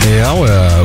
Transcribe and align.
Já, 0.00 0.30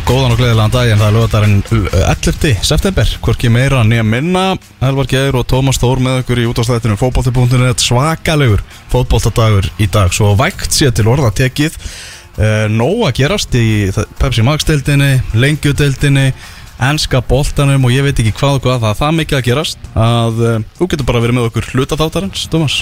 góðan 0.04 0.34
og 0.34 0.40
gleðilegan 0.40 0.74
dag 0.74 0.90
en 0.92 1.00
það 1.00 1.08
er 1.08 1.14
lögadarinn 1.16 1.60
11. 1.72 2.50
september. 2.68 3.12
Hvorki 3.24 3.48
meira 3.54 3.84
nýja 3.88 4.04
minna. 4.04 4.44
Elvar 4.84 5.08
Geir 5.08 5.38
og 5.40 5.46
Tómas 5.48 5.80
Þór 5.80 6.02
með 6.04 6.20
okkur 6.24 6.42
í 6.44 6.48
útastættinu 6.50 6.98
fótbolti.net 7.00 7.84
svakalegur 7.84 8.64
fótboltadagur 8.92 9.70
í 9.80 9.88
dag. 9.92 10.12
Svo 10.12 10.34
vægt 10.40 10.76
sé 10.76 10.92
til 10.92 11.08
orða 11.12 11.32
tekið. 11.38 11.78
Uh, 12.36 12.66
nóg 12.68 13.06
að 13.08 13.16
gerast 13.22 13.56
í 13.56 13.66
Pepsi 14.20 14.44
Max 14.44 14.68
deildinni, 14.68 15.14
lengjudeildinni 15.32 16.28
enska 16.82 17.22
boltanum 17.24 17.86
og 17.88 17.92
ég 17.94 18.04
veit 18.04 18.18
ekki 18.20 18.34
hvað 18.36 18.58
og 18.58 18.64
hvað 18.66 18.82
það 18.84 18.90
er 18.92 18.98
það 19.00 19.14
mikið 19.20 19.38
að 19.38 19.44
gerast 19.48 19.86
að 19.96 20.42
uh, 20.44 20.56
þú 20.80 20.88
getur 20.92 21.08
bara 21.08 21.22
verið 21.24 21.38
með 21.38 21.46
okkur 21.50 21.70
hlutaþáttarins, 21.72 22.42
Tómas 22.52 22.76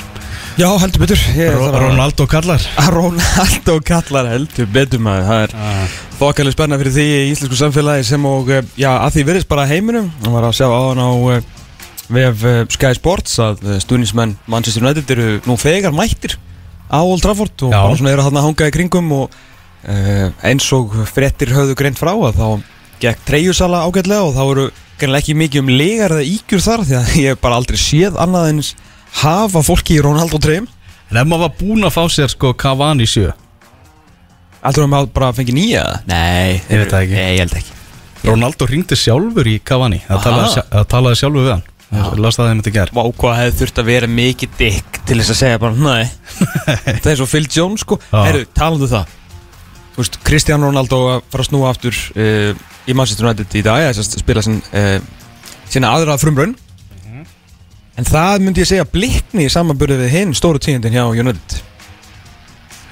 Já, 0.57 0.67
heldur 0.81 1.01
betur. 1.03 1.21
Ég 1.37 1.53
Ro- 1.53 1.67
þarf 1.67 1.75
að- 1.77 1.83
Ronaldo 1.87 2.25
kallar. 2.29 2.65
Ronaldo 2.95 3.75
kallar 3.85 4.27
heldur 4.29 4.67
betur 4.73 5.01
maður. 5.01 5.25
Það 5.29 5.43
er 5.45 5.53
Ah. 5.57 5.95
þokkalega 6.19 6.53
spenna 6.57 6.77
fyrir 6.81 6.93
því 6.97 7.05
í 7.09 7.31
íslensku 7.33 7.57
samfélagi 7.57 8.05
sem 8.05 8.25
og, 8.29 8.49
eh, 8.53 8.61
já, 8.77 8.91
að 8.97 9.15
því 9.17 9.23
verðist 9.29 9.49
bara 9.49 9.65
heiminum. 9.69 10.11
Það 10.21 10.35
var 10.37 10.47
að 10.49 10.57
sjá 10.59 10.67
á 10.69 11.13
eh, 11.33 11.41
vef 12.13 12.43
eh, 12.45 12.59
Sky 12.69 12.93
Sports 12.99 13.39
að 13.41 13.63
stuðnismenn 13.81 14.35
Manchester 14.47 14.83
United 14.85 15.09
eru 15.15 15.39
nú 15.49 15.57
þegar 15.57 15.93
mættir 15.97 16.35
á 16.93 17.01
Old 17.01 17.23
Trafford 17.25 17.65
og 17.65 17.71
bara 17.73 17.95
svona 17.97 18.11
eru 18.13 18.21
að 18.27 18.37
hanga 18.43 18.67
í 18.69 18.73
kringum 18.75 19.07
og 19.15 19.31
uh, 19.89 20.27
eins 20.45 20.67
og 20.75 20.91
frettir 21.09 21.49
höfðu 21.55 21.73
greint 21.79 21.97
frá 21.97 22.11
að 22.13 22.37
þá 22.37 22.47
gekk 23.03 23.25
treyjusala 23.27 23.83
ágætlega 23.87 24.23
og 24.27 24.33
þá 24.37 24.43
eru 24.45 24.65
greinlega 24.99 25.23
ekki 25.23 25.35
mikið 25.41 25.63
um 25.63 25.71
legar 25.73 26.15
eða 26.15 26.25
ígjur 26.29 26.63
þar 26.63 26.83
því 26.87 26.97
að 26.99 27.13
ég 27.19 27.33
hef 27.33 27.41
bara 27.43 27.59
aldrei 27.59 27.79
séð 27.81 28.19
annað 28.23 28.49
en 28.53 28.61
hafa 29.21 29.63
fólki 29.65 29.97
í 29.97 30.03
Ronaldo 30.03 30.39
treyjum. 30.41 30.67
En 31.11 31.19
ef 31.21 31.27
maður 31.29 31.43
var 31.47 31.55
búinn 31.59 31.87
að 31.87 31.95
fá 31.97 32.03
sér 32.13 32.31
sko 32.31 32.53
Cavani 32.57 33.07
sjö. 33.09 33.33
Alltaf 34.63 34.85
um 34.87 34.95
að 34.95 35.09
bara 35.13 35.33
fengi 35.35 35.53
nýja? 35.55 35.83
Nei, 36.07 36.61
Ég 36.69 36.79
veit 36.85 36.93
það 36.93 37.01
ekki. 37.03 37.17
Nei, 37.19 37.33
ég 37.35 37.43
held 37.43 37.57
ekki. 37.59 37.79
Ronaldo 38.23 38.67
ringdi 38.69 38.95
sjálfur 38.95 39.49
í 39.51 39.57
Cavani. 39.67 39.99
Það 40.07 40.21
talaði, 40.23 40.63
það 40.71 40.89
talaði 40.95 41.19
sjálfur 41.19 41.43
við 41.43 41.51
hann. 41.57 41.65
Ég 41.93 42.21
las 42.23 42.39
það 42.39 42.47
þeim 42.49 42.61
þetta 42.63 42.71
ger 42.73 42.91
Vá, 42.95 43.01
hvað 43.21 43.35
hefði 43.37 43.57
þurft 43.59 43.79
að 43.83 43.89
vera 43.91 44.07
mikið 44.09 44.53
dikk 44.57 44.95
til 45.05 45.17
þess 45.19 45.33
að 45.35 45.37
segja 45.43 45.59
bara, 45.61 45.75
nei. 45.77 46.07
Það 47.03 47.09
er 47.11 47.19
svo 47.19 47.27
Phil 47.29 47.43
Jones, 47.53 47.83
sko. 47.83 47.99
Herru, 48.15 48.47
talandu 48.57 48.87
það 48.89 49.11
Þú 49.93 50.01
veist, 50.01 50.19
Cristiano 50.25 50.69
Ronaldo 50.69 50.99
að 51.11 51.25
fara 51.29 51.45
að 51.45 51.49
snúa 51.51 51.69
aftur 51.69 51.97
uh, 52.17 52.53
í 52.89 52.95
Manchester 52.97 53.27
United 53.27 53.57
í 53.59 53.65
dag 53.65 53.89
að 53.91 54.01
spila 54.09 54.41
sin, 54.45 54.61
uh, 54.73 54.97
sína 55.69 55.93
aðra 55.93 56.17
frumraun. 56.21 56.55
En 57.93 58.07
það 58.07 58.39
myndi 58.41 58.63
ég 58.63 58.69
segja 58.71 58.89
blikni 58.89 59.45
í 59.45 59.51
samanburði 59.53 59.99
við 59.99 60.15
hinn 60.15 60.31
stóru 60.33 60.57
tíðindin 60.57 60.95
hjá 60.95 61.03
United 61.13 61.59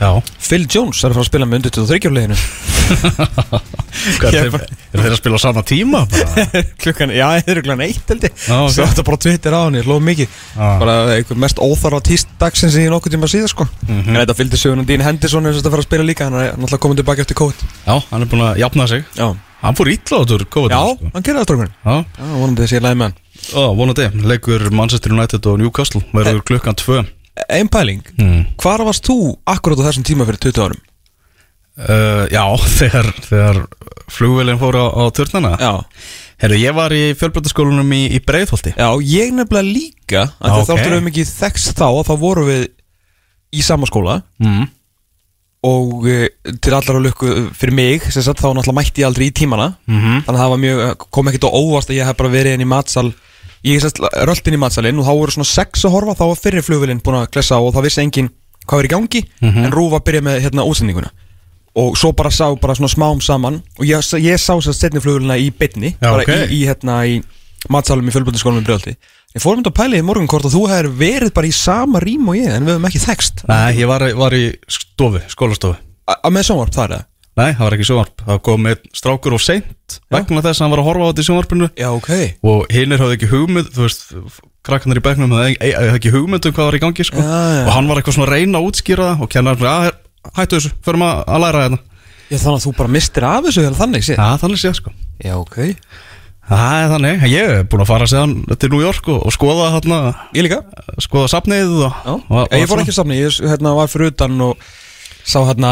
Já. 0.01 0.09
Phil 0.41 0.65
Jones 0.65 1.03
er 1.05 1.11
að 1.13 1.19
fara 1.19 1.23
að 1.25 1.29
spila 1.29 1.45
með 1.45 1.59
undir 1.61 1.73
23 1.77 2.11
leginu 2.15 2.37
Hvað, 2.91 4.33
Ég 4.33 4.39
er, 4.41 4.49
þeir, 4.49 4.71
þeir 4.95 5.11
að 5.13 5.17
spila 5.19 5.37
á 5.37 5.41
sama 5.43 5.61
tíma? 5.67 5.99
Klukkan, 6.81 7.11
já, 7.13 7.27
það 7.43 7.51
er 7.53 7.59
klukkan 7.61 7.83
eitt 7.85 8.09
held 8.11 8.25
ég. 8.25 8.33
Já, 8.47 8.55
ok. 8.65 8.71
Svo 8.73 8.87
þetta 8.89 9.05
bara 9.07 9.19
Twitter 9.25 9.55
á 9.55 9.59
hann, 9.61 9.77
ég 9.77 9.85
hlóð 9.87 10.01
mikið. 10.07 10.33
Já. 10.55 10.65
Bara 10.81 10.95
einhver 11.15 11.39
mest 11.43 11.61
óþarfa 11.61 12.01
tíst 12.09 12.33
dagsins 12.41 12.77
í 12.81 12.87
nokkuð 12.91 13.15
tíma 13.15 13.29
síðan 13.31 13.51
sko. 13.53 13.67
Mhm. 13.85 14.01
En 14.09 14.19
þetta 14.23 14.37
fylgdi 14.41 14.59
söguna 14.59 14.87
Dín 14.89 15.05
Henderson 15.05 15.45
er 15.47 15.53
að 15.61 15.69
fara 15.69 15.83
að 15.85 15.87
spila 15.87 16.07
líka 16.07 16.27
Hann 16.27 16.39
er 16.41 16.57
náttúrulega 16.57 16.83
komin 16.87 16.99
tilbaka 17.01 17.25
eftir 17.25 17.39
COVID. 17.43 17.63
Já, 17.85 17.95
hann 18.11 18.25
er 18.25 18.31
búin 18.33 18.45
að 18.49 18.61
jafna 18.65 18.89
sig. 18.91 19.05
Já, 19.15 19.29
Hann 19.61 19.75
fór 19.77 19.91
úr 20.33 20.45
COVID 20.49 20.71
já 20.73 20.81
sko. 20.97 21.09
hann 21.13 21.21
gerir 21.21 21.37
það 21.37 21.43
strókurinn 21.45 21.73
Já, 21.85 21.93
Já, 22.17 22.29
vonandi 22.33 22.63
þessi 22.63 22.77
ég 22.79 22.81
hann. 23.05 23.13
Ó, 23.53 23.61
vonandi. 23.77 24.07
Leikur 24.25 24.71
Manchester 24.73 25.13
United 25.13 25.45
og 25.45 25.59
Newcastle 25.61 26.01
Verður 26.17 26.41
klukkan 26.49 26.73
tvö 26.81 27.03
Einn 27.51 27.69
pæling, 27.71 28.01
mm. 28.17 28.41
hvar 28.61 28.83
varst 28.87 29.05
þú 29.07 29.35
akkurat 29.49 29.81
á 29.83 29.87
þessum 29.89 30.07
tíma 30.07 30.27
fyrir 30.29 30.41
20 30.49 30.65
árum? 30.65 30.81
uh, 31.79 32.25
Já, 32.31 32.43
þegar, 32.79 33.13
þegar 33.27 33.61
flugvélinn 34.11 34.59
fór 34.61 34.77
á, 34.79 34.85
á 34.91 35.03
turnana 35.15 35.53
Já, 35.59 35.73
Herru, 36.41 36.57
ég 36.57 36.75
var 36.75 36.93
í 36.95 37.01
fjölbrötaskólanum 37.17 37.95
í, 37.95 38.03
í 38.17 38.19
Breiðholti 38.25 38.73
já 38.73 38.89
ég 39.05 39.33
nefnilega 39.35 39.67
líka 39.67 40.23
að 40.41 40.55
okay. 40.57 40.61
ok. 40.61 40.69
Þáttur 40.71 40.95
við 40.95 41.07
mikið 41.09 41.33
þekst 41.37 41.73
þá 41.77 41.87
og 41.87 42.05
þá 42.07 42.13
vorum 42.21 42.47
við 42.49 42.63
í 43.51 43.65
sama 43.65 43.89
skóla 43.89 44.21
mm. 44.41 44.63
og 45.69 46.07
e, 46.09 46.19
til 46.63 46.73
allar 46.73 46.97
að 46.97 47.05
lukku 47.09 47.33
fyrir 47.57 47.77
mig 47.77 48.07
sem 48.09 48.25
sagt 48.25 48.41
þá 48.41 48.49
náttúrulega 48.49 48.79
mætti 48.79 49.03
ég 49.03 49.11
aldrei 49.11 49.27
í 49.29 49.35
tímana 49.35 49.73
Mm 49.85 50.23
þannig 50.25 50.37
að 50.37 50.41
það 50.41 50.53
var 50.55 50.63
mjög, 50.65 51.05
kom 51.11 51.29
ekkert 51.29 51.49
á 51.51 51.51
óvast 51.51 51.91
að 51.91 51.99
ég 51.99 52.09
hef 52.09 52.17
bara 52.19 52.33
verið 52.33 52.57
inn 52.57 52.65
í 52.65 52.71
matsal 52.71 53.09
ég 53.63 53.77
hef 53.77 53.83
sérst 53.85 53.99
rölt 54.27 54.47
inn 54.47 54.57
í 54.57 54.61
matsalinn 54.61 54.99
og 54.99 55.05
þá 55.05 55.13
voru 55.19 55.31
svona 55.35 55.49
sex 55.51 55.85
að 55.85 55.91
horfa 55.95 56.15
þá 56.17 56.23
var 56.31 56.39
fyrir 56.41 56.65
flugvillin 56.65 57.01
búin 57.03 57.19
að 57.21 57.29
klessa 57.35 57.59
og 57.61 57.73
það 57.75 57.85
vissi 57.87 58.01
enginn 58.01 58.29
hvað 58.67 58.79
er 58.79 58.87
í 58.87 58.93
gangi 58.95 59.21
Mhm. 59.41 59.65
en 59.65 59.71
Rúf 59.75 59.93
að 59.97 60.03
byrja 60.07 60.21
með 60.21 60.39
hérna 60.45 60.65
útsendinguna. 60.65 61.11
Og 61.75 61.95
svo 61.97 62.11
bara 62.11 62.29
sá 62.29 62.51
bara 62.59 62.73
svona 62.75 62.89
smám 62.91 63.21
saman 63.23 63.61
og 63.79 63.85
ég, 63.85 64.01
ég 64.19 64.37
sá 64.41 64.53
sérst 64.59 64.81
setni 64.81 64.99
flugvillina 64.99 65.37
í 65.39 65.51
bytni 65.51 65.95
bara 66.01 66.23
ok. 66.25 66.27
í, 66.51 66.61
í 66.61 66.67
hérna 66.67 67.05
í 67.07 67.21
matsalum 67.69 68.07
í 68.07 68.11
fjölbundaskólanum 68.11 68.63
í 68.63 68.67
Brjöldi 68.67 68.95
ég 69.31 69.39
fórum 69.41 69.61
þetta 69.63 69.71
að 69.71 69.77
pæla 69.79 69.97
í 70.01 70.03
morgun 70.03 70.27
hvort 70.27 70.43
að 70.49 70.55
þú 70.57 70.63
hefur 70.67 70.89
verið 70.99 71.31
bara 71.33 71.47
í 71.47 71.53
sama 71.55 71.99
rím 72.03 72.27
og 72.27 72.35
ég 72.35 72.49
en 72.51 72.65
við 72.65 72.73
höfum 72.75 72.87
ekki 72.89 72.99
þekst 73.05 73.45
Nei, 73.47 73.77
ég 73.79 73.87
var, 73.87 74.03
var 74.19 74.33
í 74.35 74.51
stofu, 74.67 75.21
skólastofu. 75.31 75.77
Að 76.11 76.33
með 76.35 76.43
sjónvarp 76.49 76.73
það 76.75 76.83
er 76.83 76.95
það 76.97 77.05
Nei, 77.39 77.53
það 77.55 77.61
var 77.63 77.73
ekki 77.77 77.85
sjónvarp. 77.87 78.23
Það 78.27 78.39
kom 78.43 78.65
einn 78.67 78.89
strákur 78.97 79.35
og 79.37 79.41
seint 79.41 79.99
Vegna 80.11 80.41
þess 80.43 80.59
að 80.59 80.65
hann 80.65 80.73
var 80.73 80.81
að 80.81 80.87
horfa 80.89 81.05
á 81.05 81.09
þetta 81.11 81.23
í 81.23 81.27
sjónvarpinu. 81.29 81.69
Já 81.79 81.87
ok. 81.95 82.09
Og 82.51 82.65
hinnir 82.75 82.99
hafði 82.99 83.15
ekki 83.17 83.29
hugmynd 83.31 83.69
Þú 83.71 83.85
veist, 83.85 84.03
krakkarnir 84.67 84.99
í 84.99 85.03
bekknum 85.05 85.31
hafði 85.37 85.53
ekki- 85.55 85.71
hafði 85.77 85.95
ekki 86.01 86.13
hugmynd 86.17 86.49
um 86.49 86.55
hvað 86.57 86.67
var 86.69 86.77
í 86.77 86.81
gangi 86.83 87.05
sko. 87.07 87.23
Já, 87.23 87.39
já. 87.55 87.63
Og 87.65 87.71
hann 87.77 87.87
var 87.87 88.01
eitthvað 88.01 88.17
svona 88.17 88.27
að 88.27 88.35
reyna 88.35 88.59
að 88.59 88.67
útskýra 88.67 89.07
það 89.13 89.23
Og 89.23 89.31
kennar 89.31 89.63
hann, 89.63 89.71
að 89.71 90.35
hættu 90.41 90.59
þessu, 90.59 90.73
förum 90.85 91.05
að, 91.07 91.23
að 91.31 91.41
læra 91.45 91.63
þetta 91.65 91.79
já, 92.31 92.37
þannig 92.37 92.57
að 92.59 92.65
þú 92.67 92.73
bara 92.77 92.93
mistir 92.95 93.25
af 93.27 93.43
þessu 93.47 93.63
eða 93.65 93.79
þannig 93.79 94.05
séð 94.07 94.19
Já, 94.21 94.27
þannig 94.43 94.61
sé 94.61 94.73
sko. 94.77 94.93
Já 95.23 95.33
ok. 95.39 95.57
Það 96.51 96.75
er 96.83 96.89
þannig, 96.91 97.25
ég 97.31 97.49
er 97.55 97.65
búin 97.71 97.83
að 97.85 97.89
fara 97.93 98.07
séðan 98.11 98.35
til 98.59 98.69
New 98.73 98.81
York 98.83 99.07
og, 99.07 99.21
og 99.29 99.31
skoða 99.35 99.69
hérna 99.77 99.99
ég 100.35 100.43
líka. 100.45 100.61
Skoða 100.99 101.29
safnið 101.31 101.73
og, 101.87 101.93
Já, 101.95 102.13
og, 102.17 102.55
ég 102.59 102.67
fór 102.67 102.81
ekki 102.83 102.95
safna, 102.95 103.15
ég 103.15 103.37
hérna, 103.45 103.71
var 103.77 103.87
fyrir 103.91 104.11
utan 104.11 104.35
og 104.49 104.65
sá 105.23 105.37
hérna, 105.47 105.71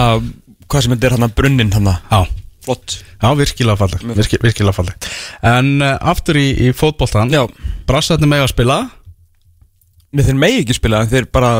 hvað 0.69 0.85
sem 0.85 0.93
þetta 0.95 1.07
er 1.09 1.15
hérna 1.17 1.31
brunnin 1.35 1.71
hérna, 1.73 1.95
Já, 2.11 2.21
flott. 2.65 2.99
Já 3.19 3.29
virkilega 3.35 3.75
falleg 3.81 4.05
virki, 4.15 4.37
Virkilega 4.43 4.75
falleg 4.77 5.09
En 5.43 5.73
uh, 5.81 5.97
aftur 6.13 6.37
í, 6.39 6.47
í 6.69 6.71
fótboltan 6.77 7.31
Já, 7.33 7.43
Brassarnir 7.89 8.29
með 8.31 8.45
að 8.45 8.53
spila? 8.53 8.79
Með 10.15 10.29
þeir 10.31 10.39
megi 10.41 10.61
ekki 10.63 10.77
spila, 10.79 11.03
þeir 11.09 11.27
bara, 11.33 11.51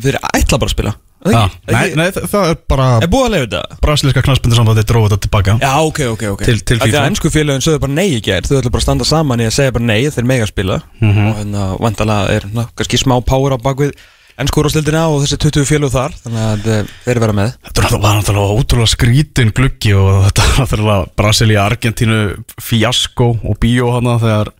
þeir 0.00 0.16
ætla 0.32 0.56
bara 0.56 0.70
að 0.70 0.72
spila. 0.72 0.92
Er 1.18 1.34
það 1.34 1.44
ekki? 1.48 1.72
nei, 1.74 1.88
nei, 1.98 2.06
það- 2.14 2.28
það 2.32 2.44
er 2.52 2.58
bara 2.70 2.84
Er 3.02 3.10
búið 3.12 3.24
að 3.26 3.32
leiða 3.34 3.46
þetta? 3.48 3.78
Brasilíska 3.82 4.22
knarspindarsambandi 4.24 4.84
dróði 4.88 5.08
þetta 5.10 5.18
tilbaka. 5.26 5.56
Já, 5.60 5.72
ok, 5.84 5.98
ok, 6.14 6.22
ok. 6.36 6.44
Til- 6.46 6.62
til 6.62 6.78
því 6.78 6.86
FIFA. 6.88 7.00
að 7.02 7.08
ennsku 7.10 7.32
félögin 7.34 7.64
sögðu 7.66 7.80
bara 7.82 7.92
nei 7.98 8.06
í 8.14 8.20
gær. 8.24 8.46
Þau 8.48 8.54
ætla 8.60 8.70
bara 8.72 8.80
að 8.80 8.86
standa 8.86 9.04
saman 9.10 9.42
í 9.42 9.48
að 9.50 9.56
segja 9.58 9.74
bara 9.76 9.84
nei 9.90 9.98
Þeir 10.14 10.28
mega 10.30 10.46
spila. 10.48 10.78
Mhm. 11.02 11.26
Og 11.28 11.36
hérna, 11.42 11.64
vandalega 11.82 12.30
er 12.38 12.46
na, 12.54 12.64
kannski 12.78 13.02
smá 13.02 13.18
power 13.26 13.52
á 13.52 13.58
bakvið 13.60 13.92
Ennsku 14.38 14.62
úrstildina 14.62 15.00
og 15.10 15.24
þessi 15.24 15.38
20 15.48 15.64
félög 15.66 15.90
þar 15.90 16.12
Þannig 16.22 16.42
að 16.46 16.66
þeir 17.04 17.20
vera 17.24 17.34
með. 17.34 17.54
Þetta 17.66 17.98
var 18.04 18.18
náttúrulega- 18.20 18.58
ótrúlega 18.60 18.92
skrítin 18.92 19.50
gluggi 19.56 19.94
og 19.98 20.28
þetta 20.28 20.44
var 20.46 20.60
náttúrulega 20.62 21.08
Brasilia, 21.18 21.64
Argentínu, 21.66 22.18
fiasko 22.62 23.28
og 23.42 23.58
bíó 23.58 23.90
hana 23.96 24.14
þegar 24.22 24.52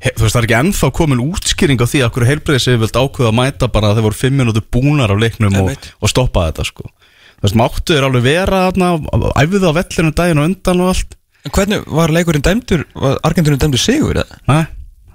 þú 0.00 0.24
veist 0.24 0.32
það 0.32 0.40
er 0.40 0.46
ekki 0.48 0.58
ennþá 0.60 0.90
komin 0.96 1.20
útskýring 1.26 1.76
á 1.76 1.84
því 1.84 2.00
að 2.06 2.12
hverju 2.14 2.30
heilbreyðis 2.30 2.68
vilt 2.80 2.96
ákveða 2.96 3.28
að 3.28 3.36
mæta 3.36 3.68
bara 3.68 3.90
að 3.90 3.98
þeir 4.00 4.06
voru 4.08 4.20
fimm 4.22 4.36
minútur 4.40 4.64
búnar 4.72 5.12
af 5.12 5.20
leiknum 5.20 5.58
og, 5.60 5.76
og 6.00 6.08
stoppa 6.08 6.46
þetta 6.48 6.64
sko. 6.70 6.88
Þú 7.40 7.44
veist 7.44 7.58
máttu 7.60 7.92
þeir 7.92 8.06
alveg 8.08 8.24
vera 8.24 8.62
þarna 8.70 8.88
æfðu 9.44 9.68
á 9.68 9.72
vellinu 9.76 10.14
daginn 10.16 10.40
og 10.40 10.48
undan 10.48 10.80
og 10.80 10.92
allt? 10.94 11.16
En 11.44 11.52
hvernig 11.56 11.84
var 11.88 12.12
leikurinn 12.12 12.44
dæmdur? 12.44 12.86
Var 12.96 13.20
Argentunum 13.24 13.60
dæmdur 13.60 13.80
sigur 13.80 14.16
eða? 14.24 14.40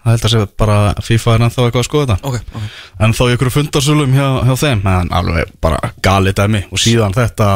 Það 0.06 0.14
held 0.14 0.26
að 0.28 0.34
sé 0.36 0.40
bara 0.62 0.80
FIFA 1.02 1.32
er 1.34 1.44
ennþá 1.48 1.64
eitthvað 1.66 1.82
að 1.82 1.88
skoða 1.88 2.06
þetta. 2.12 2.30
Ok, 2.30 2.58
ok. 2.60 2.74
En 3.02 3.14
þá 3.18 3.22
í 3.26 3.32
ykkur 3.34 3.54
fundarsölum 3.56 4.12
hjá, 4.14 4.26
hjá 4.46 4.56
þeim 4.62 4.84
en 4.92 5.14
alveg 5.18 5.54
bara 5.66 5.80
gali 6.06 6.34
dæmi. 6.38 6.62
Og 6.70 6.82
síðan 6.84 7.16
þetta 7.16 7.48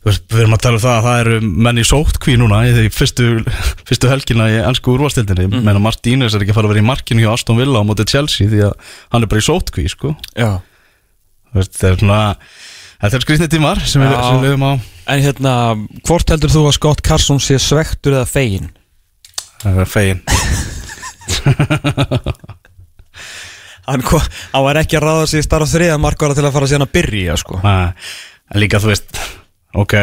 við 0.00 0.38
erum 0.40 0.56
að 0.56 0.62
tala 0.64 0.78
um 0.78 0.82
það 0.86 0.94
að 0.94 1.06
það 1.06 1.18
eru 1.20 1.50
menn 1.66 1.80
í 1.80 1.84
sótkví 1.84 2.36
núna 2.40 2.62
í 2.64 2.72
því 2.72 2.86
fyrstu, 2.96 3.26
fyrstu 3.84 4.08
helgina 4.08 4.46
í 4.48 4.56
ennsku 4.62 4.94
úrvastildinni 4.94 5.50
mm. 5.50 5.66
menna 5.66 5.82
Martínez 5.84 6.32
er 6.32 6.40
ekki 6.40 6.54
að 6.54 6.56
fara 6.56 6.70
að 6.70 6.72
vera 6.72 6.80
í 6.80 6.88
markinu 6.88 7.24
hjá 7.26 7.34
Aston 7.34 7.60
Villa 7.60 7.84
á 7.84 7.88
móti 7.88 8.08
Chelsea 8.08 8.48
því 8.48 8.64
að 8.70 8.96
hann 9.12 9.26
er 9.26 9.32
bara 9.34 9.44
í 9.44 9.48
sótkví 9.50 9.84
sko. 9.92 10.14
Já. 10.32 10.62
Þú 11.50 11.60
veist, 11.60 11.76
það 11.76 11.90
er 11.90 12.00
svona 12.00 12.22
þetta 13.04 13.12
er 13.12 13.26
skrýtni 13.26 13.52
tímar 13.52 13.84
sem 13.84 14.06
við, 14.06 14.16
höfum 14.46 14.64
á. 14.64 14.72
En 15.10 15.24
hérna, 15.26 15.54
hvort 16.08 16.32
heldur 16.32 16.56
þú 16.56 16.66
að 16.70 16.76
Scott 16.78 17.04
Carson 17.04 17.42
sé 17.42 17.60
svektur 17.60 18.16
eða 18.16 18.28
fegin? 18.30 18.70
fegin 19.84 20.24
Hann, 23.90 24.04
hann 24.06 24.62
var 24.62 24.78
ekki 24.78 24.98
að 25.00 25.02
ráða 25.02 25.22
í 25.34 25.42
starf 25.42 25.66
þriða 25.72 25.96
markvara 25.98 26.36
til 26.36 26.44
að 26.46 26.52
fara 26.54 26.66
síðan 26.70 26.84
að 26.84 26.92
byrja 26.94 27.34
sko. 27.40 27.56
Nei, 27.64 27.90
en 28.52 28.62
líka 28.62 28.78
þú 28.78 28.90
veist 28.92 29.18
ok, 29.74 29.94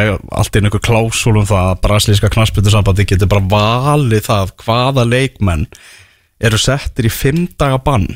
allt 0.42 0.58
er 0.58 0.68
einhver 0.68 0.84
klásúl 0.84 1.38
um 1.40 1.48
það 1.48 1.70
að 1.72 1.82
brasilíska 1.86 2.32
knarsbyttusambandi 2.34 3.06
getur 3.08 3.32
bara 3.32 3.48
valið 3.52 4.26
það 4.28 4.54
hvaða 4.64 5.06
leikmenn 5.08 5.68
eru 6.40 6.60
settir 6.62 7.08
í 7.08 7.14
fimm 7.14 7.46
daga 7.60 7.80
bann 7.84 8.10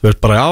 Þú 0.00 0.08
veist 0.08 0.20
bara, 0.24 0.36
já, 0.40 0.48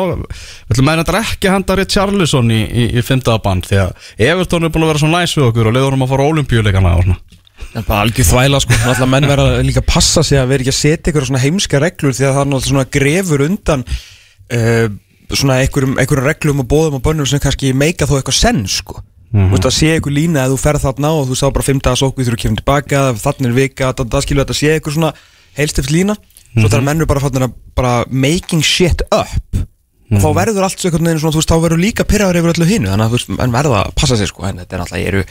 við 0.69 0.75
ætlum 0.75 0.91
að 0.93 0.99
þetta 1.01 1.21
ekki 1.25 1.49
henda 1.53 1.77
Richarlison 1.79 2.51
í, 2.53 2.59
í, 2.69 2.83
í 3.01 3.05
fymtaðabann 3.05 3.63
því 3.65 3.79
að 3.81 4.11
Evertón 4.27 4.69
er 4.69 4.73
búin 4.75 4.85
að 4.85 4.91
vera 4.93 5.01
svo 5.01 5.09
næs 5.09 5.37
við 5.39 5.47
okkur 5.47 5.71
og 5.71 5.77
leiður 5.77 5.97
hann 5.97 6.05
að 6.05 6.11
fara 6.13 6.27
á 6.29 6.31
olimpíuleikana 6.35 6.93
og 6.99 7.07
svona. 7.07 7.38
Er 7.75 7.85
bara 7.85 8.05
algjör 8.07 8.27
þvæla 8.29 8.63
sko. 8.65 8.79
Alltaf 8.89 9.11
menn 9.11 9.29
verða 9.29 9.61
líka 9.67 9.83
að 9.83 9.91
passa 9.91 10.25
sig 10.27 10.41
að 10.41 10.55
vera 10.55 10.65
ekki 10.65 10.73
að 10.75 10.79
setja 10.79 11.13
ykkur 11.13 11.29
svona 11.29 11.43
heimska 11.43 11.83
reglur 11.83 12.17
því 12.17 12.27
að 12.29 12.35
það 12.35 12.43
er 12.43 12.51
náttúrulega 12.53 12.73
svona 12.73 12.89
grefur 12.97 13.45
undan 13.45 13.85
uh, 13.89 14.87
svona 15.37 15.61
einhverjum, 15.63 15.95
einhverjum 16.01 16.29
reglum 16.31 16.65
og 16.65 16.69
bóðum 16.71 16.99
og 16.99 17.05
bönnum 17.05 17.29
sem 17.29 17.43
kannski 17.43 17.75
meika 17.77 18.09
þó 18.09 18.17
eitthvað 18.19 18.39
senn 18.41 18.65
sko. 18.73 19.03
Þú 19.29 19.51
veist 19.53 19.67
að 19.69 19.75
sé 19.77 19.91
ykkur 19.99 20.15
lína 20.17 20.47
að 20.47 20.55
þú 20.55 20.61
ferð 20.63 20.85
þarna 20.87 21.11
og 21.19 21.27
þú 21.29 21.37
sá 21.37 21.45
bara 21.53 21.67
fimm 21.67 21.81
dagar 21.85 22.01
sókvið 22.01 22.31
þú 22.31 22.39
kemur 22.41 22.61
tilbaka, 22.63 23.01
þannig 23.21 23.51
er 23.51 23.57
vika 23.59 23.91
það, 23.93 24.23
skilur 24.25 24.47
þetta 24.47 24.57
sé 24.57 24.77
ykkur 24.79 24.95
svona 24.95 25.11
heilstift 25.59 25.93
lína. 25.93 26.17
Svo 26.57 26.71
þar 26.73 26.87
mennur 26.87 27.09
bara 27.11 27.21
fannir 27.21 27.45
að 27.45 27.59
bara 27.77 27.93
making 28.09 28.65
shit 28.65 29.05
up. 29.13 29.61
Og 30.09 30.23
þá 30.25 30.29
verður 30.39 30.65
allt 30.65 30.81
svo 30.81 30.89
einhvern 30.89 31.11
veginn 31.11 31.21
svona, 31.21 31.35
þú 31.37 31.43
veist, 31.43 31.53
þá 31.53 31.65
verður 31.67 31.83
líka 31.83 32.09
pyrraður 32.09 32.41
yfir 32.41 32.55
öllu 32.55 32.69
hinu, 32.71 32.89
þannig 32.89 33.05
að 33.05 33.13
þú 33.13 33.19
veist, 33.19 33.33
menn 33.37 33.57
verða 33.59 33.83
að 33.83 33.91
passa 34.01 34.17
sig 34.17 34.31
sko, 34.31 34.47
en 34.49 34.63
þetta 34.63 34.79
er 34.79 34.81
náttúrulega, 34.81 35.11
eru 35.13 35.25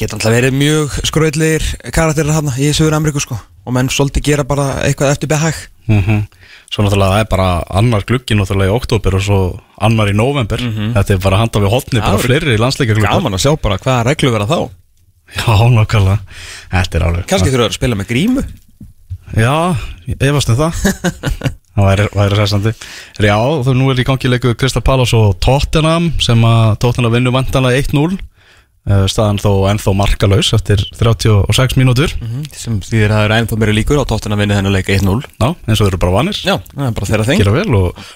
geta 0.00 0.16
náttúrulega 0.16 0.38
verið 0.40 0.58
mjög 0.60 0.98
skröðlir 1.10 1.66
karakterir 1.94 2.32
hann 2.36 2.52
í 2.56 2.70
Söður 2.76 2.96
Ameríku 2.98 3.22
sko 3.22 3.36
og 3.40 3.76
menn 3.76 3.90
svolítið 3.92 4.24
gera 4.30 4.44
bara 4.48 4.72
eitthvað 4.86 5.14
eftir 5.16 5.30
behag 5.30 5.66
Mm 5.90 6.22
Svo 6.70 6.84
náttúrulega 6.86 7.16
það 7.16 7.20
er 7.24 7.28
bara 7.32 7.46
annar 7.80 8.04
gluggi 8.06 8.36
náttúrulega 8.38 8.70
í 8.70 8.74
oktober 8.76 9.16
og 9.18 9.22
svo 9.26 9.38
annar 9.82 10.06
í 10.06 10.14
november. 10.14 10.60
Þetta 10.94 11.16
er 11.16 11.22
bara 11.24 11.40
handa 11.40 11.58
við 11.64 11.72
hotni, 11.72 11.98
bara 11.98 12.20
fleiri 12.22 12.54
í 12.54 12.60
landsleika 12.62 12.94
glugga. 12.94 13.10
gaman 13.16 13.34
að 13.34 13.42
sjá 13.42 13.56
bara 13.58 13.78
hvaða 13.82 14.04
reglur 14.06 14.36
vera 14.36 14.46
þá 14.46 14.58
Já, 15.34 15.50
nákvæmlega. 15.74 16.18
Þetta 16.70 16.98
er 17.00 17.06
alveg. 17.08 17.26
kannski 17.26 17.50
þurfa 17.50 17.66
að 17.72 17.74
spila 17.80 17.98
með 17.98 18.10
grímu 18.12 18.44
Já, 19.34 19.56
ég 20.06 20.22
efast 20.30 20.50
um 20.54 20.60
það 20.62 20.78
Það 21.74 21.86
væri, 22.14 22.38
sessandi 22.38 22.72
Já, 23.18 23.36
þú 23.66 23.74
nú 23.74 23.90
er 23.90 24.02
í 24.02 24.06
gangi 24.06 24.30
leiku 24.30 24.54
Krista 24.54 24.82
Palos 24.82 25.14
og 25.18 25.40
Tottenham 25.42 26.12
sem 26.22 26.38
að 26.46 26.78
Tottenham 26.86 27.14
vinnur 27.18 27.34
vantanlega 27.34 27.82
1-0 27.82 28.14
Eh, 28.14 28.29
staðan 29.12 29.38
þó 29.42 29.50
ennþá 29.70 29.92
markalaus 29.94 30.52
eftir 30.56 30.80
36 30.96 31.76
mínútur. 31.76 32.14
Sem 32.56 32.78
þýðir 32.80 33.12
að 33.12 33.16
það 33.18 33.24
eru 33.26 33.36
ennþá 33.36 33.58
meira 33.60 33.74
líkur 33.76 34.00
á 34.00 34.04
tóttin 34.08 34.32
að 34.34 34.40
vinna 34.40 34.56
þennan 34.56 34.72
leika 34.72 34.94
1-0 34.96 35.18
Já, 35.28 35.48
eins 35.52 35.76
og 35.76 35.84
þeir 35.84 35.90
eru 35.92 36.00
bara 36.06 36.14
vanir. 36.16 36.40
Já, 36.40 36.54
það 36.72 36.94
bara 36.96 37.10
þeirra 37.10 37.26
þeng 37.28 37.42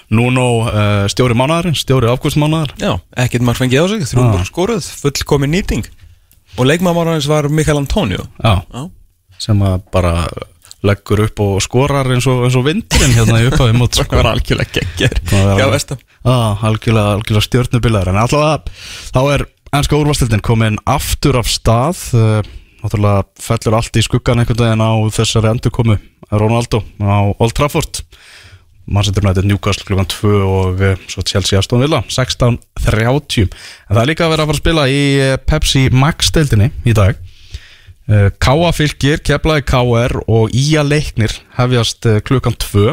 Nuno 0.09 0.47
uh, 0.65 1.05
stjóri 1.11 1.37
mánaðarinn, 1.37 1.77
stjóri 1.77 2.09
afkvistmánaðar 2.11 2.73
Já, 2.81 2.91
ekkert 3.25 3.45
marg 3.45 3.61
fengið 3.61 3.85
á 3.85 3.85
sig, 3.93 4.03
þrjum 4.09 4.25
Já. 4.25 4.33
bara 4.33 4.49
skoruð, 4.49 4.89
fullkomin 5.03 5.53
nýting. 5.53 5.85
Og 6.57 6.67
leikmaðurins 6.69 7.29
var 7.29 7.49
Mikael 7.51 7.77
Antonio. 7.83 8.25
Já, 8.41 8.61
Já, 8.73 8.89
sem 9.37 9.61
bara 9.93 10.25
leggur 10.85 11.23
upp 11.25 11.39
og 11.41 11.55
skorar 11.65 12.09
eins 12.13 12.27
og, 12.29 12.43
eins 12.45 12.55
og 12.59 12.65
vindurinn 12.67 13.15
hérna 13.17 13.41
í 13.41 13.47
upphafi 13.49 13.73
mót 13.77 13.95
það 13.97 14.11
var 14.19 14.31
algjörlega 14.35 14.83
Það 15.25 15.45
var 15.45 15.59
Já, 15.59 15.65
alveg- 15.65 15.73
vestam 15.73 15.97
Já, 16.25 16.35
algjörlega, 16.69 17.15
algjörlega 17.17 17.45
stjórnubilaður 17.47 18.11
En 18.13 18.19
alltaf 18.21 18.85
þá 19.15 19.19
er 19.33 19.45
ennska 19.79 19.97
úrvastildin 19.97 20.43
komin 20.45 20.77
aftur 20.87 21.39
af 21.39 21.49
stað 21.51 21.99
uh, 22.15 22.39
Náttúrulega 22.85 23.23
fellur 23.41 23.75
allt 23.79 23.97
í 23.97 24.03
skuggan 24.05 24.43
einhvern 24.43 24.61
veginn 24.61 24.83
á 24.85 24.93
þessari 25.15 25.49
endurkomu 25.49 25.95
Ronaldo 26.29 26.83
á 27.01 27.33
Old 27.33 27.55
Trafford. 27.57 28.03
Manchester 28.85 29.25
United 29.25 29.47
Newcastle 29.49 29.87
klukkan 29.87 30.05
2 30.11 30.33
og 30.45 30.83
uh, 30.85 30.99
svo 31.09 31.23
Chelsea 31.25 31.57
Aston 31.57 31.81
Villa 31.81 32.03
16.30 32.05 33.47
En 33.47 33.49
það 33.95 34.01
er 34.03 34.11
líka 34.11 34.27
að 34.27 34.35
vera 34.35 34.45
að 34.45 34.51
fara 34.51 34.57
að 34.57 34.61
spila 34.61 34.85
í 34.85 35.01
uh, 35.23 35.33
Pepsi 35.49 35.87
Max 35.89 36.29
deildinni 36.35 36.69
í 36.85 36.93
dag. 36.93 37.17
Káa 38.05 38.67
fylgir, 38.69 39.17
Keflaði 39.25 39.63
KR 39.65 40.13
og 40.29 40.51
Ía 40.53 40.83
leiknir 40.85 41.33
hefjast 41.57 42.05
klukkan 42.27 42.53
2 42.61 42.91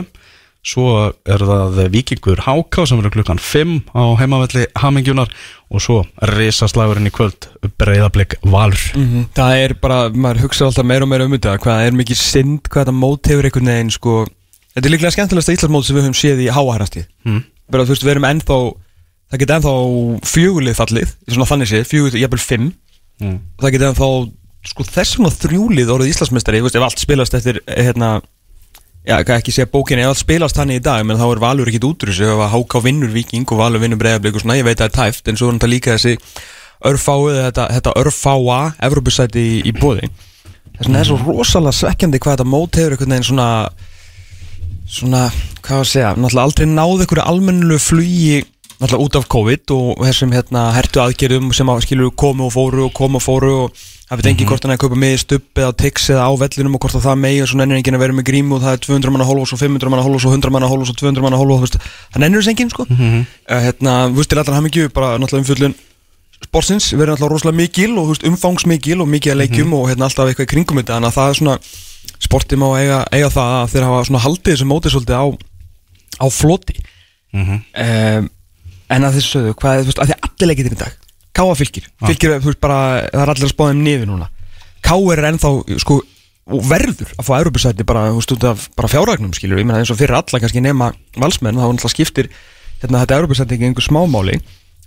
Svo 0.62 1.10
er 1.26 1.42
það 1.42 1.78
Víkingur 1.90 2.38
Háká 2.46 2.84
sem 2.86 3.00
verður 3.00 3.16
klukkan 3.16 3.40
5 3.42 3.72
á 3.98 4.02
heimavelli 4.20 4.68
Hamingjunar 4.78 5.30
og 5.74 5.82
svo 5.82 5.96
risaslagurinn 6.30 7.08
í 7.08 7.12
kvöld 7.14 7.48
breyðablik 7.82 8.36
Valur. 8.46 8.78
Mhm. 8.94 9.24
Það 9.34 9.56
er 9.64 9.74
bara, 9.82 9.96
maður 10.14 10.44
hugsa 10.44 10.68
alltaf 10.68 10.86
meira 10.86 11.02
og 11.02 11.10
meira 11.10 11.24
um 11.26 11.32
þetta 11.34 11.56
hvað 11.58 11.86
er 11.88 11.96
mikið 11.98 12.20
synd, 12.20 12.60
hvað 12.70 12.84
þetta 12.86 12.94
mót 12.94 13.26
hefur 13.32 13.48
einhvern 13.50 13.70
veginn 13.72 13.90
sko, 13.90 14.14
þetta 14.76 14.86
er 14.86 14.94
líklega 14.94 15.14
skemmtilegasta 15.16 15.56
Íslandsmót 15.56 15.84
sem 15.88 15.96
við 15.96 16.06
höfum 16.06 16.20
séð 16.22 16.44
í 16.46 16.50
háahærasti 16.54 17.04
Mm. 17.26 17.42
bara 17.70 17.84
þú 17.84 17.88
veist, 17.96 18.04
við 18.06 18.10
erum 18.14 18.28
ennþá 18.30 18.58
það 19.32 19.38
geta 19.42 19.56
ennþá 19.58 19.74
fjögulið 20.30 20.78
fallið 20.78 21.08
svona 21.28 21.48
þannig 21.50 21.68
séð, 21.72 21.84
fjögulið, 21.90 22.20
jafnvel 22.22 22.38
fimm 22.46 22.72
Mm. 23.20 23.38
það 23.58 23.72
geta 23.72 23.90
ennþá 23.90 24.30
sko 24.62 24.84
þessum 24.86 25.26
að 25.26 25.38
þrjúlið 25.42 25.90
orðið 25.90 26.12
Íslandsmeistari 26.14 26.60
þú 26.62 26.66
veist, 26.70 26.76
ef 26.78 26.82
allt 26.86 26.98
spilast 27.02 27.34
eftir 27.34 27.58
hérna 27.66 28.22
já, 29.06 29.16
ekki 29.18 29.54
segja 29.54 29.70
bókinni, 29.70 30.04
ef 30.04 30.12
allt 30.12 30.22
spilast 30.22 30.58
hann 30.60 30.74
í 30.74 30.80
dag 30.82 31.04
menn 31.06 31.20
þá 31.20 31.28
er 31.28 31.42
Valur 31.42 31.70
ekkit 31.70 31.86
út 31.88 32.04
úr 32.04 32.12
þessu 32.12 32.28
ef 32.30 32.42
að 32.46 32.52
Háká 32.54 32.82
vinnur 32.84 33.14
Viking 33.14 33.46
og 33.50 33.62
Valur 33.62 33.82
vinnur 33.82 34.00
Breiðablík 34.00 34.38
og 34.38 34.44
svona, 34.44 34.58
ég 34.60 34.66
veit 34.68 34.78
að 34.78 34.84
það 34.84 34.90
er 34.90 34.98
tæft 34.98 35.30
en 35.30 35.40
svo 35.40 35.48
er 35.48 35.56
þetta 35.58 35.72
líka 35.72 35.96
þessi 35.96 36.14
örfáið, 36.92 37.40
þetta, 37.48 37.68
þetta 37.78 37.96
örfáa 38.02 38.60
Evropasæti 38.88 39.42
í, 39.42 39.56
í 39.70 39.74
bóði 39.74 40.10
þess 40.76 40.86
vegna 40.86 41.02
er 41.02 41.10
svo 41.10 41.18
rosalega 41.26 41.78
svekkjandi 41.78 42.22
hvað 42.22 42.36
þetta 42.36 42.48
mót 42.48 42.78
hefur 42.78 42.96
einhvern 42.96 43.16
veginn 43.16 43.28
svona 43.32 43.48
svona, 44.92 45.26
hvað 45.64 45.82
að 45.82 45.90
segja 45.90 46.14
náttúrulega 46.16 46.46
aldrei 46.46 46.66
náð 46.70 47.04
einhverju 47.04 47.26
almennilegu 47.26 47.82
flugi 47.82 48.40
náttúrulega 48.82 49.06
út 49.06 49.16
af 49.18 49.26
COVID 49.32 49.72
og 49.76 50.04
þessum 50.08 50.34
hérna 50.34 50.68
hertu 50.76 51.02
aðgerðum 51.02 51.52
sem 51.54 51.70
að 51.70 51.84
skilur 51.86 52.14
komu 52.18 52.48
og 52.48 52.54
fóru 52.54 52.86
og 52.88 52.94
komu 52.96 53.20
og 53.20 53.24
fóru 53.24 53.52
og 53.64 53.82
það 54.12 54.18
veit 54.18 54.28
engin 54.32 54.48
hvort 54.50 54.64
hann 54.66 54.74
er 54.74 54.78
að 54.78 54.82
kaupa 54.82 54.98
með 54.98 55.14
í 55.14 55.20
stubb 55.22 55.60
eða 55.62 55.76
tix 55.78 56.08
eða 56.12 56.26
á 56.28 56.32
vellinum 56.42 56.74
og 56.76 56.82
hvort 56.82 56.96
að 56.98 57.06
það 57.06 57.20
megi 57.22 57.38
og 57.44 57.48
svo 57.48 57.60
nennir 57.60 57.78
enginn 57.78 57.96
að 57.96 58.02
vera 58.02 58.16
með 58.18 58.26
grímu 58.28 58.58
og 58.58 58.64
það 58.64 58.74
er 58.76 58.82
200 58.86 59.14
manna 59.14 59.28
hólf 59.28 59.44
og 59.44 59.48
svo 59.52 59.58
500 59.62 59.92
manna 59.94 60.04
hólf 60.04 60.18
og 60.18 60.24
svo 60.24 60.34
100 60.34 60.52
manna 60.52 60.68
hólf 60.72 60.82
og 60.84 60.90
svo 60.90 60.96
200 61.00 61.24
manna 61.24 61.38
hólf 61.40 61.54
og 61.54 61.78
það 61.78 62.20
nennir 62.24 62.42
þess 62.42 62.52
enginn 62.52 62.72
sko. 62.74 62.84
Uh, 62.90 63.62
hérna, 63.68 63.94
þú 64.10 64.18
veist, 64.20 64.32
til 64.32 64.42
allar 64.42 64.58
hann 64.58 64.68
ekki 64.68 64.90
bara 64.92 65.14
náttúrulega 65.22 65.46
umfjöllun 65.46 65.78
sportsins 66.42 66.90
verður 66.92 67.14
náttúrulega 67.14 67.32
rosalega 67.32 67.60
mikil 67.62 67.96
og 68.02 68.12
umfangsmikil 68.28 69.00
og 69.00 69.08
mikið 69.08 69.32
að 69.32 69.40
leikjum 69.44 69.72
og 69.78 69.88
hérna 69.92 70.08
alltaf 70.10 70.28
eitthvað 70.28 70.48
í 70.48 70.52
kringum 70.52 70.82
þetta 70.82 70.98
að 70.98 71.16
það 71.16 71.30
er 71.30 71.40
svona, 71.40 71.56
sportið 72.26 72.60
má 72.60 72.68
eiga, 72.76 73.00
eiga 73.14 73.32
það 73.32 73.56
að 73.62 73.72
þeir 73.72 73.88
hafa 73.88 74.22
haldið 74.26 74.52
þessu 74.52 74.68
mótið 74.68 74.96
svolítið 74.96 75.16
á, 75.22 75.26
á 76.20 76.26
floti. 76.28 76.78
Mhm. 77.32 77.60
um, 77.72 78.30
en 78.92 79.08
að 79.08 79.18
þessu 79.18 79.32
sögðu, 79.36 79.56
hvað 79.62 79.78
er, 79.78 79.82
þú 79.82 79.90
veist, 79.90 80.02
að 80.02 80.10
því 80.12 80.18
allir 80.28 80.50
leikir 80.52 80.68
í 80.68 80.78
dag 80.82 81.00
Káa 81.32 81.56
fylgir, 81.56 81.86
fylgir, 82.04 82.34
þú 82.42 82.50
veist, 82.50 82.60
bara 82.60 82.78
það 83.08 83.22
er 83.22 83.30
allir 83.32 83.46
að 83.46 83.52
spáða 83.54 83.72
um 83.72 83.78
niður 83.86 84.08
núna. 84.10 84.26
Káa 84.84 85.14
er 85.14 85.22
ennþá, 85.30 85.52
sko, 85.80 85.94
og 86.52 86.66
verður 86.68 87.12
að 87.16 87.24
fá 87.24 87.30
Europasæti 87.38 87.86
bara, 87.88 88.02
þú 88.10 88.18
veist, 88.18 88.34
út 88.36 88.48
af 88.50 88.66
bara 88.76 88.90
fjárragnum, 88.92 89.32
skilur, 89.36 89.62
ég 89.62 89.68
meina 89.68 89.80
eins 89.80 89.92
og 89.94 89.96
fyrir 89.96 90.18
alla 90.18 90.40
kannski 90.42 90.60
nema 90.60 90.90
valsmenn, 91.16 91.56
þá 91.56 91.64
náttúrulega 91.64 91.92
skiptir 91.94 92.28
hérna 92.82 93.00
þetta 93.00 93.22
Europasæti 93.22 93.56
ekki 93.56 93.70
einhver 93.70 93.86
smámáli. 93.86 94.36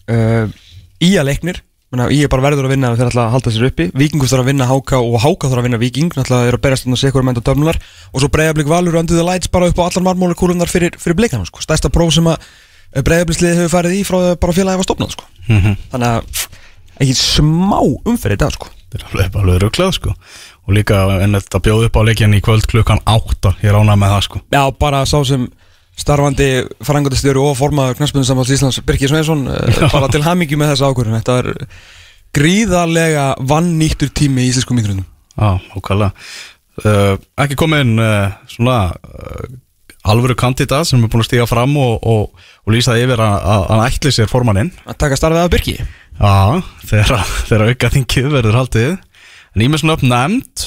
Uh, 0.06 0.54
Ía 1.02 1.26
leiknir 1.26 1.64
menna, 1.96 2.12
Ía 2.14 2.30
bara 2.32 2.44
verður 2.46 2.68
að 2.68 2.76
vinna 2.76 2.92
þegar 2.94 3.10
ætla 3.12 3.26
að 3.26 3.34
halda 3.36 3.54
sér 3.56 3.68
uppi. 3.70 3.88
Víkingur 3.98 4.30
þarf 4.30 4.44
að 4.44 4.50
vinna 4.52 4.68
Háka 4.70 5.00
og 5.02 5.18
Háka 5.24 5.50
þarf 5.50 5.64
að 5.64 5.68
vinna 5.70 5.80
náttúrulega 5.80 6.50
er 6.50 6.58
að 6.58 6.64
berast 6.66 6.86
þannig 6.86 6.98
að 6.98 7.02
segja 7.02 7.16
hverju 7.16 7.28
mænta 7.30 7.44
dömlunar 7.46 7.80
og 8.12 8.22
svo 8.22 8.30
breyðablík 8.34 8.70
valur 8.70 8.98
undir 9.00 9.18
the 9.18 9.26
lights 9.26 9.52
bara 9.52 9.70
upp 9.70 9.80
á 9.80 9.88
allar 9.88 10.06
marmóli 10.06 10.38
kúlunar 10.38 10.70
fyrir, 10.72 10.98
fyrir 11.00 11.18
blikana 11.18 11.46
sko. 11.46 11.62
stærsta 11.64 11.92
próf 11.94 12.14
sem 12.16 12.28
að 12.28 12.42
breyðablíksliði 12.96 13.60
hefur 13.60 13.74
farið 13.74 13.98
í 13.98 14.04
frá 14.08 14.18
bara 14.40 14.56
félagi 14.56 14.82
var 14.82 14.88
stopnað 14.88 15.16
sko. 15.16 15.28
Mhm. 15.50 15.76
þannig 15.92 16.10
að 16.10 16.48
ekki 17.04 17.16
smá 17.20 17.80
umferð 18.06 18.38
í 18.38 18.42
dag 18.46 18.56
sko. 18.56 18.72
Þetta 18.96 19.10
er 19.12 19.36
alveg, 19.36 19.60
rugglað 19.66 19.92
sko. 19.98 20.16
Og 20.66 20.74
líka 20.74 21.02
en 21.22 21.36
þetta 21.36 21.60
bjóð 21.62 21.86
upp 21.90 21.98
á 22.00 22.08
leikjan 22.08 22.34
í 22.38 22.42
kvöld 22.42 22.66
klukkan 22.72 23.02
8 23.06 23.58
ég 23.62 23.74
rána 23.76 23.98
með 24.00 24.16
það 24.16 24.24
sko. 24.30 24.42
Já, 24.56 24.64
bara 24.80 25.04
sá 25.06 25.20
sem 25.28 25.50
starfandi 25.96 26.48
frangotastjóri 26.84 27.40
og 27.40 27.58
formaður 27.60 28.00
knæspunum 28.00 28.26
samfalds 28.28 28.52
Íslands 28.52 28.80
Birkir 28.84 29.12
Sveinsson 29.12 29.46
eh, 29.48 29.84
bara 29.96 30.08
til 30.12 30.24
hamingi 30.24 30.58
með 30.60 30.74
þessa 30.74 30.90
ákvörðun. 30.92 31.20
Þetta 31.20 31.38
er 31.44 31.70
gríðarlega 32.36 33.26
vannýttur 33.48 34.12
tími 34.16 34.46
í 34.46 34.52
íslensku 34.52 34.76
mikrunum 34.76 35.06
Já, 35.36 35.56
okkala 35.78 36.12
uh, 36.84 37.16
Ekki 37.42 37.58
komin 37.60 37.96
uh, 38.02 38.36
svona 38.52 38.80
uh, 38.92 39.46
alvöru 40.06 40.36
kandidat 40.38 40.88
sem 40.90 41.02
er 41.02 41.12
búin 41.12 41.24
að 41.24 41.30
stíga 41.30 41.48
fram 41.50 41.76
og, 41.82 41.98
og, 42.06 42.48
og 42.66 42.74
lýsa 42.74 42.96
yfir 43.00 43.22
að 43.22 43.36
að 43.56 43.68
hann 43.72 43.84
ætli 43.88 44.14
sér 44.14 44.32
formanninn. 44.32 44.72
Að 44.86 45.00
taka 45.02 45.20
starfið 45.20 45.44
af 45.44 45.52
Birki? 45.54 45.76
Já, 46.16 46.64
þegar, 46.92 47.68
auka 47.70 47.92
þingið 47.94 48.32
verður 48.38 48.60
haldið. 48.62 48.90
En 49.56 49.64
ég 49.64 49.72
með 49.72 49.84
svona 49.84 49.96
upp 49.98 50.06
nefnd. 50.06 50.66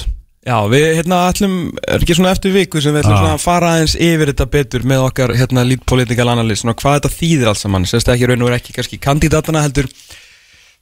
Já, 0.49 0.55
við 0.71 0.85
hérna 0.97 1.19
ætlum, 1.29 1.55
er 1.83 2.01
ekki 2.01 2.15
svona 2.17 2.31
eftir 2.33 2.53
viku 2.55 2.81
sem 2.81 2.95
við 2.95 3.03
ætlum 3.03 3.19
svona 3.19 3.35
að 3.35 3.43
fara 3.43 3.73
aðeins 3.75 3.95
yfir 3.99 4.31
þetta 4.31 4.47
betur 4.49 4.85
með 4.87 5.03
okkar 5.09 5.33
hérna 5.37 5.65
lead 5.67 5.83
political 5.89 6.31
analyst. 6.31 6.63
Svona 6.63 6.77
hvað 6.79 6.97
þetta 6.97 7.11
þýðir 7.15 7.51
alls 7.51 7.63
saman, 7.65 7.87
sérst 7.89 8.09
ekki 8.09 8.29
raun 8.29 8.45
og 8.45 8.51
er 8.51 8.57
ekki 8.57 8.75
kannski 8.77 9.01
kandidatana 9.03 9.65
heldur? 9.65 9.89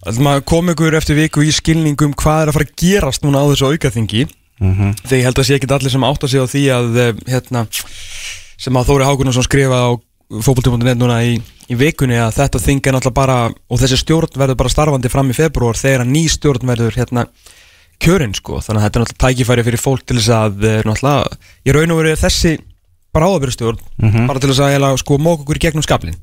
Að 0.08 0.22
koma 0.48 0.76
ykkur 0.76 0.96
eftir 1.00 1.18
viku 1.18 1.42
í 1.42 1.52
skilningum 1.52 2.14
hvað 2.22 2.44
er 2.44 2.52
að 2.52 2.60
fara 2.60 2.68
að 2.70 2.76
gerast 2.80 3.26
núna 3.26 3.42
á 3.42 3.50
þessu 3.50 3.72
aukaþingi. 3.74 4.28
Mm 4.62 4.94
þegar 5.06 5.18
ég 5.20 5.26
held 5.28 5.40
að 5.40 5.48
sé 5.48 5.58
ekki 5.58 5.70
allir 5.74 5.94
sem 5.94 6.06
átta 6.08 6.28
sig 6.28 6.42
á 6.42 6.46
því 6.50 6.64
að 6.74 7.00
eh, 7.02 7.20
hérna, 7.30 7.66
sem 8.58 8.78
að 8.80 8.88
Þóri 8.92 9.08
Hákunarsson 9.08 9.46
skrifa 9.46 9.80
á 9.86 9.90
fótbolti.net 10.44 10.98
núna 11.00 11.22
í, 11.24 11.38
í 11.72 11.76
vikunni 11.80 12.18
að 12.20 12.34
þetta 12.42 12.60
þing 12.60 12.82
er 12.90 12.96
náttúrulega 12.98 13.16
bara 13.16 13.38
og 13.72 13.80
þessi 13.80 14.00
stjórn 14.02 14.34
verður 14.36 14.58
bara 14.60 14.72
starfandi 14.74 15.12
fram 15.14 15.30
í 15.32 15.36
februar 15.38 15.78
þegar 15.80 16.04
að 16.04 16.12
ný 16.12 16.24
stjórn 16.34 16.68
verður 16.68 16.98
hérna 17.00 17.28
kjörinn 18.04 18.36
sko, 18.38 18.60
þannig 18.62 18.82
að 18.82 18.86
þetta 18.88 19.00
er 19.00 19.04
náttúrulega 19.06 19.24
tækifæri 19.24 19.64
fyrir 19.70 19.82
fólk 19.82 20.04
til 20.06 20.18
þess 20.20 20.34
að 20.36 20.66
eh, 20.68 20.82
náttúrulega, 20.86 21.38
ég 21.66 21.78
raun 21.78 21.94
og 21.96 22.02
veru 22.02 22.16
þessi 22.20 22.52
bráðabyrjastjórn 23.16 23.80
Mhm. 24.04 24.28
bara 24.28 24.40
til 24.44 24.50
þess 24.52 24.60
að 24.62 24.74
eiginlega, 24.74 24.98
sko 25.02 25.18
móka 25.18 25.42
okkur 25.46 25.58
í 25.58 25.64
gegnum 25.64 25.86
skaplin 25.86 26.18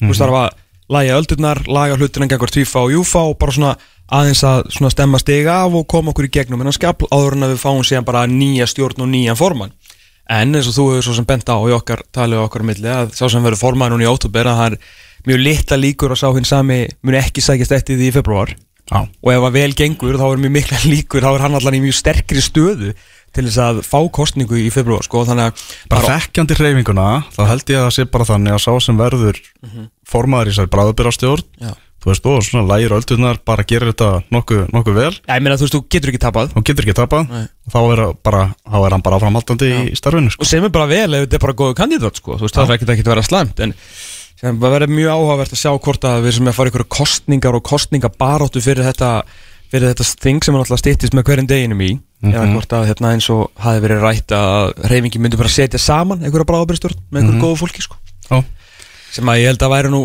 þú 0.00 0.10
veist 0.12 0.20
það 0.22 0.30
var 0.36 0.50
að 0.50 0.58
læja 0.90 1.16
öldurnar 1.18 1.58
laga 1.70 1.96
hlutina 1.96 2.26
gengur 2.28 2.50
tvífa 2.50 2.84
og 2.84 2.92
júfa 2.92 3.24
og 3.30 3.38
bara 3.38 3.52
svona 3.52 3.72
aðeins 4.10 4.42
að 4.44 4.70
svona 4.74 4.90
stemma 4.90 5.18
stiga 5.22 5.56
af 5.64 5.74
og 5.74 5.86
koma 5.88 6.10
okkur 6.12 6.26
í 6.28 6.30
gegnum 6.34 6.60
en 6.60 6.70
að 6.70 6.78
skapl 6.78 7.06
áður 7.10 7.36
en 7.38 7.46
að 7.46 7.52
við 7.54 7.60
fáum 7.64 7.82
síðan 7.86 8.04
bara 8.06 8.26
nýja 8.26 8.66
stjórn 8.66 9.02
og 9.04 9.08
nýjan 9.10 9.38
formann 9.38 9.72
en 10.30 10.54
eins 10.54 10.70
og 10.70 10.76
þú 10.76 10.86
hefur 10.94 11.06
svo 11.08 11.18
sem 11.18 11.28
bent 11.28 11.50
á 11.50 11.56
í 11.58 11.74
okkar 11.74 12.02
talið 12.14 12.44
okkar 12.44 12.66
milli 12.66 12.90
að 12.90 13.14
sá 13.18 13.26
sem 13.26 13.44
verður 13.44 13.62
formann 13.64 13.94
núna 13.94 14.06
í 14.06 14.10
óttúber 14.10 14.50
að 14.50 14.60
það 14.60 14.72
er 14.72 14.98
mjög 15.28 15.44
litla 15.44 15.78
líkur 15.80 16.14
að 16.14 16.20
sá 16.22 16.28
hinn 16.36 16.48
sami 16.48 16.82
muni 17.04 17.20
ekki 17.20 17.44
sækjast 17.44 17.74
eftir 17.80 17.98
því 18.00 18.10
í 18.10 18.18
februar 18.20 18.54
Já, 18.90 19.04
og 19.06 19.28
ef 19.30 19.44
að 19.46 19.54
vel 19.54 19.72
gengur 19.78 20.16
þá 20.18 20.24
er 20.26 20.40
mjög 20.42 20.54
mikla 20.56 20.78
líkur 20.90 21.22
þá 21.22 21.30
er 21.30 21.42
hann 21.44 21.58
allan 21.58 21.76
í 21.78 21.82
mjög 21.84 21.98
sterkri 22.00 22.42
stöðu 22.42 22.94
til 23.30 23.44
þess 23.46 23.60
að 23.62 23.82
fá 23.86 23.98
kostningu 24.10 24.58
í 24.58 24.70
februar 24.74 25.04
sko, 25.06 25.22
þannig 25.28 25.52
að 25.52 25.60
bara 25.92 26.16
þekkjandi 26.16 26.56
hreyfinguna 26.58 27.04
þá 27.30 27.42
held 27.52 27.70
ég 27.70 27.78
að 27.78 27.84
það 27.86 27.94
sé 27.94 28.06
bara 28.10 28.26
þannig 28.32 28.56
að 28.56 28.64
sá 28.64 28.72
sem 28.82 28.98
verður 28.98 29.38
formaður 30.10 30.50
í 30.50 30.56
sér 30.56 30.70
bráðabyrjastjórn 30.72 31.46
Já. 31.62 31.70
Þú 32.00 32.10
veist, 32.10 32.28
og 32.30 32.44
svona 32.46 32.64
lægir 32.70 32.94
öldurnar 32.96 33.40
bara 33.44 33.64
gerir 33.68 33.92
þetta 33.92 34.10
nokkuð 34.32 34.62
nokku 34.72 34.94
vel 34.96 35.12
Já, 35.12 35.34
ég 35.36 35.42
meina 35.44 35.58
þú 35.60 35.66
veist, 35.66 35.76
þú 35.76 35.82
getur 35.92 36.12
ekki 36.12 36.22
tapað 36.22 36.54
og 36.56 36.64
getur 36.64 36.86
ekki 36.86 36.96
tapað 36.96 37.28
Nei. 37.28 37.42
og 37.66 37.74
þá 37.74 37.80
er, 37.82 38.02
bara, 38.24 38.46
þá 38.64 38.78
er 38.80 38.96
hann 38.96 39.04
bara 39.04 39.20
áframhaldandi 39.20 39.70
í 39.90 39.98
starfinu 39.98 40.32
sko. 40.32 40.46
og 40.46 40.50
sem 40.50 40.64
er 40.64 40.72
bara 40.72 40.88
vel 40.90 41.18
ef 41.18 41.26
þetta 41.26 41.38
er 41.38 41.44
bara 41.44 41.58
góðu 41.60 41.76
kandidat 41.76 42.22
sko. 42.22 42.38
þú 42.40 42.46
veist, 42.46 42.56
það 42.56 42.72
er 42.72 42.78
ekkert 42.78 42.94
ekkert 42.96 43.10
að 43.10 43.14
vera 43.16 43.28
slæmt 43.28 43.62
en 43.66 43.76
sem 44.40 44.60
verður 44.62 44.94
mjög 44.96 45.14
áhugavert 45.18 45.52
að 45.52 45.60
sjá 45.60 45.70
hvort 45.76 46.08
að 46.08 46.22
við 46.24 46.36
sem 46.38 46.46
er 46.48 46.54
að 46.54 46.56
fara 46.56 46.72
ykkur 46.72 46.86
kostningar 46.96 47.58
og 47.58 47.64
kostningabaróttu 47.68 48.62
fyrir 48.64 48.88
þetta 48.88 49.10
fyrir 49.70 49.92
þetta 49.92 50.06
þing 50.24 50.46
sem 50.46 50.56
er 50.56 50.64
alltaf 50.64 50.80
stýttist 50.80 51.14
með 51.14 51.26
hverjum 51.28 51.50
deginum 51.50 51.82
í 51.84 51.90
eða 52.24 52.46
hvort 52.54 52.72
að 52.76 52.88
hérna 52.90 53.12
eins 53.14 53.28
og 53.32 53.50
hafi 53.60 53.82
verið 53.84 54.02
rætt 54.04 54.34
að 54.36 54.72
reyfingi 54.90 55.20
myndi 55.22 55.38
bara 55.40 55.52
setja 55.52 55.80
saman 55.80 56.24
einhverja 56.24 56.48
bráðabyrstjórn 56.48 56.98
með 57.08 57.22
einhverju 57.22 57.44
góðu 57.44 57.60
fólki 57.60 57.84
sko. 57.84 58.00
Sem 59.10 59.30
að 59.30 59.40
ég 59.40 59.52
held 59.52 59.64
að 59.66 59.72
væri 59.74 59.92
nú 59.92 60.02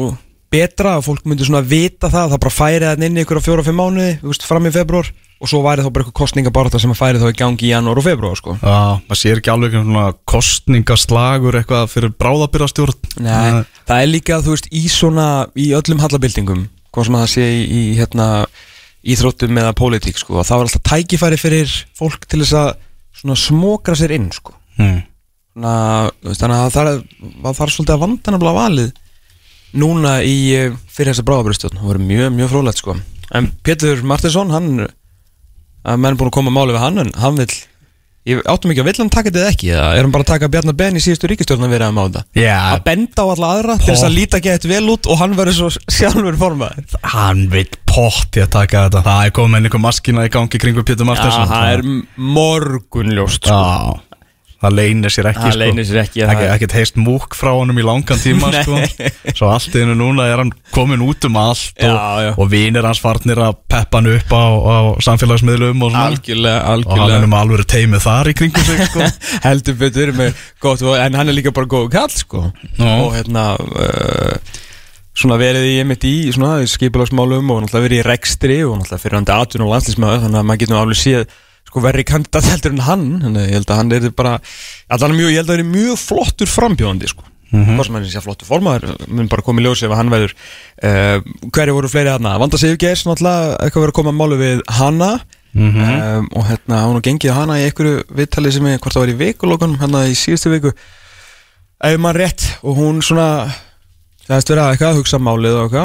betra 0.56 0.96
að 0.96 1.06
fólk 1.10 1.28
myndi 1.28 1.48
svona 1.48 1.66
vita 1.66 2.10
það 2.10 2.34
það 2.34 2.44
bara 2.46 2.56
færi 2.56 2.88
það 2.88 3.06
inn 3.10 3.20
í 3.20 3.26
ykkur 3.26 3.44
á 3.44 3.46
fjóra-fimm 3.46 3.80
mánuði 3.82 4.18
þú 4.24 4.32
veist, 4.32 4.48
fram 4.48 4.70
í 4.70 4.74
februar 4.76 5.12
og 5.42 5.50
svo 5.52 5.62
væri 5.66 5.84
þá 5.84 5.90
bara 5.92 6.06
eitthvað 6.06 6.20
kostningabarótta 6.22 6.80
sem 6.80 6.94
að 6.94 7.00
færi 7.00 7.20
þá 7.22 7.26
í 7.28 7.38
gangi 7.40 7.68
í 7.68 7.72
janúar 7.74 8.00
og 8.00 8.06
februar 8.06 8.38
sko. 8.40 8.56
Já, 8.62 8.78
maður 9.04 9.20
sér 9.20 9.42
ekki 9.42 9.52
alveg 9.52 9.76
svona 9.76 10.06
kostningaslagur 10.32 11.58
eitthvað 11.60 11.90
fyrir 11.92 12.14
bráðabyrjastjórn 12.16 13.10
Nei, 13.26 13.66
það 13.90 14.04
er 14.06 14.12
líka, 14.12 14.40
þú 14.46 14.56
veist, 14.56 14.70
í 14.72 14.86
svona 14.92 15.28
í 15.60 15.68
öllum 15.76 16.04
hallabildingum, 16.04 16.64
hvað 16.96 17.10
sem 17.10 17.18
að 17.18 17.26
það 17.26 17.34
sé 17.34 17.50
í, 17.52 17.66
í 17.66 17.84
hérna, 18.00 18.30
íþróttum 19.16 19.62
eða 19.62 19.76
pólitík, 19.78 20.22
sko, 20.22 20.40
að 20.40 20.50
það 20.50 20.62
var 20.62 20.70
alltaf 20.70 20.86
tækifæri 20.94 21.42
fyrir 21.42 21.76
fólk 22.00 22.30
til 22.32 22.42
þess 22.42 22.60
að 22.62 22.72
svona 23.20 23.40
smokra 23.40 23.98
sér 24.00 24.16
inn, 24.16 24.32
sko 24.34 24.56
hmm. 24.80 25.02
þannig 25.60 26.56
að 26.62 26.72
það 26.74 26.94
þarf 27.60 27.76
svolítið 27.76 27.98
að 27.98 28.06
vanda 28.08 28.34
nefnilega 28.34 28.62
valið 28.64 28.94
núna 29.76 30.18
í 30.26 30.36
eh, 30.56 30.76
fyrir 30.96 31.14
þessa 31.14 31.28
bráðabristjórn, 31.28 31.80
það 31.82 31.92
voru 31.92 32.04
mjög, 32.10 32.34
mjög 32.40 32.52
frólægt, 32.54 32.82
sko. 32.84 32.98
En 33.36 33.52
Pétur 33.66 34.04
Martinsson, 34.08 34.54
hann 34.56 34.86
að 35.86 36.02
menn 36.02 36.18
búin 36.20 36.32
að 36.32 36.38
koma 36.40 36.54
máli 36.54 36.76
við 36.76 36.82
hann 36.86 37.02
en 37.04 37.12
hann 37.22 37.36
vil, 37.38 37.48
ég 38.26 38.40
áttum 38.50 38.72
ekki 38.74 38.82
að 38.82 38.88
vill 38.90 39.00
hann 39.04 39.12
taka 39.14 39.30
þetta 39.30 39.42
eða 39.44 39.52
ekki, 39.54 39.68
eða 39.76 39.90
er 39.94 40.06
hann 40.06 40.14
bara 40.16 40.26
að 40.26 40.32
taka 40.32 40.50
Bjarnar 40.54 40.78
Ben 40.80 40.98
í 40.98 41.04
síðustu 41.04 41.30
ríkistjórn 41.30 41.68
að 41.68 41.76
vera 41.76 41.90
að 41.92 41.98
máta 42.00 42.24
Já, 42.38 42.56
að 42.72 42.82
benda 42.88 43.26
á 43.26 43.28
alla 43.36 43.52
aðra 43.54 43.76
til 43.82 43.92
þess 43.92 44.08
að 44.08 44.16
líta 44.16 44.42
gett 44.42 44.66
vel 44.72 44.82
út 44.96 45.10
og 45.12 45.20
hann 45.22 45.36
verður 45.38 45.58
svo 45.60 45.70
sjálfur 46.00 46.40
formaður. 46.42 46.98
Hann 47.14 47.46
vil 47.54 47.68
pott 47.86 48.40
í 48.40 48.42
að 48.44 48.50
taka 48.58 48.88
þetta. 48.88 49.04
Það 49.06 49.28
er 49.28 49.36
komið 49.38 49.62
einhver 49.70 49.84
maskina 49.86 50.26
í 50.26 50.34
gangi 50.34 50.62
kringum 50.66 50.88
Pétur 50.88 51.10
Martinsson. 51.10 51.46
það 51.52 51.76
er 51.76 51.86
morgunljóst 52.36 53.46
sko. 53.46 53.62
Það 54.66 54.76
leynir 54.80 55.14
sér 55.14 55.28
ekki 55.30 55.44
það 55.46 55.52
sko. 55.54 55.62
leynir 55.62 55.86
sér 55.86 56.00
ekki 56.02 56.24
Ekki, 56.26 56.46
ekkert 56.56 56.76
heist 56.80 56.96
múk 56.98 57.36
frá 57.38 57.52
honum 57.54 57.78
í 57.78 57.86
langan 57.86 58.22
tíma 58.22 58.50
sko. 58.66 58.80
Svo 59.38 59.50
allt 59.54 59.76
í 59.78 59.84
hennu 59.84 59.96
núna 60.00 60.26
er 60.32 60.42
hann 60.42 60.52
komin 60.74 61.04
út 61.06 61.28
um 61.30 61.38
allt 61.42 61.78
Já, 61.78 61.92
og, 61.94 62.20
já. 62.26 62.32
og 62.42 62.50
vinir 62.52 62.88
hans 62.88 63.02
farnir 63.04 63.42
að 63.46 63.60
peppa 63.72 64.02
hann 64.02 64.12
upp 64.16 64.34
á, 64.34 64.44
á 64.50 64.78
samfélagsmiðlum 65.06 65.86
og 65.86 65.94
svona 65.94 66.10
algjörlega, 66.10 66.60
Og 66.60 66.66
hann 66.66 66.82
er 66.82 67.04
algjörlega 67.06 67.32
með 67.32 67.42
alveg 67.46 67.66
teimið 67.76 68.06
þar 68.10 68.32
í 68.32 68.36
kringum 68.42 68.68
sig 68.72 68.84
sko. 68.90 69.10
heldur 69.48 69.80
betur 69.86 70.14
með 70.18 70.44
gott 70.66 70.86
en 70.98 71.20
hann 71.22 71.30
er 71.32 71.38
líka 71.38 71.54
bara 71.56 71.70
góð 71.76 71.90
kall 71.94 72.14
sko. 72.16 72.46
Og 72.82 73.10
hérna 73.16 73.48
uh, 73.60 74.62
svona 75.16 75.38
verið 75.40 75.70
í 75.70 75.76
einmitt 75.80 76.04
í 76.10 76.16
svona 76.36 76.58
skipilagsmálum 76.68 77.54
og 77.54 77.62
náttúrulega 77.64 77.86
verið 77.88 78.02
í 78.02 78.06
rekstri 78.10 78.58
og 78.68 78.80
náttúrulega 78.82 79.04
fyrir 79.06 79.20
hann 79.22 79.30
atun 79.38 79.64
og 79.68 79.72
landslísmaður 79.76 80.26
þannig 80.26 80.42
að 80.42 80.48
maður 80.50 80.64
getur 80.66 80.80
alveg 80.82 81.00
séð 81.00 81.28
sko 81.76 81.84
verri 81.84 82.06
kandidat 82.08 82.46
heldur 82.48 82.72
en 82.72 82.84
hann 82.88 83.08
þannig 83.20 83.50
ég 83.50 83.58
held 83.58 83.72
að 83.74 83.80
hann 83.82 83.90
er 83.92 84.12
bara 84.16 84.38
allan 84.96 85.16
mjög, 85.18 85.32
ég 85.34 85.42
held 85.42 85.50
að 85.50 85.58
hann 85.58 85.64
er 85.66 85.74
mjög 85.74 85.98
flottur 86.00 86.48
frambjóðandi 86.48 87.10
sko. 87.12 87.26
Hvað 87.52 87.82
sem 87.88 87.98
hann 87.98 88.06
sé 88.10 88.22
flottur 88.24 88.48
formaður 88.48 88.94
mun 89.12 89.28
bara 89.32 89.44
koma 89.44 89.60
í 89.60 89.66
ljósi 89.66 89.86
ef 89.88 89.96
hann 89.96 90.12
verður 90.12 90.34
uh, 90.88 91.20
hverju 91.52 91.76
voru 91.76 91.92
fleiri 91.92 92.14
þarna? 92.14 92.38
Vanda 92.40 92.60
Sigurgeis 92.60 93.04
náttúrulega 93.08 93.58
eitthvað 93.60 93.84
verið 93.84 93.94
að 93.94 93.98
koma 94.00 94.14
að 94.14 94.18
málu 94.22 94.40
við 94.40 94.64
hanna 94.80 95.12
um, 95.56 96.32
og 96.32 96.48
hérna 96.48 96.82
hann 96.86 96.98
og 97.02 97.06
gengið 97.06 97.36
hana 97.36 97.60
í 97.60 97.68
einhverju 97.68 98.08
viðtali 98.22 98.56
sem 98.56 98.72
er 98.72 98.80
hvort 98.80 98.96
það 98.96 99.06
var 99.06 99.14
í 99.14 99.20
vikulókunum 99.22 99.78
hérna 99.84 100.08
í 100.08 100.18
síðustu 100.20 100.56
viku. 100.56 100.74
Ef 101.84 102.00
maður 102.02 102.24
rétt 102.24 102.48
og 102.64 102.80
hún 102.80 103.04
svona 103.04 103.30
það 104.26 104.36
hefst 104.40 104.56
verið 104.56 104.88
að 104.90 105.00
hugsa 105.04 105.22
málið 105.22 105.62
og 105.68 105.80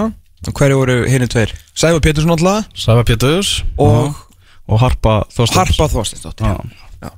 hverju 0.56 0.80
voru 0.80 0.98
hinni 1.10 1.28
tveir? 1.30 1.52
Sæfa 1.74 2.00
Pétursson 2.00 2.30
náttúrulega. 2.32 2.66
Sæfa 2.78 3.06
Péturs. 3.10 3.60
Og 3.76 4.14
og 4.70 4.80
Harpa 4.82 5.16
Þorstinsdóttir 5.34 6.46
Já. 6.46 7.10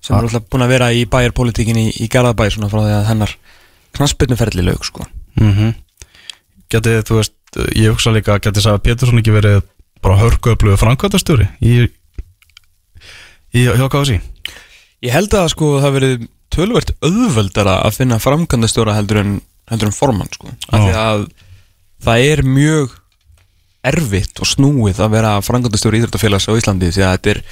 sem 0.00 0.16
er 0.16 0.22
alltaf 0.24 0.46
búin 0.50 0.64
að 0.64 0.72
vera 0.76 0.90
í 0.94 1.04
bæjarpolitíkin 1.10 1.80
í, 1.80 1.88
í 1.90 2.08
Garðabæ 2.12 2.46
svona 2.54 2.70
frá 2.72 2.82
því 2.84 2.96
að 2.96 3.08
hennar 3.10 3.36
knaspirnuferli 3.98 4.66
laug 4.66 4.86
sko. 4.86 5.06
Mm 5.40 5.72
Geti, 6.70 6.92
þú 7.02 7.16
veist, 7.18 7.32
ég 7.74 7.90
hugsa 7.90 8.12
líka 8.14 8.36
að 8.36 8.44
geti 8.44 8.62
Sæfa 8.62 8.78
Pétursson 8.78 9.18
ekki 9.18 9.32
verið 9.34 9.64
bara 10.04 10.20
hörkuöflugu 10.20 10.78
framkvæmtastjóri 10.78 11.48
í, 11.66 11.88
í 13.58 13.64
KFC 13.66 14.20
Ég 15.02 15.10
held 15.16 15.34
að 15.34 15.48
sko 15.50 15.72
það 15.82 15.96
verið 15.96 16.28
tölvert 16.54 16.92
auðveldara 17.02 17.80
að 17.88 17.96
finna 17.98 18.20
framkvæmdastjóra 18.22 18.94
heldur 18.98 19.18
en, 19.22 19.34
heldur 19.70 19.90
en 19.90 19.96
formann 19.96 20.30
sko. 20.30 20.52
Af 20.70 20.84
því 20.84 20.94
að 21.00 21.26
það 22.06 22.26
er 22.30 22.42
mjög 22.46 22.96
erfitt 23.86 24.40
og 24.42 24.48
snúið 24.48 25.00
að 25.00 25.14
vera 25.14 25.32
framkvæmdastjóri 25.44 26.00
íþróttafélags 26.00 26.48
á 26.50 26.52
Íslandi 26.58 26.92
því 26.92 27.04
að 27.06 27.12
þetta 27.16 27.32
er, 27.32 27.42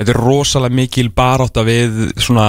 þetta 0.00 0.12
er 0.12 0.20
rosalega 0.20 0.78
mikil 0.80 1.08
barátta 1.14 1.64
við 1.66 2.00
svona 2.18 2.48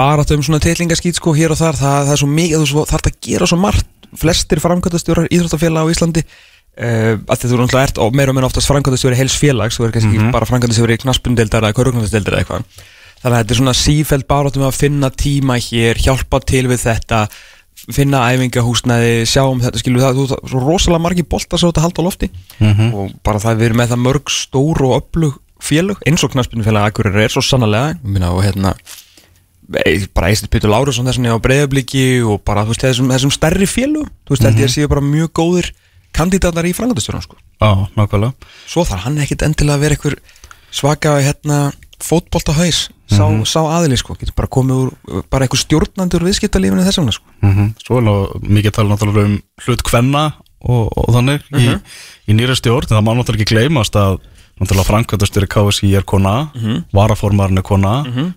barátta 0.00 0.36
um 0.36 0.44
svona 0.44 0.62
teitlingaskýt 0.62 1.20
sko 1.20 1.34
hér 1.36 1.54
og 1.54 1.60
þar. 1.60 1.78
Það, 1.78 1.98
það 2.08 2.14
er 2.14 2.22
svo 2.22 2.30
mikið, 2.36 2.64
þú 2.70 2.86
þarf 2.90 3.10
að 3.10 3.18
gera 3.26 3.50
svo 3.50 3.60
margt. 3.60 3.90
Flestir 4.20 4.58
framkvæmdastjórar 4.62 5.28
íþróttafélag 5.30 5.86
á 5.86 5.92
Íslandi 5.92 6.24
uh, 6.26 7.14
að 7.14 7.36
þetta 7.36 7.50
er 7.52 7.60
náttúrulega 7.60 7.84
ert 7.86 8.00
og 8.02 8.16
meira 8.18 8.32
og 8.32 8.38
meira 8.38 8.48
oftast 8.48 8.70
framkvæmdastjóri 8.70 9.18
heils 9.18 9.36
félags 9.38 9.78
þú 9.78 9.86
er 9.86 9.92
kannski 9.94 10.16
mm 10.16 10.32
bara 10.34 10.48
framkvæmdastjóri 10.50 10.96
knaspundeldar 11.04 11.68
eða 11.68 11.76
körugnarsdeldar 11.78 12.34
eða 12.34 12.42
eitthvað. 12.42 12.82
Þannig 13.20 13.36
að 13.36 13.40
þetta 13.42 13.54
er 13.54 13.60
svona 13.60 13.76
sífælt 13.76 14.26
baráttum 14.26 14.66
að 14.66 14.78
finna 14.80 15.10
tíma 15.12 15.60
hér, 15.60 15.98
hjálpa 16.00 16.40
til 16.42 16.64
við 16.70 16.82
þetta 16.88 17.20
finna 17.88 18.22
æfingahúsnæði 18.34 19.26
sjá 19.28 19.42
um 19.48 19.60
þetta, 19.62 19.80
skilur 19.80 20.04
það, 20.04 20.18
þú, 20.20 20.40
svo 20.52 20.62
rosalega 20.64 21.04
margi 21.06 21.24
boltar 21.26 21.60
sem 21.60 21.70
þetta 21.70 21.84
halda 21.86 22.04
á 22.04 22.06
lofti. 22.06 22.30
Og 22.92 23.14
bara 23.26 23.42
það 23.42 23.60
við 23.60 23.70
erum 23.70 23.80
með 23.82 23.94
það 23.94 24.02
mörg 24.06 24.34
stór 24.34 24.82
og 24.86 24.96
öflug 25.00 25.38
félög, 25.60 26.00
eins 26.08 26.24
og 26.24 26.32
knaspunnufélag 26.32 26.88
Akureyri 26.88 27.26
er 27.26 27.32
svo 27.32 27.42
sannarlega, 27.44 27.96
ég 27.98 28.14
minna 28.14 28.32
og 28.32 28.44
hérna 28.46 28.74
bara 30.14 30.30
Eistir 30.32 30.50
Pétur 30.50 30.72
Lárusson 30.72 31.06
þessan 31.06 31.28
á 31.30 31.38
breyðabliki 31.38 32.22
og 32.26 32.40
bara 32.46 32.64
veist 32.66 32.82
þessum, 32.82 33.10
þessum 33.12 33.30
stærri 33.34 33.68
félög, 33.70 34.08
þú 34.26 34.34
veist 34.34 34.46
held 34.46 34.58
ég 34.58 34.70
að 34.70 34.74
séu 34.74 34.90
bara 34.90 35.04
mjög 35.04 35.30
góðir 35.36 35.68
kandidatar 36.16 36.66
í 36.66 36.72
frangandastjóran 36.74 37.22
sko. 37.22 37.36
Já, 37.60 37.86
nákvæmlega. 37.94 38.50
Svo 38.66 38.82
þarf 38.88 39.04
hann 39.06 39.20
ekkit 39.22 39.44
endilega 39.46 39.78
að 39.78 39.84
vera 39.84 39.98
einhver 39.98 40.16
svaka 40.74 41.14
hérna 41.22 41.60
fótboltahaus 42.04 42.88
sá, 43.10 43.24
sá 43.44 43.60
aðili 43.64 43.98
sko, 44.00 44.16
getur 44.20 44.36
bara 44.38 44.50
komið 44.50 44.84
úr 44.84 45.24
bara 45.30 45.46
einhver 45.46 45.60
stjórnandi 45.60 46.18
úr 46.18 46.26
viðskiptalífinu 46.28 46.84
þess 46.86 47.00
vegna 47.00 47.14
sko. 47.16 47.26
mm 47.42 47.70
Svo 47.84 48.00
er 48.00 48.10
mikið 48.58 48.76
tala 48.76 48.94
náttúrulega 48.94 49.26
um 49.28 49.38
hlut 49.66 49.82
kvenna 49.86 50.24
og, 50.60 50.90
og 50.92 51.14
þannig 51.14 51.46
í, 51.56 51.70
í 52.28 52.36
nýra 52.36 52.54
stjórn, 52.58 52.90
það 52.90 53.06
má 53.06 53.14
náttúrulega 53.16 53.44
ekki 53.46 53.54
gleymast 53.54 53.96
að 53.96 54.18
náttúrulega 54.60 54.88
framkvæmdastjóri 54.90 55.48
KSI 55.48 55.94
er 55.96 56.04
kona 56.04 56.50
varaformarinn 56.92 57.58
er 57.58 57.64
kona 57.64 57.94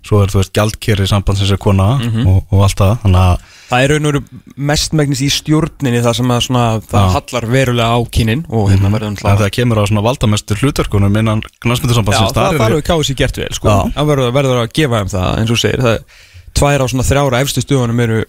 svo 0.08 0.22
er 0.24 0.32
þú 0.32 0.40
veist 0.40 0.54
gjaldkerri 0.56 1.08
sambandsins 1.08 1.52
er 1.52 1.60
kona 1.60 2.00
og, 2.26 2.46
og 2.50 2.64
allt 2.64 2.78
það, 2.80 2.94
þannig 3.04 3.20
að 3.28 3.53
það 3.74 3.84
er 3.84 3.94
raun 3.94 4.08
og 4.08 4.12
veru 4.14 4.42
mestmægnis 4.70 5.22
í 5.26 5.30
stjórninni 5.34 6.02
það 6.06 6.18
sem 6.20 6.34
að 6.34 6.44
svona, 6.48 6.66
það 6.92 7.08
Já. 7.08 7.14
hallar 7.16 7.48
verulega 7.54 7.98
á 7.98 8.00
kynnin 8.14 8.44
og 8.50 8.70
hérna 8.72 8.92
verður 8.94 9.10
en 9.10 9.18
náttúrulega 9.18 9.42
það 9.42 9.56
kemur 9.58 9.82
á 9.82 9.84
svona 9.90 10.06
valdamestur 10.06 10.62
hlutverkunum 10.62 11.18
innan 11.24 11.42
Já, 11.44 11.52
knastmyndusambandsins 11.66 12.38
það 12.38 12.60
þarf 12.62 12.78
við 12.78 12.86
kási 12.92 13.18
gert 13.18 13.42
vel 13.42 13.50
sko. 13.58 13.76
það 13.96 14.12
verður, 14.14 14.32
verður 14.38 14.62
að 14.64 14.72
gefa 14.78 15.02
þeim 15.02 15.12
það 15.14 15.42
eins 15.42 15.50
og 15.50 15.58
þú 15.58 15.60
segir, 15.64 15.84
það 15.84 15.98
tvær 16.54 16.86
á 16.86 16.92
svona 16.94 17.08
þrjára 17.10 17.44
efstu 17.44 17.66
stöðunum 17.66 18.04
eru 18.06 18.22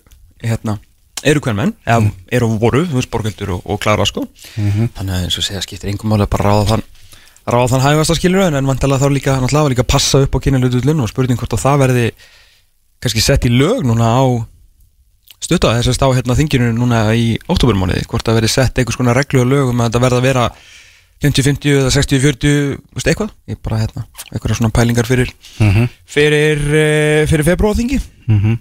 hérna, 0.44 0.78
eru 1.24 1.44
hvern 1.44 1.60
menn, 1.60 1.74
eða 1.84 2.10
eru 2.32 2.48
og 2.48 2.58
voru 2.62 2.84
þú 2.88 2.98
veist, 2.98 3.12
Borgildur 3.12 3.54
og, 3.58 3.66
og 3.68 3.80
Klara 3.84 4.06
sko. 4.08 4.24
Þannig 4.56 5.12
að 5.12 5.26
eins 5.26 5.38
og 5.40 5.46
segja, 5.46 5.62
skiptir 5.64 5.92
engum 5.92 6.12
máli 6.12 6.24
að 6.24 6.32
bara 6.34 6.48
ráða 6.50 6.70
þann 6.72 6.86
ráða 7.44 7.74
þann 7.74 7.84
hægast 7.84 8.14
að 8.14 8.18
skilur 8.20 8.46
en 8.48 8.68
vantilega 8.68 9.04
þá 9.04 9.12
líka, 9.12 9.36
náttúrulega 9.36 9.74
líka 9.74 9.84
að 9.84 9.92
passa 9.92 10.22
upp 10.24 10.36
á 10.36 10.42
kynninlutullun 10.46 11.04
og 11.04 11.10
spurning 11.12 11.40
hvort 11.40 11.56
að 11.56 11.64
það 11.64 11.82
verði 11.82 12.04
kannski 13.04 13.24
sett 13.24 13.44
í 13.44 13.52
lög 13.52 13.84
núna 13.84 14.08
á 14.16 14.24
stutta 15.44 15.74
þessast 15.78 16.02
á 16.02 16.08
hérna 16.16 16.36
þinginu 16.38 16.70
núna 16.76 17.02
í 17.16 17.34
óttúburmániði, 17.50 18.06
hvort 18.10 18.28
að 18.30 18.40
verði 18.40 18.50
sett 18.54 18.78
einhvers 18.80 18.96
konar 19.00 19.16
reglu 19.18 19.42
og 19.44 19.50
lög 19.52 19.70
um 19.74 19.80
að 19.84 19.90
þetta 19.90 20.02
verða 20.06 20.18
að 20.22 20.26
vera 20.28 20.46
50-50 21.24 21.78
eða 21.80 21.92
60-40 21.94 22.56
veist 22.96 23.08
eitthvað, 23.12 23.30
ég 23.48 23.60
bara 23.64 23.78
hérna 23.84 24.02
eitthvað 24.32 24.56
svona 24.58 24.72
pælingar 24.74 25.06
fyrir 25.08 25.30
Mhm. 25.60 25.88
fyrir, 26.06 26.58
uh, 26.58 27.26
fyrir 27.30 27.44
februar 27.46 27.74
þingi 27.78 28.00
Mhm. 28.28 28.58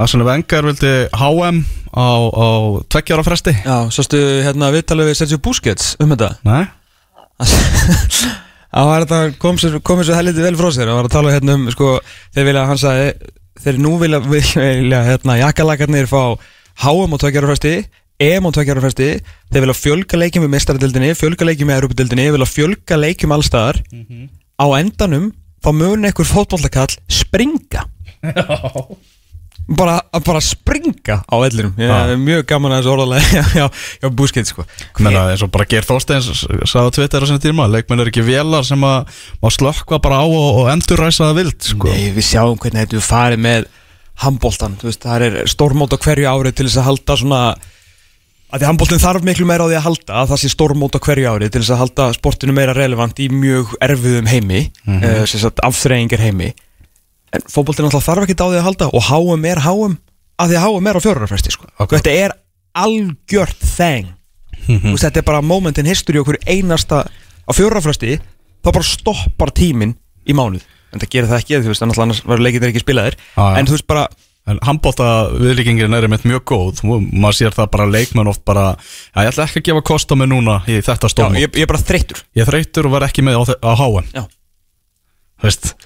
Arsene 0.00 0.24
Wenger 0.24 0.62
vildi 0.64 0.92
HM 1.12 1.58
á, 1.92 2.08
á 2.32 2.48
tveggjára 2.88 3.24
fresti 3.26 3.52
Já, 3.52 3.90
sástu 3.92 4.16
hérna 4.46 4.70
viðtalið 4.72 5.10
við 5.10 5.16
Sergio 5.18 5.38
Busquets 5.44 5.96
um 6.00 6.08
þetta 6.14 6.36
Nei? 6.44 6.64
Það 8.72 9.36
kom, 9.42 9.58
sér, 9.60 9.76
kom 9.82 9.98
þessu 10.00 10.14
helviti 10.16 10.44
vel 10.44 10.56
frá 10.56 10.70
sér 10.72 10.88
og 10.92 11.00
var 11.00 11.08
að 11.08 11.14
tala 11.16 11.34
hérna 11.34 11.56
um, 11.58 11.66
sko, 11.74 11.98
þeir 12.34 12.46
vilja, 12.48 12.64
hann 12.70 12.80
sagði, 12.80 13.12
þeir 13.64 13.80
nú 13.82 13.96
vilja, 14.00 14.20
vilja 14.24 15.02
hérna, 15.06 15.38
jakkalagarnir 15.44 16.08
fá 16.10 16.36
HM 16.80 17.16
og 17.16 17.20
fresti, 17.20 17.74
EM 18.20 18.48
og 18.48 18.56
fresti, 18.56 19.10
þeir 19.52 19.64
vilja 19.66 19.76
fjölga 19.76 20.20
leikjum 20.20 20.44
við 20.46 20.54
mestaradildinni, 20.56 21.14
fjölga 21.16 21.48
leikjum 21.48 21.72
við 21.72 21.80
Europadildinni, 21.80 22.26
vilja 22.36 22.48
fjölga 22.48 23.00
leikjum 23.00 23.36
allstaðar, 23.36 23.80
á 24.60 24.66
endanum 24.80 25.30
þá 25.60 25.70
mun 25.76 26.04
einhver 26.08 26.28
fótbollakall 26.28 26.92
springa. 27.08 27.86
Bara, 29.70 30.00
að 30.10 30.24
bara 30.26 30.40
springa 30.42 31.16
á 31.30 31.34
Já. 31.78 31.90
er 32.10 32.18
mjög 32.18 32.46
gaman 32.50 32.72
að 32.74 32.80
þessu 32.80 32.90
orðalega 32.90 33.28
já, 33.38 33.42
já, 33.54 33.66
já, 34.02 34.08
Busquets 34.18 34.50
sko 34.50 34.64
Menna, 34.98 35.26
eins 35.30 35.44
og 35.46 35.50
bara 35.54 35.66
Geir 35.70 35.86
Þorsteins 35.86 36.30
sagði 36.42 36.86
á 36.90 36.94
Twitter 36.96 37.22
á 37.22 37.26
sinni 37.30 37.44
tíma 37.44 37.68
leikmenn 37.70 38.02
er 38.02 38.10
ekki 38.10 38.24
vélar 38.26 38.66
sem 38.66 38.82
að 38.82 39.12
má 39.38 39.48
slökkva 39.54 40.00
bara 40.02 40.18
á 40.22 40.26
og, 40.26 40.48
og 40.64 40.70
endurræsa 40.72 41.28
það 41.30 41.38
vild 41.38 41.68
sko. 41.70 41.92
Nei, 41.92 42.10
við 42.16 42.26
sjáum 42.32 42.58
hvernig 42.58 42.82
þetta 42.82 42.98
er 42.98 43.06
farið 43.06 43.44
með 43.46 43.68
handbóltan, 44.24 44.74
þú 44.80 44.88
veist, 44.90 45.04
það 45.06 45.26
er 45.28 45.36
stórmót 45.48 45.94
á 45.94 45.98
hverju 46.02 46.26
ári 46.28 46.50
til 46.52 46.66
þess 46.66 46.80
að 46.82 46.88
halda 46.90 47.16
svona 47.22 47.42
að 48.50 48.58
því 48.64 48.66
handbóltin 48.66 49.00
þarf 49.00 49.22
miklu 49.24 49.46
meira 49.46 49.64
á 49.64 49.68
því 49.70 49.76
að 49.78 49.86
halda 49.86 50.16
að 50.20 50.32
það 50.32 50.40
sé 50.42 50.50
stórmót 50.50 50.98
á 50.98 51.00
hverju 51.06 51.30
ári 51.30 51.48
til 51.54 51.62
þess 51.62 51.72
að 51.76 51.80
halda 51.84 52.08
sportinu 52.18 52.56
meira 52.56 52.74
relevant 52.74 53.22
í 53.22 53.28
mjög 53.30 53.76
erfiðum 53.86 54.26
heimi 54.32 54.64
mm 54.66 54.98
Mhm. 54.98 55.26
sem 55.30 55.40
sagt 55.46 55.62
afþreyingar 55.62 56.20
heimi 56.26 56.50
en 57.36 57.44
fótbóltin 57.50 57.86
alltaf 57.88 58.06
þarf 58.08 58.26
ekki 58.26 58.36
á 58.38 58.46
því 58.50 58.60
að 58.60 58.66
halda 58.68 58.88
og 58.90 59.04
HM 59.10 59.44
er 59.50 59.62
HM 59.66 59.96
að 60.40 60.52
því 60.52 60.58
að 60.60 60.64
HM 60.66 60.88
er 60.90 60.98
á 60.98 61.04
fjórarafresti 61.04 61.54
sko. 61.54 61.68
Ok. 61.78 61.94
þetta 61.98 62.14
er 62.16 62.34
algjört 62.80 63.64
þeng. 63.76 64.10
Þú 64.70 64.92
veist, 64.92 65.04
þetta 65.04 65.20
er 65.22 65.26
bara 65.26 65.42
moment 65.42 65.78
in 65.80 65.88
history 65.88 66.20
okkur 66.20 66.38
einasta 66.46 67.04
á 67.06 67.50
fjórarafresti 67.56 68.18
þá 68.60 68.68
bara 68.70 68.86
stoppar 68.86 69.52
tíminn 69.56 69.96
í 70.28 70.36
mánuð 70.36 70.66
en 70.90 70.98
það 71.02 71.12
gerir 71.14 71.30
það 71.30 71.40
ekki, 71.42 71.60
þú 71.64 71.70
veist, 71.72 71.84
annars 71.86 72.24
verður 72.26 72.44
leikir 72.44 72.66
ekki 72.68 72.82
spilaðir 72.82 73.16
Já, 73.18 73.40
já. 73.40 73.54
en 73.60 73.70
þú 73.70 73.76
veist 73.78 73.88
bara, 73.90 74.08
En 74.50 74.56
handbólta 74.64 75.06
viðlíkingin 75.36 75.92
er 75.94 76.06
einmitt 76.06 76.24
mjög 76.26 76.40
góð 76.48 76.78
maður 77.12 77.36
sér 77.36 77.52
það 77.54 77.66
bara 77.74 77.86
leikmenn 77.92 78.30
oft 78.32 78.40
bara 78.48 78.64
Já, 79.12 79.20
ég 79.20 79.28
ætla 79.30 79.44
ekki 79.44 79.60
að 79.60 79.66
gefa 79.68 79.82
kost 79.92 80.10
á 80.10 80.14
mig 80.16 80.30
núna 80.32 80.56
í 80.66 80.78
þetta 80.82 81.10
stórmót 81.12 81.38
ég, 81.38 81.52
ég 81.60 81.66
er 81.66 81.70
bara 81.70 81.82
þreyttur 81.84 82.22
Ég 82.34 82.42
er 82.42 82.48
þreytur 82.48 82.88
og 82.88 82.94
verð 82.96 83.10
ekki 83.10 83.24
með 83.26 83.36
á, 83.36 83.42
á 83.60 83.72
HM 83.76 84.08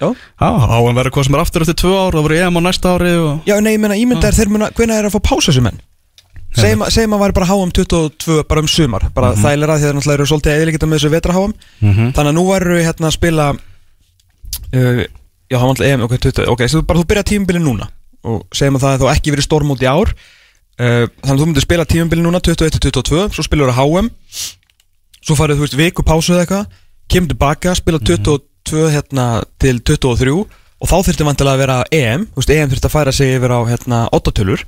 Já, 0.01 0.07
HM 0.41 0.95
verður 0.97 1.11
hvað 1.15 1.25
sem 1.27 1.35
er 1.37 1.41
aftur 1.45 1.61
eftir 1.65 1.77
tvö 1.79 1.91
ár 1.95 2.15
og 2.19 2.25
verður 2.27 2.41
EM 2.47 2.57
á 2.59 2.61
næsta 2.65 2.95
ári 2.95 3.11
og... 3.15 3.41
já 3.47 3.55
nei, 3.63 3.73
ég 3.75 3.79
meina, 3.83 3.95
ímynda 3.95 4.27
er 4.27 4.35
þeir 4.35 4.49
muna, 4.51 4.67
hvenær 4.75 4.99
er 5.03 5.07
að 5.09 5.15
fá 5.15 5.21
pása 5.29 5.51
þessu 5.51 5.63
menn? 5.63 5.77
Segjum 6.55 7.15
að- 7.15 7.21
væri 7.23 7.33
bara 7.35 7.47
HM 7.49 7.71
22 7.75 8.43
bara 8.47 8.61
um 8.63 8.67
sumar, 8.67 9.09
bara 9.15 9.31
mm 9.31 9.35
-hmm. 9.35 9.41
því 9.43 9.69
að 9.69 9.81
þeir 9.83 9.95
náttúrulega 9.95 10.13
eru 10.19 10.25
svolítið 10.25 10.55
eðilegita 10.55 10.87
með 10.87 10.97
þessu 10.99 11.09
vetra 11.15 11.33
HM 11.33 11.53
Mhm. 11.81 12.11
þannig 12.15 12.31
að 12.31 12.37
nú 12.37 12.43
væru 12.51 12.77
hérna 12.83 13.07
að 13.07 13.11
spila 13.17 13.45
uh, 14.73 15.03
já, 15.51 15.57
hann 15.59 15.67
vantlega 15.69 15.93
EM, 15.93 16.01
ok, 16.03 16.13
20, 16.19 16.47
ok, 16.51 16.61
svo 16.67 16.81
bara 16.81 16.99
þú 16.99 17.05
byrja 17.05 17.23
tímubili 17.23 17.59
núna 17.59 17.87
og 18.23 18.45
segjum 18.53 18.75
að 18.75 18.81
það 18.81 18.93
er 18.93 18.99
þá 19.03 19.15
ekki 19.15 19.31
verið 19.35 19.45
stórmót 19.47 19.81
í 19.83 19.87
ár 19.87 20.09
uh, 20.79 21.05
þannig 21.23 21.35
að 21.35 21.39
þú 21.41 21.45
myndir 21.45 21.61
spila 21.65 21.85
tímubili 21.85 22.21
núna 22.25 22.39
21-22, 22.39 23.29
svo 23.35 23.43
spilur 23.43 23.71
það 23.71 23.79
HM 23.83 24.09
svo 25.25 25.35
farið, 25.35 25.57
þú 25.57 25.63
veist, 25.65 25.77
viku 25.79 26.03
pásu 26.03 26.33
eða 26.33 26.43
eitthvað 26.45 26.65
kemur 27.09 27.27
tilbaka, 27.33 27.75
spila 27.75 27.99
22 27.99 28.39
hérna 28.71 29.43
til 29.61 29.79
23 29.79 30.33
og 30.35 30.89
þá 30.89 30.95
þurfti 31.07 31.27
vantilega 31.27 31.55
að 31.55 31.61
vera 31.63 31.77
EM 31.91 32.25
veist, 32.35 32.49
EM 32.49 32.69
þurfti 32.71 32.89
að 32.89 32.95
færa 32.95 33.13
sig 33.15 33.35
yfir 33.37 33.53
á 33.53 33.59
hérna 33.69 33.99
8 34.15 34.33
tölur 34.35 34.65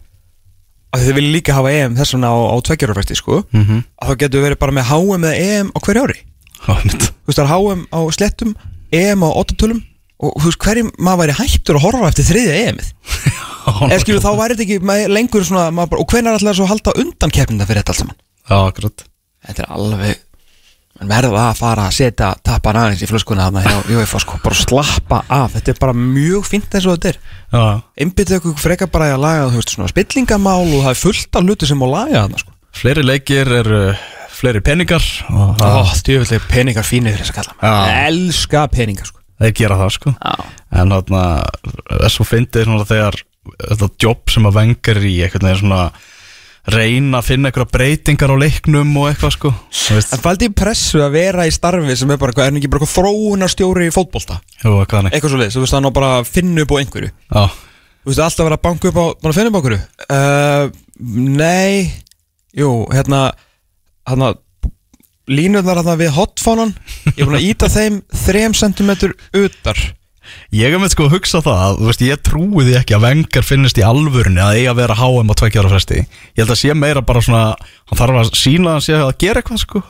að 0.96 1.04
þið 1.04 1.18
vilja 1.20 1.34
líka 1.36 1.58
hafa 1.58 1.74
EM 1.76 1.98
þess 1.98 2.16
vegna 2.16 2.32
á, 2.32 2.38
á 2.48 2.56
tveggjárafæsti 2.64 3.18
sko. 3.20 3.44
Mhm. 3.52 3.84
að 4.02 4.10
þá 4.10 4.18
getur 4.24 4.46
verið 4.46 4.60
bara 4.60 4.72
með 4.78 4.90
HM 4.92 5.28
eða 5.28 5.36
EM 5.44 5.72
á 5.76 5.78
hverju 5.84 6.04
ári. 6.06 6.20
Þú 6.68 7.28
veist 7.28 7.40
það 7.40 7.44
er 7.46 7.52
HM 7.54 7.82
á 7.92 8.00
slettum 8.16 8.56
EM 8.92 9.26
á 9.28 9.30
8 9.36 9.58
tölum 9.60 9.82
og 10.18 10.34
þú 10.40 10.48
veist 10.48 10.64
hverjum 10.64 10.92
maður 10.98 11.20
væri 11.22 11.38
hættur 11.38 11.78
að 11.78 11.86
horfa 11.86 12.08
eftir 12.10 12.30
þriðja 12.32 12.56
EM-ið. 12.68 12.88
Eða 13.92 14.00
skilur 14.02 14.24
þá 14.24 14.32
væri 14.40 14.56
þetta 14.56 14.66
ekki 14.66 15.12
lengur 15.12 15.44
svona 15.46 15.68
bara, 15.76 16.00
og 16.00 16.08
hvenær 16.08 16.40
ætlaði 16.40 16.58
svo 16.58 16.66
að 16.66 16.72
halda 16.72 16.96
undan 17.04 17.34
keppnina 17.36 17.68
fyrir 17.68 17.84
þetta 17.84 17.94
allt 17.94 18.02
saman? 18.02 18.18
Já, 18.48 18.58
akkurat. 18.64 19.04
Þetta 19.46 19.64
er 19.66 19.74
alveg 19.76 20.24
en 21.02 21.10
verða 21.12 21.44
að 21.52 21.60
fara 21.60 21.86
að 21.88 21.96
setja 21.98 22.32
tappan 22.46 22.80
aðeins 22.82 23.04
í 23.06 23.10
flöskuna 23.10 23.48
þarna 23.48 23.64
hjá 23.66 23.78
UEFA 23.98 24.22
sko, 24.24 24.40
bara 24.44 24.58
slappa 24.58 25.22
af. 25.30 25.56
Þetta 25.58 25.74
er 25.74 25.80
bara 25.84 25.96
mjög 25.98 26.48
fínt 26.50 26.74
eins 26.78 26.88
og 26.90 26.98
þetta 26.98 27.12
er. 27.14 27.20
Já, 27.54 27.64
einbyttu 28.04 28.38
ykkur 28.40 28.58
frekar 28.62 28.92
bara 28.94 29.12
að 29.14 29.24
laga 29.26 29.48
þú 29.54 29.62
veist 29.62 29.74
svona 29.76 29.92
spillingamál 29.94 30.66
og 30.66 30.82
það 30.88 30.92
er 30.94 31.02
fullt 31.04 31.40
af 31.40 31.48
hluti 31.48 31.70
sem 31.70 31.82
má 31.82 31.88
laga 31.92 32.24
þarna 32.26 32.42
sko. 32.44 32.56
Fleiri 32.78 33.06
leikir 33.06 33.54
eru 33.62 33.82
fleiri 34.38 34.62
peningar 34.62 35.06
og 35.34 35.64
Ó, 35.66 35.86
djöfullega 36.06 36.50
peningar 36.52 36.86
fínir 36.86 37.16
þess 37.18 37.32
að 37.34 37.40
kalla. 37.40 37.56
Já. 37.62 38.04
elska 38.12 38.68
peningar 38.74 39.10
sko. 39.10 39.24
Þeir 39.38 39.56
gera 39.58 39.78
það 39.80 39.96
sko. 39.96 40.14
Já. 40.18 40.36
en 40.82 40.94
þarna 40.94 41.24
þess 42.04 42.22
að 42.22 42.30
svona 42.68 42.86
þegar 42.90 43.18
þetta 43.64 43.90
jobb 44.04 44.34
sem 44.34 44.48
að 44.50 44.58
vengar 44.60 45.00
í 45.02 45.16
veginn 45.24 45.62
svona 45.62 45.82
reyna 46.68 47.22
að 47.22 47.28
finna 47.30 47.48
einhverja 47.50 47.72
breytingar 47.72 48.34
á 48.34 48.38
leiknum 48.42 48.90
og 49.00 49.06
eitthvað 49.12 49.34
sko. 49.38 49.52
En 49.96 50.24
faldi 50.24 50.50
í 50.50 50.54
pressu 50.58 51.00
að 51.04 51.14
vera 51.16 51.46
í 51.48 51.54
starfi 51.56 51.96
sem 52.00 52.12
er 52.12 52.20
bara, 52.20 52.36
hvað, 52.36 52.50
er 52.50 52.60
ekki 52.60 52.72
bara 52.74 52.90
þróunarstjóri 52.92 53.88
í 53.88 53.94
fótbolta? 53.96 54.42
jú, 54.64 54.74
hvað 54.84 54.98
hann 54.98 55.08
ekki 55.10 55.16
Eitthvað 55.20 55.34
svo 55.34 55.40
leið, 55.44 55.54
þú 55.56 55.64
veist 55.64 55.78
hann 55.78 55.88
á 55.88 55.92
bara 55.96 56.10
að 56.20 56.28
finna 56.34 56.66
upp 56.66 56.74
á 56.76 56.80
einhverju. 56.82 57.12
Já, 57.32 57.46
Þú 58.08 58.12
veist 58.12 58.24
alltaf 58.24 58.40
að 58.44 58.48
vera 58.48 58.58
að 58.60 58.66
banka 58.68 58.90
upp 58.92 59.00
á, 59.00 59.06
bara 59.24 59.32
að 59.34 59.38
finna 59.40 59.50
upp 59.52 59.56
á 59.56 59.60
einhverju? 59.62 59.80
Uh, 60.08 60.66
Nei, 61.38 61.92
jú, 62.58 62.70
hérna, 62.92 63.22
hérna, 64.08 64.34
línurnar 65.28 65.82
hérna 65.82 65.96
við 66.00 66.14
hotfánan 66.16 66.72
Ég 67.14 67.22
er 67.24 67.28
búin 67.28 67.40
að 67.40 67.48
íta 67.50 67.68
þeim 67.72 68.02
3 68.26 68.46
cm 68.60 68.92
utar 69.44 69.82
ég 70.56 70.72
hef 70.72 70.82
með 70.82 70.94
sko 70.94 71.08
að 71.08 71.14
hugsa 71.18 71.42
það 71.46 71.82
veist, 71.88 72.04
ég 72.06 72.24
trúi 72.26 72.64
því 72.66 72.78
ekki 72.80 72.96
að 72.98 73.06
vengar 73.06 73.46
finnist 73.48 73.80
í 73.80 73.86
alvörunni 73.86 74.42
að 74.44 74.60
eiga 74.60 74.74
að 74.74 74.82
vera 74.82 74.98
HM 75.00 75.32
á 75.32 75.36
tveikjara 75.42 75.72
fresti. 75.74 76.00
Ég 76.04 76.42
held 76.42 76.54
að 76.54 76.62
sé 76.62 76.74
meira 76.78 77.04
bara 77.06 77.24
svona 77.26 77.44
hann 77.58 78.02
þarf 78.02 78.22
að 78.22 78.34
sína 78.38 78.72
að 78.72 78.78
hann 78.78 78.86
sé 78.88 78.98
að 78.98 79.14
gera 79.24 79.44
eitthvað 79.44 79.64
sko. 79.64 79.84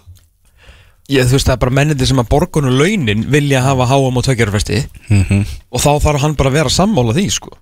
Ég, 1.07 1.23
þú 1.23 1.37
veist 1.37 1.47
það 1.47 1.55
er 1.55 1.61
bara 1.63 1.75
mennindi 1.77 2.07
sem 2.09 2.19
að 2.19 2.31
borgun 2.33 2.67
og 2.67 2.79
launin 2.81 3.27
vilja 3.31 3.63
hafa 3.63 3.87
háam 3.87 4.17
og 4.19 4.25
tveggjörfesti 4.27 4.81
mm 5.07 5.23
-hmm. 5.23 5.43
og 5.71 5.79
þá 5.79 5.91
þarf 6.03 6.21
hann 6.21 6.35
bara 6.35 6.49
að 6.49 6.57
vera 6.59 6.69
sammála 6.69 7.15
því 7.15 7.27
sko. 7.31 7.57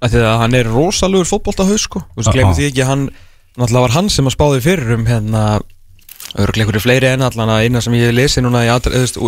Að 0.00 0.14
hann 0.40 0.54
er 0.54 0.64
rosalugur 0.64 1.26
fótboltahaus 1.26 1.82
sko. 1.82 2.00
Þú 2.00 2.22
veist, 2.22 2.32
glemur 2.32 2.54
því 2.54 2.70
ekki 2.70 2.86
hann 2.88 3.10
náttúrulega 3.58 3.84
var 3.88 3.96
hann 3.96 4.08
sem 4.08 4.26
að 4.26 4.36
spáði 4.36 4.60
fyrir 4.64 4.94
um 4.94 5.06
hérna 5.06 5.60
örglega 6.36 6.66
einhverju 6.66 6.84
fleiri 6.84 7.12
en 7.12 7.24
allan 7.26 7.52
að 7.52 7.64
eina 7.64 7.80
sem 7.80 7.94
ég 7.96 8.12
lesi 8.14 8.42
núna 8.44 8.64
í 8.66 8.70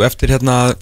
eftir 0.05 0.35
hérna 0.35 0.75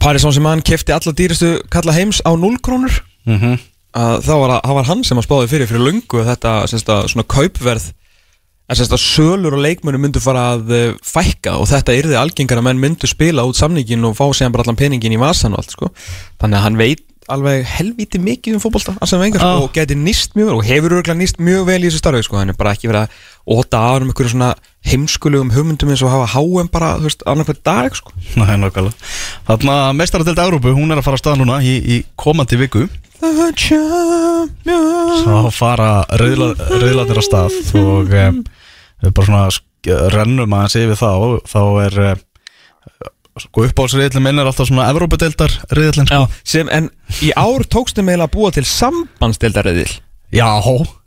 Paris 0.00 0.22
Saint-Germain 0.22 0.62
kefti 0.66 0.94
alla 0.94 1.12
dýrastu 1.12 1.52
kalla 1.70 1.94
heims 1.96 2.22
á 2.26 2.32
0 2.34 2.58
krónur 2.62 3.02
Mm 3.26 3.38
-hmm. 3.40 3.58
að 3.92 4.20
þá 4.22 4.34
var, 4.38 4.50
að, 4.50 4.60
það 4.64 4.74
var 4.74 4.84
hann 4.86 5.04
sem 5.04 5.18
að 5.18 5.24
spáði 5.26 5.48
fyrir 5.50 5.66
fyrir 5.66 5.82
lungu 5.82 6.20
þetta 6.24 6.66
semst 6.70 6.88
að, 6.88 7.08
svona 7.10 7.26
kaupverð 7.26 7.86
að 8.70 8.76
semst 8.76 8.92
að 8.94 9.02
sölur 9.02 9.56
og 9.56 9.62
leikmönnum 9.64 10.00
myndu 10.00 10.20
fara 10.22 10.44
að 10.54 10.70
eh, 10.70 10.94
fækka 11.02 11.56
og 11.58 11.66
þetta 11.66 11.96
yrði 11.98 12.16
algengar 12.18 12.58
að 12.58 12.66
menn 12.68 12.78
myndu 12.78 13.06
spila 13.06 13.42
út 13.42 13.58
samningin 13.58 14.04
og 14.04 14.14
fá 14.14 14.26
séðan 14.30 14.54
bara 14.54 14.62
allan 14.62 14.78
peningin 14.78 15.12
í 15.12 15.18
vasan 15.18 15.54
og 15.54 15.58
allt 15.58 15.74
sko 15.74 15.90
þannig 16.38 16.58
að 16.58 16.64
hann 16.66 16.78
veit 16.78 17.02
alveg 17.26 17.64
helviti 17.66 18.18
mikið 18.22 18.54
um 18.54 18.60
sko, 18.62 18.92
Já. 19.02 19.58
og 19.58 19.72
geti 19.74 19.96
nýst 19.98 20.36
mjög 20.38 20.46
vel 20.46 20.58
og 20.60 20.64
hefur 20.64 20.94
örgulega 21.00 21.18
nýst 21.18 21.40
mjög 21.42 21.66
vel 21.66 21.80
í 21.82 21.88
þessu 21.88 21.98
starfi 21.98 22.22
sko, 22.22 22.38
hann 22.38 22.52
er 22.52 22.58
bara 22.58 22.74
ekki 22.76 22.90
verið 22.90 23.02
að 23.02 23.10
óta 23.46 23.78
á 23.78 23.94
um 24.00 24.10
einhverju 24.10 24.32
svona 24.34 24.54
heimskulegum 24.86 25.52
hugmyndum 25.54 25.90
eins 25.92 26.02
og 26.02 26.10
hafa 26.10 26.26
HM 26.34 26.70
bara, 26.72 26.92
þú 26.98 27.08
veist, 27.08 27.24
annarkvæð 27.26 27.60
dag 27.66 27.96
sko. 27.98 28.14
Nei, 28.38 28.56
nákvæmlega 28.58 28.94
Þarna 29.46 29.76
mestaradelt 29.98 30.42
Európu, 30.42 30.74
hún 30.74 30.90
er 30.90 31.00
að 31.00 31.06
fara 31.06 31.18
að 31.18 31.22
staða 31.24 31.40
núna 31.40 31.60
í, 31.62 31.76
í 31.78 32.00
komandi 32.18 32.58
viku 32.60 32.86
þá 35.24 35.50
fara 35.54 35.90
reyðlatir 36.20 37.20
að 37.20 37.24
stað 37.24 37.56
og 37.80 38.12
um, 38.12 38.42
við 39.02 39.14
bara 39.16 39.28
svona 39.30 40.10
rennum 40.12 40.56
aðeins 40.56 40.78
yfir 40.82 41.00
þá 41.00 41.10
þá 41.48 41.60
er 41.86 41.98
um, 42.10 42.24
sko 43.46 43.66
uppáhaldsriðlinn 43.68 44.24
minn 44.24 44.40
er 44.40 44.48
alltaf 44.48 44.68
svona 44.70 44.88
Evrópudeildar 44.92 45.52
riðlinn 45.76 46.08
sko. 46.08 46.22
Já, 46.24 46.44
sem, 46.44 46.70
en 46.72 46.90
í 47.24 47.32
ár 47.36 47.66
tókstu 47.72 48.04
meila 48.04 48.28
að 48.28 48.36
búa 48.36 48.52
til 48.54 48.66
sambandsdeildarriðil 48.68 49.90
Já, 50.34 50.48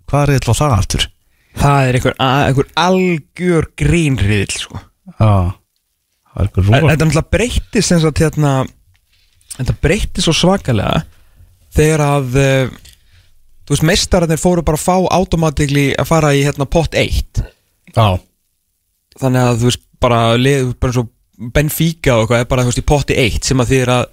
hvað 0.10 0.30
riðl 0.32 0.54
á 0.54 0.60
það 0.62 0.76
aftur? 0.78 1.08
Það 1.58 1.88
er 1.88 1.98
einhver, 1.98 2.16
einhver 2.22 2.68
algjör 2.78 3.70
grínriðil 3.80 4.52
sko. 4.54 4.82
Já, 5.16 5.56
það 6.36 6.44
er 6.44 6.52
Þetta 6.52 6.92
náttúrulega 6.94 7.26
breytti 7.34 7.82
sem 7.84 8.02
sagt 8.04 8.22
hérna 8.22 8.54
Þetta 9.58 9.76
breytti 9.82 10.24
svo 10.24 10.36
svakalega 10.36 11.02
þegar 11.76 12.04
að 12.06 12.38
uh, 12.40 12.78
þú 13.68 13.76
veist, 13.76 13.86
meistararnir 13.86 14.42
fóru 14.42 14.64
bara 14.66 14.80
að 14.80 14.86
fá 14.86 14.96
automatically 15.18 15.90
að 16.00 16.10
fara 16.10 16.32
í 16.38 16.46
hérna 16.46 16.66
pott 16.70 16.96
1 16.98 17.44
Já, 17.94 18.08
þannig 19.20 19.44
að 19.44 19.60
þú 19.60 19.70
veist, 19.70 19.84
bara 20.00 20.22
lið, 20.40 20.72
bara 20.80 21.06
Benfica 21.40 22.18
og 22.18 22.26
eitthvað 22.26 22.42
er 22.44 22.50
bara 22.52 22.66
þú 22.66 22.72
veist 22.72 22.82
í 22.82 22.88
potti 22.88 23.20
1 23.20 23.46
sem 23.48 23.62
að 23.62 23.70
því 23.72 23.82
er 23.84 23.92
að 23.94 24.08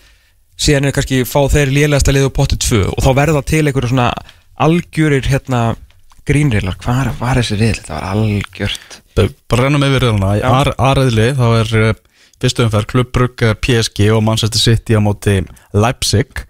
síðan 0.66 0.88
er 0.88 0.94
kannski 0.96 1.22
fá 1.28 1.40
þeir 1.52 1.72
lélegasta 1.74 2.14
lið 2.14 2.28
á 2.30 2.36
potti 2.36 2.58
2 2.62 2.82
og 2.92 3.00
þá 3.04 3.10
verða 3.18 3.42
til 3.46 3.62
einhverju 3.66 3.90
svona 3.92 4.10
algjörir 4.66 5.26
hérna 5.30 5.62
grínreilar, 6.26 6.78
hvað 6.82 7.12
var 7.20 7.40
þessi 7.40 7.60
reyðl? 7.60 7.82
Þetta 7.82 7.96
var 7.96 8.08
algjört 8.14 9.02
bara 9.16 9.66
rennum 9.66 9.86
yfir 9.86 10.08
ar, 10.44 10.72
Aðriðli, 10.76 11.30
þá 11.38 11.46
er 11.60 11.72
uh, 11.80 11.94
fyrstu 12.42 12.66
umferð 12.66 12.90
Klubbrugg, 12.92 13.46
uh, 13.46 13.54
PSG 13.62 14.10
og 14.14 14.24
Manchester 14.26 14.60
City 14.60 14.98
á 14.98 15.00
móti 15.00 15.38
Leipzig. 15.76 16.44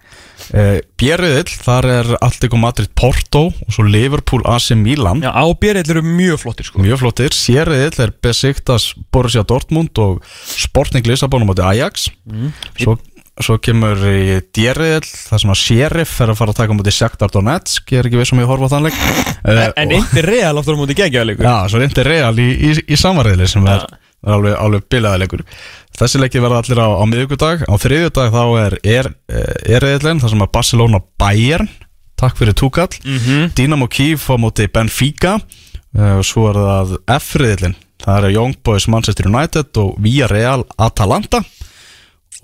Uh, 0.47 0.77
Björriðil, 0.99 1.49
þar 1.63 1.87
er 1.91 2.11
Alltico 2.23 2.59
Madrid 2.59 2.91
Porto 2.97 3.47
og 3.49 3.73
svo 3.73 3.85
Liverpool 3.87 4.45
AC 4.47 4.71
Milan. 4.79 5.23
Já, 5.25 5.31
ábjörðil 5.35 5.95
eru 5.95 6.03
mjög 6.05 6.43
flottir 6.45 6.69
sko. 6.69 6.83
Mjög 6.83 7.03
flottir, 7.03 7.35
sérriðil 7.35 8.07
er 8.07 8.15
Besiktas 8.23 8.91
Borussia 9.13 9.43
Dortmund 9.47 9.99
og 10.03 10.23
Sporting 10.55 11.07
Lissabon 11.07 11.47
á 11.47 11.49
móti 11.49 11.65
Ajax. 11.67 12.09
Svo, 12.79 12.97
svo 13.45 13.57
kemur 13.61 13.99
í 14.09 14.39
djerriðil 14.55 15.05
þar 15.05 15.41
sem 15.43 15.51
að 15.53 15.59
Sheriff 15.61 16.15
er 16.23 16.31
að 16.33 16.37
fara 16.39 16.53
að 16.53 16.59
taka 16.61 16.75
móti 16.77 16.93
Shakhtar 16.95 17.31
Donetsk, 17.33 17.91
ég 17.93 17.99
er 18.01 18.09
ekki 18.09 18.19
viss 18.21 18.33
um 18.33 18.41
ég 18.41 18.49
horfa 18.49 18.69
á 18.69 18.73
þann 18.75 18.87
leik. 18.89 18.97
En, 19.47 19.59
en 19.79 19.91
einnig 19.95 20.23
real 20.25 20.57
aftur 20.59 20.75
á 20.75 20.79
móti 20.81 20.95
geggjaðleikur 20.97 21.45
Já, 21.47 21.53
svo 21.71 21.79
reyndi 21.79 22.03
Real 22.03 22.33
í, 22.41 22.47
í, 22.67 22.71
í 22.91 22.97
samarriðli 22.99 23.45
sem 23.47 23.67
er, 23.69 23.85
er 24.25 24.33
alveg, 24.33 24.55
alveg 24.59 24.87
bilaðilegur 24.91 25.43
Þessi 25.97 26.19
leiki 26.19 26.41
verða 26.43 26.59
allir 26.63 26.81
á, 26.83 26.87
á 26.99 27.03
miðvikudag. 27.09 27.63
Á 27.65 27.73
þriðjudag 27.79 28.33
þá 28.33 28.41
er 28.65 28.75
er, 28.83 29.07
er 29.31 29.85
reyðlinn 29.85 30.19
þar 30.21 30.33
sem 30.33 30.43
að 30.43 30.51
Barcelona 30.57 30.99
Bayern 31.21 31.69
Takk 32.19 32.37
fyrir 32.41 32.57
túkall 32.57 32.89
Mhm. 33.05 33.53
Dynamo 33.55 33.87
Kiev 33.87 34.25
á 34.27 34.35
móti 34.41 34.65
Benfica. 34.73 35.37
Uh, 35.95 36.19
Svo 36.25 36.49
er 36.51 36.57
það 36.59 36.95
F-riðlinn 37.21 37.77
Það 38.03 38.27
er 38.27 38.35
Young 38.35 38.57
Boys 38.67 38.85
Manchester 38.91 39.29
United 39.31 39.79
og 39.81 39.95
Villarreal 40.03 40.65
Atalanta 40.77 41.39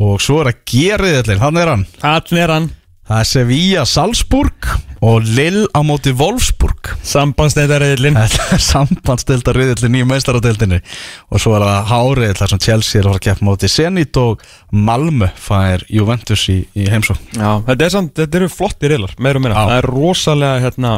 Og 0.02 0.22
svo 0.24 0.40
er 0.42 0.50
það 0.50 0.64
G-riðlinn, 0.72 1.44
hann 1.44 1.60
er 1.62 1.70
hann. 1.74 1.86
Þannig 2.02 2.42
er 2.42 2.56
hann. 2.56 2.72
Það 3.04 3.20
er 3.20 3.28
Sevilla 3.28 3.82
Salzburg 3.84 4.68
og 5.04 5.26
Lille 5.28 5.66
á 5.76 5.84
móti 5.84 6.14
Wolfsburg. 6.16 6.94
Sambandstættarriðlinn 7.04 8.16
Þetta 8.22 8.46
er 8.56 8.64
sambandsdeildar 8.64 9.60
riðillin 9.60 9.98
í 10.00 10.06
meistaradeildinni. 10.08 10.80
Og 11.28 11.44
svo 11.44 11.58
er 11.58 11.66
það 11.68 11.92
hárið 11.92 12.34
þar 12.40 12.54
sem 12.54 12.64
Chelsea 12.64 13.02
er 13.02 13.10
að 13.10 13.12
fara 13.12 13.20
að 13.22 13.26
keppa 13.28 13.48
móti 13.50 13.72
Zenit 13.72 14.20
og 14.24 14.46
Malmö 14.72 15.30
fær 15.36 15.84
Juventus 15.92 16.48
í, 16.54 16.62
í 16.80 16.88
heimsó 16.90 17.18
Já, 17.36 17.60
þetta 17.68 17.86
er 17.90 17.94
samt, 17.98 18.16
þetta 18.22 18.40
eru 18.40 18.50
flotti 18.56 18.94
riðlar, 18.94 19.18
meira 19.20 19.42
og 19.42 19.46
meira 19.46 19.60
Já. 19.60 19.66
Það 19.68 19.82
er 19.82 19.90
rosalega, 19.92 20.64
hérna 20.64 20.94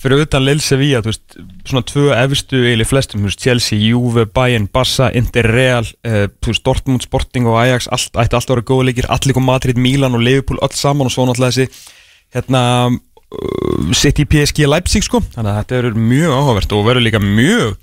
fyrir 0.00 0.22
utan 0.24 0.44
Lille 0.46 0.64
Sevilla, 0.64 1.02
þú 1.04 1.12
veist 1.12 1.36
svona 1.68 1.82
tvö 1.84 2.06
efstu 2.16 2.60
eiginlega 2.62 2.86
í 2.86 2.88
flestum, 2.88 3.20
þú 3.20 3.28
veist 3.30 3.44
Chelsea, 3.44 3.80
Juve, 3.90 4.24
Bayern, 4.32 4.68
Barca, 4.72 5.10
Inter, 5.16 5.48
Real 5.52 5.84
uh, 5.84 6.24
þú 6.40 6.54
veist 6.54 6.64
Dortmund, 6.64 7.04
Sporting 7.04 7.50
og 7.50 7.58
Ajax 7.60 7.90
allt, 7.92 8.14
ætti 8.14 8.38
alltaf 8.38 8.54
að 8.54 8.56
vera 8.56 8.68
góða 8.70 8.88
leikir, 8.88 9.10
Atlético 9.12 9.44
Madrid, 9.44 9.80
Milan 9.80 10.16
og 10.16 10.24
Liverpool, 10.24 10.60
öll 10.64 10.76
saman 10.78 11.10
og 11.10 11.14
svo 11.14 11.28
náttúrulega 11.28 11.58
þessi 11.58 11.92
hérna 12.36 12.62
uh, 12.88 13.92
City, 13.96 14.24
PSG, 14.24 14.64
Leipzig 14.70 15.04
sko 15.04 15.20
þannig 15.34 15.52
að 15.52 15.60
þetta 15.60 15.78
eru 15.82 15.92
mjög 15.98 16.34
áhugavert 16.38 16.74
og 16.78 16.88
verður 16.88 17.06
líka 17.08 17.22
mjög 17.24 17.76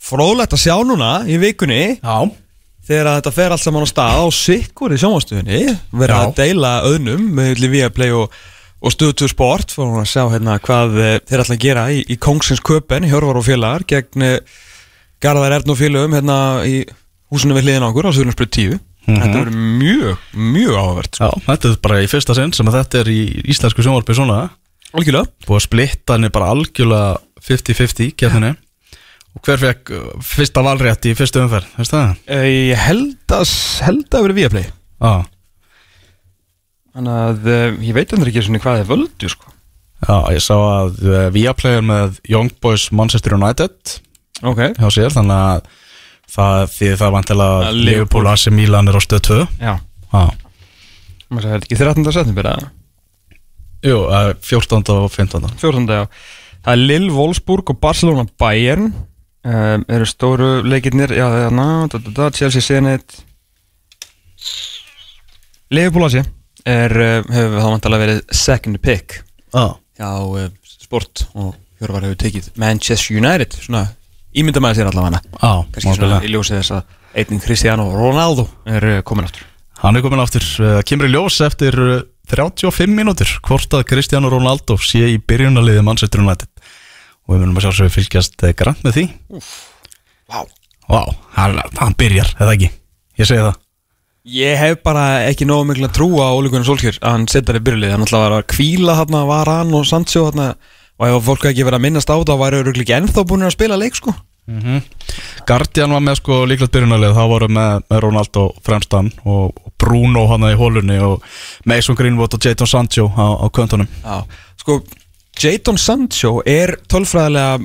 fróðlegt 0.00 0.56
að 0.56 0.64
sjá 0.66 0.76
núna 0.84 1.10
í 1.28 1.40
vikunni 1.40 1.82
Já 2.00 2.30
þegar 2.90 3.20
þetta 3.20 3.32
fer 3.34 3.54
allt 3.54 3.62
saman 3.62 3.86
á 3.86 3.88
stað 3.90 4.18
á 4.18 4.26
sikkur 4.34 4.94
í 4.94 4.98
sjónvastuðinni 5.00 5.60
verða 5.94 6.16
Já. 6.16 6.22
að 6.24 6.32
deila 6.40 6.72
öðnum 6.88 7.26
með 7.36 7.52
og, 8.80 8.86
og 8.88 8.94
Stöðu 8.94 9.16
2 9.22 9.30
Sport 9.34 9.74
fyrir 9.76 10.00
að 10.02 10.10
sjá 10.10 10.24
hérna 10.32 10.58
hvað 10.64 10.98
eh, 11.00 11.16
þeir 11.28 11.44
ætla 11.44 11.56
að 11.56 11.64
gera 11.64 11.86
í, 11.92 12.02
í 12.08 12.16
Kongsins 12.20 12.62
Köpen, 12.64 13.06
Hjörvar 13.08 13.40
og 13.40 13.46
félagar 13.46 13.84
gegn 13.88 14.26
eh, 14.26 14.38
Garðar 15.20 15.58
Erdn 15.58 15.74
og 15.74 15.80
félagum 15.80 16.16
hérna 16.16 16.38
í 16.64 16.80
húsinu 17.30 17.56
við 17.58 17.68
hliðin 17.68 17.88
okkur 17.90 18.08
á 18.08 18.14
Suðurnarsbröð 18.16 18.54
10 18.56 18.78
Þetta 19.10 19.40
verður 19.40 19.56
mjög, 19.56 20.24
mjög 20.36 20.74
áhugavert 20.76 21.16
sko. 21.16 21.26
Já, 21.26 21.42
þetta 21.46 21.70
er 21.70 21.78
bara 21.82 22.00
í 22.04 22.08
fyrsta 22.10 22.34
sinn 22.36 22.52
sem 22.54 22.68
að 22.70 22.76
þetta 22.78 22.98
er 23.00 23.08
í 23.10 23.20
íslensku 23.50 23.82
sjónvarpi 23.82 24.14
svona. 24.14 24.36
Algjörlega. 24.92 25.30
Búið 25.46 25.56
að 25.56 25.64
splitta 25.64 26.16
henni 26.16 26.30
bara 26.34 26.50
algjörlega 26.54 27.16
50-50 27.48 28.12
keppninni. 28.20 28.52
Og 29.34 29.42
hver 29.46 29.60
fekk 29.62 29.92
uh, 29.94 30.06
fyrsta 30.26 30.62
valrétt 30.66 31.06
í 31.06 31.14
fyrstu 31.18 31.42
umferð, 31.42 31.68
veist 31.78 31.94
það? 31.94 32.14
Eh, 32.34 32.46
Ég 32.72 32.80
held 32.82 33.34
að, 33.34 33.52
held 33.86 34.16
að 34.18 34.24
verið 34.26 34.40
Viaplay. 34.40 34.70
Já, 35.00 35.12
Þannig 37.00 37.16
að 37.16 37.46
eh, 37.48 37.76
ég 37.88 37.94
veit 37.96 38.10
endur 38.12 38.28
ekki 38.28 38.42
svona 38.44 38.60
hvað 38.60 38.82
þið 38.82 38.90
völdu 38.90 39.28
sko. 39.32 39.52
já, 40.04 40.16
ég 40.36 40.42
sá 40.44 40.54
að 40.56 40.98
uh, 41.06 41.20
Viaplay 41.32 41.78
er 41.78 41.84
með 41.88 42.18
Young 42.28 42.50
Boys 42.60 42.90
Manchester 42.92 43.36
United 43.38 43.94
Ok 44.44 44.60
hjá 44.76 44.88
sér, 44.92 45.12
þannig 45.12 45.36
að 45.36 45.70
það, 46.28 46.66
því 46.74 46.90
það 47.00 47.14
vantilega 47.16 47.70
Að 47.70 47.80
Liverpool- 47.88 48.28
AC 48.28 48.46
Milan 48.52 48.88
er 48.92 48.96
á 48.96 49.02
stöð 49.04 49.22
2 49.30 49.38
Já 49.60 49.72
Já, 50.10 50.22
sagði, 51.30 51.50
er 51.54 51.64
ekki 51.64 51.78
13. 51.80 52.12
setnum 52.16 52.36
byrja 52.36 52.54
jú, 53.86 53.98
uh, 54.04 54.32
14. 54.44 54.84
og 54.92 55.08
15. 55.12 55.46
14. 55.60 55.88
já 55.88 56.04
Það 56.60 56.72
er 56.74 56.82
Lille, 56.84 57.12
Wolfsburg 57.16 57.70
og 57.72 57.78
Barcelona 57.80 58.26
Bayern 58.40 58.90
um, 58.92 59.84
eru 59.88 60.08
stóru 60.08 60.50
leikirnir 60.68 61.16
já, 61.16 61.24
það 61.32 61.46
er 61.46 61.56
na, 61.56 61.68
da, 61.88 62.00
da, 62.04 62.12
da, 62.18 62.28
Chelsea 62.36 62.60
Zenit 62.60 63.22
Liverpool 65.70 66.04
Asi 66.08 66.20
er, 66.68 66.94
uh, 66.94 67.32
hefur 67.32 67.56
þá 67.56 67.68
vantalega 67.68 68.04
verið 68.04 68.20
second 68.34 68.80
pick 68.84 69.20
Já, 69.54 69.76
hjá 70.00 70.10
uh, 70.10 70.48
sport 70.64 71.26
og 71.34 71.54
Hjörvar 71.80 72.04
hefur 72.04 72.20
tekið 72.20 72.50
Manchester 72.60 73.16
United 73.16 73.56
svona 73.56 73.86
ímynda 74.36 74.60
með 74.62 74.80
sér 74.80 74.90
allavega. 74.90 75.22
Já, 75.40 75.52
kannski 75.74 75.94
svona 75.96 76.20
í 76.22 76.30
ljósið 76.30 76.58
þess 76.60 76.74
að 76.76 77.22
einnig 77.22 77.44
Cristiano 77.44 77.86
Ronaldo 77.94 78.46
er 78.68 78.88
uh, 78.90 79.00
komin 79.06 79.26
aftur. 79.28 79.46
Hann 79.80 79.96
er 79.96 80.04
komin 80.04 80.20
aftur, 80.20 80.44
kemur 80.84 81.08
í 81.08 81.14
ljós 81.14 81.38
eftir 81.46 81.78
uh, 81.80 82.02
35 82.30 82.92
mínútur 82.94 83.32
hvort 83.46 83.72
að 83.74 83.86
Cristiano 83.90 84.30
Ronaldo 84.30 84.76
sé 84.78 85.06
í 85.14 85.18
byrjunarliði 85.18 85.82
Manchester 85.86 86.22
United. 86.22 86.50
Og 87.26 87.34
við 87.34 87.42
munum 87.44 87.58
að 87.58 87.66
sjálfsögðu 87.66 87.94
fylgjast 87.96 88.44
uh, 88.44 88.52
grann 88.58 88.78
með 88.84 88.98
því. 88.98 89.06
Vá. 90.30 90.40
Vá, 90.90 91.02
hann, 91.38 91.58
hann 91.78 91.96
byrjar, 91.98 92.34
eða 92.38 92.54
ekki? 92.58 92.70
Ég 93.20 93.28
segi 93.28 93.42
það 93.46 93.59
Ég 94.28 94.58
hef 94.60 94.82
bara 94.84 95.22
ekki 95.30 95.46
nógu 95.48 95.70
miklu 95.70 95.86
að 95.88 95.94
trúa 95.96 96.26
á 96.28 96.36
Ólíkunar 96.36 96.66
Solskjör 96.68 96.98
að 97.00 97.14
hann 97.14 97.28
setjar 97.30 97.56
í 97.56 97.62
byrjulið 97.64 97.94
hann 97.94 98.02
að 98.04 98.24
vera 98.26 98.40
að 98.42 98.50
kvíla 98.52 98.96
hann 98.98 99.16
var 99.30 99.48
hann 99.48 99.70
og 99.72 99.86
Sancho 99.88 100.26
hann 100.28 100.42
og 101.00 101.06
ef 101.06 101.24
fólk 101.24 101.46
ekki 101.48 101.64
verið 101.64 101.78
að 101.78 101.84
minnast 101.86 102.12
á 102.12 102.16
það 102.20 102.42
væri 102.42 102.58
örugglega 102.60 102.84
ekki 102.84 102.96
ennþá 102.98 103.24
búin 103.30 103.46
að 103.46 103.54
spila 103.54 103.78
leik 103.80 103.96
sko. 103.96 104.12
Guardian 105.48 105.94
var 105.94 106.02
með 106.04 106.18
sko 106.20 106.40
líklegt 106.50 106.74
byrjunarlið 106.74 107.16
þá 107.16 107.22
voru 107.30 107.48
með, 107.48 107.84
með 107.88 108.02
Ronaldo 108.04 108.46
fremstan 108.66 109.08
og, 109.24 109.56
Bruno 109.80 110.26
hann 110.28 110.44
í 110.50 110.56
hólunni 110.58 110.98
og 111.00 111.22
Mason 111.64 111.96
Greenwood 111.96 112.34
og 112.36 112.44
Jadon 112.44 112.68
Sancho 112.68 113.06
á, 113.16 113.24
á 113.40 113.46
köntunum 113.48 113.88
Já, 114.02 114.26
sko 114.60 114.82
Jadon 115.40 115.78
Sancho 115.80 116.42
er 116.44 116.74
tölfræðilega 116.90 117.62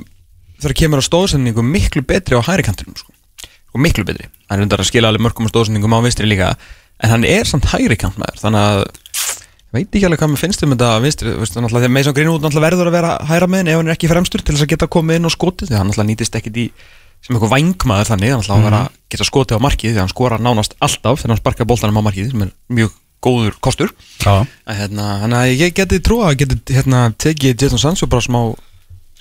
þegar 0.62 0.76
kemur 0.80 1.04
á 1.04 1.08
stóðsendingu 1.10 1.66
miklu 1.66 2.00
betri 2.06 2.38
á 2.38 2.46
hæri 2.46 2.64
kantinum 2.64 2.96
sko. 2.96 3.12
Og 3.76 3.84
miklu 3.84 4.04
betri, 4.08 4.28
hann 4.50 4.60
er 4.60 4.66
undar 4.66 4.82
að 4.82 4.90
skila 4.90 5.12
alveg 5.12 5.26
mörgum 5.26 5.48
á 5.48 5.52
stóðsendingum 5.52 5.96
á 5.96 6.00
vinstri 6.04 6.28
líka 6.28 6.54
en 7.02 7.12
hann 7.12 7.26
er 7.28 7.48
samt 7.48 7.68
hæri 7.70 7.98
kantmaður 8.00 8.40
þannig 8.40 8.66
að 8.66 8.84
ég 8.86 9.74
veit 9.76 9.96
ekki 9.98 10.06
alveg 10.08 10.22
hvað 10.22 10.32
mér 10.32 10.40
finnst 10.40 10.62
um 10.64 10.72
þetta 10.72 10.92
vinstri, 11.04 11.32
veist, 11.36 11.56
náttúrulega 11.56 11.84
þegar 11.84 11.96
Mason 11.96 12.16
Greenwood 12.16 12.60
verður 12.64 12.90
að 12.90 12.96
vera 12.96 13.16
hæra 13.28 13.48
með 13.50 13.72
ef 13.72 13.80
hann 13.80 13.90
er 13.90 13.96
ekki 13.96 14.10
fremstur 14.12 14.44
til 14.44 14.54
þess 14.56 14.64
að 14.64 14.72
geta 14.72 14.88
komið 14.96 15.20
inn 15.20 15.28
og 15.28 15.34
skotið 15.34 15.72
því 15.72 15.80
hann 15.82 16.08
nýtist 16.08 16.38
ekkit 16.40 16.62
í 16.62 16.68
sem 17.24 17.34
eitthvað 17.34 17.52
vangmaður 17.52 18.12
þannig, 18.12 18.36
hann 18.46 18.64
vera 18.64 18.84
að 18.86 18.94
geta 19.12 19.26
skotið 19.26 19.58
á 19.58 19.64
markið 19.66 19.92
því 19.92 20.02
hann 20.02 20.12
skora 20.12 20.38
nánast 20.40 20.76
alltaf 20.84 21.20
þegar 21.20 21.34
hann 21.34 21.42
sparkar 21.42 21.68
boltanum 21.68 22.00
á 22.00 22.06
markið 22.06 22.30
sem 22.32 22.44
er 22.46 22.52
mjög 22.78 22.94
góður 23.24 23.56
kostur 23.64 23.92
hérna, 24.22 25.06
þannig 25.22 25.38
að 25.38 25.52
ég 25.64 25.74
geti 25.76 26.00
trúa 26.04 26.30
að 26.30 26.42
geti 26.44 26.76
hérna, 26.76 27.06
tekið 27.18 27.64
Jadon 27.64 27.82
Sancho 27.82 28.08
bara 28.10 28.24
smá, 28.24 28.40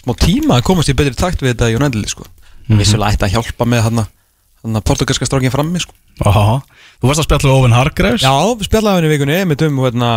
smá 0.02 0.14
tíma 0.22 0.60
að 0.60 0.68
komast 0.68 0.92
í 0.92 0.98
betri 0.98 1.16
takt 1.18 1.42
við 1.42 1.56
þetta 1.56 1.72
United 1.80 2.12
sko. 2.12 2.26
mm 2.26 2.68
-hmm. 2.68 2.84
vissulega 2.84 3.16
ætti 3.16 3.26
að 3.26 3.34
hjálpa 3.38 3.66
með 3.66 3.82
hann 3.88 4.06
að 4.66 4.86
portugalska 4.90 5.28
strákin 5.28 5.54
frammi 5.54 5.82
sko. 5.84 5.94
Aha. 6.26 6.60
Þú 7.00 7.10
varst 7.10 7.22
að 7.22 7.28
spjalla 7.28 7.50
við 7.50 7.56
Owen 7.60 7.76
Hargreaves 7.76 8.24
Já, 8.24 8.34
spjallaði 8.66 9.02
henni 9.02 9.10
í 9.10 9.14
vikunni 9.14 9.40
með 9.50 9.66
um, 9.68 9.80
hérna, 9.84 10.12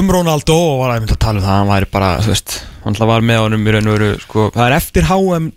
um 0.00 0.12
Ronaldo 0.16 0.56
og 0.56 0.78
var 0.82 0.94
að 0.96 1.16
tala 1.20 1.40
um 1.40 1.44
það 1.44 1.58
hann 1.60 1.70
væri 1.70 1.90
bara, 1.92 2.12
þú 2.24 2.32
veist, 2.32 2.58
hann 2.84 3.00
var 3.12 3.26
með 3.26 3.42
honum 3.44 3.66
í 3.66 3.74
raun 3.76 3.90
og 3.90 3.98
veru, 3.98 4.12
sko, 4.24 4.46
það 4.56 4.68
er 4.68 4.76
eftir 4.78 5.08
HM 5.10 5.50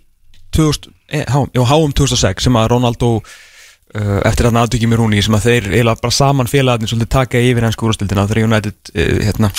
2000, 0.56 0.98
eh, 1.10 1.24
HM, 1.30 1.54
jú, 1.56 1.68
HM 1.72 1.96
2006 2.02 2.50
sem 2.50 2.60
að 2.60 2.70
Ronaldo 2.74 3.12
uh, 3.20 4.20
eftir 4.28 4.50
að 4.50 4.60
aðtökjum 4.64 4.96
í 4.96 5.00
Rúni 5.00 5.24
sem 5.26 5.38
að 5.38 5.48
þeir 5.48 5.72
eiginlega 5.72 6.04
bara 6.04 6.18
saman 6.20 6.52
félagarnir 6.52 6.92
svolítið 6.92 7.14
taka 7.16 7.42
yfir 7.42 7.68
hans 7.68 7.80
úrstildina 7.80 8.28
þegar 8.30 8.50
United 8.50 8.94
uh, 8.94 9.20
hérna, 9.26 9.52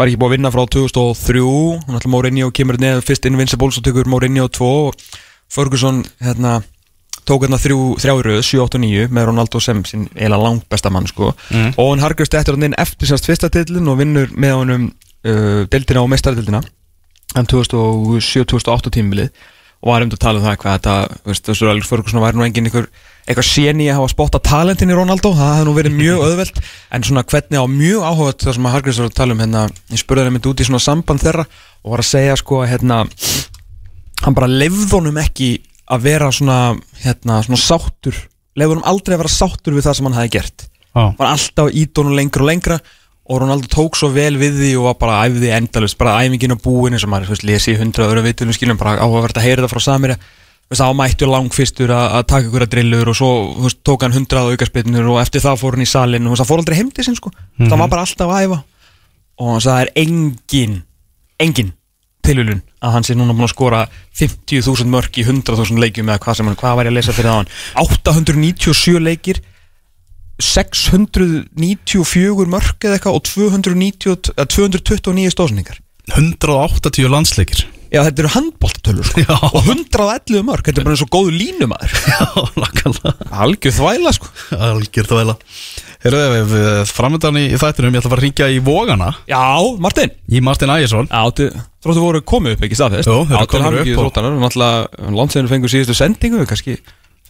var 0.00 0.08
ekki 0.08 0.20
búið 0.20 0.30
að 0.30 0.36
vinna 0.38 0.54
frá 0.54 0.62
2003 0.76 1.44
hún 1.44 1.98
ætla 1.98 2.12
Mourinho 2.14 2.52
kemur 2.56 2.80
neð 2.80 3.02
fyrst 3.06 3.28
Invincibles 3.28 3.78
og 3.78 3.86
tekur 3.86 4.08
Mourinho 4.10 4.48
2 4.48 4.70
og 4.88 4.96
Ferguson 5.50 6.04
hérna, 6.22 6.60
tók 7.30 7.46
hérna 7.46 7.60
þrjú, 7.62 7.78
þrjáröð, 8.02 8.40
7, 8.42 8.64
8 8.64 8.80
og 8.80 8.84
9 8.84 9.06
með 9.14 9.28
Ronaldo 9.30 9.62
sem 9.62 9.84
sin 9.86 10.08
eiginlega 10.16 10.42
langt 10.42 10.66
besta 10.72 10.90
mann 10.90 11.06
sko. 11.10 11.30
Mm. 11.50 11.72
og 11.76 11.92
hann 11.92 12.04
harkast 12.04 12.34
eftir 12.34 12.56
hann 12.56 12.70
inn 12.70 12.76
eftir 12.80 13.10
sérst 13.10 13.30
fyrsta 13.30 13.50
tillin 13.52 13.88
og 13.90 14.00
vinnur 14.02 14.34
með 14.34 14.56
honum 14.58 14.90
uh, 14.90 15.62
deildina 15.70 16.02
og 16.02 16.10
mestaradildina 16.12 16.62
en 17.38 17.46
2007-2008 17.50 18.94
tímbilið 18.96 19.30
og 19.80 19.94
var 19.94 20.04
um 20.04 20.10
að 20.12 20.20
tala 20.20 20.40
um 20.40 20.44
það 20.44 20.58
hvað 20.60 20.74
þetta 20.76 20.94
þú 21.14 21.30
veist, 21.30 21.46
þessu 21.46 21.70
Alex 21.70 21.88
Ferguson 21.88 22.20
væri 22.20 22.36
nú 22.36 22.44
engin 22.44 22.66
einhver 22.68 22.90
eitthvað 23.24 23.46
séni 23.48 23.86
að 23.88 24.00
hafa 24.00 24.10
spotta 24.12 24.40
talentin 24.44 24.90
í 24.92 24.96
Ronaldo 24.96 25.30
það 25.36 25.54
hefði 25.54 25.68
nú 25.68 25.74
verið 25.78 25.96
mjög 25.96 26.22
auðvelt 26.26 26.60
en 26.90 27.06
svona 27.06 27.24
hvernig 27.30 27.62
á 27.62 27.66
mjög 27.70 28.04
áhuga 28.04 28.34
það 28.44 28.56
sem 28.58 28.68
að 28.68 28.74
Hargreys 28.76 29.00
var 29.00 29.08
að 29.08 29.16
tala 29.20 29.36
um 29.36 29.42
hérna, 29.44 29.64
ég 29.92 30.02
spurði 30.02 30.26
hann 30.26 30.36
mynd 30.36 30.50
út 30.50 30.60
í 30.60 30.68
svona 30.68 30.82
samband 30.84 31.24
þeirra 31.24 31.46
og 31.46 31.94
var 31.94 32.02
að 32.02 32.10
segja 32.10 32.36
sko 32.40 32.60
hérna, 32.68 33.00
hann 34.26 34.36
bara 34.36 34.50
lefði 34.50 34.90
honum 34.92 35.22
ekki 35.22 35.50
að 35.90 36.06
vera 36.06 36.30
svona, 36.34 36.58
hérna, 37.02 37.40
svona 37.46 37.60
sáttur. 37.60 38.16
Lefði 38.58 38.74
honum 38.74 38.88
aldrei 38.90 39.16
að 39.16 39.22
vera 39.24 39.32
sáttur 39.34 39.76
við 39.76 39.86
það 39.88 39.98
sem 39.98 40.08
hann 40.08 40.18
hefði 40.20 40.34
gert. 40.38 40.66
Já. 40.90 41.04
var 41.14 41.28
alltaf 41.30 41.68
ít 41.70 42.00
honum 42.00 42.16
lengra 42.18 42.42
og 42.42 42.48
lengra 42.48 42.80
og 43.30 43.38
Ronaldo 43.38 43.68
tók 43.70 43.94
svo 43.94 44.08
vel 44.10 44.34
við 44.40 44.56
því 44.58 44.70
og 44.80 44.88
var 44.88 44.96
bara 44.98 45.18
æfði 45.28 45.52
endalust, 45.54 45.98
bara 46.00 46.16
æfingin 46.24 46.56
á 46.58 46.58
búinu 46.58 46.98
sem 46.98 47.10
maður 47.12 47.28
þú 47.28 47.36
veist, 47.36 47.46
lesi 47.46 47.74
í 47.74 47.78
hundra 47.78 48.08
öðrum 48.08 48.26
vitunum 48.26 48.56
skilum 48.56 48.80
bara 48.80 48.96
áhugavert 48.98 49.38
að 49.38 49.46
heyra 49.46 49.62
það 49.62 49.74
frá 49.76 49.84
Samir 49.84 50.16
þá 50.70 50.84
mættu 50.98 51.28
langfyrstur 51.30 51.92
að, 51.94 52.08
að 52.18 52.26
taka 52.30 52.48
ykkur 52.48 52.64
að 52.66 52.72
drillur 52.74 53.10
og 53.12 53.18
svo 53.20 53.30
veist, 53.62 53.80
tók 53.86 54.02
hann 54.02 54.14
hundrað 54.14 54.50
aukarspinnur 54.56 55.12
og 55.14 55.20
eftir 55.22 55.42
það 55.46 55.62
fór 55.62 55.78
hann 55.78 55.86
í 55.86 55.90
salin 55.90 56.26
og 56.26 56.38
það 56.38 56.50
fór 56.50 56.62
aldrei 56.62 56.78
heim 56.78 56.90
til 56.94 57.06
sinn 57.06 57.18
sko. 57.18 57.32
Það 57.58 57.76
var 57.82 57.90
bara 57.90 58.04
alltaf 58.06 58.34
að 58.34 58.44
æfa. 58.46 58.58
Og 59.40 59.50
hann 59.50 59.64
það 59.66 59.80
er 59.84 59.92
engin 60.04 60.76
engin 61.42 61.72
tilhjulun 62.26 62.62
að 62.80 62.92
hann 62.94 63.06
sé 63.06 63.12
núna 63.16 63.36
búin 63.36 63.48
að 63.48 63.54
skora 63.54 63.80
50.000 64.18 64.92
mörk 64.92 65.12
í 65.20 65.22
100.000 65.26 65.82
leikjum 65.82 66.10
eða 66.10 66.22
hvað 66.24 66.36
sem 66.38 66.46
hann, 66.48 66.60
hvað 66.60 66.76
var 66.78 66.86
ég 66.88 66.92
að 66.92 66.98
lesa 66.98 67.16
fyrir 67.16 67.30
það 67.30 67.40
hann 67.40 67.52
897 67.84 69.04
leikir 69.04 69.36
694 70.40 72.48
mörk 72.48 72.78
eða 72.86 72.94
eitthvað 72.96 73.16
og 73.18 73.22
290, 73.28 74.32
eða 74.36 74.48
229 74.56 75.34
stóðsendingar 75.34 75.78
180 76.16 77.12
landsleikir 77.12 77.60
Já, 77.90 78.04
þetta 78.06 78.22
eru 78.22 78.32
handbóltatölur 78.36 79.08
sko. 79.08 79.22
Já. 79.24 79.36
og 79.50 79.64
111 79.66 80.44
mörk, 80.46 80.66
þetta 80.68 80.82
er 80.82 80.86
bara 80.86 80.96
eins 80.96 81.04
og 81.04 81.10
góðu 81.10 81.32
línumæður. 81.34 81.94
Já, 82.12 82.20
Algjör 83.42 83.74
þvæla 83.80 84.12
sko. 84.14 84.30
Algjör 84.54 85.10
vel 85.18 85.34
Herðu, 86.00 86.60
framöndan 86.88 87.36
í 87.36 87.42
þættinum, 87.60 87.92
ég 87.92 88.00
ætla 88.00 88.08
að 88.08 88.14
fara 88.14 88.22
að 88.22 88.24
ringja 88.24 88.46
í 88.48 88.60
Vógana 88.64 89.10
Já, 89.28 89.42
Martin. 89.84 90.14
Í 90.32 90.40
Martin 90.40 90.72
Ægjesson 90.72 91.10
þróttu 91.10 92.00
voru 92.00 92.22
komið 92.24 92.56
upp 92.56 92.64
ekki 92.64 92.78
staðfest. 92.78 93.10
Jú, 93.10 93.26
þeir 93.28 93.66
eru 93.66 93.82
ekki 93.82 93.92
upp 93.98 94.00
þróttanar 94.06 94.38
Náttúrulega, 94.40 95.10
landsveinu 95.18 95.52
fengur 95.52 95.72
síðustu 95.72 95.98
sendingu 95.98 96.46
kannski 96.48 96.78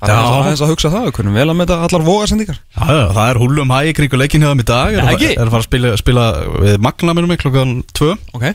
Það 0.00 0.10
er 0.14 0.28
aðeins 0.32 0.60
að- 0.60 0.64
að 0.64 0.70
hugsa 0.72 0.90
það, 0.94 1.02
við 1.06 1.12
kunum 1.18 1.34
vel 1.36 1.44
að 1.52 1.56
meta 1.58 1.76
allar 1.84 2.04
vogasendingar 2.06 2.56
Já, 2.56 2.84
já, 2.88 3.02
það 3.12 3.26
er 3.30 3.38
húlum 3.42 3.72
hæ 3.74 3.78
í 3.84 3.92
kringu 3.98 4.16
leikin 4.20 4.40
hjá 4.40 4.48
þeim 4.48 4.62
í 4.62 4.66
dag. 4.70 4.94
Er, 4.96 5.02
að 5.44 5.50
fara 5.52 5.60
að 5.60 5.66
spila, 5.66 5.90
spila 6.00 6.24
við 6.64 6.78
Magna 6.86 7.12
minnum 7.16 7.28
mig 7.34 7.40
klokkan 7.42 7.74
2 7.92 8.08
Ok. 8.38 8.46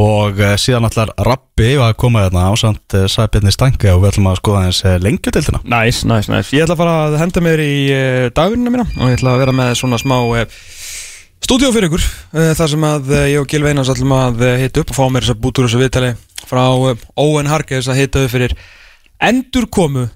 Og 0.00 0.40
uh, 0.40 0.54
síðan 0.56 0.88
allar 0.88 1.12
Rappi 1.28 1.74
var 1.76 1.92
að 1.92 1.98
koma 2.00 2.22
þarna 2.24 2.46
ásand 2.54 2.96
uh, 2.96 3.04
Sæbjörni 3.10 3.52
Stange 3.52 3.92
og 3.92 4.00
við 4.04 4.12
ætlum 4.14 4.30
að 4.32 4.38
skoða 4.40 4.62
hans 4.64 4.80
uh, 4.86 4.96
lengjudeildina. 5.02 5.60
Næs, 5.68 6.00
næs, 6.08 6.30
næs 6.32 6.52
Ég 6.56 6.64
ætla 6.64 6.76
að 6.78 6.82
fara 6.84 6.96
að 7.08 7.18
henda 7.20 7.44
mér 7.44 7.62
í 7.64 7.74
dagvinnina 8.32 8.72
mína 8.72 8.86
og 8.96 9.10
ég 9.12 9.18
ætla 9.20 9.34
að 9.36 9.42
vera 9.44 9.56
með 9.60 9.74
svona 9.82 10.00
smá 10.00 10.16
stúdíó 11.44 11.70
fyrir 11.72 11.88
ykkur 11.88 12.02
þar 12.58 12.68
sem 12.72 12.84
að 12.88 13.12
ég 13.30 13.38
og 13.40 13.46
Gil 13.48 13.62
Veinars 13.64 13.88
ætlum 13.92 14.10
að 14.16 14.40
hita 14.64 14.82
upp 14.82 14.90
og 14.92 14.96
fá 14.98 15.04
mér 15.12 15.24
þess 15.24 15.34
að 15.36 15.42
bútur 15.44 15.68
þessu 15.68 15.80
viðtali 15.80 16.10
frá 16.48 16.64
Owen 17.20 17.48
Harkes 17.48 17.88
að 17.88 18.00
hita 18.02 18.24
upp 18.26 18.32
fyrir 18.34 18.54
endurkomu 19.22 20.08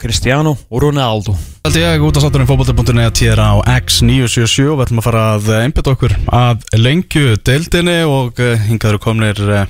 Cristiano 0.00 0.56
Ronaldo. 0.72 1.34
Haldi 1.64 1.82
ég 1.84 2.00
út 2.00 2.16
á 2.16 2.24
satturinn 2.24 2.48
fótbolti.net 2.48 3.20
hér 3.20 3.40
á 3.44 3.60
X977 3.60 4.70
og 4.72 4.78
við 4.78 4.86
ætlum 4.86 5.02
að 5.02 5.06
fara 5.06 5.24
að 5.34 5.50
einbytta 5.58 5.92
okkur 5.92 6.14
að 6.32 6.64
lengjudeildinni 6.80 7.98
og 8.08 8.40
uh, 8.40 8.54
hingað 8.64 8.94
eru 8.94 9.02
komnir 9.04 9.42
uh, 9.44 9.66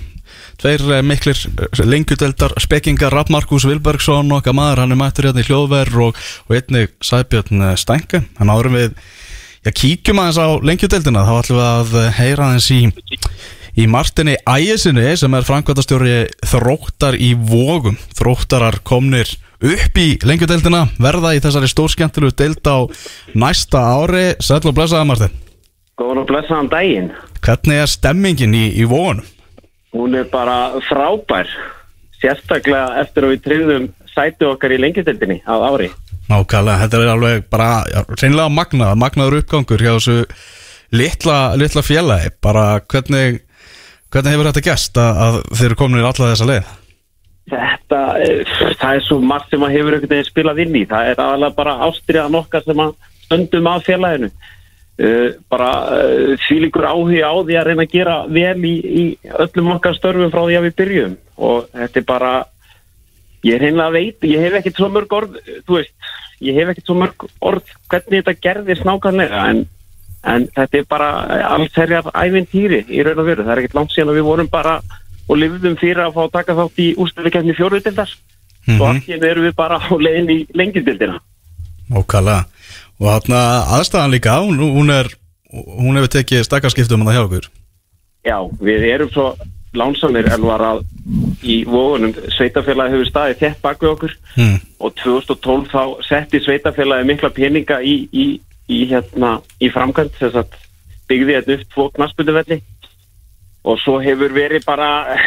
tveir 0.62 1.03
miklir 1.03 1.40
uh, 1.51 1.83
lengjudeildar 1.83 2.55
spekingar 2.62 3.16
Rapp 3.16 3.33
Markus 3.35 3.66
Vilbergsson 3.66 4.31
okkar 4.38 4.55
maður, 4.55 4.85
hann 4.85 4.95
er 4.95 5.03
mættur 5.03 5.31
hérna 5.31 5.43
í 5.43 5.49
hljóðverð 5.51 6.03
og, 6.07 6.21
og 6.47 6.59
einnig 6.61 6.95
Sæbjörn 7.03 7.73
Stænke. 7.81 8.23
Hann 8.38 8.55
árum 8.55 8.79
við, 8.79 8.95
já 9.66 9.75
kíkjum 9.83 10.23
aðeins 10.23 10.38
á 10.38 10.49
lengjudeildina, 10.62 11.27
þá 11.27 11.35
ætlum 11.40 11.59
við 11.59 11.71
að 11.73 12.12
heyra 12.21 12.53
aðeins 12.53 12.71
í 12.77 12.85
Í 13.79 13.87
Martini 13.91 14.39
Ægisinni 14.49 15.13
sem 15.19 15.37
er 15.37 15.47
framkvæmtastjóri 15.47 16.17
þróttar 16.51 17.19
í 17.19 17.35
vógum 17.35 17.99
Þróttarar 18.19 18.81
komnir 18.87 19.31
upp 19.61 20.01
í 20.01 20.09
lengjudeildina 20.27 20.87
Verða 20.99 21.37
í 21.37 21.45
þessari 21.45 21.71
stórskemmtilu 21.71 22.33
deild 22.35 22.67
á 22.67 22.89
næsta 23.39 23.85
ári 24.01 24.27
Sæll 24.43 24.65
og 24.65 24.75
blessaða 24.75 25.07
Martin 25.07 25.39
Góðan 26.01 26.23
og 26.23 26.31
blessaðan 26.31 26.71
daginn. 26.73 27.11
Hvernig 27.45 27.83
er 27.83 27.91
stemmingin 27.91 28.57
í, 28.57 28.65
í 28.81 28.87
vógunum? 28.89 29.27
Hún 29.93 30.17
er 30.17 30.29
bara 30.33 30.79
frábær. 30.87 31.51
Sérstaklega 32.21 33.03
eftir 33.03 33.27
að 33.27 33.35
við 33.35 33.43
tryggðum 33.45 33.89
sæti 34.15 34.49
okkar 34.49 34.73
í 34.73 34.79
lengjutildinni 34.81 35.41
á 35.45 35.55
ári. 35.61 35.91
Nákvæmlega, 36.31 36.79
þetta 36.85 37.01
er 37.01 37.13
alveg 37.13 37.45
bara 37.53 37.69
já, 37.91 38.01
reynilega 38.15 38.55
magnað, 38.55 38.97
magnaður 39.03 39.39
uppgangur 39.41 39.85
hjá 39.85 39.93
þessu 39.99 40.17
litla, 40.95 41.39
litla 41.61 41.85
félagi 41.85 42.33
bara 42.45 42.67
hvernig, 42.81 43.43
hvernig 44.11 44.35
hefur 44.35 44.51
þetta 44.51 44.66
gæst 44.66 45.01
að, 45.01 45.25
að 45.25 45.40
þeir 45.55 45.68
eru 45.70 45.81
komin 45.81 46.03
í 46.03 46.05
alla 46.05 46.31
þessa 46.33 46.49
leið? 46.51 46.70
Þetta, 47.51 48.01
eh, 48.23 48.55
það 48.79 48.94
er 48.94 49.05
svo 49.07 49.18
margt 49.33 49.51
sem 49.51 49.66
að 49.66 49.75
hefur 49.77 49.96
einhvern 49.96 50.14
veginn 50.14 50.29
spilað 50.29 50.62
inn 50.64 50.79
í. 50.79 50.87
Það 50.90 51.11
er 51.11 51.23
aðalega 51.25 51.59
bara 51.59 51.77
ástriðan 51.88 52.38
okkar 52.40 52.66
sem 52.66 52.83
að 52.85 52.94
stöndum 53.27 53.70
að 53.70 53.85
félaginu. 53.88 54.33
Uh, 55.01 55.31
bara 55.49 55.68
uh, 55.96 56.33
fílingur 56.44 56.85
áhuga 56.85 57.31
á 57.33 57.35
því 57.40 57.55
að 57.57 57.68
reyna 57.70 57.85
að 57.87 57.92
gera 57.94 58.16
vel 58.29 58.66
í, 58.68 58.73
í 58.85 59.05
öllum 59.33 59.70
okkar 59.73 59.94
störfum 59.96 60.29
frá 60.29 60.42
því 60.42 60.59
að 60.59 60.66
við 60.66 60.75
byrjum 60.77 61.14
og 61.40 61.70
þetta 61.73 62.01
er 62.03 62.05
bara 62.11 62.33
ég 63.46 63.57
er 63.57 63.64
reynilega 63.64 63.87
að 63.88 63.96
veit, 63.96 64.27
ég 64.29 64.44
hef 64.44 64.57
ekkert 64.59 64.81
svo 64.81 64.90
mörg 64.92 65.14
orð 65.16 65.38
þú 65.64 65.79
veist, 65.79 65.94
ég 66.44 66.59
hef 66.61 66.73
ekkert 66.73 66.90
svo 66.90 66.96
mörg 67.01 67.27
orð 67.49 67.73
hvernig 67.88 68.20
þetta 68.20 68.37
gerðist 68.44 68.85
nákvæmlega 68.88 69.44
en, 69.53 69.62
en 70.25 70.49
þetta 70.57 70.79
er 70.79 70.85
bara 70.89 71.11
allsherjar 71.55 72.11
ævintýri 72.15 72.85
í 72.89 73.03
raun 73.07 73.19
og 73.23 73.27
veru. 73.27 73.45
Það 73.45 73.53
er 73.55 73.63
ekkert 73.63 73.75
langt 73.79 73.95
síðan 73.95 74.13
að 74.13 74.19
við 74.21 74.27
vorum 74.29 74.49
bara 74.53 74.81
og 75.31 75.39
lifðum 75.39 75.77
fyrir 75.81 76.03
að 76.05 76.15
fá 76.17 76.23
að 76.27 76.33
taka 76.33 76.55
þátt 76.59 76.79
í 76.83 76.89
ústöðukeppni 76.97 77.57
fjóruðdildar 77.57 78.11
Mhm. 78.67 78.81
og 78.81 78.89
allt 78.89 79.07
í 79.09 79.13
einu 79.17 79.27
erum 79.27 79.45
við 79.49 79.55
bara 79.57 79.79
á 79.81 79.89
leiðin 79.97 80.31
í 80.31 80.39
lengjudildina 80.55 81.21
Nákvæmlega 81.91 82.45
og 83.01 83.07
þarna 83.09 83.41
aðstæðan 83.79 84.13
líka, 84.13 84.35
hún, 84.45 84.59
hún 84.61 84.91
er 84.93 85.09
hún 85.51 85.97
hefur 85.97 86.13
tekið 86.13 86.45
stakkarskiptum 86.45 87.01
að 87.03 87.09
það 87.09 87.17
hjá 87.17 87.25
okkur. 87.25 87.47
Já, 88.29 88.37
við 88.61 88.85
erum 88.93 89.11
svo 89.11 89.25
lánsamir 89.75 90.29
en 90.35 90.43
var 90.45 90.61
að 90.61 90.83
í 91.43 91.65
vógunum 91.65 92.13
sveitafélagi 92.37 92.93
hefur 92.93 93.09
staðið 93.09 93.41
þett 93.41 93.63
bak 93.63 93.81
við 93.81 93.91
okkur. 93.95 94.15
Hmm. 94.37 94.61
og 94.81 94.95
2012 95.01 95.67
þá 95.73 95.83
setti 96.07 96.41
sveitafélagi 96.45 97.07
mikla 97.09 97.31
peninga 97.31 97.81
í, 97.83 97.97
í, 98.13 98.27
í, 98.71 98.85
hérna, 98.91 99.39
í 99.61 99.71
framkvæmt 99.73 100.19
þess 100.21 100.43
að 100.43 100.59
byggði 101.11 101.39
þetta 101.39 101.57
upp 101.57 101.73
tvo 101.75 101.87
knaspunduvelli 101.97 102.61
og 103.71 103.81
svo 103.83 103.99
hefur 104.01 104.33
verið 104.33 104.65
bara 104.65 104.91
eh, 105.15 105.25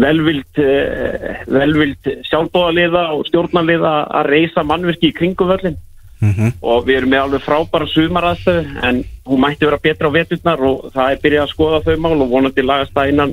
velvild 0.00 0.60
eh, 0.60 1.44
velvild 1.48 2.10
sjálfbóðaliða 2.28 3.06
og 3.14 3.24
stjórnaliða 3.30 3.94
að 4.20 4.32
reysa 4.34 4.66
mannverki 4.66 5.12
í 5.12 5.16
kringum 5.16 5.52
völlin 5.52 5.78
Mm 6.20 6.52
og 6.60 6.84
við 6.84 6.98
erum 6.98 7.10
með 7.14 7.22
alveg 7.24 7.44
frábæra 7.46 7.86
sumaraðstöðu 7.88 8.80
en 8.84 8.98
hún 9.24 9.40
mætti 9.40 9.64
vera 9.64 9.78
betra 9.80 10.10
á 10.12 10.12
veturnar 10.12 10.60
og 10.68 10.90
það 10.92 11.12
er 11.12 11.22
byrjað 11.22 11.44
að 11.46 11.52
skoða 11.54 11.78
þau 11.86 11.96
mál 11.96 12.16
og 12.20 12.32
vonandi 12.34 12.64
lagast 12.64 12.92
það 12.92 13.12
innan 13.12 13.32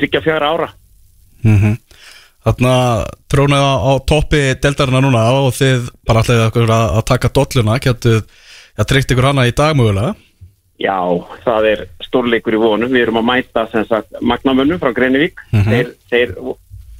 34 0.00 0.52
ára. 0.52 0.68
Mm 1.44 1.76
Þarna 2.42 2.74
trónið 3.30 3.60
á, 3.62 3.72
á 3.86 3.92
toppi 4.02 4.40
deltarina 4.58 4.98
núna 4.98 5.20
og 5.44 5.52
þið 5.54 5.84
bara 6.08 6.24
okkur 6.48 6.72
að, 6.74 6.86
að 6.98 7.04
taka 7.06 7.28
dolluna, 7.28 7.76
getur 7.78 8.24
að 8.78 8.88
tryggt 8.92 9.14
ykkur 9.14 9.28
hana 9.30 9.46
í 9.48 9.54
dag 9.56 9.76
mögulega? 9.78 10.14
Já, 10.82 10.98
það 11.44 11.68
er 11.70 11.84
stórleikur 12.02 12.56
í 12.56 12.60
vonum. 12.60 12.90
Við 12.90 13.06
erum 13.06 13.20
að 13.20 13.28
mæta 13.28 13.66
sem 13.70 13.86
sagt 13.86 14.20
magnamönnum 14.20 14.80
frá 14.82 14.90
Greinivík 14.96 15.38
þeir, 15.52 15.92
þeir, 16.10 16.34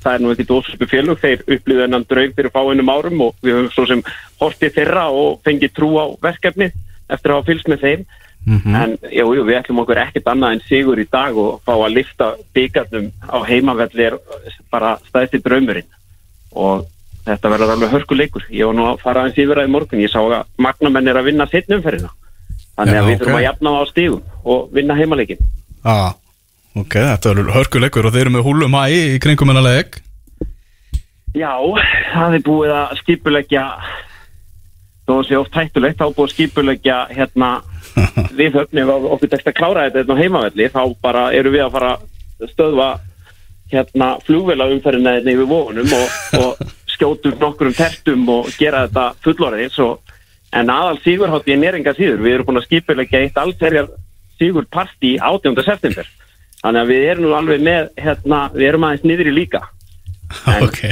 það 0.02 0.14
er 0.14 0.22
nú 0.22 0.32
ekki 0.34 0.48
dósöpu 0.48 0.88
félug 0.90 1.22
þeir 1.22 1.42
upplýðu 1.46 1.86
hennan 1.86 2.06
draug 2.08 2.34
fyrir 2.36 2.54
fáinnum 2.54 2.92
árum 2.92 3.24
og 3.26 3.36
við 3.42 3.58
höfum 3.58 3.70
svo 3.74 3.86
sem 3.90 4.02
hortið 4.40 4.76
þeirra 4.78 5.06
og 5.10 5.40
fengið 5.46 5.74
trú 5.78 5.94
á 5.98 6.06
verkefni 6.22 6.70
eftir 7.12 7.32
að 7.32 7.40
hafa 7.40 7.50
fylgst 7.50 7.72
með 7.72 7.86
þeim. 7.86 8.04
Mhm. 8.42 8.74
en 8.74 8.96
jú, 9.06 9.26
jú, 9.36 9.42
við 9.46 9.58
ætlum 9.60 9.84
okkur 9.84 10.00
ekkert 10.02 10.26
annað 10.32 10.56
en 10.56 10.62
sigur 10.66 10.98
í 10.98 11.06
dag 11.06 11.36
og 11.38 11.60
fá 11.62 11.76
að 11.76 11.94
lifta 11.94 12.32
byggarnum 12.50 13.12
á 13.30 13.38
heimavelli 13.46 14.08
er 14.08 14.16
bara 14.70 14.96
stæðsti 15.06 15.38
draumurinn. 15.44 15.86
Og 16.50 16.88
þetta 17.26 17.52
verður 17.54 17.74
alveg 17.76 17.94
hörkuleikur 17.96 18.48
ég 18.50 18.68
var 18.68 18.76
nú 18.76 18.88
að 18.90 19.02
fara 19.04 19.22
aðeins 19.22 19.40
yfir 19.44 19.62
í 19.62 19.70
morgun. 19.70 20.02
Ég 20.02 20.10
sá 20.10 20.20
að 20.22 20.42
magnamenn 20.58 21.08
er 21.08 21.20
að 21.20 21.28
vinna 21.30 21.46
sittnumferðina 21.50 22.10
þannig 22.76 22.98
að 22.98 23.08
við 23.08 23.18
þurfum 23.20 23.38
að 23.38 23.46
jafna 23.46 23.72
á 23.72 23.82
stígum 23.90 24.22
og 24.54 24.70
vinna 24.76 24.96
heimaleikin 24.96 25.42
ah, 25.84 26.14
Ok, 26.72 26.96
þetta 26.96 27.32
er 27.32 27.50
hörkuleikur 27.56 28.08
og 28.08 28.14
þeir 28.14 28.24
eru 28.26 28.34
með 28.36 28.46
húlum 28.46 28.78
hæ 28.78 28.84
í 28.92 29.20
kringum 29.22 29.52
hennar 29.52 29.66
leik 29.66 30.00
Já, 31.32 31.52
það 32.12 32.38
er 32.38 32.46
búið 32.46 32.74
að 32.76 32.96
skipulegja 33.00 33.66
þó 35.08 35.14
að 35.14 35.22
sé 35.28 35.38
oft 35.38 35.54
hættulegt, 35.56 36.00
þá 36.00 36.04
er 36.06 36.16
búið 36.16 36.28
að 36.28 36.34
skipulegja 36.34 36.98
hérna 37.12 37.52
við 38.38 38.58
höfnum 38.58 38.92
okkur 39.14 39.32
tekst 39.32 39.48
að 39.48 39.58
klára 39.58 39.86
þetta 39.86 40.02
hérna 40.02 40.16
á 40.16 40.22
heimavelli 40.22 40.68
þá 40.72 40.82
bara 41.04 41.24
eru 41.36 41.52
við 41.52 41.66
að 41.66 41.74
fara 41.76 41.94
að 41.96 42.52
stöðva 42.52 42.90
hérna 43.72 44.12
flugvela 44.26 44.68
umferðina 44.72 45.16
hérna 45.16 45.34
yfir 45.34 45.48
vóðunum 45.48 45.94
og, 45.96 46.16
og 46.40 46.62
skjótum 47.02 47.38
nokkur 47.42 47.66
um 47.72 47.74
tertum 47.76 48.24
og 48.30 48.48
gera 48.58 48.84
þetta 48.86 49.04
fullorðis 49.24 49.78
og 49.82 50.12
en 50.54 50.70
aðal 50.70 50.98
sigurhátt 51.02 51.48
í 51.50 51.56
neringa 51.58 51.94
síður, 51.96 52.20
við 52.22 52.34
erum 52.36 52.46
búin 52.50 52.60
að 52.60 52.66
skipulegja 52.68 53.22
eitt 53.24 53.38
allferjar 53.40 53.88
sigur 54.38 54.66
partí 54.70 55.16
18. 55.18 55.56
september. 55.64 56.06
Þannig 56.62 56.82
að 56.84 56.90
við 56.92 57.06
erum 57.10 57.24
nú 57.26 57.32
alveg 57.34 57.62
með 57.66 57.88
hérna, 57.98 58.42
við 58.54 58.68
erum 58.68 58.84
aðeins 58.86 59.06
niður 59.08 59.30
í 59.32 59.34
líka. 59.40 59.62
En- 60.52 60.68
Ok. 60.68 60.82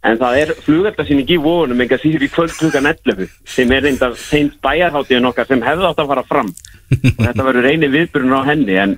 En 0.00 0.16
það 0.16 0.36
er 0.40 0.50
flugeldasýning 0.64 1.28
í 1.28 1.36
vóðunum 1.44 1.82
enga 1.84 1.98
síður 2.00 2.22
í 2.24 2.28
kvöld 2.32 2.54
klukkan 2.56 2.86
11 2.88 3.26
sem 3.52 3.72
er 3.76 3.82
reynda 3.84 4.06
þeim 4.16 4.46
bæjarháttíðin 4.64 5.28
okkar 5.28 5.44
sem 5.50 5.60
hefði 5.60 5.84
átt 5.90 6.00
að 6.00 6.08
fara 6.14 6.22
fram. 6.24 6.48
Og 6.94 7.18
þetta 7.20 7.44
verður 7.50 7.68
eini 7.68 7.90
viðbyrjun 7.92 8.32
á 8.32 8.48
henni 8.48 8.78
en 8.80 8.94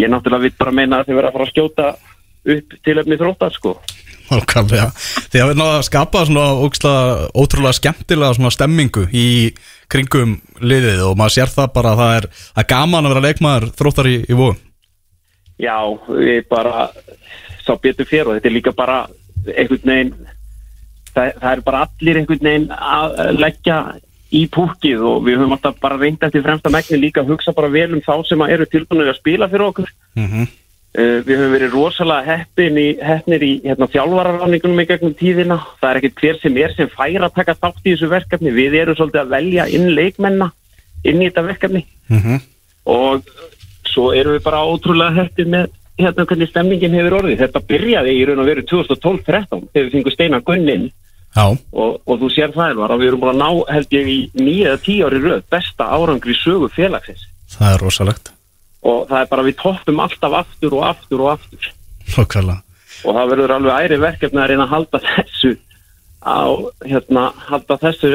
ég 0.00 0.08
náttúrulega 0.08 0.46
vil 0.46 0.54
bara 0.62 0.72
meina 0.78 1.02
að 1.02 1.10
þið 1.10 1.18
verða 1.18 1.28
að 1.28 1.36
fara 1.36 1.44
að 1.44 1.52
skjóta 1.52 1.90
upp 2.56 2.78
til 2.88 2.96
efni 3.02 3.18
þróttar 3.20 3.52
sko 3.58 3.74
Nákvæmlega. 4.30 4.88
Þið 5.32 5.42
hafið 5.44 5.60
náða 5.60 5.76
að 5.76 5.86
skapa 5.88 6.24
svona 6.26 6.46
óksla, 6.66 6.94
ótrúlega 7.34 7.78
skemmtilega 7.80 8.36
svona 8.38 8.52
stemmingu 8.54 9.06
í 9.10 9.26
kringum 9.90 10.36
liðið 10.62 11.04
og 11.08 11.16
maður 11.18 11.36
sér 11.36 11.54
það 11.54 11.72
bara 11.74 11.94
að 11.94 12.02
það 12.02 12.16
er, 12.18 12.26
er 12.62 12.68
gaman 12.70 13.06
að 13.06 13.14
vera 13.14 13.24
leikmaður 13.26 13.70
þróttar 13.78 14.10
í, 14.10 14.18
í 14.30 14.36
vóðum 14.38 14.60
Já, 15.60 15.76
við 16.08 16.44
bara 16.48 16.86
sá 17.66 17.74
betur 17.82 18.08
fyrir 18.08 18.30
og 18.30 18.38
þetta 18.38 18.48
er 18.48 18.54
líka 18.54 18.72
bara 18.76 19.00
einhvern 19.50 19.90
veginn 19.90 20.14
það, 21.14 21.34
það 21.42 21.50
er 21.50 21.64
bara 21.66 21.82
allir 21.86 22.20
einhvern 22.20 22.46
veginn 22.46 22.70
að 22.76 23.18
leggja 23.40 23.80
í 24.30 24.44
púkið 24.54 25.02
og 25.10 25.24
við 25.26 25.40
höfum 25.40 25.56
alltaf 25.56 25.78
bara 25.82 25.98
reynd 25.98 26.22
eftir 26.22 26.44
fremsta 26.44 26.70
megni 26.72 27.00
líka 27.02 27.24
að 27.24 27.32
hugsa 27.34 27.54
bara 27.56 27.70
vel 27.72 27.88
um 27.96 28.02
þá 28.04 28.12
sem 28.28 28.44
að 28.44 28.54
eru 28.56 28.68
tilbúinir 28.70 29.10
að 29.10 29.18
spila 29.18 29.48
fyrir 29.50 29.66
okkur. 29.66 29.90
Mm 30.14 30.28
-hmm. 30.28 30.50
Uh, 30.90 31.20
við 31.22 31.36
höfum 31.38 31.52
verið 31.54 31.74
rosalega 31.76 32.34
heppin 32.34 32.78
í, 32.80 32.86
heppnir 32.98 33.44
í 33.46 33.50
hérna, 33.62 33.86
þjálfararráningunum 33.92 34.82
í 34.82 34.86
gegnum 34.88 35.16
tíðina. 35.18 35.58
Það 35.78 35.90
er 35.90 36.00
ekkert 36.00 36.22
hver 36.22 36.40
sem 36.42 36.56
er 36.58 36.74
sem 36.76 36.90
fær 36.90 37.26
að 37.26 37.36
taka 37.36 37.56
þátt 37.58 37.84
í 37.84 37.92
þessu 37.92 38.10
verkefni. 38.10 38.54
Við 38.56 38.78
erum 38.80 38.98
svolítið 38.98 39.22
að 39.22 39.34
velja 39.36 39.68
inn 39.70 39.90
leikmenna 39.94 40.50
inn 41.06 41.22
í 41.22 41.28
þetta 41.28 41.46
verkefni 41.46 41.84
og 42.90 43.28
svo 43.88 44.10
erum 44.12 44.34
við 44.34 44.42
bara 44.44 44.64
ótrúlega 44.66 45.22
heppin 45.22 45.52
með 45.54 45.70
hérna 46.00 46.26
hvernig 46.26 46.50
stemningin 46.50 46.96
hefur 46.98 47.20
orðið. 47.20 47.38
Þetta 47.44 47.62
byrjaði 47.70 48.16
í 48.16 48.26
raun 48.28 48.42
og 48.42 48.50
veru 48.50 48.66
2012-13 48.68 49.62
þegar 49.70 49.86
við 49.86 49.94
fengum 49.94 50.14
Steinar 50.16 50.44
Gunnin 50.44 50.90
og, 51.38 52.00
og 52.04 52.18
þú 52.18 52.30
sér 52.34 52.54
það 52.54 52.74
Elvar 52.74 52.94
að 52.94 53.02
við 53.02 53.10
erum 53.10 53.22
búin 53.22 53.32
að 53.34 53.40
ná 53.40 53.72
held 53.76 53.94
ég 53.94 54.10
í 54.10 54.18
nýja 54.40 54.76
tíu 54.82 55.06
ári 55.06 55.22
röð 55.22 55.42
besta 55.52 55.86
árangri 55.94 56.34
sögu 56.34 56.70
félagsins 56.74 57.28
það 57.54 57.74
er 57.74 57.84
rosalegt 57.84 58.32
og 58.82 59.06
það 59.10 59.20
er 59.20 59.30
bara 59.30 59.46
við 59.46 59.56
toppum 59.60 60.00
alltaf 60.00 60.36
aftur 60.40 60.76
og 60.78 60.88
aftur 60.88 61.24
og 61.24 61.32
aftur. 61.34 61.70
Nákvæmlega 62.16 62.62
og 63.04 63.16
það 63.16 63.30
verður 63.32 63.54
alveg 63.54 63.84
æri 63.84 63.98
verkefni 64.00 64.42
að 64.42 64.50
reyna 64.50 64.66
að 64.66 64.74
halda 64.74 65.00
þessu 65.06 65.52
á, 66.20 66.40
hérna, 66.84 67.22
halda 67.48 67.78
þessu 67.80 68.10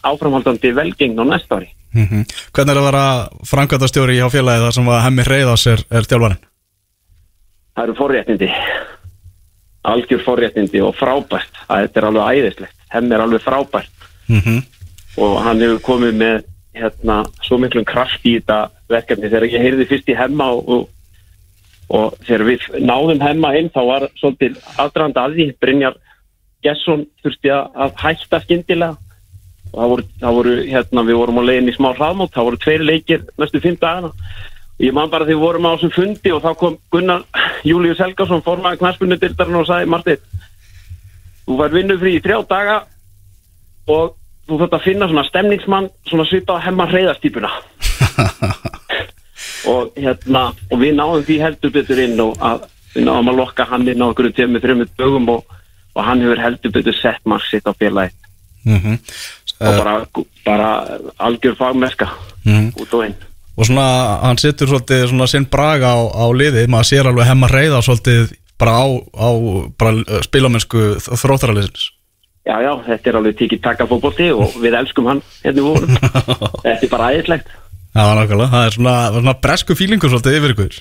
áframhaldandi 0.00 0.72
velgengn 0.76 1.20
á 1.20 1.24
næsta 1.28 1.60
ári. 1.60 1.68
mm 1.92 2.24
Hvernig 2.54 2.72
er 2.72 2.80
að 2.80 2.88
vera 2.88 3.04
framkvæmtastjóri 3.50 4.16
hjá 4.16 4.28
félagið 4.32 4.64
þar 4.66 4.76
sem 4.78 4.88
að 4.88 5.02
hemmi 5.04 5.26
reyðas 5.28 5.66
er, 5.66 5.84
er 5.90 6.08
þjálfarinn? 6.08 6.44
Það 7.74 7.84
eru 7.84 7.96
forréttindi, 7.98 8.48
algjör 9.92 10.24
forréttindi 10.24 10.82
og 10.84 10.96
frábært, 10.96 11.64
að 11.68 11.84
þetta 11.84 12.00
er 12.00 12.08
alveg 12.08 12.40
æðislegt, 12.40 12.76
henn 12.94 13.12
er 13.12 13.24
alveg 13.24 13.44
frábært 13.44 13.96
Mm 14.30 14.38
-hmm. 14.38 14.62
og 15.16 15.42
hann 15.42 15.60
hefur 15.60 15.80
komið 15.82 16.12
með 16.14 16.44
hérna, 16.76 17.24
svo 17.44 17.58
miklum 17.60 17.84
kraft 17.88 18.24
í 18.26 18.36
þetta 18.38 18.70
verkefni. 18.90 19.28
Þegar 19.28 19.48
ég 19.48 19.64
heyrði 19.64 19.88
fyrst 19.90 20.10
í 20.10 20.16
hemma 20.18 20.50
og, 20.54 20.68
og, 20.70 20.88
og 21.90 22.18
þegar 22.26 22.46
við 22.48 22.66
náðum 22.84 23.24
hemma 23.24 23.52
inn 23.58 23.70
þá 23.74 23.80
var 23.88 24.08
svolítið 24.20 24.60
aðdraðand 24.76 25.20
að 25.22 25.38
því. 25.38 25.48
Brynjar 25.62 25.98
Gesson 26.64 27.06
þurfti 27.24 27.52
að 27.54 27.96
hætta 28.02 28.42
skyndilega. 28.44 28.98
Og 29.70 29.78
það 29.78 29.90
voru, 29.92 30.04
það 30.20 30.38
voru 30.38 30.54
hérna, 30.66 31.02
við 31.06 31.20
vorum 31.20 31.38
á 31.38 31.42
leiðin 31.46 31.70
í 31.70 31.74
smá 31.76 31.90
hraðmót, 31.94 32.32
það 32.34 32.48
voru 32.48 32.58
tveir 32.64 32.86
leikir 32.86 33.26
næstu 33.38 33.60
fimm 33.62 33.78
dagana. 33.78 34.10
Og 34.80 34.86
ég 34.86 34.96
man 34.96 35.10
bara 35.12 35.26
þegar 35.28 35.36
við 35.36 35.44
vorum 35.44 35.68
á 35.70 35.74
þessum 35.76 35.92
fundi 35.94 36.32
og 36.34 36.42
þá 36.42 36.50
kom 36.58 36.78
Gunnar 36.90 37.26
Július 37.68 38.00
Helgason 38.02 38.42
formaði 38.42 38.80
knarspunutildarinn 38.80 39.60
og 39.60 39.68
sagði 39.68 39.90
Martin, 39.92 40.24
þú 41.44 41.58
var 41.60 41.74
vinnufrí 41.74 42.16
í 42.16 42.22
þrjá 42.24 42.40
daga 42.50 42.80
og 43.90 44.16
þú 44.48 44.58
þurft 44.60 44.76
að 44.78 44.84
finna 44.86 45.08
svona 45.10 45.24
stemningsmann 45.28 45.88
svona 46.08 46.24
svipað 46.28 46.56
að 46.58 46.64
hemma 46.68 46.86
hreyðastýpuna 46.90 47.50
og 49.70 49.92
hérna 49.96 50.44
og 50.70 50.80
við 50.80 50.94
náðum 50.98 51.24
því 51.28 51.36
heldur 51.44 51.74
betur 51.74 52.00
inn 52.02 52.20
og 52.24 52.36
að, 52.44 52.64
við 52.94 53.06
náðum 53.08 53.32
að 53.32 53.40
lokka 53.42 53.66
hann 53.70 53.88
inn 53.88 54.02
á 54.02 54.06
okkur 54.10 54.30
tveimur, 54.34 54.62
þreimur 54.64 54.90
dögum 54.98 55.28
og, 55.36 55.44
og 55.94 56.04
hann 56.06 56.24
hefur 56.24 56.42
heldur 56.42 56.74
betur 56.74 56.96
sett 56.96 57.22
marg 57.28 57.44
sitt 57.50 57.68
á 57.68 57.72
félagi 57.76 58.16
Mm 58.64 58.98
og 59.60 59.76
bara, 59.76 59.92
bara 60.44 60.68
algjör 61.18 61.54
fagmerska 61.56 62.06
Mhm. 62.44 62.72
út 62.80 62.94
og 62.94 63.04
inn. 63.04 63.14
Og 63.56 63.66
svona, 63.66 64.20
hann 64.22 64.38
setur 64.38 64.68
svolítið 64.68 65.06
svona 65.08 65.26
sinn 65.28 65.44
braga 65.44 65.92
á, 65.92 66.00
á 66.08 66.24
liðið, 66.32 66.68
maður 66.72 66.88
sér 66.88 67.08
alveg 67.10 67.26
hemma 67.28 67.48
reyða 67.48 67.82
svolítið 67.84 68.32
bara 68.58 68.72
á, 68.80 68.86
á 69.20 69.28
bara 69.76 69.92
uh, 70.00 70.20
spilamennsku 70.24 70.96
þróttaraliðsins 71.04 71.90
Já, 72.48 72.54
já, 72.64 72.70
þetta 72.86 73.10
er 73.10 73.18
alveg 73.18 73.36
tikið 73.36 73.60
taka 73.64 73.86
fótbolti 73.88 74.30
og 74.32 74.54
við 74.62 74.76
elskum 74.78 75.10
hann 75.10 75.18
hérna 75.42 75.60
í 75.60 75.64
vonum 75.66 75.90
Þetta 76.64 76.78
er 76.86 76.92
bara 76.92 77.10
æðislegt. 77.12 77.50
Já, 77.90 78.04
nákvæmlega, 78.16 78.52
það 78.54 78.64
er 78.68 78.76
svona, 78.76 78.94
svona 79.16 79.34
bresku 79.44 79.76
fílingur 79.76 80.12
svolítið 80.12 80.38
yfir 80.38 80.54
ykkur. 80.54 80.78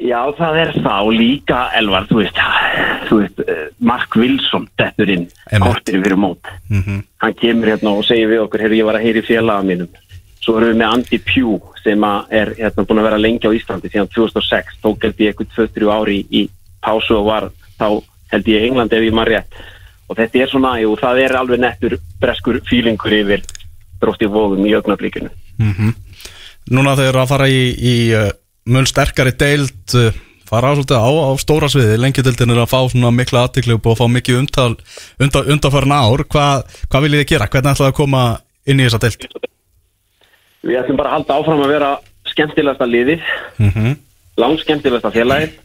Já, 0.00 0.20
það 0.38 0.58
er 0.60 0.70
þá 0.84 0.96
líka 1.14 1.60
Elvar, 1.78 2.06
þú 2.10 2.20
veist, 2.20 2.42
þú 3.08 3.18
veist 3.20 3.40
eh, 3.46 3.64
Mark 3.82 4.14
Wilson, 4.18 4.68
dettur 4.78 5.10
inn 5.10 5.24
Einmitt. 5.50 5.64
kortir 5.66 5.98
fyrir 6.04 6.20
mót. 6.20 6.52
Mm 6.70 7.00
hann 7.20 7.34
kemur 7.36 7.68
hérna 7.68 7.90
og 7.92 8.06
segir 8.08 8.30
við 8.30 8.40
okkur, 8.46 8.62
heyrðu 8.64 8.78
ég 8.78 8.86
var 8.88 8.96
að 8.96 9.02
heyri 9.04 9.22
félaga 9.26 9.64
mínum. 9.66 9.88
Svo 10.40 10.54
erum 10.56 10.70
við 10.70 10.78
með 10.80 10.94
Andy 10.94 11.18
Pugh 11.20 11.74
sem 11.82 12.06
er 12.32 12.54
hérna 12.56 12.84
búin 12.88 13.00
að 13.02 13.08
vera 13.10 13.18
lengi 13.20 13.44
á 13.44 13.52
Íslandi 13.52 13.90
síðan 13.92 14.08
2006, 14.14 14.78
tók 14.80 15.04
held 15.04 15.20
ég 15.20 15.34
eitthvað 15.34 15.52
2-3 15.58 15.90
ári 15.92 16.16
í, 16.16 16.24
í 16.32 16.42
pásu 16.80 17.18
og 17.18 17.26
var 17.28 17.50
þá 17.76 18.00
held 18.32 18.48
ég 18.48 18.64
Englandi 18.70 18.96
ef 18.96 19.04
ég 19.04 19.16
maður 19.16 19.34
rétt 19.34 19.60
og 20.10 20.18
þetta 20.18 20.42
er 20.42 20.50
svona, 20.50 20.74
jú, 20.82 20.94
það 20.98 21.22
er 21.24 21.36
alveg 21.38 21.62
nettur 21.62 21.98
breskur 22.20 22.58
fílingur 22.68 23.14
yfir 23.14 23.44
drótti 24.02 24.28
vóðum 24.30 24.66
í 24.66 24.74
augnablíkinu 24.74 25.30
Núna 26.70 26.96
þeir 26.98 27.08
eru 27.10 27.22
að 27.22 27.30
fara 27.30 27.46
í, 27.50 27.62
í 27.74 27.94
uh, 28.14 28.28
mun 28.70 28.86
sterkari 28.86 29.32
deild 29.38 29.94
uh, 29.98 30.10
fara 30.50 30.74
svolítið 30.74 30.98
á, 30.98 31.10
á 31.30 31.30
stóra 31.40 31.70
sviði 31.70 31.98
lengjadildin 32.00 32.54
er 32.54 32.62
að 32.64 32.72
fá 32.72 32.80
svona 32.90 33.12
mikla 33.14 33.46
aðtikli 33.46 33.76
og 33.76 33.88
að 33.92 34.00
fá 34.00 34.06
mikið 34.10 34.40
umtal, 34.42 34.72
unda, 35.22 35.44
undanfærin 35.54 35.94
ár 35.94 36.24
hvað, 36.26 36.76
hvað 36.90 37.06
viljið 37.06 37.22
þið 37.22 37.30
gera? 37.32 37.48
Hvernig 37.52 37.72
ætlaði 37.74 37.92
að 37.92 37.98
koma 38.00 38.22
inn 38.66 38.82
í 38.82 38.86
þessa 38.88 39.02
deild? 39.04 39.48
Við 40.66 40.78
ætlum 40.82 41.00
bara 41.00 41.12
að 41.12 41.16
halda 41.18 41.38
áfram 41.38 41.64
að 41.64 41.74
vera 41.76 41.90
skemmtilegasta 42.30 42.88
liðið 42.88 43.26
Mm 43.60 43.70
-hmm. 43.74 43.96
langt 44.42 44.64
skemmtilegasta 44.64 45.12
félagið 45.14 45.58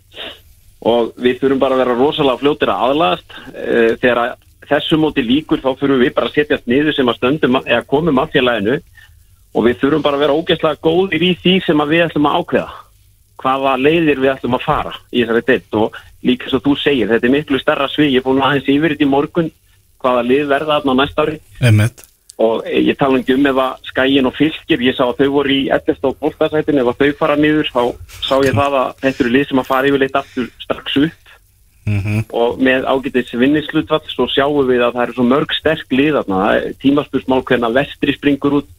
og 0.86 1.13
við 1.17 1.39
þurfum 1.41 1.62
bara 1.62 1.78
að 1.78 1.84
vera 1.84 1.98
rosalega 1.98 2.41
fljótir 2.41 2.71
að 2.71 2.84
aðlagast. 2.88 3.38
Uh, 3.52 3.91
þegar 4.02 4.21
að 4.21 4.34
þessu 4.69 5.00
móti 5.02 5.26
líkur 5.26 5.62
þá 5.62 5.69
þurfum 5.74 6.02
við 6.02 6.13
bara 6.15 6.30
að 6.30 6.39
setjast 6.39 6.69
niður 6.69 6.98
sem 6.98 7.12
að 7.12 7.19
stöndum 7.19 7.60
eða 7.62 7.84
komum 7.89 8.21
að 8.21 8.32
félaginu 8.38 8.80
og 9.56 9.67
við 9.67 9.78
þurfum 9.84 10.06
bara 10.06 10.19
að 10.19 10.26
vera 10.26 10.39
ógeðslega 10.39 10.82
góðir 10.84 11.28
í 11.28 11.32
því 11.43 11.54
sem 11.67 11.84
að 11.84 11.93
við 11.93 12.08
ætlum 12.08 12.30
að 12.30 12.39
ákveða. 12.39 12.82
Hvaða 13.43 13.76
leiðir 13.78 14.24
við 14.24 14.32
ætlum 14.32 14.58
að 14.58 14.65
fara 14.65 14.95
í 15.12 15.21
þessari 15.21 15.45
deitt 15.52 15.78
og 15.78 16.00
líka 16.26 16.50
svo 16.50 16.62
þú 16.65 16.76
segir 16.82 17.12
þetta 17.12 17.30
er 17.30 17.36
miklu 17.36 17.62
starra 17.62 17.91
svið, 17.91 18.13
ég 18.15 18.24
er 18.24 18.26
búin 18.26 18.41
aðeins 18.41 18.71
yfir 18.71 18.95
þetta 18.95 19.06
í 19.06 19.12
morgun 19.12 19.54
hvaða 20.02 20.28
lið 20.32 20.52
verða 20.54 20.80
þarna 20.80 21.00
næsta 21.02 21.26
ári. 21.26 21.39
Einmitt 21.62 22.05
og 22.36 22.65
ég 22.67 22.98
tala 23.00 23.19
ekki 23.21 23.36
um 23.38 23.45
ef 23.48 23.60
að 23.63 23.89
skæin 23.89 24.28
og 24.28 24.36
fylgir, 24.36 24.82
ég 24.84 24.95
sá 24.98 25.06
að 25.06 25.21
þau 25.21 25.30
voru 25.38 25.54
í 25.56 25.62
11. 25.71 26.02
og 26.04 26.17
12. 26.19 26.50
sætin, 26.52 26.82
ef 26.82 26.98
þau 27.00 27.12
fara 27.19 27.38
niður 27.39 27.69
þá 27.71 27.84
sá 28.19 28.36
ég 28.43 28.58
það 28.58 28.80
að 28.82 28.89
þetta 29.04 29.24
eru 29.24 29.32
lið 29.36 29.45
sem 29.50 29.62
að 29.62 29.69
fara 29.69 29.91
yfirleitt 29.91 30.19
aftur 30.19 30.50
strax 30.64 30.97
upp. 31.05 31.22
Mm 31.86 32.24
og 32.34 32.57
með 32.57 32.88
ágætis 32.89 33.30
vinnislutfall 33.38 34.01
svo 34.10 34.26
sjáum 34.28 34.66
við 34.68 34.82
að 34.82 34.95
það 34.95 35.03
eru 35.03 35.14
svo 35.14 35.24
mörg 35.24 35.51
sterk 35.53 35.91
lið 35.93 36.16
tímaspursmál 36.82 37.43
hvernig 37.45 37.76
vestri 37.76 38.16
springur 38.18 38.57
út. 38.60 38.70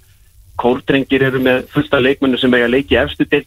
Kórdrengir 0.57 1.22
eru 1.22 1.39
með 1.39 1.68
fullta 1.68 2.01
leikmennu 2.01 2.39
sem 2.39 2.55
eiga 2.55 2.66
leiki 2.66 2.97
efstu 2.97 3.24
deilt 3.24 3.47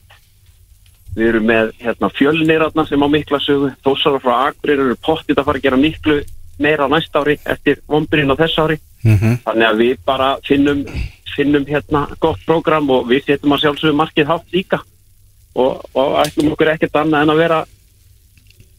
við 1.16 1.28
erum 1.28 1.48
með 1.50 1.72
hérna, 1.82 2.10
fjölnir 2.10 2.66
sem 2.88 3.04
á 3.04 3.08
mikla 3.10 3.40
sögu. 3.40 3.72
Þósara 3.84 4.22
frá 4.24 4.48
Akureyri 4.48 4.86
eru 4.86 4.96
pottið 4.96 5.40
að 5.42 5.46
fara 5.46 5.58
að 5.58 5.66
gera 5.66 5.78
miklu 5.78 6.22
meira 6.60 6.86
á 6.86 6.90
næsta 6.92 7.20
ári 7.24 7.40
eftir 7.46 7.82
vombirinn 7.88 8.32
á 8.32 8.40
þess 8.40 8.60
ári 8.60 8.78
-hmm. 9.04 9.40
þannig 9.46 9.68
að 9.68 9.78
við 9.78 9.98
bara 10.06 10.38
finnum 10.48 10.86
finnum 11.36 11.66
hérna 11.66 12.08
gott 12.20 12.40
prógram 12.46 12.90
og 12.90 13.08
við 13.08 13.26
setjum 13.26 13.54
að 13.54 13.62
sjálfsögum 13.64 14.02
markið 14.02 14.28
hátt 14.28 14.48
líka 14.54 14.80
og, 15.56 15.86
og 15.94 16.20
ætlum 16.26 16.52
okkur 16.54 16.74
ekkert 16.74 16.96
annað 16.96 17.22
en 17.22 17.34
að 17.34 17.42
vera 17.44 17.60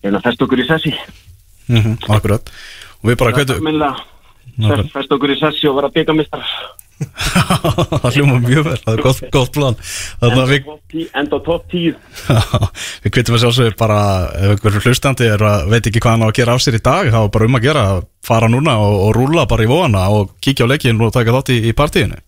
en 0.03 0.17
að 0.17 0.23
festa 0.23 0.45
okkur 0.45 0.65
í 0.65 0.69
sessi 0.69 0.95
Mm 1.71 1.83
-hmm. 1.83 2.15
Akkurat 2.17 2.51
og 3.03 3.11
við 3.11 3.17
bara 3.17 3.61
Minnilega, 3.61 3.97
fest 4.93 5.13
okkur 5.13 5.31
í 5.31 5.39
sessi 5.39 5.69
og 5.69 5.77
vera 5.77 5.89
byggamistar 5.89 6.43
það 7.01 8.15
hljóma 8.17 8.39
mjög 8.45 8.65
vel, 8.67 8.77
það 8.85 8.93
er 8.97 9.03
gott, 9.05 9.21
gott 9.35 9.53
plan. 9.55 9.77
Við 10.21 11.09
Enda 11.17 11.39
á 11.39 11.41
topp 11.47 11.67
10 11.73 11.95
við 13.05 13.13
hvetum 13.15 13.37
að 13.37 13.45
sjálfsögur 13.45 13.77
bara 13.81 14.01
ef 14.37 14.55
einhver 14.55 14.81
hlustandi 14.85 15.29
er 15.33 15.45
að 15.47 15.69
veit 15.73 15.87
ekki 15.91 16.03
hvað 16.03 16.17
hann 16.17 16.25
á 16.27 16.29
að 16.31 16.39
gera 16.41 16.57
af 16.57 16.65
sér 16.65 16.79
í 16.81 16.83
dag 16.85 17.13
þá 17.13 17.21
er 17.25 17.31
bara 17.37 17.49
um 17.51 17.59
að 17.61 17.67
gera, 17.69 17.85
fara 18.27 18.49
núna 18.53 18.75
og, 18.83 18.97
og 19.07 19.15
rúla 19.17 19.47
bara 19.51 19.65
í 19.67 19.71
vóana 19.71 20.09
og 20.15 20.35
kíkja 20.45 20.67
á 20.69 20.71
leikin 20.73 21.01
og 21.01 21.15
taka 21.15 21.37
þátt 21.39 21.55
í, 21.55 21.61
í 21.71 21.77
partíinu. 21.77 22.19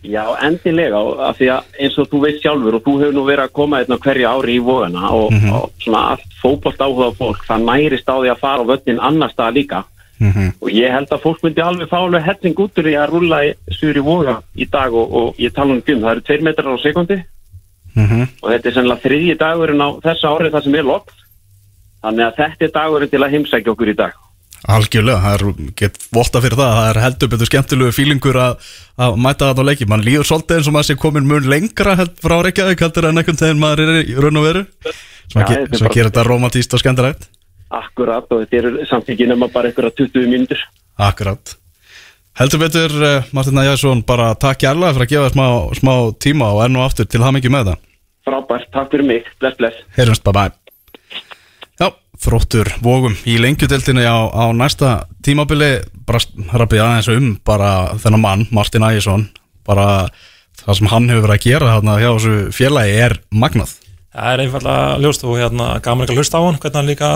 Já, 0.00 0.22
endilega, 0.46 0.96
af 1.28 1.36
því 1.36 1.48
að 1.52 1.74
eins 1.84 1.96
og 2.00 2.06
þú 2.08 2.20
veist 2.22 2.38
sjálfur 2.40 2.78
og 2.78 2.84
þú 2.86 2.92
hefur 3.02 3.16
nú 3.18 3.24
verið 3.26 3.44
að 3.44 3.56
koma 3.58 3.80
einna 3.82 3.98
hverju 4.00 4.28
ári 4.30 4.54
í 4.56 4.62
vóana 4.64 5.10
og, 5.12 5.26
Mhm. 5.34 5.50
og 5.52 5.66
svona 5.84 6.04
allt 6.14 6.38
fókbalt 6.40 6.80
áhuga 6.80 7.10
fólk, 7.18 7.42
það 7.44 7.66
nærist 7.68 8.08
á 8.08 8.16
því 8.16 8.30
að 8.32 8.40
fara 8.40 8.64
á 8.64 8.70
vötnin 8.70 9.00
annar 9.04 9.28
stað 9.34 9.58
líka 9.58 9.82
Mhm. 10.20 10.48
og 10.60 10.68
ég 10.68 10.92
held 10.92 11.08
að 11.08 11.22
fólk 11.24 11.42
myndi 11.42 11.62
alveg 11.64 11.88
fá 11.88 11.96
alveg 11.96 12.26
helling 12.26 12.58
út 12.60 12.76
úr 12.76 12.84
því 12.84 12.96
að 13.00 13.12
rúlla 13.14 13.38
í 13.46 13.52
suður 13.72 14.00
í 14.00 14.04
voga 14.04 14.34
í 14.52 14.66
dag 14.68 14.92
og, 14.92 15.14
og 15.16 15.38
ég 15.40 15.54
tala 15.56 15.72
um 15.72 15.80
gum, 15.80 16.02
það 16.02 16.10
eru 16.12 16.24
tveir 16.26 16.42
metrar 16.44 16.76
á 16.76 16.78
sekundi. 16.82 17.22
Mhm. 17.94 18.26
og 18.42 18.50
þetta 18.52 18.68
er 18.68 18.74
sennilega 18.74 19.02
þriðji 19.02 19.38
dagurinn 19.40 19.82
á 19.82 19.88
þessu 20.04 20.26
árið 20.30 20.52
það 20.54 20.64
sem 20.64 20.74
er 20.74 20.86
lokk 20.86 21.08
þannig 22.04 22.26
að 22.26 22.36
þetta 22.36 22.66
er 22.66 22.74
dagurinn 22.76 23.10
til 23.10 23.22
að 23.24 23.32
heimsækja 23.34 23.72
okkur 23.72 23.90
í 23.90 23.96
dag. 23.96 24.12
Algjörlega, 24.70 25.20
það 25.24 25.34
er 25.34 25.72
gett 25.80 25.98
votta 26.12 26.40
fyrir 26.44 26.60
það, 26.60 26.72
það 26.76 26.90
er 26.90 27.00
heldur 27.00 27.28
betur 27.32 27.48
skemmtilegu 27.48 27.96
fílingur 27.96 28.36
að, 28.36 28.70
að 29.00 29.16
mæta 29.16 29.48
það 29.48 29.62
á 29.64 29.68
leiki, 29.70 29.88
mann 29.88 30.04
líður 30.04 30.28
svolítið 30.28 30.58
eins 30.58 30.68
og 30.68 30.76
maður 30.76 30.88
sé 30.90 30.96
komin 31.00 31.26
mun 31.26 31.48
lengra 31.48 31.96
held, 31.96 32.12
frá 32.20 32.36
Reykjavík 32.44 32.84
heldur 32.84 33.08
en 33.08 33.16
einhvern 33.22 33.40
veginn 33.40 33.62
maður 33.62 33.84
er 33.86 34.02
í 34.04 34.18
raun 34.20 34.36
og 34.36 34.44
veru. 34.44 34.64
Sem 35.32 35.40
að 35.40 35.94
gera 35.96 36.10
þetta 36.10 36.26
romantíst 36.28 36.76
og 36.76 36.82
skemmtilegt 36.82 37.30
Akkurat 37.70 38.26
og 38.34 38.42
þetta 38.42 38.58
eru 38.58 38.86
samt 38.90 39.10
ekki 39.12 39.28
nema 39.30 39.48
bara 39.52 39.70
einhverja 39.70 39.94
20 40.02 40.30
mínútur. 40.30 40.62
Akkurat. 40.98 41.54
Heldur 42.40 42.62
betur, 42.62 42.94
uh, 43.02 43.28
Martin 43.36 43.58
Ægjarsson, 43.60 44.02
bara 44.06 44.32
takk 44.38 44.62
kærlega 44.62 44.94
fyrir 44.96 45.06
að 45.06 45.12
gefa 45.12 45.32
smá, 45.34 45.46
smá 45.76 45.92
tíma 46.22 46.50
og 46.54 46.64
enn 46.64 46.78
og 46.78 46.86
aftur 46.86 47.08
til 47.10 47.22
hamingi 47.22 47.50
með 47.52 47.72
það. 47.72 47.82
Frábært, 48.26 48.70
takk 48.74 48.90
fyrir 48.94 49.06
mig, 49.06 49.28
bless 49.42 49.58
bless. 49.58 49.82
Heyrjumst, 49.96 50.24
bye 50.24 50.34
bye. 50.36 51.20
Já, 51.80 51.90
þróttur 52.24 52.70
vógum 52.84 53.18
í 53.28 53.36
lengjudeltinni 53.42 54.06
á, 54.06 54.18
á 54.30 54.44
næsta 54.56 54.94
tímabili. 55.26 55.80
Bara 56.06 56.22
rappið 56.62 56.84
aðeins 56.84 57.10
um 57.12 57.28
bara 57.46 57.70
þennan 58.02 58.24
mann, 58.24 58.48
Martin 58.54 58.88
Ægjarsson. 58.88 59.28
Bara 59.66 60.08
það 60.64 60.80
sem 60.80 60.90
hann 60.94 61.10
hefur 61.10 61.26
verið 61.28 61.38
að 61.38 61.46
gera 61.46 61.74
þarna 61.74 62.00
hjá 62.00 62.10
þessu 62.10 62.34
félagi 62.56 62.98
er 63.04 63.18
magnað 63.30 63.76
Það 64.10 64.32
er 64.32 64.42
einfallega 64.44 64.98
ljóst 65.04 65.24
og 65.24 65.36
hérna 65.38 65.66
gaman 65.84 66.06
ekki 66.06 66.16
að 66.16 66.22
hlusta 66.22 66.40
á 66.40 66.46
hann 66.46 66.58
hvernig 66.58 66.78
hann 66.80 66.90
líka 66.90 67.10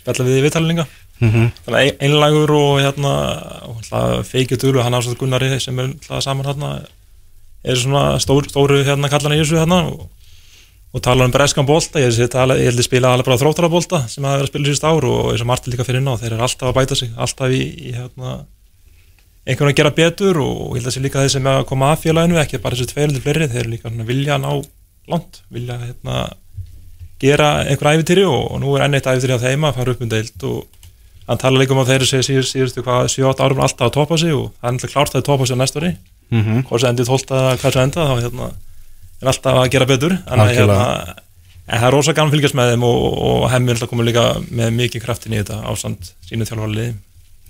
spjalla 0.00 0.26
við 0.26 0.38
í 0.38 0.44
viðtalinga 0.46 0.86
mm 1.20 1.50
þannig 1.66 1.80
að 1.80 2.06
einlægur 2.06 2.52
og 2.56 2.78
hérna 2.80 4.22
feikið 4.24 4.62
dúlu, 4.62 4.80
hann 4.80 4.96
ásett 4.96 5.18
Gunnari 5.20 5.60
sem 5.60 5.78
er 5.78 5.90
alltaf 5.90 6.22
saman 6.24 6.46
hérna 6.46 6.70
er 7.64 7.76
svona 7.76 8.18
stór, 8.18 8.48
stóru 8.48 8.80
hérna 8.84 9.10
kallan 9.12 9.36
í 9.36 9.42
þessu 9.42 9.58
hérna 9.60 9.82
og, 9.90 10.06
og 10.94 11.02
tala 11.04 11.26
um 11.28 11.34
breskan 11.34 11.68
bolta, 11.68 12.00
ég, 12.00 12.16
held 12.16 12.80
að 12.80 12.86
spila 12.86 13.12
alveg 13.12 13.28
bara 13.28 13.40
þróttara 13.42 13.68
bolta 13.68 14.06
sem 14.08 14.24
það 14.24 14.38
er 14.38 14.46
að 14.46 14.50
spila 14.52 14.70
síðust 14.70 14.88
ár 14.88 15.04
og 15.10 15.28
eins 15.34 15.44
og 15.44 15.50
Martin 15.52 15.74
líka 15.74 15.84
fyrir 15.84 16.00
inn 16.00 16.08
á, 16.08 16.16
þeir 16.16 16.32
eru 16.32 16.46
alltaf 16.48 16.70
að 16.70 16.78
bæta 16.80 16.96
sig 16.96 17.12
alltaf 17.16 17.52
í, 17.52 17.60
í 17.60 17.94
hérna 17.98 18.46
einhvern 19.44 19.68
veginn 19.68 19.74
að 19.74 19.80
gera 19.82 19.96
betur 20.00 20.40
og 20.40 20.76
ég 20.76 20.80
held 20.80 20.88
að 20.88 20.96
sé 20.96 21.04
líka 21.04 21.20
þeir 21.20 21.34
sem 21.36 21.52
að 21.52 21.62
koma 21.68 21.92
að 21.92 22.04
félaginu, 22.06 22.40
ekki 22.40 22.62
bara 22.64 22.76
þessi 22.76 22.94
tveirundir 22.94 23.24
fleiri, 23.24 23.50
þeir 23.52 23.62
eru 23.66 23.74
líka 23.74 23.92
svona 23.92 24.08
vilja 24.08 24.36
að 24.38 24.46
ná 24.46 24.52
langt, 25.10 25.40
vilja 25.52 25.78
hérna 25.80 26.18
gera 27.20 27.48
einhver 27.66 27.92
æfitýri 27.94 28.24
og, 28.26 28.44
og 28.54 28.60
nú 28.62 28.76
er 28.76 28.86
enn 28.86 28.96
eitt 28.96 29.08
æfitýri 29.10 29.36
á 29.36 29.44
þeim 29.44 29.66
að 29.68 29.80
fara 29.80 29.94
upp 29.94 30.04
um 30.04 30.12
deild 30.12 30.46
og 30.48 30.60
hann 31.28 31.40
tala 31.42 31.60
líka 31.60 31.76
um 31.76 31.82
að 31.82 31.92
þeir 31.92 32.06
séu 32.08 32.26
síðust, 32.26 32.54
síðustu 32.54 32.84
hvað 32.86 33.10
7-8 33.12 33.44
árum 33.44 33.60
alltaf 33.66 33.90
að 33.90 33.96
topa 33.98 34.18
sig 34.18 34.32
og 34.34 34.48
það 34.56 34.70
er 34.70 34.76
náttúrulega 34.76 34.94
klárt 34.94 35.12
að 35.12 35.18
þeir 35.18 35.28
topa 35.28 35.46
sig 35.46 35.58
á 35.58 35.62
næsta 35.62 35.80
ári. 35.80 35.92
Mm 36.30 36.42
-hmm. 36.44 36.64
hvort 36.68 36.80
sem 36.80 36.90
endið 36.90 37.10
12 37.10 37.34
að 37.34 37.58
hvað 37.60 37.72
sem 37.72 37.82
enda 37.82 38.06
þá 38.06 38.14
hérna, 38.22 38.48
er 39.20 39.28
alltaf 39.28 39.56
að 39.60 39.70
gera 39.70 39.86
betur. 39.86 40.12
En, 40.30 40.40
hérna, 40.40 40.80
en 41.66 41.78
það 41.80 41.86
er 41.86 41.92
rosa 41.92 42.12
að 42.12 42.30
fylgjast 42.30 42.54
með 42.54 42.70
þeim 42.70 42.84
og, 42.88 42.98
og 43.28 43.50
hemmi 43.50 43.70
er 43.70 43.74
alltaf 43.74 43.90
komið 43.90 44.10
líka 44.10 44.24
með 44.50 44.70
mikið 44.80 45.02
kraftin 45.02 45.34
í 45.34 45.42
þetta 45.42 45.62
ásand 45.66 46.12
sínu 46.26 46.46
þjálfarliði 46.46 46.94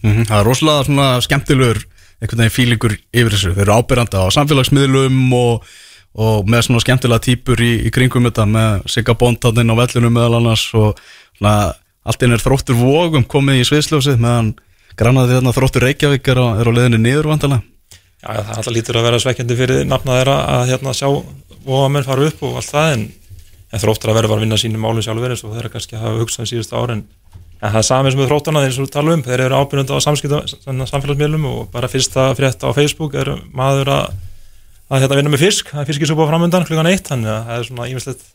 Mhm, 0.00 0.26
Það 0.28 0.38
er 0.38 0.46
rosalega 0.48 1.08
skemmtilegur 1.24 1.82
einhvern 2.20 2.42
veginn 2.42 2.54
fílingur 2.54 2.96
yfir 3.12 3.34
þessu. 3.34 3.52
Þeir 3.56 3.66
eru 3.66 3.76
ábyrjandi 3.76 4.20
á 4.20 4.24
samfélagsmiðlum 4.36 5.18
og, 5.36 5.70
og 6.18 6.48
með 6.50 6.66
svona 6.66 6.82
skemmtilega 6.82 7.22
típur 7.28 7.60
í, 7.62 7.72
í 7.86 7.92
kringum 7.94 8.26
þetta 8.26 8.46
með 8.50 8.88
Sigga 8.90 9.14
Bondandinn 9.18 9.70
á 9.70 9.78
vellunum 9.78 10.16
meðal 10.16 10.40
annars 10.40 10.66
og 10.74 10.98
svona, 11.38 11.74
allt 12.02 12.26
inn 12.26 12.34
er 12.34 12.42
þróttur 12.42 12.78
vógum 12.80 13.26
komið 13.30 13.62
í 13.62 13.68
sviðsljósið 13.68 14.18
meðan 14.22 14.54
grannaði 14.98 15.38
þarna 15.38 15.54
þróttur 15.54 15.86
Reykjavík 15.86 16.32
er 16.32 16.40
á, 16.42 16.46
er 16.60 16.70
á 16.70 16.72
leiðinni 16.74 17.02
niður 17.04 17.30
vandalega 17.30 17.62
Já, 18.20 18.34
það 18.36 18.56
alltaf 18.58 18.74
lítur 18.74 18.98
að 19.00 19.06
vera 19.06 19.18
svekkjandi 19.22 19.56
fyrir 19.56 19.86
nafna 19.88 20.18
þeirra 20.18 20.34
að 20.52 20.66
hérna 20.74 20.92
sjá 20.92 21.08
vóamenn 21.64 22.04
fara 22.04 22.26
upp 22.28 22.42
og 22.44 22.58
allt 22.60 22.68
það 22.68 22.94
en, 22.96 23.04
en 23.72 23.80
þróttur 23.80 24.12
að 24.12 24.18
vera 24.18 24.30
bara 24.30 24.42
að 24.42 24.44
vinna 24.44 24.58
sínum 24.60 24.84
málum 24.84 25.04
sjálfur 25.04 25.32
eins 25.32 25.44
og 25.46 25.54
þeirra 25.54 25.70
kannski 25.72 25.96
hafa 25.96 26.20
hugsað 26.20 26.50
síðust 26.50 26.74
ár 26.76 26.92
en, 26.92 27.00
en 27.32 27.72
það 27.72 27.78
er 27.80 27.86
samið 27.88 28.12
sem 28.12 28.20
við 28.20 28.28
þróttarna 28.28 28.64
þeir 28.66 28.74
sem 28.76 28.84
við 28.84 28.92
tala 28.96 29.14
um, 29.16 29.22
þeir 29.24 29.44
eru 29.46 29.60
ábyrjandi 29.62 29.96
á 29.96 30.04
samfélagsmiðlum 30.90 31.46
og 31.48 31.62
bara 31.72 31.88
fyrsta 31.92 32.26
frétt 32.36 32.60
á 32.60 32.68
Facebook 32.76 33.16
er 33.16 33.32
maður 33.56 33.92
að, 33.96 34.20
að 34.90 35.04
hérna 35.04 35.18
vinna 35.20 35.32
með 35.32 35.44
fisk, 35.46 35.70
það 35.70 35.82
er 35.82 35.88
fiskisúpa 35.90 36.26
framöndan 36.28 36.66
klukkan 36.68 36.90
eitt, 36.90 37.06
þannig 37.08 37.30
að 37.32 37.48
það 37.48 37.58
er 37.58 37.68
svona 37.68 37.88
ímislegt 37.90 38.28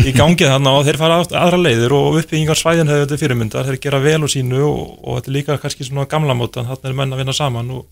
í 0.00 0.12
gangi 0.16 0.48
þannig 0.48 0.78
og 0.78 0.86
þeir 0.86 0.98
fara 1.00 1.18
aðra 1.20 1.58
leiðir 1.60 1.94
og 1.96 2.18
uppbyggingar 2.22 2.58
svæðin 2.58 2.90
hefur 2.90 3.04
þetta 3.04 3.20
fyrirmyndar, 3.20 3.68
þeir 3.68 3.80
gera 3.84 4.00
vel 4.00 4.22
úr 4.24 4.32
sínu 4.32 4.62
og, 4.64 4.94
og 5.04 5.18
þetta 5.18 5.30
er 5.30 5.36
líka 5.36 5.58
kannski 5.60 5.86
svona 5.88 6.06
gamla 6.08 6.36
mótan, 6.36 6.68
þannig 6.68 6.88
er 6.90 6.96
menn 6.96 7.12
að 7.12 7.20
vinna 7.20 7.36
saman 7.36 7.74
og, 7.76 7.82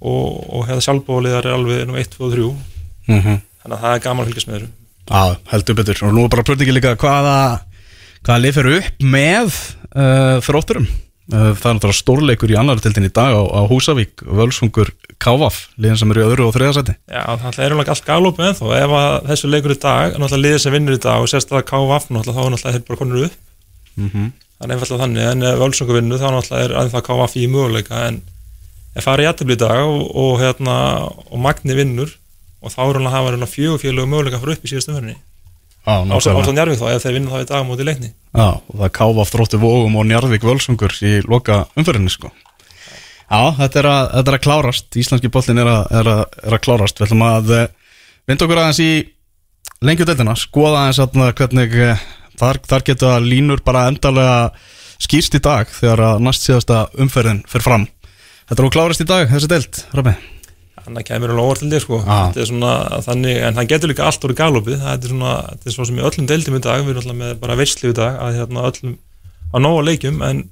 og, 0.00 0.26
og 0.52 0.66
hefða 0.68 0.84
sjálfbóliðar 0.88 1.48
er 1.48 1.56
alveg 1.56 1.86
nú 1.88 1.96
1, 1.96 2.12
2 2.18 2.26
og 2.26 2.34
3 2.36 2.50
mm 2.50 3.20
-hmm. 3.20 3.40
þannig 3.62 3.78
að 3.78 3.82
það 3.86 3.94
er 3.94 4.04
gaman 4.04 4.22
að 4.22 4.28
fylgjast 4.28 4.48
með 4.48 4.58
þessu. 4.58 4.70
Já, 5.06 5.36
heldur 5.52 5.74
betur. 5.74 6.04
Og 6.04 6.14
nú 6.14 6.24
er 6.24 6.28
bara 6.28 6.42
pröfningi 6.42 6.72
líka 6.74 6.96
hvaða 6.96 7.60
hvaða 8.26 8.42
lið 8.42 8.56
fyrir 8.58 8.78
upp 8.80 9.02
með 9.06 9.58
uh, 9.94 10.36
þrótturum 10.42 10.88
það 11.32 11.68
er 11.68 11.76
náttúrulega 11.76 11.98
stórleikur 11.98 12.52
í 12.52 12.56
annar 12.60 12.80
tildin 12.82 13.08
í 13.08 13.10
dag 13.10 13.34
á, 13.34 13.42
á 13.42 13.60
Húsavík, 13.66 14.22
Völsungur 14.22 14.92
Kávaf, 15.22 15.68
liðin 15.80 15.98
sem 15.98 16.10
eru 16.12 16.22
í 16.22 16.26
öðru 16.28 16.46
og 16.46 16.54
þriðasæti 16.54 16.94
Já, 17.10 17.24
það 17.42 17.58
er 17.64 17.74
alveg 17.74 17.90
allt 17.90 18.06
galop 18.06 18.38
með 18.38 18.52
þá 18.60 18.66
ef 18.76 18.90
þessu 19.30 19.50
leikur 19.50 19.74
í 19.74 19.78
dag, 19.82 20.14
náttúrulega 20.14 20.44
liðið 20.44 20.62
sem 20.62 20.76
vinnur 20.76 20.98
í 20.98 21.02
dag 21.02 21.18
og 21.24 21.30
sérstaklega 21.32 21.68
KVF, 21.72 22.04
náttúrulega 22.14 22.36
þá 22.36 22.42
er 22.44 22.52
náttúrulega 22.54 22.76
þeir 22.76 22.86
bara 22.86 23.00
konur 23.02 23.26
upp, 23.26 23.36
mm 23.96 24.08
-hmm. 24.10 24.26
það 24.58 24.66
er 24.66 24.72
einfallega 24.76 25.02
þannig. 25.02 25.24
En 25.30 25.42
ef 25.42 25.58
Völsungur 25.62 25.98
vinnur 25.98 26.20
þá 26.22 26.28
náttúrulega 26.30 26.64
er 26.64 26.72
aðeins 26.76 26.94
það 26.94 27.06
KVF 27.08 27.34
í 27.36 27.46
möguleika. 27.50 27.94
En 28.06 28.16
ef 28.94 29.04
farið 29.04 29.24
í 29.24 29.28
aðtöfli 29.30 29.54
í 29.56 29.62
dag 29.64 29.78
og, 29.82 30.02
og, 30.14 30.40
hérna, 30.40 30.74
og 31.30 31.38
Magni 31.38 31.74
vinnur. 31.74 32.10
Og 32.62 32.70
þá 32.72 32.82
er 32.86 32.94
hann 32.96 33.06
að 33.06 33.16
hafa 33.16 33.30
hérna 33.34 35.16
nákvæmlega. 35.86 36.42
ásán 36.42 36.58
Jarvik 36.60 36.80
þá 36.80 36.88
ef 36.90 37.04
þeir 37.04 37.16
vinna 37.16 37.30
þá 37.30 37.38
í 37.38 37.48
dag 37.48 37.62
á 37.62 37.68
móti 37.68 37.86
leikni? 37.86 38.10
Já, 38.34 38.48
og 38.58 38.74
það 38.80 38.92
Kávaf 38.98 39.32
þróttu 39.32 39.60
vógum 39.62 39.98
og 40.00 40.06
Njarðvík 40.08 40.46
Völsungur 40.46 40.94
í 41.06 41.12
loka 41.26 41.62
umferðinni 41.78 42.12
sko. 42.12 42.32
Já, 43.26 43.40
þetta 43.58 43.80
er 43.82 43.88
að, 43.90 44.02
þetta 44.14 44.32
er 44.32 44.38
að 44.38 44.44
klárast. 44.46 44.88
Íslenski 45.02 45.32
bollin 45.34 45.62
er 45.62 45.70
að, 45.70 45.82
er 46.00 46.12
að, 46.12 46.22
er 46.42 46.58
að 46.58 46.62
klárast. 46.66 47.00
Við 47.00 47.08
ætlum 47.08 47.24
að 47.26 47.54
eh, 47.56 47.66
vinda 48.30 48.46
okkur 48.46 48.62
aðeins 48.62 48.82
í 48.82 48.90
lengjudeldina, 49.86 50.36
skoða 50.38 50.84
aðeins 50.84 51.02
atna, 51.06 51.32
hvernig 51.38 51.80
eh, 51.88 52.06
þar, 52.38 52.62
þar 52.66 52.86
geta 52.90 53.16
línur 53.22 53.64
bara 53.66 53.88
endalega 53.90 54.38
skýrst 55.02 55.38
í 55.38 55.42
dag 55.44 55.70
þegar 55.70 56.06
að 56.12 56.24
næst 56.26 56.46
síðasta 56.46 56.86
umferðin 56.98 57.44
fyrir 57.50 57.66
fram. 57.66 57.90
Þetta 58.46 58.62
er 58.62 58.66
nú 58.66 58.74
klárast 58.74 59.02
í 59.02 59.10
dag, 59.10 59.28
þessi 59.30 59.50
deild, 59.50 59.84
Rabi 59.94 60.18
að 60.94 61.06
kemur 61.08 61.32
alveg 61.32 61.46
óvart 61.46 61.62
til 61.62 61.70
þér 61.72 61.82
sko. 61.82 62.00
Ah. 62.04 62.26
þetta 62.28 62.42
er 62.42 62.48
svona 62.50 62.74
þannig, 63.06 63.40
en 63.46 63.56
það 63.58 63.70
getur 63.72 63.90
líka 63.92 64.06
allt 64.06 64.26
úr 64.26 64.34
galopið, 64.38 64.76
það 64.82 65.06
er 65.06 65.12
svona, 65.12 65.32
þetta 65.50 65.70
er 65.70 65.76
svo 65.76 65.86
sem 65.88 65.98
í 65.98 66.04
öllum 66.06 66.28
deildum 66.30 66.58
í 66.58 66.62
dag, 66.66 66.84
við 66.84 66.92
erum 66.92 67.02
alltaf 67.02 67.18
með 67.22 67.32
bara 67.42 67.58
veistlu 67.58 67.90
í 67.90 67.96
dag 67.96 68.20
að 68.22 68.38
hérna 68.40 68.66
öllum 68.70 68.96
á 69.50 69.56
nóga 69.62 69.86
leikjum 69.88 70.22
en 70.26 70.44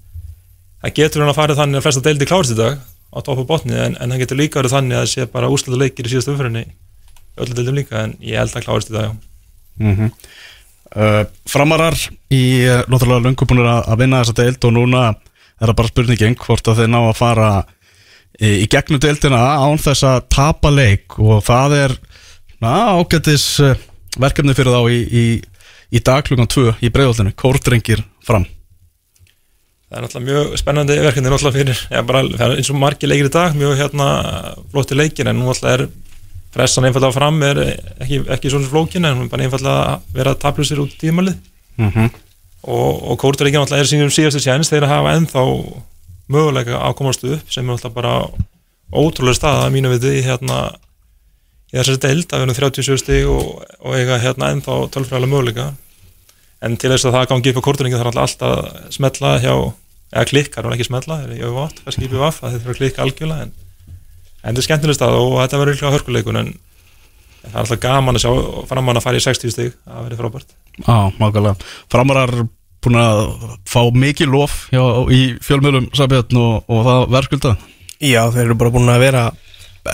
það 0.83 0.97
getur 0.99 1.25
hann 1.25 1.33
að 1.35 1.39
fara 1.39 1.59
þannig 1.61 1.81
að 1.81 1.87
flesta 1.87 2.05
deildi 2.09 2.31
klárist 2.31 2.55
í 2.55 2.59
dag 2.59 2.81
á 2.81 3.19
topp 3.23 3.45
og 3.45 3.51
botni, 3.53 3.77
en, 3.79 3.99
en 4.01 4.15
það 4.15 4.25
getur 4.25 4.41
líka 4.41 4.59
verið 4.59 4.75
þannig 4.75 4.99
að 4.99 5.05
það 5.05 5.13
sé 5.13 5.29
bara 5.37 5.53
úslega 5.55 5.83
leikir 5.85 6.09
í 6.09 6.15
síðast 6.15 6.33
umfyrinni 6.33 6.65
öllum 7.39 7.59
deildum 7.61 7.79
líka, 7.79 8.03
en 8.03 8.17
ég 8.25 8.43
held 8.43 8.59
að 8.59 8.67
klárist 8.67 8.91
í 8.91 8.99
dag 8.99 9.15
mm 9.79 10.11
uh, 10.95 11.23
Framarar 11.51 11.97
í 12.33 12.43
uh, 12.67 12.83
náttúrulega 12.89 13.25
löngubunir 13.29 13.71
að 13.71 13.89
að 13.93 14.03
vinna 14.03 14.21
þessa 14.23 14.37
deild 14.41 14.69
og 14.69 14.75
núna 14.77 15.05
er 15.11 15.71
það 15.71 15.79
bara 15.81 15.93
spurningin 15.93 16.39
hvort 16.41 16.71
að 16.71 16.83
þeir 16.83 16.93
ná 16.93 17.01
að 17.01 17.17
fara 17.19 17.49
í, 18.41 18.67
gegnum 18.71 19.01
deildina 19.03 19.41
án 19.63 19.79
þess 19.81 20.07
að 20.09 20.27
tapa 20.33 20.73
leik 20.75 21.19
og 21.23 21.45
það 21.47 21.77
er 21.79 21.97
ágættis 22.65 23.47
uh, 23.63 23.75
verkefni 24.21 24.55
fyrir 24.57 24.75
þá 24.75 24.91
í, 24.91 25.01
í, 25.05 25.25
í 25.95 26.03
dag 26.05 26.25
klukkan 26.27 26.51
2 26.51 26.77
í 26.85 26.91
breiðoltinu, 26.95 27.35
kórdrengir 27.39 28.05
fram. 28.25 28.47
Það 29.85 29.99
er 29.99 30.07
náttúrulega 30.07 30.31
mjög 30.31 30.59
spennandi 30.59 30.97
verkefni 31.03 31.31
náttúrulega 31.31 31.59
fyrir, 31.59 31.83
já, 31.93 32.01
bara, 32.09 32.25
eins 32.55 32.73
og 32.73 32.81
margir 32.81 33.11
leikir 33.11 33.29
í 33.29 33.35
dag, 33.35 33.55
mjög 33.59 33.77
hérna 33.79 34.09
flotti 34.73 34.99
leikir, 34.99 35.31
en 35.31 35.39
nú 35.39 35.51
náttúrulega 35.51 35.85
er 35.85 35.87
pressan 36.55 36.87
einfallega 36.87 37.15
fram 37.15 37.41
er 37.43 37.61
ekki, 37.67 38.21
ekki 38.31 38.53
svona 38.53 38.71
flókin, 38.71 39.07
en 39.07 39.19
hún 39.19 39.27
er 39.27 39.33
bara 39.33 39.47
einfallega 39.47 39.95
að 39.95 40.13
vera 40.19 40.37
taplusir 40.39 40.83
út 40.83 40.95
í 40.95 41.01
tímalið. 41.03 41.41
Mm 41.77 41.91
-hmm. 41.91 42.11
og, 42.63 43.11
og 43.11 43.19
Kórdreikin 43.19 43.61
náttúrulega 43.61 43.83
er 43.83 43.91
sínum 43.91 44.11
síðastu 44.15 44.41
sjæns 44.41 44.71
þeir 44.71 44.87
hafa 44.87 45.17
ennþá 45.19 45.43
möguleika 46.33 46.81
að 46.81 46.97
komast 46.99 47.25
upp 47.29 47.53
sem 47.53 47.67
er 47.67 47.77
alltaf 47.77 47.95
bara 47.95 48.15
ótrúlega 48.95 49.39
staða 49.39 49.67
að 49.67 49.75
mínu 49.77 49.93
viti 49.95 50.19
í 50.19 50.25
hérna 50.25 50.59
í 51.73 51.79
þessari 51.79 52.03
deild 52.05 52.29
að 52.31 52.43
við 52.43 52.47
erum 52.47 52.59
37 52.59 53.01
stig 53.03 53.31
og, 53.31 53.65
og 53.83 53.97
eiga 53.99 54.21
hérna 54.23 54.53
ennþá 54.55 54.77
tölfræðilega 54.95 55.33
möguleika 55.33 55.71
en 56.65 56.77
til 56.81 56.93
þess 56.93 57.09
að 57.09 57.17
það 57.19 57.31
gangi 57.33 57.53
upp 57.53 57.61
á 57.61 57.67
kortuningi 57.67 58.01
þarf 58.01 58.21
alltaf 58.25 58.93
smetla 58.95 59.37
hjá 59.43 59.55
eða 60.15 60.29
klikka, 60.31 60.61
það 60.63 60.71
er 60.71 60.77
ekki 60.77 60.87
smetla, 60.89 61.21
það 61.21 61.33
er 61.33 61.39
í 61.41 61.47
öfvátt 61.49 61.81
kannski 61.85 62.07
í 62.07 62.11
BVF, 62.13 62.39
að 62.41 62.55
þetta 62.55 62.69
er 62.69 62.73
að 62.73 62.79
klikka 62.81 63.05
algjörlega 63.05 63.47
en, 63.49 63.55
en 63.91 64.45
þetta 64.45 64.63
er 64.63 64.67
skemmtileg 64.69 64.99
stað 64.99 65.17
og 65.19 65.35
þetta 65.41 65.61
verður 65.61 65.79
ykkur 65.79 65.97
hörkuleikun 65.97 66.41
en 66.41 66.53
það 67.43 67.57
er 67.57 67.63
alltaf 67.65 67.81
gaman 67.83 68.21
að 68.21 68.25
sjá 68.25 68.33
framann 68.71 69.01
að 69.01 69.07
fara 69.09 69.21
í 69.21 69.25
60 69.27 69.55
stig, 69.57 69.75
það 69.83 70.07
verður 70.07 70.23
frábært 70.23 70.55
Já, 70.75 70.97
mákvæmlega. 71.19 71.55
Framarar 71.93 72.33
búin 72.85 73.01
að 73.01 73.23
fá 73.69 73.81
mikið 74.05 74.33
lof 74.35 74.59
hjá, 74.73 74.83
í 75.11 75.23
fjölmjölum 75.45 75.91
Sabjörn 75.97 76.41
og, 76.41 76.69
og 76.69 76.85
það 76.89 77.07
verðskulda. 77.17 77.57
Já, 78.05 78.23
þeir 78.35 78.45
eru 78.45 78.59
bara 78.61 78.75
búin 78.75 78.93
að 78.93 79.05
vera 79.07 79.25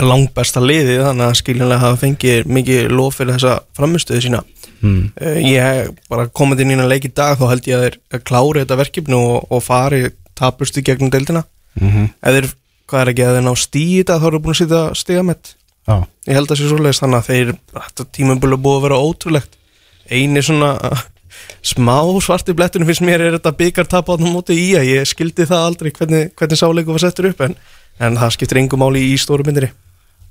langt 0.07 0.35
besta 0.35 0.63
liði 0.63 1.01
þannig 1.03 1.27
að 1.27 1.39
skiljanlega 1.41 1.83
hafa 1.83 2.01
fengið 2.05 2.51
mikið 2.51 2.93
lof 2.95 3.19
fyrir 3.19 3.39
þessa 3.39 3.61
framistöðu 3.77 4.27
sína 4.27 4.45
Mm. 4.81 5.11
Ég 5.45 5.91
bara 6.09 6.23
komið 6.33 6.63
inn 6.65 6.71
í 6.73 6.85
leik 6.89 7.05
í 7.05 7.13
dag 7.13 7.37
þá 7.37 7.51
held 7.51 7.67
ég 7.69 7.77
að 7.77 7.83
þeir 7.85 8.23
klári 8.25 8.63
þetta 8.63 8.79
verkefni 8.81 9.19
og, 9.19 9.51
og 9.53 9.61
fari 9.61 10.07
taplustu 10.39 10.81
gegnum 10.81 11.13
deildina 11.13 11.45
Mm 11.79 11.91
-hmm. 11.91 12.07
eða 12.27 12.49
hvað 12.91 13.01
er 13.01 13.09
ekki, 13.13 13.23
að 13.23 13.37
þeir 13.37 13.45
ná 13.47 13.53
stíð 13.57 13.99
þetta 13.99 14.17
þá 14.19 14.27
eru 14.27 14.39
búin 14.43 14.55
að 14.55 14.59
sitja 14.59 14.81
stigamett 14.99 15.55
Já. 15.87 15.97
Ég 16.27 16.35
held 16.35 16.47
að 16.47 16.51
það 16.51 16.59
sé 16.61 16.69
svoleiðis 16.71 17.01
þannig 17.01 17.19
að 17.19 17.29
þeir 17.29 17.53
þetta 17.75 18.07
tímabölu 18.17 18.57
búið 18.59 18.77
að 18.77 18.83
vera 18.83 18.99
ótrúlegt 19.05 19.53
eini 20.11 20.43
svona 20.43 20.71
smá 21.63 21.99
svarti 22.25 22.55
blettunum 22.57 22.89
finnst 22.89 23.05
mér 23.05 23.27
er 23.27 23.37
þetta 23.39 23.53
byggartap 23.59 24.09
á 24.09 24.13
þannig 24.17 24.35
móti 24.35 24.57
í 24.57 24.71
að 24.79 24.89
ég 24.91 25.11
skildi 25.11 25.47
það 25.51 25.67
aldrei 25.69 25.93
hvernig, 25.93 26.33
hvernig 26.39 26.61
sáleiku 26.61 26.97
var 26.97 27.05
settur 27.05 27.31
upp 27.31 27.45
en, 27.47 27.57
en 28.01 28.19
það 28.21 28.35
skiptir 28.37 28.63
engum 28.63 28.83
máli 28.85 29.05
í 29.13 29.17
stóru 29.21 29.47
myndinni 29.47 29.73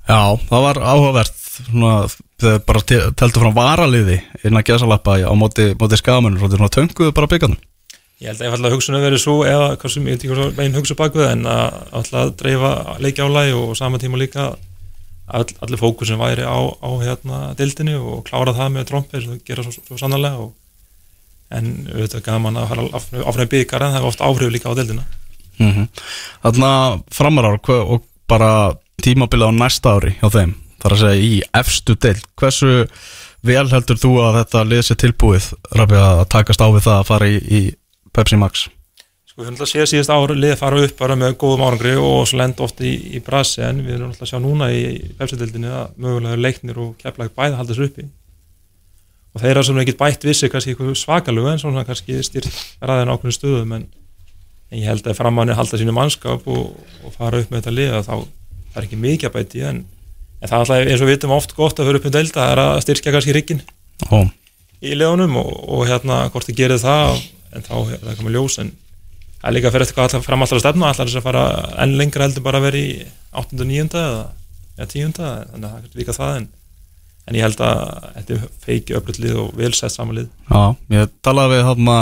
Já, 0.08 0.34
það 0.48 0.62
var 0.64 0.78
áhugavert 0.80 1.36
svona, 1.36 1.94
þegar 2.40 2.62
bara 2.66 2.80
te- 2.88 3.02
teldu 3.20 3.42
fram 3.42 3.56
varaliði 3.56 4.16
innan 4.48 4.64
gesalappa 4.66 5.18
á 5.22 5.32
móti, 5.38 5.70
móti 5.78 5.98
skamunum, 6.00 6.40
svona 6.40 6.72
tönguðu 6.72 7.12
bara 7.14 7.28
byggarnum. 7.30 7.60
Ég 8.20 8.34
held 8.34 8.42
að 8.44 8.66
að 8.66 8.74
hugsunum 8.74 9.04
verið 9.04 9.22
svo 9.22 9.36
eða 9.48 9.76
hvað 9.80 9.92
sem 9.94 10.08
ég 10.08 10.16
veit 10.16 10.24
ekki 10.24 10.34
hvað 10.34 10.56
meginn 10.58 10.76
hugsa 10.76 10.96
bak 10.98 11.14
við 11.16 11.24
það, 11.24 11.36
en 11.36 11.46
að 12.00 12.10
að 12.20 12.32
dreifa 12.42 12.72
leikjálægi 13.00 13.54
og 13.56 13.70
sama 13.78 14.00
tíma 14.02 14.20
líka 14.20 14.48
all, 15.30 15.46
allir 15.64 15.80
fókusin 15.80 16.20
væri 16.20 16.44
á, 16.44 16.58
á 16.58 16.90
hérna 17.00 17.38
dildinni 17.56 17.94
og 17.96 18.24
klára 18.26 18.52
það 18.56 18.74
með 18.74 18.88
trompir 18.90 19.24
sem 19.24 19.38
gera 19.46 19.64
svo, 19.64 19.72
svo 19.72 20.00
sannarlega 20.00 20.42
og, 20.42 20.52
en 21.50 21.70
auðvitað 21.92 22.24
gaman 22.26 22.56
að 22.60 22.68
fara 22.68 23.26
áfram 23.26 23.48
byggar 23.54 23.82
en 23.82 23.94
það 23.94 24.00
er 24.02 24.10
oft 24.10 24.20
áhrif 24.28 24.52
líka 24.54 24.70
á 24.70 24.74
dildina 24.78 25.04
Mm 25.60 25.72
-hmm. 25.72 25.88
Þannig 26.42 26.64
að 26.64 27.02
framarar 27.12 27.58
hva- 27.60 27.84
og 27.92 28.02
bara 28.28 28.72
tímabilið 29.02 29.48
á 29.48 29.52
næsta 29.52 29.90
ári 29.96 30.14
hjá 30.20 30.28
þeim, 30.32 30.54
þar 30.82 30.92
að 30.92 31.00
segja 31.00 31.20
í 31.20 31.42
efstu 31.54 31.94
deild, 32.00 32.24
hversu 32.36 32.86
vel 33.44 33.68
heldur 33.68 33.96
þú 33.96 34.12
að 34.24 34.36
þetta 34.40 34.64
lið 34.68 34.82
sér 34.82 34.96
tilbúið 34.96 35.52
Rabi 35.76 35.94
að 35.96 36.28
takast 36.28 36.60
á 36.60 36.68
við 36.72 36.82
það 36.86 37.00
að 37.00 37.06
fara 37.06 37.26
í, 37.28 37.36
í 37.58 37.74
Pepsi 38.12 38.36
Max? 38.36 38.68
Sko 39.26 39.42
við 39.42 39.46
höfum 39.46 39.54
alltaf 39.60 39.68
séð 39.68 39.86
síðast 39.86 40.10
ára 40.10 40.34
liðið 40.34 40.56
fara 40.58 40.82
upp 40.84 40.96
bara 40.98 41.14
með 41.16 41.36
góðum 41.36 41.64
árangri 41.66 41.94
og 41.96 42.26
svo 42.28 42.38
lenda 42.38 42.62
oft 42.62 42.80
í, 42.80 43.16
í 43.16 43.20
brasi 43.20 43.62
en 43.62 43.84
við 43.86 43.94
erum 43.94 44.10
alltaf 44.10 44.28
sjá 44.28 44.38
núna 44.40 44.72
í 44.72 45.12
pepsildildinni 45.18 45.68
að 45.68 45.88
mögulega 45.96 46.36
leiknir 46.40 46.78
og 46.78 46.96
keflaði 46.98 47.30
bæði 47.36 47.56
halda 47.56 47.72
þessu 47.74 47.84
uppi 47.84 48.08
og 49.30 49.42
þeirra 49.44 49.62
sem 49.66 49.78
ekkert 49.82 50.00
bætt 50.00 50.26
vissi 50.26 50.50
kannski 50.50 50.74
eitthvað 50.74 50.96
svakalug 50.98 51.48
en 51.52 51.62
svona 51.62 51.84
kannski 51.86 52.18
styrt 52.26 52.50
ræðin 52.82 53.12
ákveðin 53.12 53.36
stöðum 53.36 53.74
en, 53.76 53.86
en 54.70 54.80
ég 54.80 54.90
held 54.90 55.06
að 55.06 55.18
framanni 55.20 55.56
halda 55.58 55.78
sínu 55.78 55.94
mannskap 55.94 56.46
og, 56.50 56.74
og 57.04 57.14
fara 57.14 57.42
upp 57.42 57.52
með 57.52 57.62
þetta 57.62 57.76
liða 57.76 58.02
þá 58.08 58.14
er 58.18 58.86
ekki 58.86 59.00
mikið 59.00 59.30
að 59.30 59.36
bæti 59.38 59.64
en, 59.68 59.80
en 60.40 60.50
það 60.50 60.56
er 60.56 60.64
alltaf 60.64 60.82
eins 60.82 61.00
og 61.00 61.10
við 61.10 61.16
vitum 61.16 61.36
oft 61.36 61.56
gott 61.58 61.78
að 61.78 61.90
fyrir 61.90 62.00
upp 62.00 62.10
um 62.10 62.16
delta 62.18 62.42
það 62.42 62.52
er 62.56 62.62
að 62.64 62.82
styrkja 62.86 63.14
kannski 63.14 63.36
riggin 63.36 63.64
Ó, 64.10 64.18
í 64.82 64.94
leðunum 64.98 65.38
og, 65.38 65.50
og 65.76 65.86
hérna 65.90 66.22
hvort 66.32 66.50
þið 66.50 66.62
gerir 66.64 66.82
það 66.82 67.18
en 67.54 67.66
þá 67.66 67.74
er 67.78 68.02
það 68.02 68.20
komið 68.20 68.38
ljós 68.38 68.60
en 68.62 68.74
það 69.40 69.50
er 69.50 69.56
líka 69.56 69.70
að 69.70 69.76
fyrir 69.76 69.86
eftir 69.86 69.98
hvað 69.98 70.08
alltaf 70.08 70.26
fram 70.26 70.44
alltaf 70.44 70.58
að 70.58 70.64
stefna 70.64 70.90
alltaf 70.90 71.10
þess 71.10 71.20
að 71.20 71.26
fara 71.28 71.44
enn 71.84 71.98
lengra 72.00 72.26
heldur 72.26 72.46
bara 72.46 72.60
að 72.60 72.66
vera 72.66 72.80
í 72.80 72.94
8. 73.30 73.60
og 73.60 73.68
9. 73.70 73.84
eða, 74.00 74.24
eða 74.78 74.90
10. 74.94 75.14
þannig 75.20 75.68
að 75.70 76.18
það 76.18 76.48
en, 77.30 77.38
ég 77.38 77.46
held 77.46 77.62
að 77.64 77.80
þetta 78.18 78.36
er 78.36 78.44
feiki 78.66 78.98
öflut 78.98 79.22
lið 79.22 79.40
og 79.44 79.56
vel 79.58 79.72
sett 79.76 79.94
saman 79.94 80.20
lið. 80.20 80.28
Já, 80.50 80.62
ég 80.96 81.16
talaði 81.24 81.56
við 81.56 81.66
þarna 81.70 81.96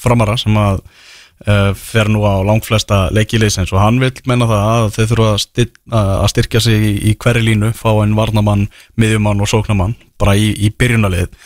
framara 0.00 0.36
sem 0.40 0.60
að 0.60 0.82
uh, 0.82 1.72
fer 1.78 2.10
nú 2.12 2.24
á 2.24 2.34
langflesta 2.46 3.02
leikiliðsins 3.14 3.74
og 3.74 3.82
hann 3.82 4.00
vil 4.02 4.12
menna 4.30 4.48
það 4.50 4.68
að 4.74 4.92
þeir 4.96 5.10
þurfa 5.12 5.32
að, 5.32 5.42
styr, 5.44 5.72
að 6.00 6.28
styrkja 6.34 6.64
sig 6.66 6.86
í, 6.90 6.94
í 7.12 7.16
hverju 7.20 7.46
línu, 7.46 7.74
fá 7.76 7.90
einn 7.92 8.16
varnamann, 8.18 8.68
miðjumann 9.00 9.44
og 9.44 9.52
sóknamann 9.52 9.98
bara 10.20 10.36
í, 10.36 10.50
í 10.56 10.72
byrjunalið 10.72 11.36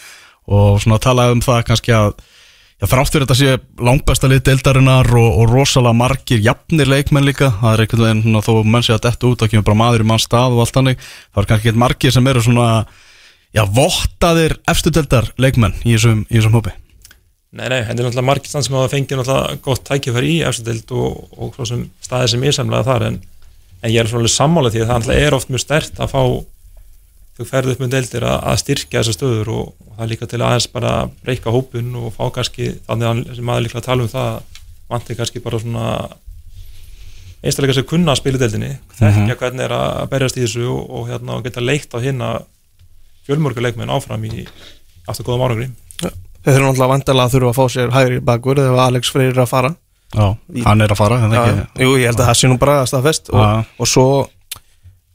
og 0.55 0.81
svona 0.83 1.01
talaði 1.01 1.39
um 1.39 1.45
það 1.45 1.67
kannski 1.71 1.97
að 1.97 2.15
Já, 2.83 2.89
þráttur 2.91 3.23
þetta 3.23 3.35
sé 3.39 3.53
langbæsta 3.87 4.29
lið 4.29 4.41
deildarinnar 4.49 5.07
og, 5.15 5.29
og 5.41 5.53
rosalega 5.53 5.95
margir 5.95 6.41
jafnir 6.43 6.89
leikmenn 6.91 7.25
líka, 7.25 7.53
það 7.61 7.71
er 7.71 7.83
einhvern 7.85 8.03
veginn 8.05 8.43
þó 8.43 8.51
menn 8.67 8.85
sé 8.85 8.97
að 8.97 9.05
detta 9.07 9.29
út, 9.29 9.41
þá 9.41 9.53
kemur 9.53 9.67
bara 9.69 9.79
maður 9.79 10.03
í 10.03 10.09
mann 10.11 10.23
stað 10.23 10.57
og 10.57 10.65
allt 10.65 10.75
þannig, 10.75 11.05
það 11.31 11.41
er 11.41 11.49
kannski 11.53 11.75
margir 11.85 12.15
sem 12.17 12.29
eru 12.33 12.43
svona, 12.43 12.67
já, 13.55 13.63
vottaðir 13.77 14.57
efstu 14.71 14.93
deildar 14.95 15.31
leikmenn 15.41 15.77
í 15.85 15.95
þessum, 15.95 16.25
í 16.29 16.39
þessum 16.39 16.59
hópi. 16.59 16.75
Nei, 17.55 17.69
nei, 17.71 17.85
þetta 17.87 17.95
er 17.95 18.09
náttúrulega 18.09 18.27
margir 18.27 18.51
stand 18.51 18.67
sem 18.67 18.75
hafa 18.75 18.91
fengið 18.91 19.21
náttúrulega 19.21 19.61
gott 19.63 19.85
tækifæri 19.87 20.33
í 20.33 20.41
efstudeld 20.49 20.91
og, 20.99 21.21
og 21.39 21.55
svo 21.55 21.69
sem 21.71 21.85
staði 22.03 22.33
sem 22.33 22.49
er 22.49 22.57
samlega 22.57 22.89
þar 22.89 23.07
en, 23.13 23.21
en 23.79 23.93
ég 23.95 24.01
er 24.03 24.11
svona 24.11 24.25
alveg 24.25 24.35
sammála 24.35 24.73
því 24.75 24.83
að 24.83 24.91
það 25.07 25.21
er 25.21 25.37
oft 25.39 25.53
mjög 25.53 25.63
stert 25.63 26.03
að 26.03 26.11
fá 26.11 26.23
þau 27.35 27.47
ferðu 27.51 27.75
upp 27.75 27.83
með 27.83 27.95
deildir 27.95 28.27
að, 28.27 28.37
að 28.51 28.59
styrkja 28.63 29.01
þessar 29.01 29.17
stöður 29.19 29.53
og, 29.55 29.71
og 29.87 29.95
það 29.95 30.05
er 30.05 30.11
líka 30.13 30.29
til 30.31 30.41
að 30.41 30.49
aðeins 30.49 30.69
bara 30.75 30.93
breyka 31.23 31.55
hópun 31.55 31.95
og 31.99 32.13
fá 32.15 32.25
kannski 32.35 32.69
þannig 32.89 33.09
að 33.11 33.23
sem 33.39 33.49
maður 33.49 33.79
að 33.79 33.87
tala 33.89 34.05
um 34.05 34.13
það 34.13 34.61
vantir 34.91 35.19
kannski 35.19 35.43
bara 35.43 35.61
svona 35.63 35.87
einstaklega 37.45 37.77
sem 37.79 37.89
kunna 37.89 38.15
að 38.15 38.21
spila 38.23 38.41
deildinni 38.41 38.73
þekkja 38.99 39.39
hvernig 39.41 39.67
er 39.67 39.75
að 39.77 40.05
berjast 40.13 40.39
í 40.39 40.45
þessu 40.45 40.67
og, 40.71 40.85
og, 40.89 41.09
hérna, 41.11 41.41
geta 41.45 41.65
leikt 41.65 41.95
á 41.95 41.99
hérna 42.03 42.31
fjölmörgu 43.27 43.65
leikmenn 43.65 43.93
áfram 43.95 44.25
í 44.29 44.45
aftur 45.09 45.27
góðum 45.27 45.47
árangri 45.49 45.71
Þeir 46.45 46.59
eru 46.59 46.67
náttúrulega 46.67 46.91
vandalega 46.91 47.25
að 47.25 47.35
þurfa 47.35 47.51
að 47.51 47.57
fá 47.57 47.73
sér 47.73 47.93
hægri 47.95 48.17
bakur 48.21 48.59
þegar 48.61 48.81
Alex 48.85 49.11
Freyr 49.15 49.31
er 49.31 49.39
að 49.41 49.49
fara. 49.49 49.71
Já, 50.15 50.27
hann 50.67 50.85
er 50.85 50.93
að 50.93 50.99
fara, 51.01 51.17
ekki 51.25 51.85
Jú, 51.87 51.95
ég 51.99 52.11
held 52.11 52.21
að 52.21 52.29
það 52.29 52.37
sé 52.39 52.51
nú 52.51 52.59
bara 52.61 52.75
að 52.83 52.91
staðfest. 52.91 53.31
Og, 53.33 53.41
Já. 53.41 53.79
og 53.81 53.89
svo 53.89 54.05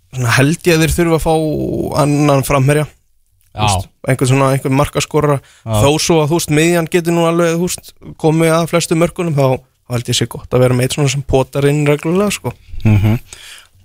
svona, 0.09 0.31
held 0.39 0.65
ég 0.65 0.73
að 0.73 0.85
þeir 0.85 0.95
þurfa 0.95 1.19
að 1.19 1.27
fá 1.27 1.35
annan 2.03 2.41
framherja. 2.47 2.87
Einhvern 3.59 4.31
svona, 4.31 4.49
einhvern 4.55 4.77
markaskorra 4.79 5.37
þó 5.61 5.89
svo 6.01 6.19
að 6.23 6.31
þú 6.31 6.39
veist, 6.39 6.53
miðjan 6.57 6.89
getur 6.89 7.15
nú 7.15 7.27
alveg 7.29 7.61
veist, 7.61 7.93
komið 8.21 8.55
að 8.55 8.67
flestu 8.73 8.97
mörkunum 8.97 9.37
þá, 9.37 9.61
held 9.93 10.09
ég 10.09 10.17
sé 10.17 10.29
gott 10.29 10.53
að 10.53 10.65
vera 10.65 10.77
með 10.77 10.87
eitt 10.87 10.97
svona 10.97 11.13
sem 11.13 11.25
potar 11.29 11.69
inn 11.69 11.85
reglulega 11.89 12.33
sko. 12.33 12.55
Mm 12.85 13.19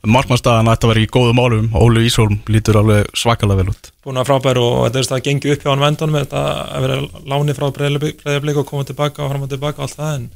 Markmannstæðan 0.04 0.68
ætti 0.68 0.86
að 0.86 0.90
vera 0.92 1.02
í 1.02 1.08
góðum 1.14 1.40
álum 1.40 1.66
Óli 1.80 2.04
Ísholm 2.08 2.36
lítur 2.52 2.76
alveg 2.80 3.08
svakalega 3.16 3.62
vel 3.62 3.72
út. 3.72 3.90
Búin 4.04 4.20
að 4.20 4.28
frábær 4.28 4.60
og 4.60 4.74
þetta 4.84 5.00
er 5.00 5.10
að 5.16 5.22
gengi 5.28 5.52
upp 5.54 5.64
hjá 5.64 5.70
hann 5.70 5.84
vendunum 5.84 6.18
þetta 6.18 6.42
að 6.64 6.84
vera 6.84 6.98
láni 7.32 7.56
frá 7.56 7.66
breyðarblik 7.78 8.60
og 8.60 8.68
koma 8.68 8.84
tilbaka 8.88 9.24
og 9.24 9.32
fram 9.32 9.46
og 9.46 9.52
tilbaka 9.52 9.80
og 9.80 9.86
allt 9.86 9.98
það 10.00 10.16
en, 10.18 10.26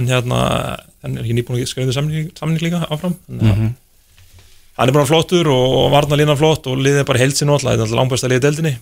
en 0.00 0.10
hérna 0.10 0.40
hann 1.04 1.14
er 1.14 1.22
ekki 1.22 1.36
nýbúin 1.38 1.62
að 1.62 1.70
skrifa 1.70 1.94
samning, 1.94 2.32
samning 2.38 2.64
líka 2.64 2.82
áfram? 2.88 3.14
Þannig 3.28 3.52
að 3.52 3.62
hann 4.80 4.90
er 4.90 4.96
bara 4.98 5.08
flottur 5.08 5.52
og 5.54 5.86
varna 5.94 6.18
lína 6.18 6.36
flott 6.36 6.66
og 6.66 6.82
liðið 6.82 7.06
bara 7.08 7.22
heilt 7.22 7.38
sér 7.38 7.48
náttúrulega, 7.48 7.78
þetta 7.78 7.94
er 7.94 8.00
langbæsta 8.00 8.32
liðið 8.32 8.46
deildinni. 8.48 8.74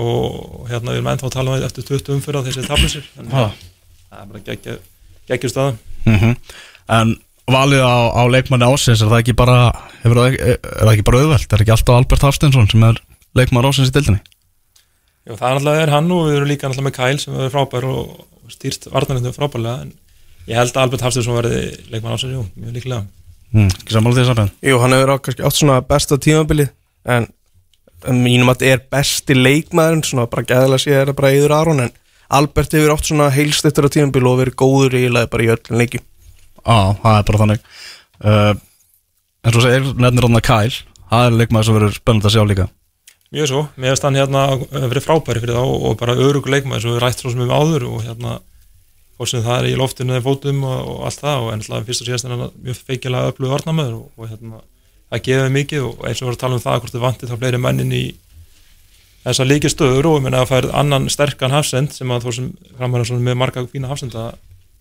Og 0.00 0.66
hérna 0.70 0.92
við 0.92 0.98
erum 1.00 1.12
ennþá 1.14 1.30
að 1.30 1.36
tala 1.38 1.54
um 1.54 1.64
eftir 1.66 1.86
20 1.88 2.12
umfyrra 2.16 2.42
þessi 2.46 2.66
tablisir 2.66 3.06
þannig 3.14 3.38
að 3.38 3.54
það 4.10 4.20
er 4.20 4.28
bara 4.34 4.44
geggjur 5.30 5.54
staða. 5.54 5.78
Mm 6.06 6.36
En 6.90 7.12
valið 7.54 7.84
á, 7.84 7.96
á 8.16 8.22
leikmanni 8.30 8.68
ásins 8.68 9.02
er 9.02 9.10
það 9.10 9.22
ekki 9.22 9.36
bara 9.38 9.60
hefur 10.02 10.22
er 10.26 10.58
það 10.62 10.92
ekki 10.94 11.06
bara 11.08 11.22
auðvelt? 11.22 11.52
Er 11.52 11.64
ekki 11.64 11.74
alltaf 11.76 11.96
Albert 11.96 12.26
Hafstensson 12.26 12.68
sem 12.70 12.88
er 12.88 13.00
leikmann 13.38 13.68
ásins 13.68 13.92
í 13.92 13.94
deildinni? 13.94 14.22
Já, 15.28 15.36
það 15.36 15.46
er 15.46 15.54
náttúrulega 15.54 15.84
er 15.84 15.94
hann 15.94 16.12
og 16.16 16.26
við 16.26 16.38
erum 16.38 16.50
líka 16.50 16.70
náttúrulega 16.70 16.88
með 16.88 16.98
Kyle 16.98 17.22
sem 17.22 17.38
er 17.38 17.52
frábær 17.52 17.86
og 17.90 18.26
og 18.50 18.56
stýrt 18.56 18.90
varnarinn 18.90 19.34
frábærlega 19.34 19.86
en 19.86 19.92
ég 20.50 20.58
held 20.58 20.74
að 20.74 20.82
Albert 20.84 21.04
Hafstensson 21.06 21.38
verði 21.38 21.60
leikmann 21.92 22.16
ásins, 22.16 22.34
jú, 22.34 22.44
mjög 22.58 22.76
líklega. 22.78 23.04
Mm, 23.54 23.70
Ekki 23.70 23.94
sammála 23.94 24.18
því 24.18 24.26
saman 24.28 24.50
Jú, 24.62 24.78
hann 24.82 24.94
hefur 24.94 25.12
átt 25.16 25.56
svona 25.58 25.80
besta 25.86 26.18
tímabilið 26.22 26.70
en 27.10 27.26
mínum 28.16 28.50
að 28.50 28.62
þetta 28.62 28.74
er 28.74 28.84
besti 28.94 29.36
leikmaðurinn 29.36 30.06
svona 30.06 30.28
bara 30.30 30.46
gæðilega 30.46 30.82
sé 30.82 30.94
er 30.94 31.10
það 31.10 31.18
bara 31.18 31.32
Eður 31.36 31.56
Aron 31.56 31.84
en 31.86 31.92
Albert 32.30 32.76
hefur 32.76 32.94
átt 32.94 33.10
svona 33.10 33.26
heilst 33.34 33.66
eftir 33.66 33.86
á 33.86 33.94
tímabilið 33.94 34.30
og 34.30 34.40
verið 34.40 34.58
góður 34.62 34.96
bara 35.30 35.46
í 35.46 35.50
öllum 35.54 35.82
leikjum 35.82 36.06
Já, 36.60 36.96
það 37.02 37.16
er 37.16 37.28
bara 37.30 37.42
þannig. 37.44 37.70
Uh, 38.20 38.52
En 39.40 39.54
svo 39.54 39.62
segir 39.64 39.86
nefnir 39.96 40.26
hann 40.26 40.36
að 40.36 40.44
Kyle. 40.44 40.82
Það 41.10 41.26
er 41.26 41.38
leikmaður 41.38 41.66
sem 41.66 41.76
verður 41.78 41.96
spennandi 41.96 42.28
að 42.28 42.34
sjá 42.34 42.42
líka. 42.46 42.66
Mjög 43.30 43.48
svo, 43.48 43.60
mér 43.78 43.92
finnst 43.94 44.06
hann 44.06 44.18
hérna 44.18 44.42
verið 44.90 45.04
frábæri 45.06 45.42
fyrir 45.42 45.56
þá 45.56 45.64
og 45.64 45.96
bara 46.00 46.16
örugur 46.18 46.52
leikmaður 46.52 46.84
sem 46.84 46.92
við 46.92 47.02
rætt 47.04 47.22
svo 47.22 47.32
sem 47.32 47.42
við 47.44 47.54
áður 47.54 47.86
og 47.88 48.02
hérna 48.04 48.34
hvort 49.16 49.30
sem 49.30 49.44
það 49.44 49.60
er 49.60 49.68
í 49.70 49.78
loftinu 49.78 50.16
eða 50.16 50.24
fótum 50.26 50.64
og, 50.66 50.80
og 50.90 51.06
allt 51.06 51.22
það 51.22 51.44
og 51.44 51.52
ennlega 51.54 51.86
fyrst 51.86 52.02
og 52.02 52.08
síðast 52.08 52.26
er 52.26 52.34
hann 52.34 52.54
mjög 52.66 52.80
feikilega 52.88 53.30
öflugur 53.30 53.54
varnamöður 53.54 53.96
og, 54.00 54.10
og 54.18 54.32
hérna, 54.32 54.60
það 55.12 55.24
gefið 55.28 55.54
mikið 55.56 55.86
og 55.86 56.04
eins 56.08 56.20
og 56.20 56.24
við 56.24 56.28
vorum 56.28 56.38
að 56.38 56.42
tala 56.42 56.58
um 56.58 56.64
það 56.64 56.80
hvort 56.80 56.96
þið 56.96 57.04
vantið 57.06 57.30
þá 57.30 57.36
fleiri 57.44 57.62
mennin 57.66 57.94
í 57.94 58.04
þessa 59.28 59.46
líki 59.46 59.70
stöður 59.70 60.10
og 60.10 60.18
ég 60.18 60.26
meina 60.26 60.42
að 60.42 60.50
fær 60.50 60.70
annan 60.82 61.10
sterkan 61.12 61.54
hafsend 61.54 61.94
sem 61.94 62.10
að 62.10 62.26
þú 62.26 62.36
sem 62.38 62.50
framhæra 62.80 63.20
með 63.20 63.40
marga 63.44 63.66
fína 63.70 63.92
hafsenda 63.92 64.30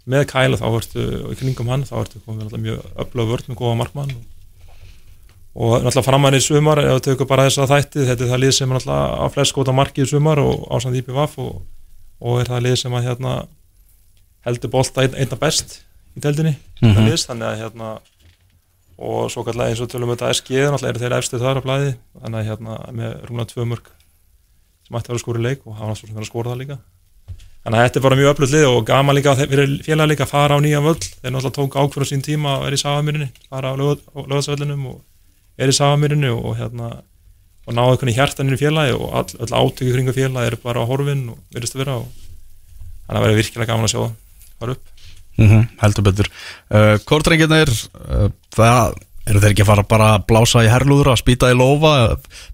með 0.09 0.25
kæla 0.31 0.59
þá 0.59 0.67
ertu 0.71 1.05
og 1.21 1.31
í 1.33 1.39
kringum 1.39 1.71
hann 1.71 1.85
þá 1.87 1.95
ertu 2.01 2.21
komið 2.25 2.57
mjög 2.57 2.83
öflugur 3.03 3.31
vörð 3.33 3.49
með 3.51 3.59
góða 3.61 3.79
markmann 3.79 4.13
og, 5.53 5.73
náttúrulega 5.83 6.05
framhæra 6.07 6.39
í 6.39 6.45
sumar 6.45 6.81
ef 6.83 6.95
við 6.97 7.03
tökum 7.09 7.29
bara 7.29 7.47
þess 7.47 7.61
að 7.63 7.73
þætti 7.73 8.07
þetta 8.07 8.25
er 8.25 8.31
það 8.33 8.43
lið 8.43 8.53
sem 8.57 8.69
er 8.69 8.79
náttúrulega 8.79 9.19
á 9.21 9.25
flest 9.35 9.55
góta 9.57 9.75
marki 9.75 10.05
í 10.05 10.09
sumar 10.09 10.41
og 10.41 10.65
ásand 10.73 10.99
IPVF 10.99 11.37
og, 11.43 11.61
og 12.19 12.41
er 12.41 12.51
það 12.51 12.65
lið 12.67 12.77
sem 12.83 12.97
að 12.97 13.09
hérna 13.09 13.35
heldur 14.47 14.73
bolta 14.73 15.05
ein, 15.05 15.17
einna 15.19 15.39
best 15.41 15.79
í 16.15 16.23
deldinni 16.23 16.55
mm. 16.55 16.93
-hmm. 16.93 17.17
þannig 17.27 17.49
að 17.51 17.61
hérna 17.63 17.91
og 18.99 19.31
svo 19.31 19.45
kallega 19.47 19.71
eins 19.71 19.81
og 19.83 19.89
tölum 19.91 20.11
við 20.11 20.19
þetta 20.19 20.33
SG 20.35 20.49
náttúrulega 20.59 20.89
eru 20.93 21.03
þeir 21.03 21.17
efstu 21.19 21.39
þar 21.39 21.61
á 21.61 21.65
blæði 21.65 21.91
þannig 22.21 22.39
að 22.39 22.47
hérna 22.49 22.79
með 22.91 23.11
rúmlega 23.27 23.51
tvö 23.53 23.65
mörg 23.65 23.91
sem 24.87 24.97
ætti 24.97 25.09
að 25.09 25.13
vera 25.13 25.23
skóri 25.23 25.43
leik 25.43 25.61
og 25.65 25.77
hafa 25.77 25.93
náttúrulega 25.93 26.23
að 26.23 26.31
skóra 26.31 26.51
það 26.51 26.61
líka 26.63 26.77
þannig 27.69 27.83
að 27.83 27.85
þetta 27.85 27.99
er 27.99 28.03
bara 28.05 28.17
mjög 28.17 28.31
öflugt 28.33 28.53
lið 28.55 28.63
og 28.65 28.79
gaman 28.87 29.15
líka 29.17 29.35
fyrir 29.37 29.73
félag 29.85 30.09
líka 30.09 30.25
að 30.25 30.31
fara 30.31 30.57
á 30.57 30.59
nýja 30.63 30.79
völl. 30.81 30.97
Þeir 30.97 31.33
náttúrulega 31.35 31.57
tók 31.59 31.75
ákvörðu 31.77 32.07
sín 32.09 32.23
tíma 32.25 32.55
að 32.55 32.63
vera 32.65 32.79
í 32.79 32.81
Safamýrinni 32.81 33.27
fara 33.45 33.69
á 33.69 33.75
lögatsvöllinum 33.77 34.87
og 34.89 34.97
er 35.61 35.69
í 35.69 35.75
Safamýrinni 35.77 36.31
og 36.33 36.55
hérna 36.57 36.89
og 37.69 37.75
náðu 37.77 37.93
einhvern 37.93 38.09
í 38.09 38.15
hjartaninu 38.17 38.57
í 38.57 38.61
félagi 38.63 38.95
og 38.97 39.11
all, 39.19 39.35
öll 39.37 39.53
átöku 39.53 39.91
kringu 39.93 40.15
félagi 40.15 40.49
eru 40.49 40.61
bara 40.63 40.81
á 40.81 40.89
horfin 40.89 41.27
og 41.35 41.43
virðist 41.53 41.77
að 41.77 41.83
vera 41.83 41.99
og 42.01 42.07
þannig 43.05 43.19
að 43.19 43.27
vera 43.27 43.37
virkilega 43.37 43.69
gaman 43.69 43.85
að 43.85 43.93
sjá 43.93 44.01
það. 44.01 44.79
Mm 45.37 45.67
heldur 45.79 46.03
betur. 46.09 46.31
Uh, 46.73 46.95
Kórdrengirnir 47.05 47.69
uh, 47.69 48.31
það 48.51 48.97
eru 49.29 49.41
þeir 49.43 49.53
ekki 49.53 49.63
að 49.63 49.69
fara 49.69 49.85
bara 49.87 50.07
að 50.15 50.25
blása 50.31 50.63
í 50.65 50.71
herlúður 50.71 51.11
að 51.13 51.21
spýta 51.21 51.51
í 51.53 51.57
lofa 51.57 51.93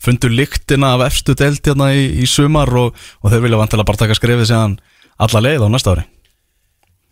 fundu 0.04 0.30
lyktina 0.30 0.92
af 0.98 1.06
efstu 1.08 1.36
deild 1.38 1.64
hérna 1.64 1.94
í, 1.96 2.04
í 2.20 2.28
sumar 2.28 2.72
og, 2.76 2.98
og 3.24 3.32
þeir 3.32 3.46
vilja 3.46 3.62
vantilega 3.62 3.88
bara 3.88 4.02
taka 4.04 4.18
skrefið 4.18 4.50
síðan 4.52 4.76
alla 5.24 5.42
leið 5.46 5.66
á 5.66 5.70
næsta 5.72 5.96
ári? 5.96 6.06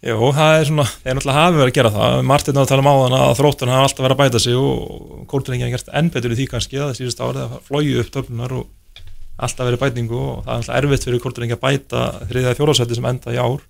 Jú, 0.04 0.18
það 0.36 0.54
er 0.58 0.66
svona, 0.68 0.84
þeir 1.00 1.16
náttúrulega 1.16 1.40
hafi 1.40 1.56
verið 1.56 1.70
að 1.70 1.78
gera 1.78 1.92
það. 1.94 2.14
Martin 2.28 2.58
á 2.60 2.62
að 2.64 2.70
tala 2.74 2.84
um 2.84 2.90
áðan 2.92 3.14
að 3.16 3.38
þróttun 3.40 3.72
hafa 3.72 3.84
alltaf 3.88 4.04
verið 4.04 4.16
að 4.18 4.22
bæta 4.24 4.40
sig 4.44 4.56
og 4.60 4.74
Kórdrengin 5.32 5.70
hafa 5.70 5.78
gert 5.78 5.92
enn 5.96 6.10
betur 6.12 6.34
í 6.34 6.38
því 6.40 6.48
kannski 6.52 6.76
að 6.80 6.90
það 6.90 6.98
síðust 7.00 7.22
árið 7.24 7.44
að 7.46 7.54
flóju 7.70 8.02
upp 8.02 8.10
töflunar 8.12 8.56
og 8.58 8.66
alltaf 9.48 9.70
verið 9.70 9.84
bætingu 9.86 10.18
og 10.20 10.42
það 10.44 10.52
er 10.52 10.58
alltaf 10.58 10.80
erfitt 10.82 11.08
fyrir 11.08 11.24
Kórdrengin 11.24 11.56
að 11.56 11.64
bæta 11.64 12.02
þriðja 12.28 12.58
fjóðarsætti 12.60 13.00
sem 13.00 13.08
enda 13.14 13.32
í 13.32 13.40
ár. 13.40 13.64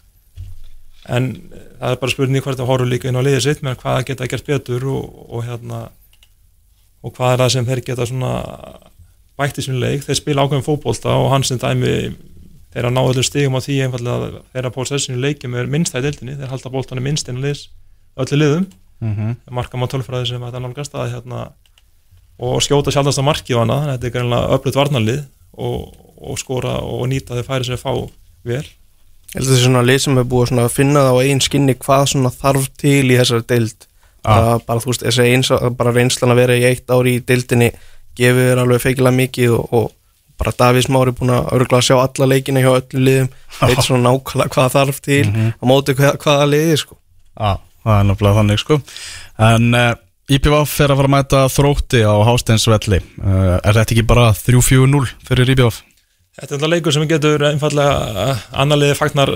En 1.13 1.29
það 1.77 1.89
er 1.91 2.01
bara 2.01 2.15
spurning 2.15 2.47
hvert 2.47 2.63
að 2.63 2.71
horfa 2.71 2.89
líka 2.89 3.11
inn 3.11 3.19
á 3.21 3.25
liðið 3.27 3.45
sitt 3.45 3.61
með 3.61 3.77
hvað 3.83 4.07
geta 4.09 4.29
gert 4.33 4.49
betur 4.49 4.89
og, 4.89 5.05
og 5.29 5.45
hérna 5.45 5.85
og 7.03 7.13
hvað 7.13 7.35
er 7.35 7.43
það 7.43 7.53
sem 7.53 7.69
þeir 7.69 7.85
geta 7.91 8.09
svona 8.09 8.33
leik, 9.77 10.01
þeir 12.73 12.89
að 12.89 12.95
ná 12.95 13.01
öllum 13.03 13.25
stigum 13.27 13.57
á 13.57 13.61
því 13.61 13.79
einfallega 13.85 14.29
að 14.29 14.37
þeirra 14.53 14.71
possession 14.73 15.17
í 15.17 15.23
leikjum 15.23 15.57
er 15.59 15.69
minnst 15.69 15.93
það 15.93 16.01
í 16.01 16.05
deildinni. 16.07 16.37
Þeir 16.39 16.53
halda 16.53 16.73
boltanum 16.73 17.05
minnst 17.07 17.29
inn 17.29 17.41
á 17.41 17.45
liðs 17.45 17.67
öllu 18.23 18.39
liðum, 18.39 18.65
mm 19.01 19.13
-hmm. 19.15 19.35
marka 19.51 19.77
má 19.77 19.87
tölfræði 19.89 20.29
sem 20.29 20.41
þetta 20.41 20.61
nálgast 20.61 20.95
að 20.95 21.11
hérna 21.13 21.51
og 22.39 22.61
skjóta 22.61 22.91
sjálfast 22.91 23.21
á 23.21 23.23
marki 23.25 23.53
og 23.53 23.63
annað, 23.63 23.89
þetta 23.93 24.07
er 24.07 24.13
greinlega 24.15 24.57
öflut 24.57 24.77
varnarlið 24.77 25.23
og, 25.53 25.93
og 26.17 26.39
skora 26.39 26.79
og 26.81 27.07
nýta 27.09 27.37
þeir 27.37 27.47
færi 27.47 27.65
sem 27.65 27.77
þeir 27.77 27.83
fá 27.83 27.93
vel. 28.43 28.65
Að 29.33 29.41
þetta 29.41 29.55
er 29.55 29.63
svona 29.63 29.85
lið 29.85 29.99
sem 30.03 30.17
er 30.17 30.29
búið 30.29 30.59
að 30.61 30.73
finna 30.73 31.05
það 31.07 31.17
á 31.17 31.23
einn 31.23 31.41
skinni 31.41 31.75
hvað 31.75 32.05
svona 32.11 32.29
þarf 32.33 32.69
til 32.77 33.05
í 33.09 33.17
þessari 33.17 33.47
deild. 33.49 33.87
Bara, 34.23 34.59
bara 34.63 34.79
þú 34.79 34.91
veist, 34.91 35.03
þessi 35.03 35.25
eins 35.33 35.49
bara 35.77 35.91
reynslan 35.91 36.31
að 36.31 36.39
vera 36.39 36.55
í 36.55 36.63
eitt 36.63 36.89
ári 36.89 37.17
í 37.17 37.23
deildinni 37.27 37.73
gefur 38.15 38.61
alveg 38.61 38.83
feikilega 38.83 39.17
mikið 39.17 39.55
og, 39.57 39.73
og 39.73 39.89
bara 40.41 40.53
Davís 40.59 40.89
Mári 40.91 41.13
búin 41.15 41.33
að 41.33 41.51
örgulega 41.57 41.85
sjá 41.87 41.95
alla 42.01 42.27
leikina 42.31 42.63
hjá 42.63 42.71
öllu 42.73 43.03
liðum 43.07 43.29
veit 43.67 43.83
svona 43.85 44.09
nákvæmlega 44.09 44.53
hvað 44.55 44.73
þarf 44.77 45.01
til 45.05 45.21
á 45.29 45.63
móti 45.69 45.95
hvað, 45.97 46.17
hvaða 46.23 46.49
liði 46.51 46.79
sko. 46.83 46.97
Já, 47.37 47.53
það 47.85 47.99
er 47.99 48.09
náttúrulega 48.09 48.39
þannig 48.41 48.61
sko. 48.63 48.79
En 49.49 49.69
uh, 49.77 49.89
IPVF 50.33 50.75
fer 50.77 50.93
að 50.93 51.01
fara 51.01 51.09
að 51.11 51.15
mæta 51.17 51.41
þrótti 51.51 52.03
á 52.07 52.15
Hásteinsvelli. 52.29 53.01
Uh, 53.19 53.57
Er 53.59 53.75
þetta 53.75 53.95
ekki 53.97 54.05
bara 54.07 54.29
3-4-0 54.37 55.03
fyrir 55.27 55.51
IPVF? 55.55 55.81
Þetta 56.33 56.47
er 56.47 56.55
þetta 56.57 56.69
leikur 56.71 56.95
sem 56.95 57.03
getur 57.09 57.43
einfallega 57.45 58.29
annarliði 58.57 58.95
fagnar 58.97 59.33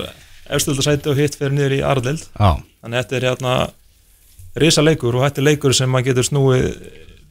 efstöldasæti 0.50 1.10
og 1.12 1.18
hitt 1.20 1.36
fyrir 1.38 1.54
niður 1.54 1.76
í 1.76 1.82
Arðild 1.86 2.24
Já, 2.24 2.56
þannig 2.82 2.96
að 2.96 3.02
þetta 3.02 3.18
er 3.18 3.26
hérna 3.28 3.52
risa 4.58 4.82
leikur 4.82 5.18
og 5.18 5.26
þetta 5.26 5.42
er 5.42 5.46
leikur 5.50 5.76
sem 5.76 5.92
maður 5.92 6.08
getur 6.10 6.26
snúið 6.26 6.64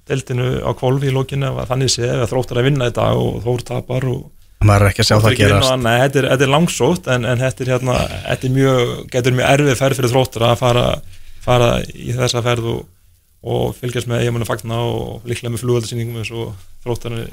deildinu 0.09 0.47
á 0.63 0.71
kvolf 0.77 1.05
í 1.05 1.13
lókinu 1.13 1.51
að 1.53 1.69
þannig 1.71 1.93
sé 1.93 2.09
ef 2.09 2.31
þróttar 2.31 2.61
að 2.61 2.67
vinna 2.69 2.89
þetta 2.89 3.07
og 3.21 3.39
þór 3.45 3.63
tapar 3.67 4.09
og 4.11 4.25
maður 4.65 4.87
er 4.87 4.91
ekki 4.91 5.03
að 5.03 5.09
sjá 5.09 5.15
það 5.17 5.29
vinna 5.29 5.39
gerast 5.43 5.73
annað. 5.75 5.99
þetta 6.03 6.19
er, 6.19 6.27
þetta 6.31 6.45
er 6.47 6.53
langsótt 6.53 7.09
en, 7.13 7.25
en 7.29 7.41
þetta 7.43 7.63
er 7.63 7.71
hérna 7.75 7.97
þetta 8.25 8.47
er 8.47 8.53
mjög, 8.57 8.93
getur 9.13 9.37
mjög 9.37 9.51
erfið 9.53 9.79
ferð 9.81 9.99
fyrir 9.99 10.13
þróttar 10.15 10.47
að 10.47 10.61
fara, 10.63 10.85
fara 11.45 11.71
í 11.93 12.15
þessa 12.17 12.43
ferð 12.45 12.71
og, 12.73 12.85
og 13.45 13.75
fylgjast 13.77 14.09
með 14.09 14.23
eigamunum 14.23 14.49
fagna 14.49 14.79
og 14.81 15.27
líklega 15.27 15.53
með 15.53 15.63
flugöldasýningum 15.63 16.21
eins 16.21 16.31
og 16.33 16.55
þróttar 16.83 17.17
er 17.19 17.27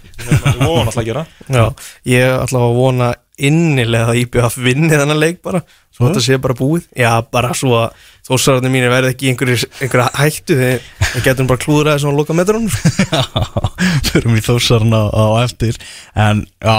von 0.61 0.83
alltaf 0.85 1.01
að 1.01 1.09
gera. 1.09 1.23
Já, 1.49 1.65
ég 2.11 2.27
er 2.27 2.35
alltaf 2.41 2.67
að 2.67 2.77
vona 2.77 3.13
innilega 3.35 4.13
að 4.13 4.21
IBF 4.21 4.59
vinni 4.63 4.93
þennan 4.93 5.19
leik 5.19 5.41
bara 5.43 5.65
svo 5.95 6.07
þetta 6.07 6.23
sé 6.23 6.39
bara 6.43 6.57
búið. 6.59 6.85
Já, 6.99 7.11
bara 7.35 7.55
svo 7.57 7.73
að 7.81 8.05
þósararnir 8.29 8.73
mínir 8.73 8.93
verði 8.93 9.15
ekki 9.15 9.33
einhverju 9.33 10.07
hættu 10.19 10.59
þegar 10.59 10.85
við 11.15 11.27
getum 11.27 11.51
bara 11.51 11.65
klúðraði 11.65 12.05
svona 12.05 12.19
loka 12.21 12.37
metrunum. 12.37 12.71
Já, 13.11 13.25
förum 14.11 14.39
í 14.39 14.45
þósarna 14.45 15.03
á 15.11 15.27
eftir. 15.43 15.81
En 16.15 16.45
já, 16.63 16.79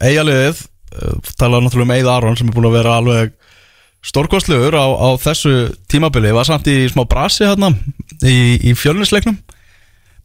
eigaliðið 0.00 0.64
uh, 0.64 1.34
talaðu 1.36 1.66
náttúrulega 1.66 1.90
um 1.90 1.94
Eið 1.98 2.14
Aron 2.14 2.40
sem 2.40 2.48
er 2.48 2.56
búin 2.56 2.70
að 2.70 2.78
vera 2.80 2.96
alveg 3.00 3.36
stórkostlegur 4.00 4.78
á, 4.80 4.86
á 4.88 5.08
þessu 5.20 5.54
tímabili. 5.90 6.32
Var 6.32 6.48
samt 6.48 6.70
í 6.72 6.78
smá 6.88 7.04
brasi 7.08 7.44
hérna 7.44 7.74
í, 8.26 8.38
í 8.70 8.74
fjölnisleiknum. 8.78 9.38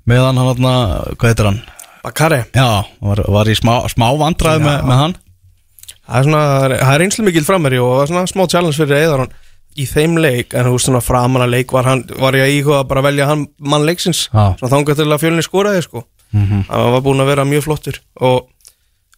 Meðan 0.05 0.37
hann 0.37 0.49
hérna, 0.51 0.73
hvað 1.15 1.31
heitir 1.31 1.49
hann? 1.49 1.61
Bakari, 2.05 2.43
Já, 2.53 2.85
var, 3.01 3.23
var 3.33 3.49
í 3.49 3.55
smá, 3.57 3.79
smá 3.89 4.11
vandræð 4.19 4.61
með, 4.61 4.83
með 4.85 4.99
hann. 5.01 5.15
Það 6.05 6.17
er 6.19 6.27
svona 6.27 6.41
það 6.69 6.91
er 6.93 7.03
einslu 7.07 7.25
mikil 7.25 7.45
framherji 7.47 7.81
og 7.81 7.93
það 7.95 8.03
er 8.03 8.11
svona 8.11 8.29
smá 8.29 8.43
challenge 8.51 8.77
fyrir 8.77 8.99
Eðaron 8.99 9.31
í 9.75 9.85
þeim 9.89 10.19
leik 10.21 10.53
en 10.55 10.67
þú 10.67 10.75
veist 10.75 10.87
svona 10.87 11.01
framan 11.03 11.43
að 11.43 11.55
leik 11.55 11.73
var, 11.73 11.89
hann, 11.89 12.03
var 12.21 12.37
ég 12.37 12.45
að 12.45 12.53
íhuga 12.59 12.81
að 12.83 12.89
bara 12.91 13.03
velja 13.07 13.29
hann 13.31 13.47
mann 13.57 13.87
leiksins 13.87 14.27
svona 14.29 14.69
þangað 14.71 15.01
til 15.01 15.07
að 15.09 15.23
fjölni 15.25 15.45
skoraði 15.45 15.81
sko. 15.87 16.05
Mm 16.35 16.65
hann 16.69 16.93
var 16.93 17.03
búin 17.05 17.23
að 17.23 17.31
vera 17.31 17.45
mjög 17.47 17.65
flottur 17.65 17.99
og 18.21 18.47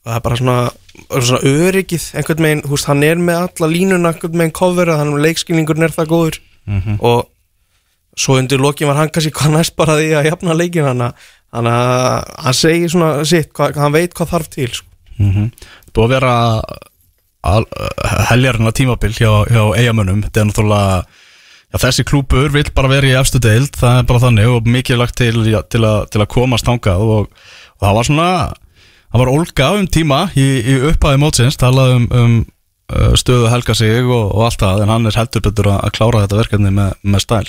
það 0.07 0.15
er 0.15 0.23
bara 0.23 0.37
svona, 0.39 0.57
svona 1.11 1.39
öryggið 1.51 2.05
einhvern 2.15 2.45
veginn, 2.47 2.63
þú 2.63 2.75
veist, 2.75 2.87
hann 2.87 3.03
er 3.03 3.19
með 3.19 3.39
alla 3.43 3.69
línuna 3.71 4.11
einhvern 4.13 4.39
veginn 4.39 4.55
coverað, 4.55 5.01
hann 5.01 5.17
leikskilningurinn 5.23 5.87
er 5.87 5.95
það 5.95 6.11
góður. 6.13 6.39
Mhm. 6.67 6.97
og 6.99 7.27
svo 8.17 8.37
undir 8.41 8.61
lokin 8.61 8.89
var 8.89 8.99
hann 8.99 9.13
kannski 9.13 9.33
hvað 9.35 9.55
næst 9.59 9.75
bara 9.79 9.97
því 9.99 10.11
að 10.17 10.29
jafna 10.31 10.57
leikin 10.57 10.87
hann 10.87 11.05
þannig 11.07 11.73
að 11.73 12.35
hann 12.43 12.57
segir 12.57 12.91
svona 12.91 13.25
sitt, 13.29 13.53
hvað, 13.55 13.79
hann 13.81 13.95
veit 13.95 14.13
hvað 14.17 14.33
þarf 14.33 14.49
til 14.53 14.69
sko. 14.73 14.87
-hmm. 15.17 15.51
Búið 15.93 16.05
að 16.05 16.13
vera 16.17 16.33
heljarna 18.31 18.73
tímabil 18.75 19.13
hjá, 19.15 19.31
hjá 19.47 19.63
eigamönnum 19.77 20.23
þetta 20.25 20.41
er 20.41 20.47
náttúrulega 20.49 20.97
já, 21.71 21.77
þessi 21.85 22.05
klúpur 22.07 22.51
vill 22.53 22.67
bara 22.75 22.91
vera 22.91 23.07
í 23.07 23.15
efstu 23.19 23.41
deild 23.43 23.77
það 23.77 24.01
er 24.01 24.07
bara 24.09 24.23
þannig 24.25 24.51
og 24.51 24.67
mikið 24.67 25.01
lagt 25.01 25.17
til, 25.19 25.35
já, 25.47 25.61
til, 25.69 25.83
a, 25.87 26.05
til 26.11 26.23
að 26.23 26.31
komast 26.33 26.67
þangað 26.67 27.03
og, 27.05 27.29
og 27.77 27.85
það 27.85 27.97
var 27.99 28.09
svona 28.09 28.29
það 29.07 29.23
var 29.23 29.33
Olga 29.33 29.71
um 29.77 29.87
tíma 29.87 30.21
í, 30.35 30.47
í 30.63 30.79
upphæði 30.91 31.21
mótsins 31.23 31.59
talaði 31.59 32.01
um, 32.01 32.09
um 32.11 32.35
uh, 32.91 33.13
stöðu 33.19 33.51
helga 33.53 33.77
sig 33.77 34.03
og, 34.03 34.33
og 34.33 34.49
allt 34.49 34.63
það 34.63 34.83
en 34.83 34.93
hann 34.95 35.07
er 35.09 35.19
heldur 35.21 35.47
betur 35.47 35.71
að, 35.71 35.79
að 35.87 35.95
klára 35.99 36.25
þetta 36.25 36.41
verkefni 36.41 36.73
með, 36.73 36.99
með 37.03 37.25
stæl 37.27 37.45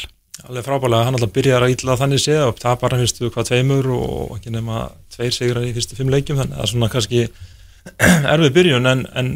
alveg 0.46 0.64
frábælega, 0.64 1.06
hann 1.06 1.16
alltaf 1.18 1.32
byrjar 1.34 1.64
að 1.66 1.72
ítla 1.74 1.96
þannig 1.98 2.22
séð 2.22 2.44
og 2.46 2.58
tapar 2.62 2.94
hann 2.94 3.02
fyrstu 3.02 3.30
hvað 3.34 3.48
tveimur 3.50 3.88
og 3.96 4.36
ekki 4.36 4.52
nema 4.54 4.84
tveir 5.14 5.34
sigrar 5.34 5.66
í 5.66 5.72
fyrstu 5.74 5.98
fimm 5.98 6.12
leikjum 6.12 6.38
þannig 6.38 6.54
að 6.54 6.60
það 6.60 6.66
er 6.66 6.72
svona 6.72 6.90
kannski 6.92 7.22
erfið 8.34 8.54
byrjun 8.54 8.90
en, 8.92 9.02
en 9.18 9.32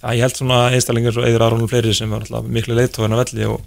það 0.00 0.16
ég 0.16 0.24
held 0.24 0.40
svona 0.40 0.62
einstaklingar 0.72 1.16
svo 1.16 1.26
Eður 1.28 1.46
og 1.58 1.68
fleiri 1.68 1.92
sem 1.96 2.10
var 2.10 2.24
alltaf 2.24 2.48
miklu 2.48 2.78
leiðtóðin 2.78 3.16
að 3.18 3.22
velli 3.24 3.50
og, 3.52 3.60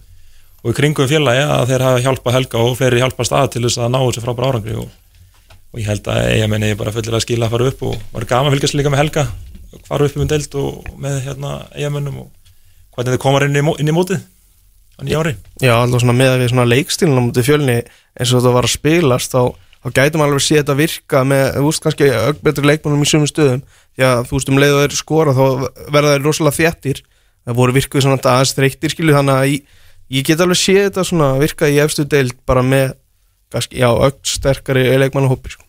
og 0.63 0.74
í 0.74 0.76
kringum 0.80 1.09
félagi 1.11 1.45
að 1.45 1.63
þeir 1.71 1.86
hafa 1.88 2.03
hjálpað 2.07 2.38
Helga 2.39 2.65
og 2.65 2.76
fleiri 2.82 3.01
hjálpað 3.03 3.30
stað 3.30 3.53
til 3.53 3.63
þess 3.67 3.82
að 3.84 3.93
ná 3.93 3.99
þessu 4.01 4.26
frábæra 4.26 4.51
árangri 4.51 4.78
og, 4.82 4.91
og 5.74 5.82
ég 5.84 5.89
held 5.91 6.09
að 6.09 6.30
eiga 6.34 6.49
menni 6.49 6.76
bara 6.80 6.95
fullir 6.95 7.19
að 7.19 7.26
skila 7.28 7.49
að 7.49 7.57
fara 7.57 7.69
upp 7.69 7.88
og 7.91 8.05
var 8.17 8.30
gaman 8.34 8.55
fylgjast 8.55 8.80
líka 8.80 8.93
með 8.93 9.03
Helga 9.05 9.28
fara 9.86 10.09
upp 10.09 10.17
um 10.17 10.30
deild 10.30 10.57
og 10.57 10.93
með 11.01 11.21
hérna 11.28 11.57
hvernig 12.93 13.15
þið 13.15 13.21
komar 13.21 13.45
inn 13.47 13.57
í, 13.57 13.61
í 13.61 13.93
mótið 13.93 14.21
hann 14.97 15.11
í 15.11 15.17
ári? 15.17 15.35
Já, 15.63 15.73
alltaf 15.75 16.03
svona 16.03 16.15
með 16.17 16.33
að 16.33 16.41
við 16.43 16.51
svona 16.53 16.69
leikstílun 16.69 17.19
á 17.19 17.25
mútið 17.25 17.47
fjölni 17.49 17.77
eins 17.83 18.31
og 18.31 18.41
þetta 18.41 18.55
var 18.55 18.67
að 18.67 18.73
spilast 18.75 19.33
þá, 19.33 19.41
þá 19.83 19.87
gætum 19.99 20.25
alveg 20.25 20.43
sé 20.45 20.59
þetta 20.59 20.77
virka 20.79 21.23
með, 21.27 21.45
þú 21.57 21.65
veist, 21.67 21.83
kannski 21.85 22.09
öggbetri 22.19 22.69
leikmannum 22.69 23.05
í 23.05 23.09
sumum 23.09 23.29
stöðum. 23.29 23.63
Því 23.93 24.07
að 24.09 24.25
þú 24.29 24.37
veist 24.37 24.51
um 24.51 24.59
leið 24.61 24.75
og 24.75 24.83
þeir 24.83 24.97
skora 24.97 25.37
þá 25.37 25.45
verða 25.93 26.15
þeir 26.15 26.27
rosalega 26.27 26.59
þéttir. 26.59 27.01
Það 27.43 27.57
voru 27.59 27.77
virkuð 27.77 28.05
svona 28.05 28.19
aðeins 28.33 28.55
þreyttir 28.57 28.93
skilu 28.93 29.15
þannig 29.15 29.39
að 29.39 29.49
ég, 29.51 29.79
ég 30.17 30.27
get 30.29 30.43
alveg 30.43 30.59
séð 30.61 30.85
þetta 30.87 31.07
svona 31.09 31.31
virka 31.41 31.69
í 31.69 31.79
efstu 31.83 32.05
deild 32.09 32.37
bara 32.47 32.63
með 32.65 32.93
kannski, 33.53 33.81
já, 33.81 33.89
öll 33.91 34.15
sterkari 34.25 34.85
leikmannahópi 35.01 35.53
sko. 35.53 35.67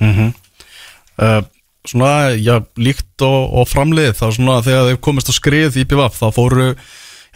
mm 0.00 0.34
uh, 1.18 1.40
Svona, 1.88 2.36
já, 2.36 2.58
líkt 2.76 3.22
og, 3.24 3.54
og 3.56 3.64
framlið 3.64 4.10
þá 4.18 4.26
svona 4.36 4.58
þegar 4.60 4.90
þeir 4.90 4.98
komist 5.00 5.30
á 5.32 5.34
skrið 5.34 5.78
í 5.80 5.86
BVF 5.88 6.18
þá 6.18 6.26
fóru, 6.36 6.66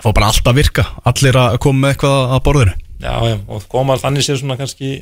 fóru 0.02 0.16
bara 0.16 0.30
allt 0.32 0.48
að 0.48 0.58
virka. 0.60 0.86
Allir 1.06 1.38
að 1.38 1.58
koma 1.62 1.84
með 1.84 1.94
eitthvað 1.94 2.34
að 2.36 2.44
borðinu. 2.48 2.78
Já, 3.04 3.14
já, 3.28 3.36
og 3.52 3.66
koma 3.68 3.98
þannig 4.00 4.24
sér 4.24 4.40
svona 4.40 4.56
kannski 4.56 4.94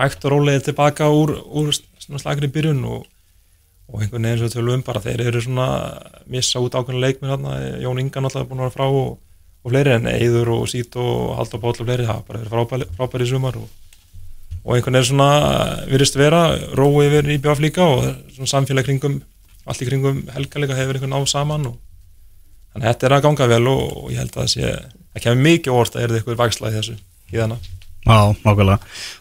hægt 0.00 0.24
og 0.24 0.34
rólega 0.34 0.64
tilbaka 0.64 1.08
úr, 1.12 1.32
úr 1.46 1.72
slagri 2.18 2.50
byrjun 2.52 2.82
og, 2.88 3.04
og 3.90 4.02
einhvern 4.02 4.26
veginn 4.28 4.40
svo 4.42 4.50
tölum 4.52 4.78
um 4.78 4.84
bara 4.86 5.02
þeir 5.04 5.26
eru 5.28 5.42
svona 5.44 5.66
missa 6.30 6.62
út 6.62 6.76
ákveðin 6.76 7.02
leikminn 7.04 7.32
hérna, 7.32 7.56
Jón 7.82 8.00
Ingan 8.02 8.28
alltaf 8.28 8.48
búin 8.48 8.62
að 8.62 8.68
vera 8.68 8.76
frá 8.76 8.86
og, 8.88 9.18
og 9.64 9.74
fleiri 9.74 9.94
en 9.96 10.08
Eður 10.10 10.52
og 10.56 10.66
Sít 10.72 10.96
og 11.00 11.34
Haldur 11.38 11.62
Páll 11.62 11.76
og 11.76 11.88
fleiri, 11.88 12.08
það 12.08 12.24
bara 12.28 12.42
eru 12.42 12.52
frábæri, 12.54 12.88
frábæri 12.98 13.28
sumar 13.30 13.60
og, 13.60 13.68
og 14.64 14.76
einhvern 14.76 14.98
veginn 14.98 15.10
svona 15.12 15.30
virðist 15.90 16.18
vera, 16.20 16.42
rói 16.78 17.06
yfir 17.08 17.30
í 17.34 17.38
bjáf 17.42 17.62
líka 17.62 17.86
og 17.86 18.40
samfélag 18.40 18.88
kringum 18.88 19.20
allt 19.68 19.84
í 19.84 19.88
kringum 19.88 20.24
helgalega 20.34 20.78
hefur 20.78 20.98
einhvern 20.98 21.18
á 21.18 21.20
saman 21.28 21.70
og 21.72 21.78
þannig 22.70 22.86
að 22.86 22.88
þetta 22.90 23.08
er 23.08 23.16
að 23.16 23.26
ganga 23.26 23.50
vel 23.50 23.66
og, 23.70 23.84
og 24.04 24.08
ég 24.14 24.22
held 24.22 24.32
að 24.34 24.40
það 24.40 24.50
sé 24.54 24.72
ekki 25.16 25.28
hefur 25.30 25.44
mikið 25.48 25.76
orð 25.76 25.96
að 25.96 26.02
er 26.02 26.10
það 26.10 26.20
eitthvað 26.20 26.42
vaksla 26.44 26.70
í 26.70 26.76
þessu 26.78 26.96
í 26.96 27.40
þannig 27.40 27.70
Já, 28.00 28.32
nákvæmlega. 28.44 28.78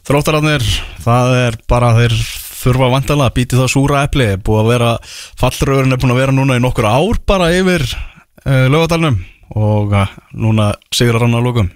Þróttararnir, 0.08 0.64
það 1.04 1.34
er 1.36 1.58
bara 1.68 1.89
þeir 1.97 2.14
þurfa 2.60 2.88
vandalega 2.93 3.28
að 3.28 3.36
býti 3.36 3.58
það 3.60 3.74
súra 3.74 4.04
epli, 4.08 4.30
búið 4.43 4.62
að 4.62 4.70
vera, 4.74 4.91
fallröðurinn 5.39 5.95
er 5.95 6.00
búin 6.00 6.14
að 6.14 6.22
vera 6.22 6.36
núna 6.36 6.56
í 6.60 6.64
nokkur 6.64 6.88
ár 6.88 7.20
bara 7.28 7.52
yfir 7.56 7.84
uh, 7.89 8.68
lögadalunum 8.72 9.20
og 9.60 9.95
uh, 9.95 10.16
núna 10.32 10.72
sigrar 10.95 11.26
hann 11.26 11.36
á 11.36 11.41
lókum. 11.43 11.72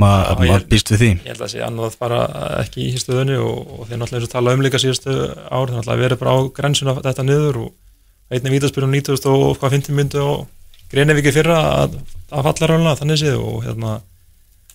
Ma, 0.00 0.10
maður 0.32 0.64
býst 0.70 0.90
við 0.94 1.02
því. 1.02 1.10
ég 1.12 1.26
held 1.28 1.36
að 1.36 1.44
það 1.44 1.52
sé 1.52 1.64
annað 1.66 1.96
bara 2.00 2.20
ekki 2.62 2.86
í 2.88 3.00
stöðunni 3.00 3.36
og, 3.36 3.58
og 3.76 3.88
þeir 3.90 4.00
náttúrulega 4.00 4.22
eins 4.22 4.30
og 4.30 4.32
tala 4.32 4.54
um 4.56 4.62
líka 4.64 4.80
síðustu 4.80 5.12
ár, 5.12 5.68
þeir 5.68 5.76
náttúrulega 5.76 6.04
verið 6.06 6.20
bara 6.22 6.32
á 6.32 6.38
grensuna 6.56 6.94
þetta 6.96 7.26
niður 7.26 7.58
og 7.66 7.74
einnig 8.32 8.54
vítaspyrjum 8.54 8.94
90 8.96 9.28
og 9.28 9.60
hvað 9.60 9.76
50 9.76 9.98
myndu 9.98 10.22
og 10.24 10.46
Greinivíki 10.90 11.32
fyrra 11.34 11.58
að, 11.84 11.98
að 12.34 12.46
falla 12.48 12.68
ráðlega 12.72 12.98
þannig 13.00 13.20
séð 13.20 13.36
og 13.42 13.60
hérna 13.66 13.92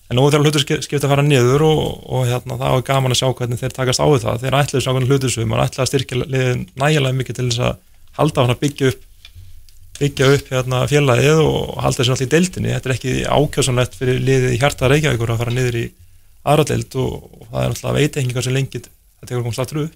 en 0.05 0.19
nú 0.19 0.27
þegar 0.29 0.45
hlutur 0.45 0.63
skipta 0.85 1.07
að 1.07 1.11
fara 1.15 1.25
niður 1.25 1.63
og, 1.65 1.81
og 2.13 2.27
hérna 2.29 2.57
það 2.61 2.75
er 2.77 2.85
gaman 2.87 3.15
að 3.15 3.19
sjá 3.19 3.27
hvernig 3.39 3.59
þeir 3.63 3.73
takast 3.75 4.03
á 4.03 4.07
það. 4.21 4.43
Þeir 4.43 4.57
ætlaðu 4.61 4.83
sjá 4.85 4.91
hvernig 4.93 5.11
hlutur 5.11 5.33
sem 5.33 5.49
maður 5.49 5.65
ætlaði 5.65 5.83
að 5.85 5.91
styrkja 5.91 6.19
liðin 6.29 6.63
nægilega 6.83 7.17
mikið 7.19 7.39
til 7.39 7.47
þess 7.49 7.63
að 7.65 7.75
halda 8.19 8.45
hann 8.45 8.53
að 8.55 8.61
byggja 8.63 8.91
upp 8.93 9.03
byggja 9.95 10.27
upp 10.35 10.49
hérna 10.51 10.81
félagið 10.91 11.41
og 11.41 11.77
halda 11.83 12.01
þessu 12.01 12.13
alltaf 12.15 12.25
í 12.27 12.31
deildinni. 12.35 12.71
Þetta 12.75 12.89
er 12.89 12.95
ekki 12.95 13.13
ákjásanlegt 13.31 13.93
fyrir 13.99 14.17
liðið 14.27 14.55
í 14.55 14.59
hjarta 14.59 14.89
Reykjavíkur 14.91 15.31
að 15.35 15.39
fara 15.43 15.53
niður 15.55 15.77
í 15.79 15.85
aðra 16.45 16.65
deild 16.69 16.97
og, 16.99 17.13
og 17.39 17.45
það 17.49 17.61
er 17.63 17.69
alltaf 17.73 17.95
veitingar 17.95 18.45
sem 18.45 18.55
lengi 18.55 18.81
þetta 18.83 19.29
tekur 19.29 19.45
komst 19.47 19.61
aftur 19.63 19.85
upp. 19.85 19.95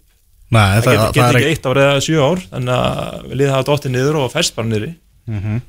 Nei, 0.50 0.80
það 0.82 0.96
getur 0.96 1.20
get 1.20 1.36
ekki 1.38 1.52
eitt 1.52 1.68
ár 1.70 1.80
eða 1.84 2.00
sjö 2.02 2.24
ár 2.26 2.40
þannig 2.50 2.80
að 2.80 3.28
liðið 3.36 3.52
hafa 3.54 3.68
dottið 3.68 3.94
niður 3.94 4.18
og 4.24 4.32
færst 4.34 4.56
bara 4.58 4.72
niður 4.72 4.96
Mhm. 5.30 5.60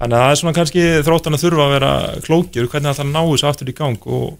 Þannig 0.00 0.16
að 0.16 0.22
það 0.22 0.30
er 0.30 0.40
svona 0.40 0.56
kannski 0.56 0.84
þróttan 1.06 1.36
að 1.36 1.44
þurfa 1.44 1.66
að 1.66 1.74
vera 1.76 1.92
klókjur 2.24 2.70
hvernig 2.72 2.96
það 2.98 3.10
ná 3.12 3.20
þessu 3.20 3.48
aftur 3.50 3.70
í 3.70 3.76
gang 3.76 4.06
og 4.08 4.30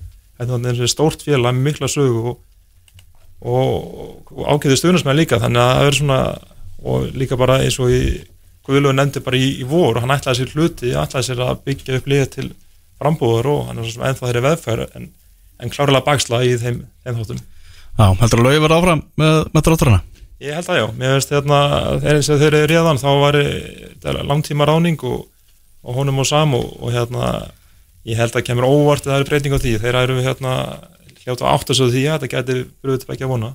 þetta 0.41 0.73
er 0.73 0.91
stórt 0.91 1.25
félag 1.25 1.57
með 1.57 1.67
mikla 1.69 1.91
sögu 1.93 2.33
og, 2.33 2.41
og, 3.45 4.33
og 4.33 4.49
ágæði 4.55 4.81
stuðnusmenn 4.81 5.21
líka 5.21 5.41
þannig 5.43 5.63
að 5.63 5.75
það 5.77 5.91
er 5.91 5.99
svona 6.01 6.21
og 6.81 7.11
líka 7.17 7.37
bara 7.41 7.61
eins 7.65 7.79
og 7.83 7.93
í 7.93 8.03
Guðlöfu 8.71 8.93
nefndi 8.95 9.23
bara 9.25 9.39
í, 9.41 9.47
í 9.63 9.65
vor 9.69 9.97
og 9.97 10.05
hann 10.05 10.13
ætlaði 10.15 10.43
sér 10.43 10.53
hluti 10.55 10.93
ætlaði 10.97 11.27
sér 11.31 11.41
að 11.47 11.63
byggja 11.65 11.97
upp 11.97 12.09
liðið 12.11 12.29
til 12.35 12.49
frambúðar 13.01 13.49
og 13.51 13.63
hann 13.69 13.81
er 13.81 13.87
svo 13.87 13.97
sem 13.97 14.05
ennþá 14.09 14.27
þeirri 14.29 14.43
veðfæri 14.45 14.87
en, 14.99 15.09
en 15.61 15.73
klárlega 15.73 16.07
baksla 16.07 16.43
í 16.45 16.53
þeim, 16.61 16.85
þáttum 17.05 17.41
Já, 17.41 18.07
heldur 18.21 18.43
að 18.43 18.47
lögi 18.47 18.63
verið 18.65 18.77
áfram 18.77 19.03
með, 19.21 19.39
með 19.53 19.65
þróttarana? 19.67 20.03
Ég 20.41 20.57
held 20.57 20.71
að 20.73 20.79
já, 20.79 20.85
mér 20.97 21.17
veist 21.17 21.33
hérna 21.35 21.61
þegar 22.01 22.41
þeir 22.43 22.47
eru 22.49 22.69
réðan 22.71 23.01
þá 23.01 23.09
var 23.21 23.39
langtíma 24.31 24.69
ráning 24.69 25.03
og, 25.09 25.27
og 25.81 25.97
honum 25.97 26.22
og 26.22 26.28
sam 26.28 26.55
og, 26.59 26.68
og 26.81 26.93
hérna 26.95 27.33
ég 28.09 28.20
held 28.20 28.37
að 28.37 28.47
kemur 28.49 28.68
óvart 28.68 29.07
að 29.07 29.14
það 29.14 29.20
er 29.20 29.28
breyting 29.28 29.57
á 29.57 29.62
því. 29.62 29.74
Þeir 29.83 29.99
eru 30.03 30.20
hérna 30.24 30.55
hljóta 31.24 31.51
átt 31.51 31.72
að 31.72 31.81
svo 31.81 31.91
því 31.91 32.07
að 32.09 32.22
þetta 32.22 32.33
geti 32.37 32.62
bröðið 32.81 33.05
til 33.05 33.14
ekki 33.14 33.26
að 33.26 33.35
vona 33.35 33.51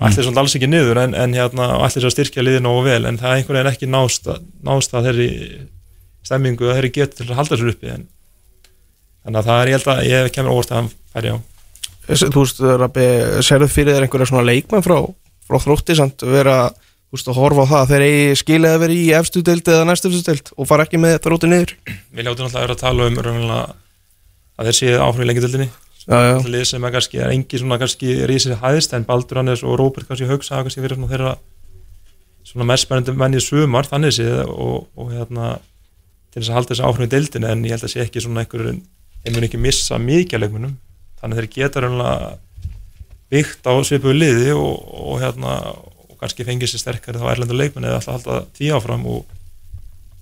allir 0.00 0.24
svona 0.24 0.40
alls 0.42 0.56
ekki 0.56 0.68
niður 0.70 1.02
en, 1.02 1.14
en 1.16 1.34
hérna 1.36 1.74
allir 1.76 2.06
að 2.08 2.14
styrkja 2.14 2.44
liðin 2.44 2.68
og 2.70 2.80
vel 2.86 3.02
en 3.08 3.18
það 3.20 3.30
er 3.32 3.40
einhvern 3.40 3.58
veginn 3.58 3.70
ekki 3.74 3.88
nást, 3.90 4.30
nást 4.64 4.94
að 4.96 5.10
þeirri 5.10 5.28
stemmingu 6.24 6.68
að 6.68 6.78
þeirri 6.78 6.92
get 6.96 7.16
til 7.18 7.28
að 7.28 7.36
halda 7.40 7.58
sér 7.60 7.72
uppi 7.74 7.92
en 7.92 8.06
þannig 9.26 9.40
að 9.42 9.50
það 9.50 9.60
er 9.60 9.70
ég 9.70 9.76
held 9.76 9.90
að 9.92 10.02
ég 10.08 10.30
kemur 10.36 10.54
óvart 10.56 10.72
að 10.72 10.80
hann 10.80 10.92
færi 11.12 11.34
á 11.36 11.38
þú 12.10 12.44
veist, 12.44 12.62
Rabbi, 12.80 13.08
sérðu 13.44 13.68
fyrir 13.70 13.96
þér 13.96 14.06
einhverja 14.06 14.30
svona 14.32 14.46
leikmenn 14.48 14.86
frá, 14.86 14.96
frá 15.46 15.60
þrótti 15.62 15.96
samt 15.98 16.24
vera, 16.26 16.56
að 17.10 17.38
horfa 17.40 17.66
á 17.66 17.70
það 17.70 17.80
að 17.80 17.90
þeir 17.90 18.06
eigi 18.06 18.40
skilið 18.40 18.70
að 18.70 18.82
vera 18.84 18.94
í 18.96 19.06
efstu 19.18 19.42
deild 19.42 19.68
eða 19.68 19.86
næstu 19.88 20.10
efstu 20.10 20.22
deild 20.30 20.50
og 20.56 20.68
fara 20.70 20.84
ekki 20.86 21.00
með 21.02 21.16
þrótti 21.24 21.50
niður. 21.50 21.76
Við 22.14 22.26
ljótum 22.28 22.46
alltaf 22.46 22.60
að 22.60 22.66
vera 22.66 22.76
að 22.76 22.82
tala 22.84 23.08
um 23.10 23.16
að 24.60 24.68
þeir 24.68 24.76
séu 24.76 24.98
áfram 25.00 25.24
í 25.24 25.30
lengjadöldinni 25.30 25.70
Já, 26.10 26.16
já, 26.24 26.36
lið 26.48 26.64
sem 26.64 26.84
er 26.84 26.92
kannski, 26.94 27.18
er 27.20 27.30
engi 27.34 27.58
svona 27.60 27.76
kannski 27.80 28.14
rísið 28.28 28.56
hæðist 28.62 28.94
en 28.96 29.04
Baldur 29.04 29.36
Hannes 29.40 29.60
og 29.62 29.76
Róbert 29.78 30.08
kannski 30.08 30.26
Hauks 30.30 30.48
hafa 30.48 30.64
kannski 30.64 30.80
verið 30.80 30.96
svona 30.96 31.10
þeirra 31.12 31.32
svona 32.48 32.66
mest 32.70 32.86
spennandi 32.86 33.12
menn 33.20 33.36
í 33.36 33.42
sumar 33.44 33.86
þannig 33.88 34.16
séð 34.16 34.48
og, 34.48 34.88
og 34.96 35.12
hérna 35.12 35.58
til 36.32 36.40
þess 36.40 36.50
að 36.50 36.56
halda 36.56 36.72
þessi 36.72 36.86
áfram 36.88 37.06
í 37.06 37.12
deildinu 37.12 37.46
en 37.50 37.64
ég 37.68 37.72
held 37.76 37.84
að 37.84 37.92
sé 37.92 38.00
ekki 38.04 38.22
svona 38.24 38.42
einhver 38.44 38.62
þeir 38.70 39.34
mun 39.36 39.46
ekki 39.46 39.60
missa 39.60 40.00
mikið 40.00 40.34
af 40.38 40.42
leikmunum 40.46 40.74
að 46.20 46.26
og, 46.26 46.26
og 46.26 46.26
og 46.26 46.26
kannski 46.26 46.44
fengið 46.44 46.74
sér 46.74 46.82
sterkari 46.82 47.20
þá 47.20 47.30
erlendur 47.32 47.56
leikmenn 47.56 47.86
eða 47.88 48.00
alltaf 48.00 48.18
halda 48.18 48.42
því 48.58 48.72
áfram 48.76 49.06
og 49.08 49.24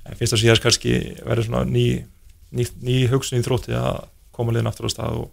en 0.07 0.19
fyrst 0.19 0.37
og 0.37 0.41
síðast 0.41 0.63
kannski 0.63 0.93
verður 1.27 1.49
svona 1.49 1.65
ný, 1.67 2.05
ný, 2.55 2.67
ný 2.79 3.01
hugsun 3.11 3.41
í 3.41 3.45
þrótti 3.45 3.75
að 3.75 4.05
koma 4.31 4.55
liðin 4.55 4.71
aftur 4.71 4.87
á 4.87 4.95
stað 4.95 5.19
og 5.25 5.27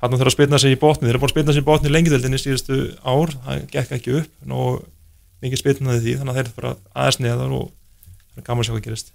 hann 0.00 0.16
þarf 0.16 0.32
að 0.32 0.36
spilna 0.38 0.58
sig 0.58 0.72
í 0.72 0.80
botni, 0.80 1.06
þeir 1.06 1.12
eru 1.12 1.20
búin 1.20 1.28
að 1.28 1.34
spilna 1.34 1.52
sig 1.52 1.60
í 1.60 1.68
botni 1.68 1.90
í 1.90 1.92
lengjadöldinni 1.92 2.40
síðustu 2.40 2.78
ár, 3.04 3.34
það 3.44 3.66
gekk 3.74 3.92
ekki 3.98 4.14
upp 4.22 4.54
og 4.56 4.80
mikið 5.44 5.60
spilnaði 5.60 6.00
því 6.04 6.14
þannig 6.20 6.32
að 6.32 6.38
þeir 6.38 6.46
eru 6.46 6.56
bara 6.56 6.72
aðeins 6.94 7.20
neðar 7.20 7.52
og 7.58 7.66
það 7.68 8.40
er 8.40 8.46
gaman 8.46 8.64
að 8.64 8.70
sjá 8.70 8.74
hvað 8.74 8.86
gerist. 8.88 9.12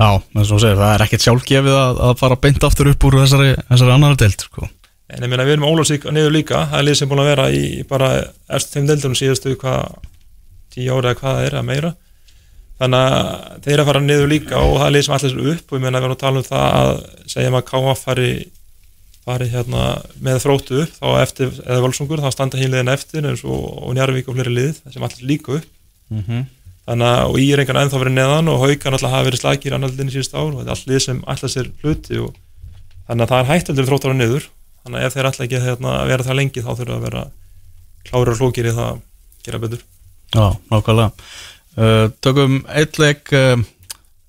Já, 0.00 0.10
og 0.20 0.44
þú 0.44 0.58
segir, 0.60 0.76
það 0.80 0.92
er 0.92 1.04
ekkert 1.06 1.24
sjálfgefið 1.24 1.78
að, 1.80 2.02
að 2.04 2.12
fara 2.20 2.38
beint 2.44 2.68
aftur 2.68 2.92
upp 2.92 3.08
úr 3.08 3.16
þessari, 3.20 3.50
þessari 3.72 3.94
annara 3.96 4.20
deild, 4.20 4.44
sko. 4.44 4.68
en 5.08 5.24
ég 5.24 5.32
meina 5.32 5.44
við 5.48 5.56
erum 5.56 5.64
með 5.64 5.74
Ólafsvík 5.74 6.06
niður 6.12 6.36
líka. 6.36 6.62
Það 6.70 6.78
er 6.78 6.86
lið 6.86 6.96
sem 7.00 7.10
búin 7.10 7.22
að 7.24 7.30
vera 7.32 7.48
í 7.52 7.64
bara 7.88 8.10
eftir 8.48 8.78
þeim 8.78 8.88
deildunum 8.88 9.18
síðustu 9.20 9.56
hvað 9.60 10.09
tíu 10.74 10.94
ára 10.94 11.12
eða 11.12 11.20
hvað 11.20 11.36
það 11.36 11.48
er 11.48 11.58
að 11.60 11.68
meira. 11.70 11.92
Þannig 12.80 13.02
að 13.04 13.64
þeir 13.64 13.74
eru 13.74 13.82
að 13.82 13.88
fara 13.90 14.00
niður 14.00 14.30
líka 14.30 14.60
og 14.60 14.78
það 14.78 14.86
er 14.86 14.94
lið 14.94 15.02
sem 15.04 15.14
allir 15.16 15.32
sér 15.34 15.48
upp 15.52 15.72
og 15.72 15.76
ég 15.76 15.82
meina 15.84 16.00
við 16.00 16.06
erum 16.06 16.14
að 16.14 16.22
tala 16.22 16.40
um 16.40 16.46
það 16.46 16.76
að 16.78 16.92
segjum 17.28 17.58
að 17.58 17.66
KF 17.70 18.04
fari, 18.06 18.30
fari 19.26 19.48
hérna 19.52 19.82
með 20.24 20.38
þróttu 20.46 20.78
upp 20.84 20.94
þá 20.96 21.08
eftir, 21.20 21.50
eða 21.66 21.82
Volsungur, 21.84 22.22
þá 22.24 22.32
standa 22.32 22.60
hínliðin 22.60 22.92
eftir 22.94 23.28
eins 23.28 23.44
og, 23.44 23.66
og 23.84 23.92
Njarvík 23.98 24.30
og 24.32 24.38
fleiri 24.38 24.54
lið 24.56 24.80
sem 24.94 25.04
allir 25.04 25.28
líka 25.28 25.58
upp. 25.58 25.68
Mm 26.10 26.24
-hmm. 26.24 26.46
þannig 26.88 27.06
að 27.10 27.26
og 27.28 27.36
í 27.38 27.44
er 27.52 27.60
engan 27.62 27.82
ennþá 27.82 28.00
verið 28.00 28.16
neðan 28.16 28.48
og 28.50 28.64
haukan 28.64 28.96
alltaf 28.96 29.12
hafa 29.12 29.28
verið 29.28 29.40
slagir 29.44 29.74
annaldinni 29.76 30.10
síðust 30.10 30.34
ár 30.34 30.48
og 30.48 30.58
þetta 30.58 30.70
er 30.70 30.74
allt 30.74 30.88
lið 30.90 31.04
sem 31.04 31.20
ætla 31.22 31.48
sér 31.52 31.68
hluti 31.84 32.18
og 32.18 32.34
þannig 33.06 33.22
að 33.22 33.30
það 33.30 33.40
er 33.40 33.50
hættaldur 33.50 33.86
þróttar 33.86 34.16
niður. 34.16 34.48
Þannig 34.82 34.98
að 34.98 35.06
ef 35.06 35.14
þeir 35.14 35.28
ætla 35.28 35.44
ekki 35.44 35.56
að 35.60 35.66
hérna, 35.68 35.92
vera 36.08 36.24
það 36.24 36.38
lengi 36.40 36.64
þá 36.64 36.72
þurfa 36.80 36.96
að 36.96 37.04
vera 37.06 37.22
klára 38.08 38.32
og 38.32 38.38
flókir 38.40 38.66
í 38.66 38.72
það 38.72 38.88
að 38.88 39.00
gera 39.44 39.58
betur 39.60 39.84
Já, 40.30 40.54
nákvæmlega. 40.70 41.10
Uh, 41.80 42.10
tökum 42.22 42.60
eitt 42.70 42.98
leik 43.00 43.30
uh, 43.34 43.58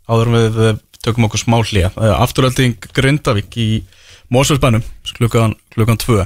áður 0.10 0.30
en 0.30 0.38
við 0.38 0.60
uh, 0.62 0.80
tökum 1.06 1.28
okkur 1.28 1.42
smá 1.42 1.60
hlýja. 1.62 1.92
Uh, 1.98 2.14
afturölding 2.24 2.78
Grindavík 2.96 3.58
í 3.58 3.70
Mósfellsbænum, 4.32 4.84
klukkan, 5.18 5.54
klukkan 5.76 6.00
tvö. 6.02 6.26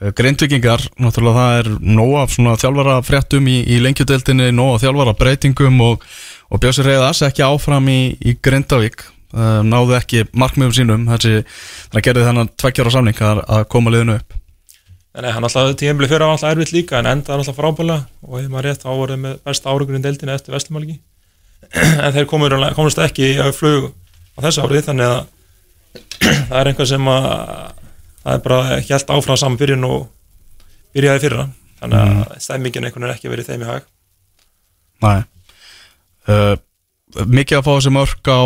Uh, 0.00 0.12
Grindvíkingar, 0.16 0.84
náttúrulega 1.00 1.36
það 1.36 1.60
er 1.60 1.70
nóg 1.84 2.16
af 2.22 2.34
svona 2.36 2.56
þjálfara 2.60 2.98
fréttum 3.04 3.48
í, 3.50 3.60
í 3.68 3.80
lengjudeldinni, 3.84 4.50
nóg 4.56 4.76
af 4.76 4.84
þjálfara 4.86 5.16
breytingum 5.20 5.80
og, 5.84 6.04
og 6.48 6.62
Bjössi 6.62 6.86
Reyðars 6.86 7.24
ekki 7.28 7.44
áfram 7.44 7.88
í, 7.92 8.00
í 8.20 8.36
Grindavík. 8.40 9.04
Náðu 9.30 9.94
ekki 9.94 10.24
markmiðum 10.34 10.72
sínum, 10.74 11.02
þessi, 11.06 11.44
það 11.92 12.02
gerði 12.08 12.24
þennan 12.26 12.48
tveggjara 12.58 12.90
samning 12.90 13.20
að, 13.22 13.44
að 13.46 13.68
koma 13.70 13.92
liðinu 13.94 14.16
upp. 14.18 14.39
En 15.14 15.26
nei, 15.26 15.32
hann 15.34 15.46
alltaf 15.46 15.72
tíðanbili 15.80 16.10
fyrir 16.10 16.26
var 16.26 16.36
alltaf 16.36 16.52
erfitt 16.52 16.74
líka 16.74 17.00
en 17.00 17.10
endaði 17.10 17.42
alltaf 17.42 17.58
frábælega 17.58 18.06
og 18.26 18.38
ef 18.38 18.50
maður 18.52 18.68
rétt 18.68 18.84
þá 18.84 18.90
voru 18.92 19.16
þeir 19.16 19.24
með 19.24 19.40
besta 19.48 19.72
árangurinn 19.72 20.04
deildinu 20.04 20.36
eftir 20.36 20.54
Vestlumálgi 20.54 21.00
en 22.04 22.14
þeir 22.14 22.28
komur, 22.30 22.54
komust 22.78 23.02
ekki 23.02 23.32
í 23.34 23.50
flug 23.56 23.90
á 24.36 24.38
þessu 24.46 24.64
árið 24.66 24.86
þannig 24.90 25.10
að 25.10 25.20
það 26.50 26.56
er 26.60 26.70
einhver 26.70 26.88
sem 26.88 27.10
að 27.10 27.28
það 28.20 28.34
er 28.34 28.42
bara 28.44 28.78
allt 28.78 29.12
áfram 29.14 29.38
saman 29.40 29.58
byrjun 29.60 29.86
og 29.88 30.08
byrjaði 30.94 31.20
í 31.20 31.24
fyrra. 31.24 31.46
Þannig 31.80 32.00
að 32.00 32.32
stemmingin 32.44 32.86
einhvern 32.86 33.06
veginn 33.06 33.16
ekki 33.16 33.32
verið 33.32 33.48
þeim 33.48 33.64
í 33.64 33.68
hag. 33.70 33.86
Nei. 35.00 35.20
Uh, 36.28 36.56
mikið 37.24 37.60
að 37.60 37.64
fá 37.66 37.70
þessi 37.72 37.94
mörk 37.94 38.30
á 38.30 38.40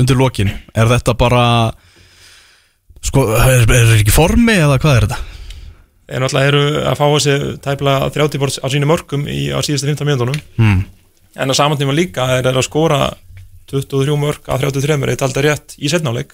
undir 0.00 0.18
lokin. 0.18 0.54
Er 0.74 0.90
þetta 0.90 1.16
bara 1.18 1.44
Sko, 2.98 3.28
er, 3.38 3.62
er 3.70 3.92
ekki 3.94 4.10
formi 4.10 4.56
eða 4.58 4.80
hvað 4.82 4.96
er 4.96 5.04
þetta? 5.06 5.37
Þeir 6.08 6.20
náttúrulega 6.24 6.48
eru 6.48 6.60
að 6.88 6.96
fá 6.96 7.06
þessi 7.12 7.34
tæpla 7.60 7.94
30 8.14 8.38
bort 8.40 8.58
á 8.64 8.66
sínu 8.72 8.86
mörgum 8.88 9.26
í, 9.28 9.50
á 9.52 9.58
síðustu 9.60 9.86
15 9.90 10.06
mínútonum 10.08 10.38
Hmm. 10.56 10.84
en 11.36 11.50
á 11.50 11.54
saman 11.54 11.78
tíma 11.78 11.92
líka 11.94 12.24
er 12.38 12.44
að 12.48 12.62
skora 12.64 13.12
23 13.70 14.16
mörg 14.16 14.40
að 14.48 14.60
33 14.72 15.02
er 15.04 15.16
þetta 15.16 15.42
rétt 15.44 15.76
í 15.78 15.88
setnáleik 15.88 16.32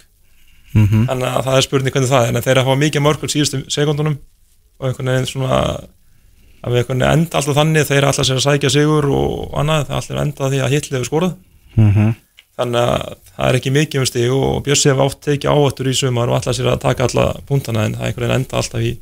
Mm 0.74 0.86
-hmm. 0.86 1.06
að 1.08 1.44
það 1.46 1.56
er 1.56 1.62
spurning 1.62 1.92
hvernig 1.94 2.10
það 2.10 2.22
er 2.28 2.36
en 2.36 2.42
þeir 2.42 2.58
að 2.58 2.66
fá 2.66 2.74
mikið 2.78 3.02
mörg 3.02 3.20
á 3.22 3.26
síðustu 3.30 3.58
sekundunum 3.70 4.16
og 4.80 4.86
einhvern 4.88 5.06
veginn 5.06 5.26
svona 5.26 5.58
að 6.64 6.70
við 6.72 6.76
einhvern 6.80 6.98
veginn 6.98 7.12
enda 7.12 7.38
alltaf 7.38 7.54
þannig 7.56 7.86
þeir 7.86 8.04
alltaf 8.08 8.26
sér 8.26 8.36
að 8.40 8.46
sækja 8.46 8.70
sigur 8.70 9.04
og 9.06 9.54
annað 9.54 9.86
það 9.86 9.96
allir 10.00 10.22
enda 10.22 10.48
því 10.50 10.58
að 10.64 10.72
hitlið 10.74 10.98
hefur 10.98 11.10
skorað 11.10 11.34
Mhm. 11.76 12.14
þannig 12.58 12.80
að 12.80 13.14
það 13.36 13.48
er 13.48 13.54
ekki 13.54 13.70
mikið 13.70 13.98
um 14.00 14.06
stig 14.06 14.30
og 14.32 14.64
Bjössi 14.64 14.88
hefur 14.90 15.04
átt 15.06 15.20
tekið 15.22 15.50
áhættur 15.54 15.86
í 15.90 15.94
sumar 15.94 16.28
og 16.28 16.34
alltaf 16.34 16.56
sér 16.56 16.72
að 16.72 16.80
taka 16.80 17.04
alla 17.04 17.34
punktana 17.46 17.84
en 17.84 17.94
það 17.94 18.00
er 18.02 18.06
einhvern 18.06 18.28
veginn 18.28 18.36
enda 18.42 18.56
alltaf 18.56 18.80
í 18.80 18.96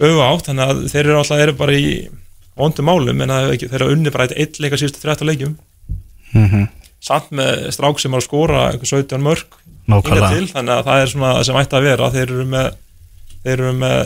auðu 0.00 0.22
átt 0.24 0.48
þannig 0.50 0.70
að 0.70 0.84
þeir 0.92 1.04
eru 1.04 1.18
alltaf 1.20 1.42
eru 1.44 1.56
bara 1.58 1.76
í 1.78 1.90
vondum 2.58 2.88
málum 2.88 3.20
en 3.24 3.34
ekki, 3.34 3.68
þeir 3.70 3.82
eru 3.82 3.96
unni 3.96 4.12
bara 4.14 4.28
eitt 4.30 4.60
leika 4.62 4.78
síðustu 4.80 5.02
30 5.02 5.30
leikjum. 5.30 5.58
Mhm. 6.34 6.68
samt 7.04 7.34
með 7.36 7.68
strák 7.76 7.98
sem 8.00 8.14
að 8.16 8.22
skora 8.24 8.60
einhver 8.72 8.88
17 8.88 9.20
mörg 9.20 9.44
til, 9.84 10.46
þannig 10.48 10.72
að 10.72 10.86
það 10.86 11.00
er 11.02 11.10
svona 11.12 11.32
sem 11.44 11.56
ætti 11.60 11.76
að 11.76 11.84
vera. 11.84 12.10
Þeir 12.10 12.22
eru 12.30 12.44
með, 12.48 12.68
þeir 13.44 13.52
eru 13.52 13.72
með 13.76 13.98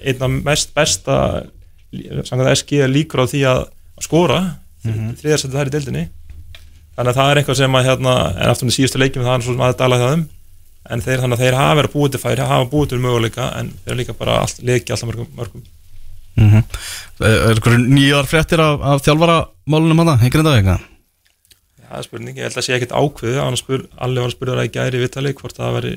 einna 0.00 0.28
mest 0.48 0.72
besta 0.74 1.16
SG 1.92 2.88
líkur 2.88 3.20
á 3.20 3.26
því 3.28 3.42
að 3.44 3.60
að 4.00 4.08
skora. 4.08 4.40
Mm 4.84 4.92
-hmm. 4.92 5.16
þriðarsætti 5.20 5.56
þær 5.56 5.68
í 5.68 5.74
deildinni. 5.74 6.04
Þannig 6.96 7.10
að 7.10 7.18
það 7.20 7.30
er 7.30 7.40
eitthvað 7.40 7.58
sem 7.60 7.74
að 7.76 7.86
hérna, 7.88 8.14
en 8.36 8.50
aftur 8.50 8.68
í 8.68 8.76
síðustu 8.76 8.98
leikjum 8.98 9.24
það 9.24 9.34
er 9.34 9.44
svo 9.44 9.52
sem 9.52 9.66
að 9.66 9.76
dala 9.76 10.00
það 10.00 10.14
um 10.16 10.24
en 10.90 11.02
þeir, 11.04 11.22
þannig 11.22 11.38
að 11.38 11.44
þeir 11.44 11.58
hafa 11.58 11.78
verið 11.80 11.94
búið 11.94 12.14
til 12.14 12.22
færi 12.22 12.46
hafa 12.50 12.68
búið 12.70 12.92
til 12.92 13.00
möguleika 13.04 13.48
en 13.58 13.72
þeir 13.84 13.98
líka 14.00 14.16
bara 14.18 14.40
allt, 14.42 14.62
leiki 14.66 14.94
alltaf 14.94 15.10
mörgum, 15.10 15.30
mörgum. 15.38 15.66
Mhm. 16.40 16.62
Er 17.26 17.50
eitthvað 17.54 17.82
nýjar 17.86 18.28
fréttir 18.30 18.62
af, 18.64 18.80
af 18.80 19.02
þjálfara 19.04 19.40
málunum 19.68 20.04
hana, 20.04 20.18
í 20.24 20.30
Grindavík? 20.32 20.70
það 21.90 21.98
er 21.98 22.06
spurning, 22.06 22.36
ég 22.38 22.46
held 22.46 22.58
að 22.60 22.64
sé 22.66 22.76
ekkert 22.76 22.94
ákveðu 22.94 23.40
hann 23.42 23.58
spur, 23.58 23.82
allir 23.98 24.22
var 24.22 24.30
að 24.30 24.36
spurða 24.36 24.56
það 24.60 24.68
í 24.68 24.74
gæri 24.76 25.02
vitali 25.02 25.32
hvort 25.34 25.56
það 25.58 25.76
veri 25.80 25.94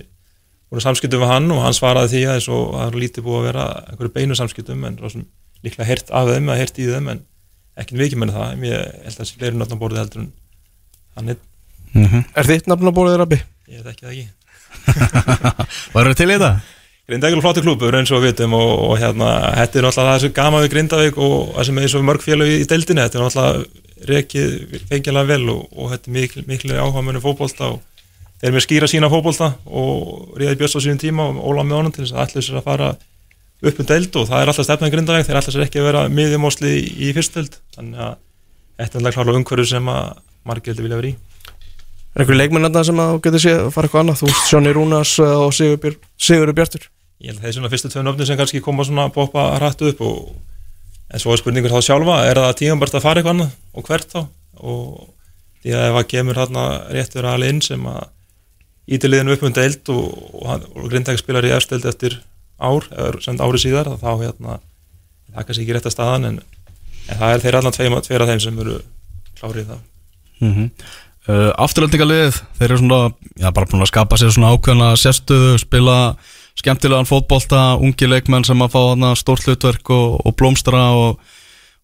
voru 0.73 0.81
samskiptum 0.81 1.21
við 1.21 1.29
hann 1.29 1.51
og 1.53 1.61
hann 1.61 1.77
svaraði 1.77 2.09
því 2.15 2.21
að 2.33 2.39
það 2.47 2.85
er 2.87 2.97
lítið 3.03 3.25
búið 3.27 3.37
að 3.39 3.45
vera 3.51 3.65
einhverju 3.91 4.13
beinu 4.15 4.37
samskiptum 4.39 4.87
en 4.89 4.97
líklega 5.63 5.85
heyrt 5.85 6.09
af 6.09 6.31
þeim 6.31 6.49
eða 6.49 6.59
heyrt 6.63 6.79
í 6.81 6.87
þeim 6.89 7.11
en 7.13 7.21
ekki 7.77 7.99
mikið 7.99 8.21
með 8.23 8.33
það 8.33 8.55
en 8.55 8.65
ég 8.71 8.87
held 9.05 9.13
að 9.13 9.19
það 9.19 9.29
sé 9.29 9.37
fleiri 9.37 9.59
nötna 9.59 9.79
borðið 9.83 10.01
heldur 10.01 10.23
en 10.23 10.31
hann 11.13 11.35
er, 11.35 11.41
Mm 11.93 12.05
-hmm. 12.05 12.23
Er 12.33 12.47
þitt 12.49 12.67
nafn 12.67 12.87
að 12.89 12.95
bóðið 12.97 13.17
rabbi? 13.21 13.37
ég 13.69 13.83
veit 13.83 13.93
ekki 13.93 14.05
það 14.05 14.11
ekki 14.11 14.27
Varum 15.95 16.13
við 16.13 16.19
til 16.21 16.29
í 16.29 16.35
þetta? 16.35 16.53
Grindavík 17.03 17.35
er 17.35 17.43
flottur 17.43 17.65
klúpur 17.65 17.95
eins 17.97 18.11
og 18.15 18.21
við 18.23 18.31
vitum 18.31 18.53
og, 18.55 18.69
og 18.85 18.93
hérna, 19.01 19.31
þetta 19.57 19.79
er 19.79 19.85
náttúrulega 19.87 20.13
það 20.13 20.21
sem 20.23 20.35
gama 20.37 20.61
við 20.63 20.69
Grindavík 20.71 21.17
og 21.19 21.49
það 21.55 21.65
sem 21.67 21.79
er 21.79 21.87
eins 21.87 21.95
og 21.99 22.05
mörg 22.07 22.23
félög 22.23 22.51
í 22.53 22.67
deildinni, 22.71 23.03
þetta 23.03 23.19
er 23.19 23.25
náttúrulega 23.25 23.81
rekið 24.07 24.77
fengjalega 24.89 25.29
vel 25.33 25.49
og, 25.51 25.65
og 25.75 25.91
þetta 25.91 26.09
er 26.09 26.15
mikil, 26.15 26.43
mikil 26.47 26.71
áhuga 26.77 27.03
munum 27.03 27.23
fótbolta 27.23 27.73
og 27.73 27.81
þeir 28.39 28.49
eru 28.49 28.55
með 28.55 28.65
skýra 28.67 28.89
sína 28.91 29.11
fótbolta 29.11 29.51
og 29.67 30.37
Ríði 30.39 30.55
Björns 30.61 30.77
á 30.79 30.83
sínum 30.85 31.01
tíma 31.03 31.27
og 31.27 31.43
Óla 31.51 31.67
með 31.67 31.81
honum 31.81 31.95
til 31.95 32.05
þess 32.05 32.15
að 32.15 32.23
allir 32.23 32.47
sér 32.47 32.61
að 32.61 32.67
fara 32.71 32.89
upp 33.63 33.83
um 33.83 33.89
deild 33.91 34.19
og 34.19 34.27
það 34.31 34.39
er 34.39 34.53
alltaf 34.53 34.67
stefnaði 34.69 34.95
Grindavík, 34.95 35.27
þeir 35.27 35.41
allir 35.41 35.55
sér 35.57 35.67
ekki 35.67 35.83
að 35.83 35.89
vera 35.89 36.07
miðjumósli 36.11 36.73
í, 36.87 37.11
fyrstdeild, 37.15 37.59
þannig 37.75 38.01
að 38.07 38.17
þetta 38.79 38.99
er 38.99 39.05
náttúrulega 39.09 39.43
umhverju 39.43 39.69
sem 39.75 39.91
að 39.91 40.09
margir 40.47 40.79
vilja 40.79 40.99
vera 40.99 41.11
í. 41.11 41.15
Er 42.13 42.21
einhver 42.21 42.37
leikmenn 42.37 42.67
þarna 42.67 42.83
sem 42.85 42.99
að 43.01 43.13
getur 43.25 43.41
séð 43.41 43.61
að 43.63 43.71
fara 43.73 43.87
eitthvað 43.87 44.03
annað? 44.03 44.19
Þú 44.19 44.27
veist, 44.29 44.49
Sjóni 44.49 44.73
Rúnas 44.75 45.13
uh, 45.19 45.31
og 45.45 45.53
Sigur, 45.57 45.95
Sigur 46.21 46.53
Bjartur 46.53 46.89
ég 47.23 47.31
held 47.31 47.39
að 47.39 47.43
það 47.43 47.49
er 47.49 47.55
svona 47.55 47.71
fyrstu 47.71 47.89
tvö 47.91 48.03
nöfnir 48.03 48.27
sem 48.27 48.39
kannski 48.39 48.61
koma 48.63 48.83
svona 48.83 49.05
að 49.07 49.13
poppa 49.15 49.45
hrættu 49.55 49.91
upp 49.93 50.01
og 50.03 50.17
en 51.13 51.21
svo 51.21 51.31
er 51.33 51.39
spurningur 51.39 51.71
þá 51.71 51.85
sjálfa, 51.87 52.17
er 52.27 52.39
það 52.41 52.57
tímabært 52.59 52.97
að 52.97 53.05
fara 53.05 53.21
eitthvað 53.21 53.35
annað 53.37 53.53
og 53.71 53.87
hvert 53.87 54.11
þá 54.11 54.19
og 54.59 54.89
því 55.63 55.75
að 55.77 55.85
ef 55.87 55.95
það 55.97 56.09
kemur 56.13 56.39
hérna 56.41 56.65
réttur 56.91 57.27
alveg 57.29 57.53
inn 57.53 57.61
sem 57.63 57.85
að 57.87 58.01
ítiliðinu 58.97 59.37
upp 59.37 59.45
um 59.47 59.55
deild 59.55 59.93
og, 59.93 60.09
og, 60.35 60.67
og 60.75 60.89
Grindæk 60.91 61.21
spilar 61.21 61.47
í 61.47 61.53
efstild 61.55 61.87
eftir 61.87 62.17
ár, 62.59 62.89
eða 62.91 63.23
sem 63.23 63.39
árið 63.39 63.63
síðar 63.63 63.93
þá 64.01 64.09
hérna, 64.19 64.57
það 65.31 65.47
kannski 65.47 65.63
ekki 65.63 65.77
rétt 65.77 65.87
að 65.87 65.95
staðan 65.95 66.27
en, 66.27 66.41
en 67.07 67.21
það 67.21 67.37
er 67.37 67.45
þeir 67.45 67.59
allan 67.61 67.77
tveim, 67.77 67.97
tveir 68.03 68.25
af 68.25 68.33
þeim 68.33 68.43
sem 68.43 68.61
eru 68.65 68.77
klárið 69.39 69.71
það 69.71 69.89
Mm 70.43 70.53
-hmm. 70.53 70.69
Uh, 71.29 71.51
Afturlendingarlið, 71.63 72.39
þeir 72.59 72.69
eru 72.69 72.79
svona 72.81 73.01
já, 73.39 73.49
bara 73.49 73.69
búin 73.69 73.83
að 73.85 73.91
skapa 73.91 74.19
sér 74.19 74.33
svona 74.35 74.53
ákveðna 74.55 74.93
sérstöðu, 74.99 75.57
spila 75.61 75.97
skemmtilegan 76.59 77.09
fótbolta, 77.09 77.73
ungi 77.81 78.09
leikmenn 78.09 78.45
sem 78.47 78.61
að 78.61 78.73
fá 78.75 78.79
þarna 78.79 79.13
stórt 79.17 79.47
hlutverk 79.47 79.93
og, 79.93 80.19
og 80.21 80.35
blómstra 80.37 80.83
og, 80.97 81.21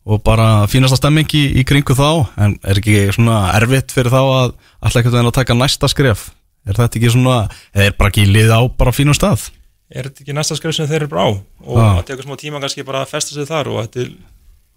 og 0.06 0.22
bara 0.26 0.68
fínasta 0.70 1.00
stemming 1.00 1.30
í, 1.34 1.46
í 1.62 1.66
kringu 1.68 1.98
þá. 1.98 2.28
En 2.38 2.58
er 2.62 2.82
ekki 2.82 3.08
svona 3.16 3.48
erfitt 3.58 3.94
fyrir 3.96 4.14
þá 4.14 4.22
að 4.22 4.52
alltaf 4.80 5.02
ekkert 5.02 5.22
að 5.24 5.32
taka 5.40 5.58
næsta 5.58 5.90
skref? 5.90 6.30
Er 6.70 6.78
þetta 6.78 7.00
ekki 7.00 7.14
svona, 7.16 7.40
eða 7.74 7.90
er 7.90 7.96
bara 7.98 8.14
ekki 8.14 8.28
lið 8.30 8.54
á 8.54 8.62
bara 8.78 8.94
fínum 8.94 9.18
stað? 9.18 9.50
Er 9.90 10.06
þetta 10.06 10.22
ekki 10.22 10.36
næsta 10.38 10.58
skrif 10.58 10.76
sem 10.78 10.90
þeir 10.90 11.04
eru 11.04 11.10
brá 11.10 11.24
og 11.26 11.78
það 11.80 12.04
tekur 12.12 12.28
smá 12.28 12.36
tíma 12.38 12.60
kannski 12.62 12.86
bara 12.86 13.02
að 13.02 13.14
festa 13.16 13.34
sig 13.34 13.48
þar 13.50 13.72
og 13.72 13.80
þetta 13.82 14.04
er, 14.04 14.12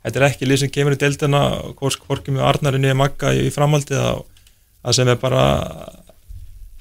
þetta 0.07 0.21
er 0.21 0.25
ekki 0.31 0.49
lið 0.49 0.61
sem 0.63 0.71
kemur 0.73 0.97
í 0.97 1.01
deildina 1.03 1.43
hvorki 1.77 2.33
með 2.33 2.47
Arnarinni 2.49 2.89
eða 2.89 3.01
Magga 3.03 3.35
í 3.37 3.51
framhaldi 3.53 3.99
að, 3.99 4.23
að 4.83 4.99
sem 4.99 5.09
er 5.09 5.20
bara 5.22 5.45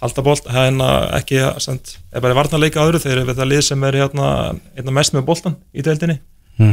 halda 0.01 0.23
bolt, 0.25 0.47
hérna 0.49 0.89
ekki 1.19 1.39
samt, 1.61 1.97
er 2.09 2.23
bara 2.23 2.37
varnarleika 2.37 2.81
öðru 2.81 3.01
eru 3.05 3.25
þetta 3.29 3.45
lið 3.45 3.63
sem 3.67 3.83
er 3.85 3.99
hérna, 4.01 4.27
hérna 4.75 4.95
mest 4.97 5.13
með 5.13 5.27
boltan 5.27 5.57
í 5.73 5.85
deildinni, 5.85 6.17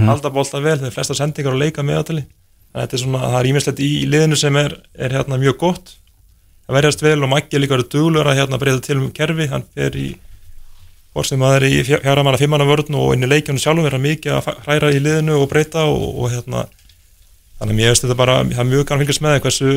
halda 0.09 0.31
boltan 0.33 0.65
vel 0.65 0.79
þeir 0.81 0.95
flesta 0.95 1.15
sendingar 1.15 1.53
og 1.53 1.61
leika 1.61 1.85
meðatali 1.85 2.25
þannig 2.69 2.85
að 2.85 2.85
þetta 2.85 2.97
er 2.97 3.03
svona, 3.03 3.21
það 3.33 3.41
er 3.41 3.49
ímislegt 3.51 3.81
í, 3.81 3.91
liðinu 4.07 4.39
sem 4.39 4.57
er, 4.61 4.77
er 4.99 5.15
hérna 5.17 5.39
mjög 5.41 5.59
gott. 5.59 5.95
Það 6.67 6.77
verðast 6.77 7.03
vel 7.03 7.23
og 7.25 7.37
er 7.39 7.63
líka 7.63 7.77
verið 7.77 7.93
duglur 7.95 8.29
að 8.29 8.41
hérna 8.43 8.59
breyta 8.61 8.83
til 8.85 8.99
um 8.99 9.11
kerfi, 9.13 9.49
hann 9.49 9.65
fer 9.75 9.97
í 9.97 10.09
það 11.19 11.55
er 11.57 11.65
í 11.67 11.79
fjara 11.83 12.23
manna 12.23 12.39
fimmana 12.39 12.67
vörn 12.69 12.95
og 12.95 13.15
inn 13.15 13.25
í 13.25 13.31
leikjunum 13.31 13.59
sjálfum 13.59 13.87
vera 13.89 13.99
mikið 13.99 14.37
að 14.37 14.51
hræra 14.67 14.91
í 14.93 15.01
liðinu 15.03 15.39
og 15.41 15.49
breyta 15.51 15.87
og, 15.89 16.05
og 16.15 16.31
hérna 16.31 16.67
þannig 17.59 17.73
að 17.75 17.79
mér 17.81 17.91
veist 17.93 18.05
þetta 18.05 18.19
bara, 18.19 18.37
það 18.47 18.63
er 18.63 18.71
mjög 18.71 18.85
gana 18.89 19.03
fylgjast 19.03 19.25
með 19.25 19.41
hversu 19.45 19.73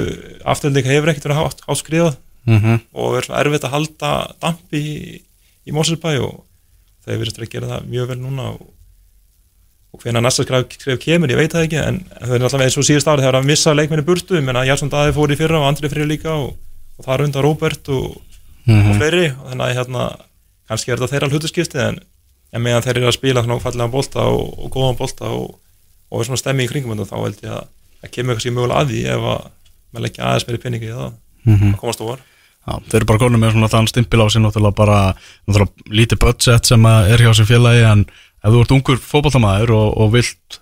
afturlíka 0.54 0.92
hefur 0.92 1.12
ekkert 1.12 1.28
verið 1.28 1.40
hátt 1.42 1.64
áskrifað 1.66 2.14
mm 2.46 2.60
-hmm. 2.60 2.80
og 2.94 3.18
er 3.18 3.26
svona 3.26 3.42
erfitt 3.42 3.66
að 3.66 3.76
halda 3.76 4.12
dampi 4.42 4.82
í, 4.82 5.22
í 5.66 5.74
Mósersbæ 5.74 6.12
og 6.22 6.44
þeir 7.06 7.18
verðast 7.18 7.40
verið 7.40 7.50
að 7.50 7.56
gera 7.56 7.72
það 7.72 7.90
mjög 7.90 8.08
vel 8.12 8.20
núna 8.22 8.50
og, 8.54 8.68
og 9.92 10.04
hvenær 10.04 10.22
næsta 10.22 10.46
skref, 10.46 11.00
kemur, 11.02 11.32
ég 11.32 11.40
veit 11.42 11.54
það 11.54 11.66
ekki 11.68 11.80
en 11.82 12.02
það 12.20 12.36
er 12.36 12.44
alltaf 12.44 12.66
eins 12.66 12.78
og 12.78 12.88
síðust 12.88 13.10
árið 13.10 13.26
þegar 13.26 13.40
að 13.40 13.50
missa 13.50 13.74
leikmenni 13.74 14.06
burtu, 14.06 14.38
ég 14.38 14.46
menna 14.46 14.66
Jarsson 14.66 14.92
Daði 14.94 15.16
fór 15.18 15.34
í 15.34 15.40
fyrra 15.40 15.60
og 15.60 15.68
Andri 15.68 15.90
Freyr 15.90 16.10
líka 16.10 16.36
og, 16.38 16.54
og 16.98 17.06
það 17.06 17.16
er 17.16 17.26
undan 17.26 17.46
Róbert 17.46 17.90
og, 17.90 18.22
og 18.70 18.94
fleiri. 18.98 19.26
Og 19.34 19.50
þannig 19.50 19.66
að 19.66 19.76
hérna, 19.80 20.06
kannski 20.70 20.92
er 20.92 21.02
þetta 21.02 21.12
þeirra 21.16 21.32
hlutuskipti 21.32 21.82
en, 21.82 22.00
en 22.54 22.62
meðan 22.62 22.86
þeir 22.86 23.02
eru 23.02 23.10
að 23.10 23.18
spila 23.18 23.44
þannig 23.44 23.92
bolta 25.00 25.34
og, 26.12 26.20
er 26.22 26.28
svona 26.30 26.41
stemmi 26.41 26.66
í 26.68 26.72
kringum 26.72 26.93
þetta, 26.97 27.09
þá 27.12 27.24
held 27.26 27.41
ég 27.45 27.55
að 27.55 27.68
það 28.01 28.12
kemur 28.18 28.36
kannski 28.38 28.51
mögulega 28.55 28.82
að 28.84 28.91
því 28.91 29.01
ef 29.16 29.26
að 29.32 29.47
maður 29.91 30.05
leggja 30.07 30.26
aðeins 30.28 30.47
meiri 30.47 30.62
peningi 30.68 30.89
í 30.91 30.95
það 30.97 31.12
Mhm. 31.41 31.72
að 31.74 31.80
komast 31.82 32.01
óvar 32.05 32.20
Já, 32.62 32.74
þeir 32.91 32.95
eru 32.99 33.05
bara 33.09 33.20
konum 33.24 33.41
með 33.41 33.51
svona 33.55 33.70
þann 33.74 33.88
stimpil 33.89 34.22
á 34.22 34.28
sig 34.30 34.41
náttúrulega 34.43 34.76
bara 34.78 34.97
náttúrulega 35.49 35.89
lítið 35.89 36.20
budget 36.22 36.66
sem 36.70 36.84
að 36.86 37.07
er 37.16 37.24
hjá 37.26 37.32
sér 37.34 37.47
félagi 37.49 37.82
en 37.89 38.03
ef 38.05 38.51
þú 38.53 38.59
ert 38.62 38.74
ungur 38.76 38.99
fótballtamaður 39.01 39.72
og, 39.74 39.88
og 39.97 40.12
vilt 40.14 40.59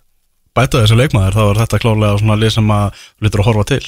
bæta 0.56 0.80
þessi 0.80 0.96
leikmaður 0.96 1.36
þá 1.36 1.42
er 1.50 1.60
þetta 1.60 1.80
klárlega 1.84 2.20
svona 2.22 2.38
lið 2.40 2.54
sem 2.56 2.72
að 2.72 2.86
þú 2.96 3.28
lítur 3.28 3.44
að 3.44 3.50
horfa 3.50 3.66
til 3.74 3.82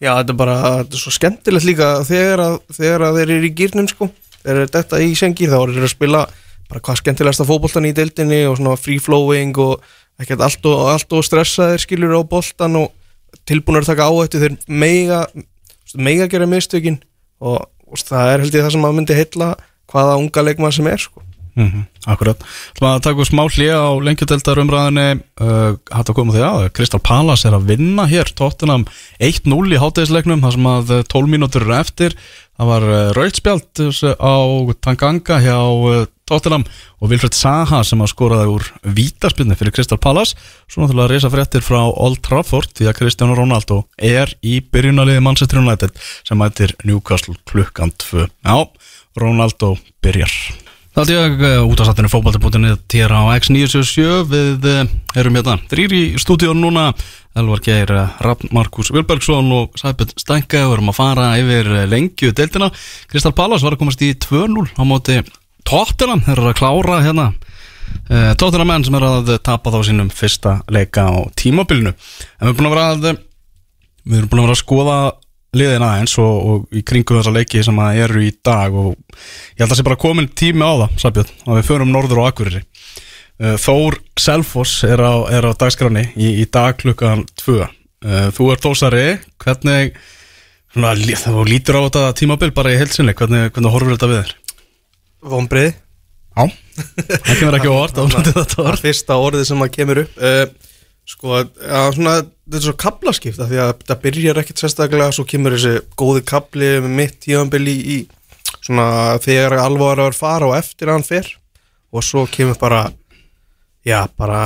Já, 0.00 0.10
þetta 0.16 0.32
er 0.32 0.38
bara, 0.40 0.54
þetta 0.80 0.96
er 0.96 1.02
svo 1.04 1.12
skemmtilegt 1.18 1.68
líka 1.68 1.90
þegar 2.08 2.40
að, 2.46 2.56
þegar 2.78 3.04
að 3.10 3.18
þeir 3.20 3.34
eru 3.36 3.50
í 3.50 3.52
gýrnum 3.60 3.88
sko 3.92 4.08
þeir 4.40 4.54
eru 4.56 4.72
þetta 4.78 5.02
í 5.04 5.12
sengir 5.20 5.52
þá 5.52 5.58
eru 5.60 5.76
þeir 5.76 5.86
að 5.90 5.92
spila 5.94 6.24
bara 6.72 6.80
hvað 6.88 7.00
skemmtilegasta 7.02 7.44
fótboltan 7.48 7.86
í 7.88 7.92
deildinni 7.96 8.40
og 8.48 8.56
svona 8.56 8.78
free 8.80 8.98
flowing 9.04 9.52
og 9.60 9.84
ekkert 10.22 10.44
allt 10.46 10.68
og, 10.70 10.86
allt 10.92 11.16
og 11.16 11.26
stressaðir 11.26 11.82
skilur 11.82 12.16
á 12.16 12.22
boltan 12.22 12.78
og 12.80 12.92
tilbúinir 13.48 13.84
að 13.84 13.92
taka 13.92 14.08
áhættu. 14.08 14.40
Þeir 14.42 14.56
mega, 14.68 15.24
mega 15.94 16.28
gera 16.30 16.48
mistökin 16.48 17.00
og, 17.42 17.64
og 17.88 18.00
það 18.00 18.32
er 18.32 18.44
held 18.44 18.58
ég 18.58 18.66
það 18.66 18.74
sem 18.76 18.88
að 18.88 18.98
myndi 18.98 19.18
heilla 19.18 19.54
hvaða 19.92 20.18
unga 20.22 20.46
leikmann 20.46 20.74
sem 20.74 20.88
er 20.90 21.02
sko 21.02 21.24
Mm 21.54 21.84
Akkurat. 22.04 22.36
Það 22.76 22.90
að 22.90 23.04
taka 23.06 23.24
smá 23.24 23.40
hlið 23.48 23.70
á 23.72 23.88
lengjudeldar 24.04 24.58
umræðinni 24.60 25.04
uh, 25.40 25.76
Hætt 25.88 26.10
að 26.12 26.16
koma 26.18 26.34
því 26.34 26.42
að 26.44 26.64
Kristal 26.76 27.00
Palace 27.00 27.48
er 27.48 27.54
að 27.56 27.70
vinna 27.70 28.04
hér 28.10 28.28
Tottenham 28.36 28.84
1-0 29.16 29.70
í 29.72 29.78
hátæðisleiknum 29.80 30.42
þar 30.44 30.52
sem 30.52 30.68
að 30.68 30.92
uh, 30.98 31.04
12 31.14 31.30
mínútur 31.32 31.64
eru 31.64 31.78
eftir. 31.78 32.16
Það 32.60 32.68
var 32.68 32.84
uh, 32.90 32.98
rautspjald 33.16 33.80
á 34.20 34.36
Tanganga 34.84 35.38
hjá 35.40 35.56
Tottenham 36.28 36.66
og 37.00 37.08
Wilfred 37.12 37.36
Zaha 37.36 37.80
sem 37.88 38.02
að 38.04 38.12
skoraði 38.12 38.50
úr 38.52 38.68
vítaspinni 38.84 39.56
fyrir 39.56 39.72
Kristal 39.76 40.00
Palace. 40.00 40.36
Svo 40.68 40.84
náttúrulega 40.84 41.14
reysa 41.14 41.32
fréttir 41.32 41.64
frá 41.64 41.80
Old 41.86 42.20
Trafford 42.26 42.74
því 42.76 42.90
að 42.90 42.98
Cristiano 43.00 43.38
Ronaldo 43.38 43.86
er 43.96 44.32
í 44.44 44.58
byrjunaliði 44.60 45.24
Manchester 45.24 45.62
United 45.64 45.96
sem 46.20 46.40
mætir 46.40 46.76
Newcastle 46.84 47.38
klukkan 47.48 47.96
2 48.10 48.28
Já, 48.28 48.68
Ronaldo 49.16 49.72
byrjar 50.04 50.36
Það 50.94 51.10
er 51.10 51.16
ég 51.16 51.40
uh, 51.42 51.64
út 51.66 51.80
af 51.82 51.88
sattinu 51.88 52.06
fókbalti.net 52.06 52.94
hér 52.94 53.10
á 53.10 53.34
X977 53.34 54.28
við 54.30 54.66
uh, 54.70 54.92
erum 55.18 55.34
hérna 55.34 55.56
þrýr 55.66 55.94
í 55.98 56.02
stúdíun 56.22 56.60
núna. 56.62 56.84
Elvar 57.34 57.58
Geir, 57.66 57.90
uh, 57.90 58.12
Raffn 58.22 58.52
Markus 58.54 58.92
Vilbergsson 58.94 59.50
og 59.56 59.74
Sæbjörn 59.80 60.12
Stænke 60.22 60.60
og 60.62 60.76
erum 60.76 60.92
að 60.92 60.98
fara 61.00 61.32
yfir 61.40 61.72
lengju 61.90 62.30
deildina. 62.38 62.68
Kristal 63.10 63.34
Pallas 63.34 63.66
var 63.66 63.74
að 63.74 63.82
komast 63.82 64.06
í 64.06 64.12
2-0 64.22 64.68
á 64.78 64.82
móti 64.86 65.18
Tottenham, 65.66 66.22
þeir 66.22 66.36
eru 66.36 66.52
að 66.52 66.58
klára 66.62 67.00
hérna 67.02 67.26
Tottenham 68.38 68.70
menn 68.70 68.86
sem 68.86 68.94
er 68.94 69.08
að 69.08 69.34
tapa 69.42 69.74
þá 69.74 69.80
sínum 69.88 70.14
fyrsta 70.14 70.60
leika 70.70 71.08
á 71.10 71.26
tímabilinu. 71.34 71.90
En 72.38 72.46
við 72.46 72.52
erum 72.52 72.60
búin 72.60 72.70
að 72.70 72.76
vera 72.76 72.86
að 72.92 73.04
við 74.04 74.18
erum 74.20 74.30
búin 74.30 74.44
að 74.44 74.46
vera 74.46 74.54
að 74.54 74.62
skoða 74.62 74.98
liðin 75.58 75.84
aðeins 75.86 76.16
og, 76.22 76.34
og 76.50 76.76
í 76.76 76.82
kringu 76.86 77.18
þessa 77.18 77.34
leiki 77.34 77.62
sem 77.66 77.78
að 77.82 78.00
eru 78.06 78.24
í 78.24 78.30
dag 78.44 78.74
og 78.74 78.92
ég 78.94 79.62
held 79.62 79.68
að 79.68 79.74
það 79.74 79.80
sé 79.80 79.86
bara 79.88 80.00
komin 80.04 80.30
tími 80.30 80.64
á 80.66 80.72
það 80.84 80.98
Sabjörn, 81.04 81.36
og 81.46 81.58
við 81.58 81.68
förum 81.68 81.92
norður 81.94 82.22
á 82.22 82.28
Akureyri. 82.28 82.64
Uh, 83.34 83.54
Þór 83.58 83.98
Selfoss 84.20 84.84
er 84.86 85.02
á, 85.02 85.14
er 85.34 85.46
á 85.46 85.52
dagskráni 85.58 86.08
í, 86.14 86.34
í 86.42 86.44
dag 86.46 86.76
klukkan 86.78 87.24
2 87.42 87.56
uh, 87.62 87.70
Þú 88.34 88.50
ert 88.54 88.66
Þósari, 88.66 89.06
hvernig 89.42 89.96
þú 90.74 91.46
lítur 91.46 91.78
á 91.78 91.86
þetta 91.86 92.04
tímabil 92.18 92.50
bara 92.54 92.74
í 92.74 92.78
heilsinni, 92.78 93.14
hvernig, 93.14 93.50
hvernig 93.54 93.74
horfur 93.74 93.94
þetta 93.94 94.10
við 94.10 94.20
þér? 94.20 94.36
Vombrið 95.34 95.72
Já, 96.34 96.48
það 97.22 97.36
kemur 97.38 97.56
ekki 97.60 97.70
á 97.70 97.76
orð 97.78 97.98
Það 98.54 98.68
er 98.72 98.80
fyrsta 98.82 99.18
orðið 99.22 99.44
sem 99.46 99.60
að 99.62 99.74
kemur 99.76 100.00
upp. 100.02 100.16
Uh, 100.18 100.72
Sko, 101.04 101.36
ja, 101.44 101.80
svona, 101.92 102.14
þetta 102.46 102.58
er 102.58 102.64
svo 102.64 102.74
kaplaskipt 102.80 103.40
af 103.42 103.50
Því 103.50 103.60
að 103.60 103.72
þetta 103.74 103.96
byrjar 104.06 104.40
ekkit 104.40 104.62
sérstaklega 104.62 105.12
Svo 105.12 105.26
kemur 105.28 105.56
þessi 105.56 105.82
góði 106.00 106.24
kapli 106.24 106.70
með 106.80 106.94
mitt 107.00 107.18
tíðanbili 107.26 107.74
í, 107.76 107.96
í 107.98 108.58
Svona 108.64 109.18
þegar 109.20 109.58
alvar 109.60 110.00
að 110.00 110.16
fara 110.16 110.48
og 110.48 110.56
eftir 110.56 110.88
að 110.88 110.98
hann 110.98 111.08
fer 111.08 111.28
Og 111.92 112.06
svo 112.06 112.24
kemur 112.32 112.56
bara 112.60 112.86
Já, 113.84 114.06
bara 114.16 114.40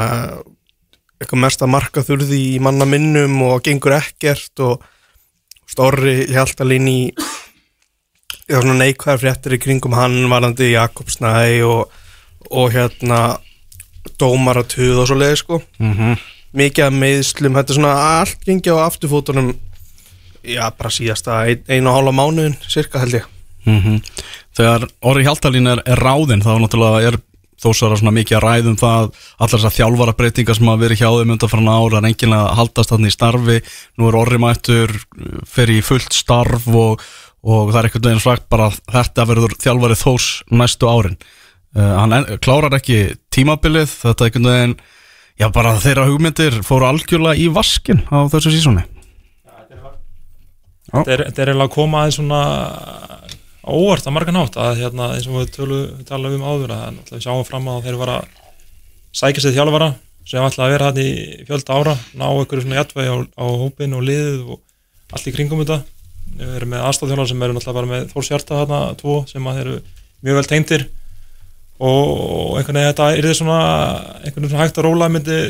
Eitthvað 1.19 1.45
mesta 1.45 1.71
marka 1.71 2.03
þurði 2.07 2.41
í 2.57 2.63
manna 2.63 2.89
minnum 2.91 3.39
Og 3.47 3.63
gengur 3.67 3.95
ekkert 4.01 4.67
Og 4.67 4.83
Storri 5.69 6.25
hjáltalín 6.33 6.91
í 6.91 7.01
Já, 8.49 8.63
svona 8.63 8.79
neikvæðar 8.81 9.21
fréttir 9.21 9.55
í 9.59 9.61
kringum 9.61 9.93
hann 9.93 10.23
varandi 10.33 10.71
Jakob 10.71 11.11
Snæ 11.13 11.61
og, 11.69 11.91
og 12.49 12.71
hérna 12.73 13.37
dómar 14.17 14.63
að 14.63 14.71
tuða 14.73 15.03
og 15.03 15.11
svo 15.11 15.19
leiði 15.21 15.41
sko. 15.43 15.61
Mm 15.77 16.17
mikið 16.57 16.86
af 16.88 16.96
meðslum, 16.96 17.57
þetta 17.59 17.74
er 17.74 17.78
svona 17.80 17.94
allt 18.20 18.44
gengi 18.46 18.72
á 18.72 18.86
afturfótunum 18.86 19.53
já, 20.46 20.64
bara 20.72 20.92
síðasta 20.92 21.42
ein, 21.44 21.64
einu 21.68 21.90
og 21.90 21.99
hálfa 21.99 22.14
mánuðin 22.16 22.57
cirka 22.68 23.03
held 23.03 23.20
ég. 23.20 23.26
Mhm. 23.68 24.03
Þegar 24.57 24.88
Orri 25.07 25.24
Hjaltalín 25.26 25.68
er, 25.70 25.82
er 25.86 26.01
ráðinn 26.01 26.42
þá 26.42 26.57
náttúrulega 26.59 27.12
er 27.12 27.18
þósara 27.59 27.99
svona 27.99 28.14
mikið 28.14 28.38
að 28.38 28.44
ræðum 28.44 28.76
það 28.78 29.09
allar 29.38 29.53
þessar 29.55 29.74
þjálfara 29.74 30.14
breytingar 30.18 30.59
sem 30.59 30.68
að 30.70 30.84
vera 30.84 30.99
hjá 30.99 31.09
þeim 31.11 31.32
undan 31.34 31.51
frá 31.51 31.62
ára 31.66 31.99
en 32.01 32.09
enginn 32.11 32.36
að 32.36 32.51
haldast 32.61 32.92
þannig 32.92 33.12
í 33.12 33.16
starfi. 33.16 33.57
Nú 33.99 34.09
er 34.09 34.18
Orri 34.20 34.38
mættur 34.42 34.94
fer 35.46 35.72
í 35.74 35.80
fullt 35.82 36.14
starf 36.14 36.68
og, 36.70 37.03
og 37.42 37.72
það 37.72 37.80
er 37.80 37.88
einhvern 37.88 38.07
veginn 38.09 38.24
sagt 38.24 38.46
bara 38.53 38.70
að 38.70 38.78
þetta 38.94 39.26
verður 39.32 39.57
þjálfari 39.59 39.99
þós 39.99 40.28
næstu 40.55 40.90
árin. 40.90 41.18
Uh, 41.76 41.94
hann 41.99 42.14
en, 42.16 42.30
klárar 42.40 42.78
ekki 42.78 43.18
tímabilið 43.34 43.90
þetta 43.90 44.24
er 44.24 44.30
einhvern 44.30 44.53
veginn 44.53 44.78
já 45.39 45.49
bara 45.55 45.76
þeirra 45.82 46.07
hugmyndir 46.09 46.61
fóru 46.66 46.89
algjörlega 46.89 47.39
í 47.39 47.49
vaskin 47.53 48.05
á 48.11 48.26
þessu 48.30 48.55
sísóni 48.55 48.84
Þetta 50.89 51.12
er, 51.12 51.22
eiginlega 51.28 51.66
að 51.66 51.74
koma 51.74 51.99
aðeins 52.01 52.16
svona 52.16 52.39
óvart 53.68 54.07
að 54.09 54.14
marga 54.16 54.32
nátt 54.32 54.55
að 54.57 54.78
hérna 54.80 55.11
eins 55.12 55.26
og 55.28 55.43
við 55.43 55.51
tölu, 55.53 55.80
við 55.99 56.07
tala 56.09 56.30
um 56.32 56.47
áður 56.49 56.72
að 56.72 57.01
við 57.11 57.24
sjáum 57.26 57.45
fram 57.45 57.68
að 57.68 57.82
þeir 57.84 57.99
var 58.01 58.12
að 58.14 58.30
sækja 59.20 59.45
sér 59.45 59.57
þjálfara 59.59 59.91
sem 60.28 60.45
ætla 60.45 60.64
að 60.64 60.72
vera 60.74 60.89
hann 60.89 61.03
í 61.03 61.11
fjölda 61.49 61.76
ára 61.76 61.95
ná 62.16 62.24
einhverju 62.30 62.64
svona 62.64 62.80
jættvægi 62.80 63.12
á, 63.12 63.16
á 63.36 63.47
hópin 63.61 63.97
og 63.97 64.05
liðið 64.09 64.49
og 64.55 64.62
allt 65.12 65.28
í 65.28 65.34
kringum 65.36 65.62
þetta. 65.62 65.78
Við 66.39 66.57
erum 66.59 66.72
með 66.72 66.86
aðstofþjálfara 66.89 67.30
sem 67.30 67.45
eru 67.45 67.57
náttúrulega 67.57 67.78
bara 67.78 67.93
með 67.93 68.09
Þórs 68.12 68.32
Hjarta 68.32 68.59
þarna 68.62 68.80
tvo 69.01 69.14
sem 69.28 69.49
að 69.49 69.61
eru 69.62 69.76
mjög 70.24 70.41
vel 70.41 70.49
tengdir 70.49 70.89
og 71.79 72.59
einhvern 72.59 72.81
veginn 72.81 72.91
þetta 72.93 73.11
er 73.14 73.35
svona 73.39 73.59
einhvern 74.22 74.43
veginn 74.43 74.55
svona 74.55 74.64
hægt 74.64 74.81
að 74.81 74.89
róla 74.89 75.11
myndi 75.12 75.43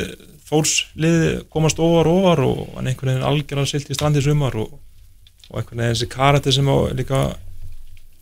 Þórs 0.49 0.87
liði 0.97 1.33
komast 1.53 1.77
ofar 1.77 2.09
ofar 2.09 2.41
og 2.47 2.79
en 2.81 2.87
einhvern 2.89 3.11
veginn 3.13 3.27
algjörlega 3.29 3.69
silt 3.69 3.91
í 3.93 3.97
strandi 3.97 4.23
sumar 4.25 4.57
og 4.57 4.79
og 5.49 5.61
einhvern 5.61 5.81
veginn 5.81 5.95
þessi 5.95 6.09
karate 6.13 6.53
sem 6.53 6.69
líka 6.97 7.23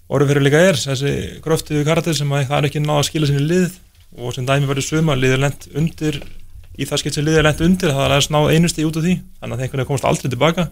fyrir 0.07 0.43
líka 0.43 0.63
er 0.63 0.79
þessi 0.79 1.13
gröftuðu 1.43 1.85
karate 1.87 2.15
sem 2.15 2.33
að 2.33 2.49
það 2.51 2.59
er 2.59 2.69
ekki 2.69 2.83
náða 2.85 3.03
að 3.03 3.09
skila 3.09 3.31
sinni 3.31 3.47
lið 3.47 3.79
og 4.17 4.35
sem 4.35 4.47
dæmi 4.47 4.71
verið 4.71 4.87
suma 4.87 5.17
liður 5.19 5.43
lent 5.43 5.67
undir 5.75 6.21
í 6.79 6.87
það 6.87 7.03
skilt 7.03 7.19
sem 7.19 7.27
liður 7.27 7.49
lent 7.49 7.63
undir 7.67 7.95
það 7.95 8.05
er 8.07 8.15
að 8.17 8.27
sná 8.29 8.39
einusti 8.53 8.87
út 8.87 8.99
af 9.01 9.07
því 9.07 9.17
þannig 9.41 9.57
að 9.57 9.65
einhvern 9.67 9.83
veginn 9.83 9.91
komast 9.91 10.09
aldrei 10.11 10.31
tilbaka 10.31 10.69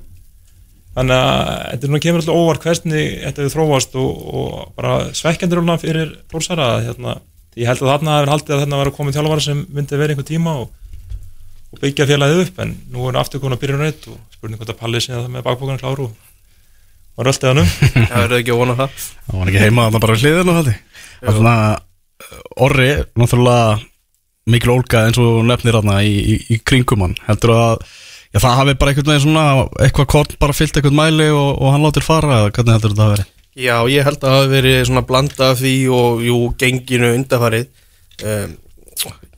þannig 0.95 1.16
að 1.18 1.38
þetta 1.70 1.86
er 1.86 1.92
nú 1.92 2.01
kemur 2.05 2.22
alltaf 2.22 2.40
óvart 2.40 2.64
hvernig 2.64 3.07
þetta 3.24 3.45
hefur 3.45 3.55
þróast 3.55 3.97
og, 4.01 4.11
og 4.40 4.74
bara 4.78 4.92
svekkjandur 5.16 5.62
alveg 5.62 5.82
fyrir 5.82 6.12
fórsara 6.32 6.68
hérna, 6.84 7.16
ég 7.59 7.70
held 7.70 7.82
að 7.82 7.92
þarna 7.92 8.18
hefur 8.18 8.32
haldið 8.34 8.57
að 8.57 8.62
þarna 8.64 8.80
var 8.80 8.90
að 8.90 8.97
koma 8.99 9.14
þjálfara 9.16 9.47
sem 9.47 9.64
myndi 9.74 10.01
verið 10.01 10.14
einhver 10.14 10.28
tíma 10.30 10.57
og, 10.62 10.68
og 11.74 11.82
byggja 11.82 12.09
félagið 12.11 12.45
upp 12.45 12.62
en 12.64 12.76
nú 12.95 13.09
er 13.11 13.18
aftur 13.22 13.42
komin 13.42 13.59
að 13.59 13.64
byrja 13.64 13.80
reitt 13.82 14.07
og 14.12 14.20
spurning 14.36 14.61
hvort 14.61 14.74
að 14.74 14.80
Palli 14.82 15.03
sé 15.03 15.16
það 15.16 15.32
með 15.34 15.47
bakbókan 15.49 15.82
kláru 15.82 16.11
og 16.11 16.14
var 17.18 17.30
öll 17.30 17.38
eðanum 17.38 17.68
það 18.11 18.20
verður 18.20 18.38
ekki 18.40 18.55
að 18.55 18.62
vona 18.62 18.78
það? 18.78 19.03
Það 19.26 19.40
var 19.40 19.51
ekki 19.51 19.64
heima 19.64 19.88
þarna 19.88 20.05
bara 20.05 20.16
við 20.16 20.24
hliðinu 20.24 20.57
þetta 20.61 20.78
Þannig 21.24 21.51
að 21.55 21.82
Orri, 22.64 22.88
náttúrulega 23.18 23.78
mikil 24.51 24.74
ólga 24.74 25.07
eins 25.09 25.18
og 25.20 25.42
nefnir 25.49 25.78
já, 28.35 28.41
það 28.41 28.59
hafi 28.61 28.74
bara 28.80 28.93
einhvern 28.93 29.12
veginn 29.12 29.24
svona 29.24 29.45
eitthvað 29.87 30.11
kort 30.11 30.35
bara 30.43 30.57
fyllt 30.57 30.76
einhvern 30.80 30.99
mæli 30.99 31.30
og, 31.30 31.55
og 31.61 31.72
hann 31.74 31.87
látir 31.87 32.07
fara 32.07 32.41
eða 32.41 32.51
hvernig 32.51 32.76
heldur 32.76 32.95
þetta 32.95 33.07
að 33.07 33.14
veri? 33.14 33.28
Já, 33.55 33.76
ég 33.87 34.03
held 34.09 34.18
að 34.18 34.26
það 34.26 34.37
hafi 34.41 34.51
verið 34.51 34.80
svona 34.89 35.07
blanda 35.07 35.49
af 35.53 35.61
því 35.62 35.74
og 35.95 36.22
jú, 36.26 36.39
genginu 36.59 37.14
undarfarið 37.14 37.68
um, 38.26 38.57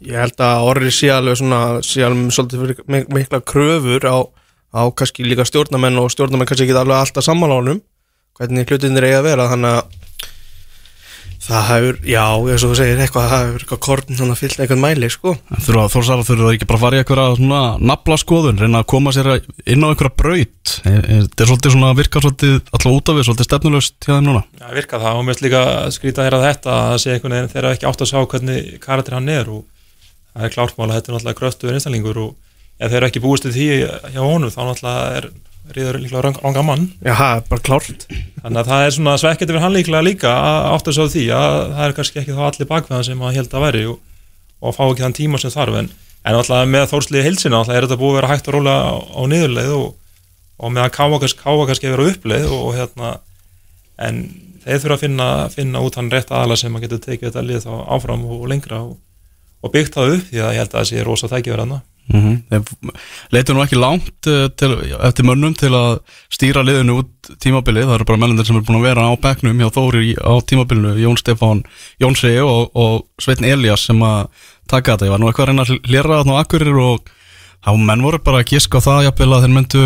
Ég 0.06 0.18
held 0.20 0.40
að 0.44 0.64
orri 0.68 0.90
sé 0.92 1.08
alveg 1.10 1.38
svona 1.40 1.60
sé 1.84 2.02
alveg 2.04 2.34
svolítið 2.36 2.82
mikla 3.12 3.40
kröfur 3.40 4.04
á, 4.04 4.28
á 4.76 4.82
kannski 4.92 5.24
líka 5.24 5.46
stjórnamenn 5.48 5.96
og 6.02 6.10
stjórnamenn 6.12 6.48
kannski 6.48 6.66
ekki 6.66 6.76
alveg 6.76 7.00
alltaf 7.00 7.24
sammála 7.24 7.56
honum 7.62 7.80
hvernig 8.36 8.68
hlutinir 8.68 9.06
eiga 9.08 9.22
að 9.22 9.28
vera 9.30 9.48
þannig 9.52 9.78
að 9.78 9.96
það 11.46 11.66
hefur, 11.70 11.98
já, 12.10 12.22
eins 12.36 12.64
og 12.66 12.72
þú 12.72 12.76
segir 12.78 13.02
eitthvað, 13.04 13.28
það 13.30 13.42
hefur 13.44 13.62
eitthvað 13.62 13.80
korn 13.86 14.18
svona 14.18 14.36
fyllt 14.38 14.62
einhvern 14.62 14.82
mæli, 14.82 15.10
sko. 15.12 15.34
Þurfa 15.52 15.84
að 15.84 15.92
Þórsara 15.94 16.26
þurfa 16.26 16.52
ekki 16.56 16.68
bara 16.70 16.78
að 16.78 16.84
fara 16.84 16.98
í 16.98 17.02
einhverja 17.02 17.36
svona 17.38 17.60
nafla 17.92 18.18
skoðun, 18.22 18.60
reyna 18.62 18.82
að 18.82 18.88
koma 18.92 19.14
sér 19.14 19.30
inn 19.36 19.86
á 19.86 19.88
einhverja 19.88 20.14
braut? 20.22 20.74
Þetta 20.82 21.46
er 21.46 21.50
svolítið 21.52 21.76
svona 21.76 21.92
virkar 21.98 22.26
svolítið 22.26 22.56
alltaf 22.72 22.96
út 22.96 23.12
af 23.12 23.18
við, 23.18 23.28
svolítið 23.28 23.48
stefnulöst 23.50 23.96
hjá 24.02 24.12
þeim 24.16 24.28
núna? 24.30 24.42
Já, 24.58 24.66
virka 24.74 25.02
það. 25.02 25.20
Og 25.20 25.24
mér 25.26 25.36
finnst 25.36 25.46
líka 25.46 25.62
skrýta 25.94 26.22
að 26.22 26.28
heyra 26.28 26.42
þetta 26.42 26.74
að 26.74 26.90
það 26.90 27.00
sé 27.04 27.14
einhvern 27.14 27.36
veginn 27.36 27.52
þeirra 27.54 27.72
ekki 27.76 27.90
átt 27.90 28.02
að 28.02 28.10
sjá 28.12 28.18
hvernig 28.26 28.72
karakter 28.82 29.16
hann 29.16 29.32
er 29.32 29.52
og 29.52 29.62
það 30.36 30.48
er 30.48 30.56
klárt 30.56 30.76
mál 30.76 30.88
að 30.90 30.96
þetta 30.98 31.12
er 31.12 31.16
náttúrulega 31.16 31.40
gröftuður 31.40 31.78
einstaklingur 31.78 32.22
og 32.24 32.34
ef 32.76 32.90
þeir 32.90 32.98
eru 32.98 33.08
ekki 33.08 33.22
búist 33.24 33.46
til 33.46 33.54
því 33.54 33.68
hjá 34.12 34.20
honum 34.20 34.52
þá 34.52 34.60
náttúrulega 34.66 35.20
er 35.20 35.28
ríður 35.74 35.98
líklega 36.00 36.22
rang, 36.26 36.38
ranga 36.42 36.62
mann. 36.64 36.86
Er 37.02 37.16
bara 37.48 37.62
klárt. 37.64 38.06
Þannig 38.42 38.60
að 38.62 38.70
það 38.70 38.86
er 38.86 38.94
svona 38.94 39.16
svekkjandi 39.20 39.54
fyrir 39.54 39.64
hann 39.64 39.76
líklega 39.76 40.06
líka 40.06 40.32
átt 40.72 40.90
að 40.90 40.98
sjá 40.98 41.04
því 41.12 41.24
að 41.34 41.58
það 41.74 41.84
er 41.86 41.94
kannski 41.98 42.20
ekki 42.22 42.36
þá 42.36 42.42
allir 42.48 42.70
bakveðan 42.70 43.06
sem 43.08 43.22
að 43.22 43.38
held 43.40 43.56
að 43.56 43.64
veri 43.66 43.84
og, 43.90 44.00
og 44.62 44.76
fá 44.76 44.82
ekki 44.86 45.06
þann 45.06 45.16
tíma 45.20 45.40
sem 45.42 45.54
þarf. 45.54 45.78
En, 45.80 45.90
en 46.22 46.36
náttúrulega 46.36 46.72
með 46.72 46.88
þórsliði 46.92 47.24
heilsina 47.26 47.56
náttúrulega 47.56 47.80
er 47.80 47.88
þetta 47.88 48.00
búið 48.02 48.12
að 48.12 48.18
vera 48.20 48.32
hægt 48.32 48.50
að 48.50 48.56
róla 48.58 48.76
á, 48.76 48.94
á 49.02 49.20
niðurleið 49.32 49.72
og, 49.76 49.88
og 50.56 50.74
með 50.76 50.86
að 50.86 50.94
káa 50.96 51.20
kannski, 51.22 51.88
að 51.88 51.96
vera 51.96 52.10
uppleið 52.12 52.46
og, 52.50 52.60
og 52.68 52.78
hérna 52.78 53.16
en 54.06 54.22
þeir 54.66 54.80
þurfa 54.82 54.96
að 54.96 55.02
finna, 55.04 55.26
finna 55.52 55.82
út 55.84 55.98
hann 55.98 56.12
rétt 56.12 56.32
aðala 56.34 56.56
sem 56.58 56.74
að 56.74 56.86
geta 56.86 57.02
tekið 57.06 57.28
þetta 57.28 57.44
lið 57.46 57.66
þá 57.66 57.74
áfram 57.96 58.24
og 58.28 58.46
lengra 58.50 58.82
og, 58.84 58.96
og 59.62 59.72
byggt 59.74 59.96
það 59.96 60.16
upp 60.16 60.30
því 60.30 60.42
að 60.42 60.56
ég 60.56 60.62
held 60.62 60.72
að 60.72 60.78
það 60.78 60.88
sé 60.90 61.04
rosa 61.06 61.30
tækifur 61.32 61.62
Mm 62.12 62.36
Þeir 62.46 62.62
leitu 63.34 63.54
nú 63.54 63.62
ekki 63.64 63.78
langt 63.80 64.28
uh, 64.30 64.46
til, 64.54 64.70
eftir 65.02 65.26
mönnum 65.26 65.56
til 65.58 65.72
að 65.74 65.98
stýra 66.30 66.62
liðinu 66.62 67.00
út 67.02 67.30
tímabilið, 67.42 67.88
það 67.88 67.96
eru 67.96 68.08
bara 68.12 68.20
mennendir 68.22 68.46
sem 68.46 68.58
er 68.58 68.66
búin 68.66 68.78
að 68.78 68.86
vera 68.86 69.08
á 69.10 69.12
bekknum 69.18 69.62
hjá 69.62 69.72
Þóri 69.74 70.14
á 70.14 70.32
tímabilinu 70.46 70.94
Jón 71.02 71.18
Stefán 71.18 71.64
Jónsi 72.02 72.36
og, 72.44 72.70
og 72.78 73.08
Sveitn 73.18 73.48
Elias 73.48 73.88
sem 73.88 74.02
að 74.06 74.28
taka 74.70 74.94
þetta, 74.94 75.08
ég 75.08 75.14
var 75.16 75.22
nú 75.22 75.30
eitthvað 75.30 75.48
að 75.48 75.52
reyna 75.52 75.66
að 75.66 75.90
hlera 75.90 76.20
þarna 76.20 76.38
á 76.38 76.42
akkurir 76.44 76.80
og 76.82 77.10
þá 77.66 77.72
menn 77.88 78.06
voru 78.06 78.22
bara 78.22 78.42
að 78.44 78.52
giska 78.54 78.78
á 78.78 78.86
það 78.86 79.08
jafnvel 79.08 79.32
að 79.32 79.46
þeir 79.46 79.56
myndu 79.56 79.84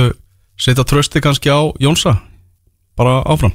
setja 0.60 0.84
trösti 0.84 1.22
kannski 1.24 1.48
á 1.48 1.72
Jónsa. 1.80 2.18
Bara 2.96 3.22
áfram. 3.24 3.54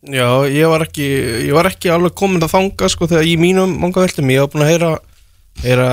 Já, 0.00 0.48
ég 0.48 0.66
var 0.66 0.82
ekki, 0.86 1.06
ég 1.46 1.54
var 1.54 1.68
ekki 1.68 1.92
alveg 1.92 2.14
komin 2.16 2.42
að 2.42 2.54
þanga 2.54 2.88
sko 2.90 3.06
þegar 3.10 3.28
í 3.28 3.36
mínum 3.38 3.76
manga 3.82 4.02
veltum. 4.02 4.30
Ég 4.32 4.42
var 4.42 4.50
búin 4.50 4.64
að 4.64 4.72
heyra, 4.72 4.92
heyra 5.62 5.88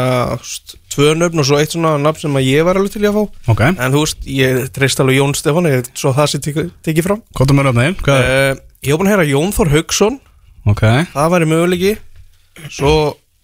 tvö 0.98 1.14
nöfn 1.22 1.40
og 1.44 1.48
svo 1.48 1.60
eitt 1.62 1.76
svona 1.76 1.94
nöfn 2.02 2.24
sem 2.26 2.38
að 2.42 2.48
ég 2.50 2.66
var 2.68 2.80
alveg 2.82 2.96
til 2.98 3.04
að 3.06 3.18
fá. 3.20 3.24
Ok, 3.54 3.62
en 3.70 3.94
þú 3.94 4.02
veist, 4.04 4.26
ég 4.34 4.64
treyst 4.76 5.00
alveg 5.04 5.20
Jón 5.22 5.36
Stefán 5.38 5.70
ég, 5.70 5.90
svo 5.98 6.12
það 6.18 6.32
sé 6.34 6.42
tekið 6.48 6.72
teki 6.90 7.06
fram. 7.06 7.22
Hvað 7.38 7.54
er 7.54 7.68
röfniðin? 7.70 7.98
Hvað 8.02 8.24
er? 8.24 8.58
uh, 8.58 8.64
Ég 8.88 8.94
var 8.94 9.00
búin 9.02 9.08
að 9.10 9.14
heyra 9.16 9.28
Jón 9.32 9.54
Þór 9.56 9.72
Haugsson 9.74 10.18
Ok, 10.68 10.82
það 11.14 11.32
væri 11.34 11.48
möguleiki. 11.54 11.94
Svo 12.74 12.94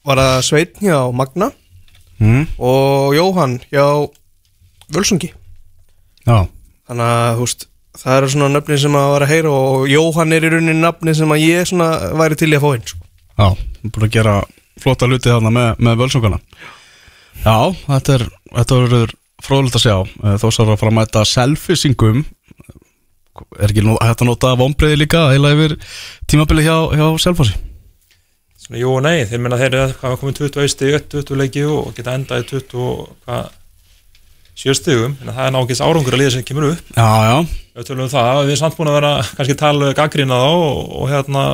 var 0.06 0.20
það 0.20 0.42
Sveitn 0.50 0.84
hjá 0.90 0.98
Magna. 1.16 1.52
Mm. 2.24 2.44
og 2.62 3.14
Jóhann 3.18 3.58
hjá 3.74 3.84
Völsungi. 4.94 5.32
Já, 6.28 6.46
þannig 6.88 7.08
að 7.10 7.38
þú 7.40 7.46
veist 7.48 7.66
það 8.04 8.18
eru 8.18 8.30
svona 8.34 8.50
nöfni 8.54 8.78
sem 8.80 8.96
að 8.98 9.10
var 9.14 9.26
að 9.26 9.32
heyra 9.34 9.52
og 9.54 9.88
Jóhann 9.92 10.34
er 10.38 10.46
í 10.48 10.52
rauninni 10.54 10.76
nafni 10.82 11.14
sem 11.18 11.34
að 11.36 11.44
ég 11.44 11.68
svona 11.70 11.90
væri 12.22 12.38
til 12.40 12.50
að 12.54 12.64
fá 12.64 12.70
inn 12.78 12.86
sko. 12.90 13.02
já, 13.38 13.48
búin 13.84 14.06
að 14.08 14.14
gera 14.16 14.36
flotta 14.82 15.10
luti 15.10 15.30
þarna 15.30 15.52
með, 15.54 15.68
með 15.84 16.00
völsungana 16.04 16.40
Já, 17.44 17.58
þetta 17.88 18.16
er 18.16 18.24
þetta 18.54 18.80
verður 18.80 19.14
fróðilegt 19.44 19.78
að 19.80 19.84
sjá. 19.84 19.98
Eh, 20.24 20.38
þó 20.40 20.48
svo 20.48 20.64
er 20.64 20.74
að 20.74 20.80
fara 20.80 20.94
að 20.94 20.98
mæta 21.00 21.26
selfisingum 21.28 22.24
er 23.60 23.72
ekki 23.72 23.84
nú 23.84 23.98
hægt 23.98 24.22
að 24.22 24.30
nota 24.30 24.54
vombriði 24.60 25.00
líka 25.02 25.26
eila 25.34 25.54
yfir 25.56 25.76
tímabili 26.30 26.66
hjá, 26.68 26.76
hjá 26.94 27.06
selfossi? 27.22 27.58
Svona, 28.62 28.80
jú 28.80 28.94
og 28.94 29.04
nei, 29.04 29.26
þeir 29.28 29.42
menna 29.44 29.60
þeir 29.60 29.74
eru 29.74 29.98
hvað 30.00 30.16
komið 30.22 30.40
21 30.46 30.72
stig, 30.72 30.98
20 31.12 31.42
leiki 31.42 31.66
og 31.68 31.92
geta 31.98 32.14
endað 32.16 32.46
í 32.46 32.48
20 32.54 32.86
og 32.86 33.12
hvað 33.26 33.52
7 34.64 34.76
stigum, 34.78 35.16
en 35.18 35.34
það 35.34 35.48
er 35.48 35.54
nákvæmst 35.56 35.84
árangur 35.84 36.16
að 36.16 36.22
liða 36.22 36.34
sem 36.36 36.46
kemur 36.46 36.70
upp. 36.70 36.92
Já, 36.94 37.10
já, 37.26 37.38
við 37.74 37.88
tölum 37.90 38.06
um 38.06 38.12
það, 38.14 38.30
við 38.38 38.52
erum 38.54 38.62
samt 38.62 38.78
búin 38.78 38.92
að 38.92 38.98
vera 39.00 39.14
kannski 39.34 39.56
tala 39.60 39.94
gaggrina 39.98 40.38
þá 40.44 40.50
og, 40.54 40.82
og 41.00 41.10
hérna 41.10 41.46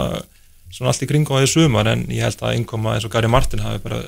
svona 0.75 0.91
allt 0.91 1.05
í 1.05 1.09
kringum 1.09 1.39
á 1.39 1.41
því 1.41 1.51
sumar 1.53 1.89
en 1.93 2.03
ég 2.11 2.27
held 2.27 2.43
að 2.43 2.57
innkoma 2.59 2.97
eins 2.97 3.07
og 3.07 3.13
Gary 3.15 3.31
Martin 3.31 3.63
hafi 3.63 3.79
bara 3.87 4.01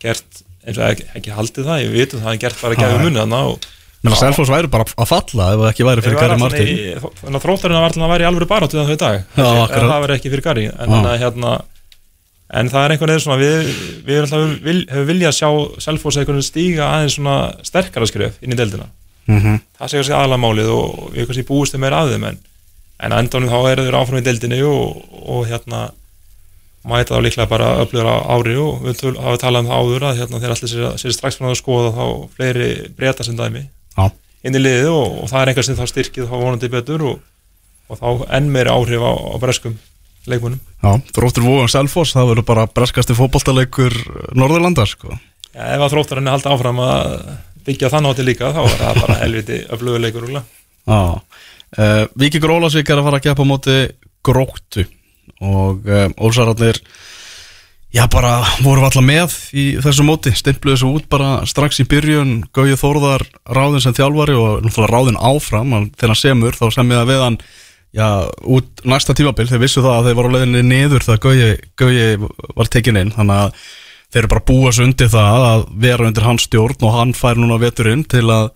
gert, 0.00 0.44
eins 0.68 0.78
og 0.78 0.92
ekki, 0.92 1.08
ekki 1.18 1.34
haldið 1.34 1.68
það 1.70 1.82
ég 1.82 1.94
vitum 1.94 2.22
það, 2.22 2.28
hann 2.28 2.42
gert 2.44 2.62
bara 2.62 2.76
að 2.76 2.82
gefa 2.82 3.02
munni 3.02 3.22
þarna 3.22 3.40
og 3.48 3.68
menn 4.04 4.14
að 4.14 4.20
selfoss 4.20 4.52
væri 4.52 4.70
bara 4.70 4.86
að 4.86 5.08
falla 5.10 5.48
ef 5.54 5.62
það 5.62 5.70
ekki 5.72 5.86
væri 5.88 6.04
fyrir 6.04 6.20
Gary 6.20 6.36
Martin. 6.38 6.68
Þannig 7.22 7.38
að 7.38 7.44
þróttarinn 7.46 7.78
var 7.78 7.88
alltaf 7.88 8.04
að 8.04 8.12
vera 8.12 8.24
í 8.24 8.28
alvöru 8.28 8.48
baráttu 8.50 8.78
þau 8.78 8.92
í 8.94 9.00
dag, 9.00 9.18
Já, 9.34 9.48
en 9.48 9.88
það 9.90 10.04
verið 10.04 10.18
ekki 10.18 10.32
fyrir 10.34 10.44
Gary 10.44 10.66
en, 10.68 10.76
þannig 10.84 11.10
að, 11.10 11.18
hérna, 11.24 11.54
en 12.60 12.70
það 12.74 12.84
er 12.84 12.94
einhvern 12.94 13.12
veginn 13.12 13.24
svona 13.24 13.40
við, 13.42 13.72
við 14.06 14.20
alltaf 14.22 14.44
vil, 14.68 14.76
hefur 14.92 15.08
viljað 15.10 15.36
sjá 15.40 15.50
Selfoss 15.88 16.20
einhvern 16.20 16.38
veginn 16.38 16.46
stíga 16.46 16.92
aðeins 16.92 17.18
svona 17.18 17.38
sterkara 17.66 18.10
skref 18.10 18.38
inn 18.44 18.54
í 18.54 18.60
deildina. 18.60 18.86
Mm 19.28 19.40
-hmm. 19.42 19.64
það 19.80 19.90
sé 19.90 19.98
kannski 19.98 20.16
aðalega 20.16 20.44
málið 20.46 20.70
og 20.72 20.92
við 21.12 21.26
kannski 21.28 21.48
búist 21.50 21.74
þeim 21.74 21.82
meira 21.84 22.04
að 22.04 22.14
þeim 22.14 22.28
en, 22.30 22.38
en 23.02 23.12
að 23.12 23.24
endanum 23.24 23.50
þá 23.50 23.58
eru 23.72 23.88
þeir 23.88 23.98
áfram 23.98 24.20
í 24.22 24.24
deildinni 24.24 24.62
og, 24.64 25.02
og 25.26 25.42
hérna 25.50 25.88
mæta 26.86 27.16
þá 27.16 27.24
líklega 27.24 27.50
bara 27.50 27.72
öflugur 27.82 28.06
á 28.06 28.16
ári 28.36 28.54
og 28.60 28.84
við 28.84 29.18
hafa 29.18 29.40
talað 29.42 29.64
um 29.64 29.70
það 29.70 29.82
áður 29.82 30.06
að 30.08 30.20
hérna, 30.20 30.40
þeir 30.42 30.54
allir 30.54 30.72
sér, 30.72 30.86
sér 31.00 31.16
strax 31.16 31.38
fann 31.38 31.50
að 31.50 31.58
skoða 31.58 31.90
þá 31.96 32.04
fleiri 32.36 32.68
breyta 32.96 33.26
sem 33.26 33.38
dæmi 33.38 33.64
Já. 33.96 34.04
inn 34.46 34.58
í 34.58 34.62
liðið 34.62 34.92
og, 34.92 35.16
og 35.24 35.32
það 35.32 35.40
er 35.40 35.52
einhver 35.52 35.66
sem 35.66 35.78
þá 35.78 35.84
styrkið 35.90 36.30
þá 36.30 36.36
vonandi 36.36 36.70
betur 36.72 37.06
og, 37.10 37.18
og 37.90 38.00
þá 38.00 38.08
enn 38.38 38.52
meiri 38.54 38.72
áhrif 38.72 39.02
á, 39.02 39.12
á 39.12 39.36
breskum 39.42 39.74
leikmunum 40.28 40.60
Já, 40.84 40.92
þróttur 41.16 41.46
vóðan 41.48 41.72
selfoss 41.72 42.14
það 42.14 42.32
verður 42.32 42.48
bara 42.52 42.68
breskasti 42.70 43.16
fótboltaleikur 43.18 43.96
Norðurlandar 44.38 44.90
sko 44.90 45.10
ja, 45.10 45.74
ef 45.74 45.82
að 45.82 45.94
þróttarinn 45.96 46.30
er 46.30 46.36
haldið 46.36 46.54
áfram 46.54 46.82
að 46.84 47.14
byggja 47.68 47.90
þann 47.92 48.10
átti 48.10 48.26
líka 48.26 48.52
þá 48.54 48.62
er 48.64 48.76
það 48.80 49.00
bara 49.02 49.18
helviti 49.24 49.58
öflugur 49.74 50.04
leikur 50.04 50.24
rúglega. 50.24 50.44
Já, 50.88 51.00
uh, 51.18 52.04
Víkingur 52.18 52.54
Ólafsvík 52.56 52.92
er 52.92 53.00
að 53.00 53.08
fara 53.08 53.20
að 53.20 53.26
gefa 53.26 53.44
á 53.44 53.50
móti 53.50 53.78
gróttu 54.24 54.84
og 55.44 55.86
uh, 55.86 56.08
Ólsararnir 56.18 56.80
já 57.94 58.04
bara 58.12 58.42
voru 58.60 58.84
alltaf 58.84 59.04
með 59.04 59.34
í 59.56 59.64
þessu 59.80 60.04
móti, 60.04 60.34
stimpluðu 60.36 60.76
þessu 60.76 60.90
út 60.98 61.08
bara 61.08 61.30
strax 61.48 61.80
í 61.80 61.88
byrjun, 61.88 62.34
Gauði 62.52 62.76
Þórðar 62.80 63.24
ráðin 63.48 63.84
sem 63.84 63.96
þjálfari 63.96 64.36
og 64.36 64.60
náttúrulega 64.66 64.92
ráðin 64.92 65.22
áfram 65.30 65.72
þegar 65.96 66.12
hann 66.12 66.20
semur, 66.20 66.58
þá 66.58 66.66
semja 66.76 67.06
við 67.08 67.24
hann 67.24 67.40
já, 67.96 68.08
út 68.44 68.84
næsta 68.84 69.16
tímabil. 69.16 69.48
Þeir 69.48 69.62
vissu 69.64 69.84
það 69.84 69.96
að 69.96 70.08
þeir 70.08 70.18
voru 70.18 70.32
á 70.32 70.34
leiðinni 70.36 70.64
niður 70.68 71.06
þegar 71.06 71.22
Gauði, 71.80 72.30
var 72.58 72.72
tekin 72.72 73.00
inn. 73.00 73.12
Þannig 73.14 73.44
að 73.46 73.68
þeir 74.08 74.22
eru 74.22 74.32
bara 74.32 74.44
að 74.44 74.48
búa 74.50 74.72
sig 74.72 74.88
undir 74.88 75.12
það 75.12 75.46
að 75.48 75.64
vera 75.84 76.08
undir 76.08 76.26
hans 76.28 76.48
stjórn 76.48 76.84
og 76.88 76.96
hann 76.96 77.14
fær 77.16 77.40
núna 77.40 77.60
veturinn 77.60 78.04
til 78.08 78.24
að 78.26 78.50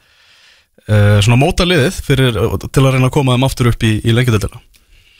uh, 0.89 1.19
svona 1.25 1.41
móta 1.41 1.67
liðið 1.69 2.03
fyrir, 2.07 2.39
til 2.69 2.85
að 2.85 2.95
reyna 2.95 3.09
að 3.11 3.17
koma 3.19 3.37
þeim 3.37 3.49
aftur 3.49 3.73
upp 3.73 3.85
í, 3.85 3.99
í 4.01 4.17
lengjadöldina 4.17 4.63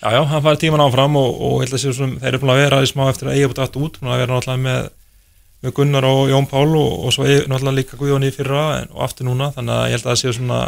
Já, 0.03 0.11
já, 0.11 0.25
hann 0.27 0.43
fær 0.43 0.57
tíman 0.59 0.83
áfram 0.83 1.15
og, 1.15 1.37
og 1.47 1.61
held 1.63 1.77
að 1.77 1.79
séu 1.79 1.93
svona, 1.95 2.19
þeir 2.19 2.33
eru 2.33 2.39
búin 2.43 2.51
að 2.51 2.61
vera 2.65 2.79
í 2.83 2.87
smá 2.91 3.05
eftir 3.07 3.29
að 3.31 3.37
eiga 3.37 3.51
búin 3.53 3.61
að 3.63 3.77
út, 3.79 3.99
búin 4.01 4.11
að 4.11 4.23
vera 4.25 4.35
náttúrulega 4.35 4.63
með, 4.65 4.89
með 5.63 5.75
Gunnar 5.77 6.07
og 6.09 6.23
Jón 6.33 6.49
Pál 6.51 6.73
og, 6.81 6.89
og 7.07 7.15
svo 7.15 7.27
náttúrulega 7.29 7.77
líka 7.77 7.99
Guðjón 8.01 8.27
í 8.27 8.33
fyrra 8.35 8.65
en, 8.81 8.91
og 8.91 9.05
aftur 9.07 9.29
núna, 9.29 9.53
þannig 9.55 9.77
að 9.77 9.85
ég 9.87 9.95
held 9.95 10.09
að 10.09 10.11
það 10.11 10.19
séu 10.25 10.35
svona 10.41 10.59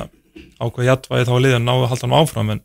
ákveð 0.63 0.87
jættvæði 0.87 1.27
þá 1.27 1.35
að 1.35 1.43
liðan 1.49 1.67
náðu 1.67 1.83
að 1.83 1.91
halda 1.91 2.07
hann 2.07 2.17
áfram 2.21 2.55
en, 2.55 2.63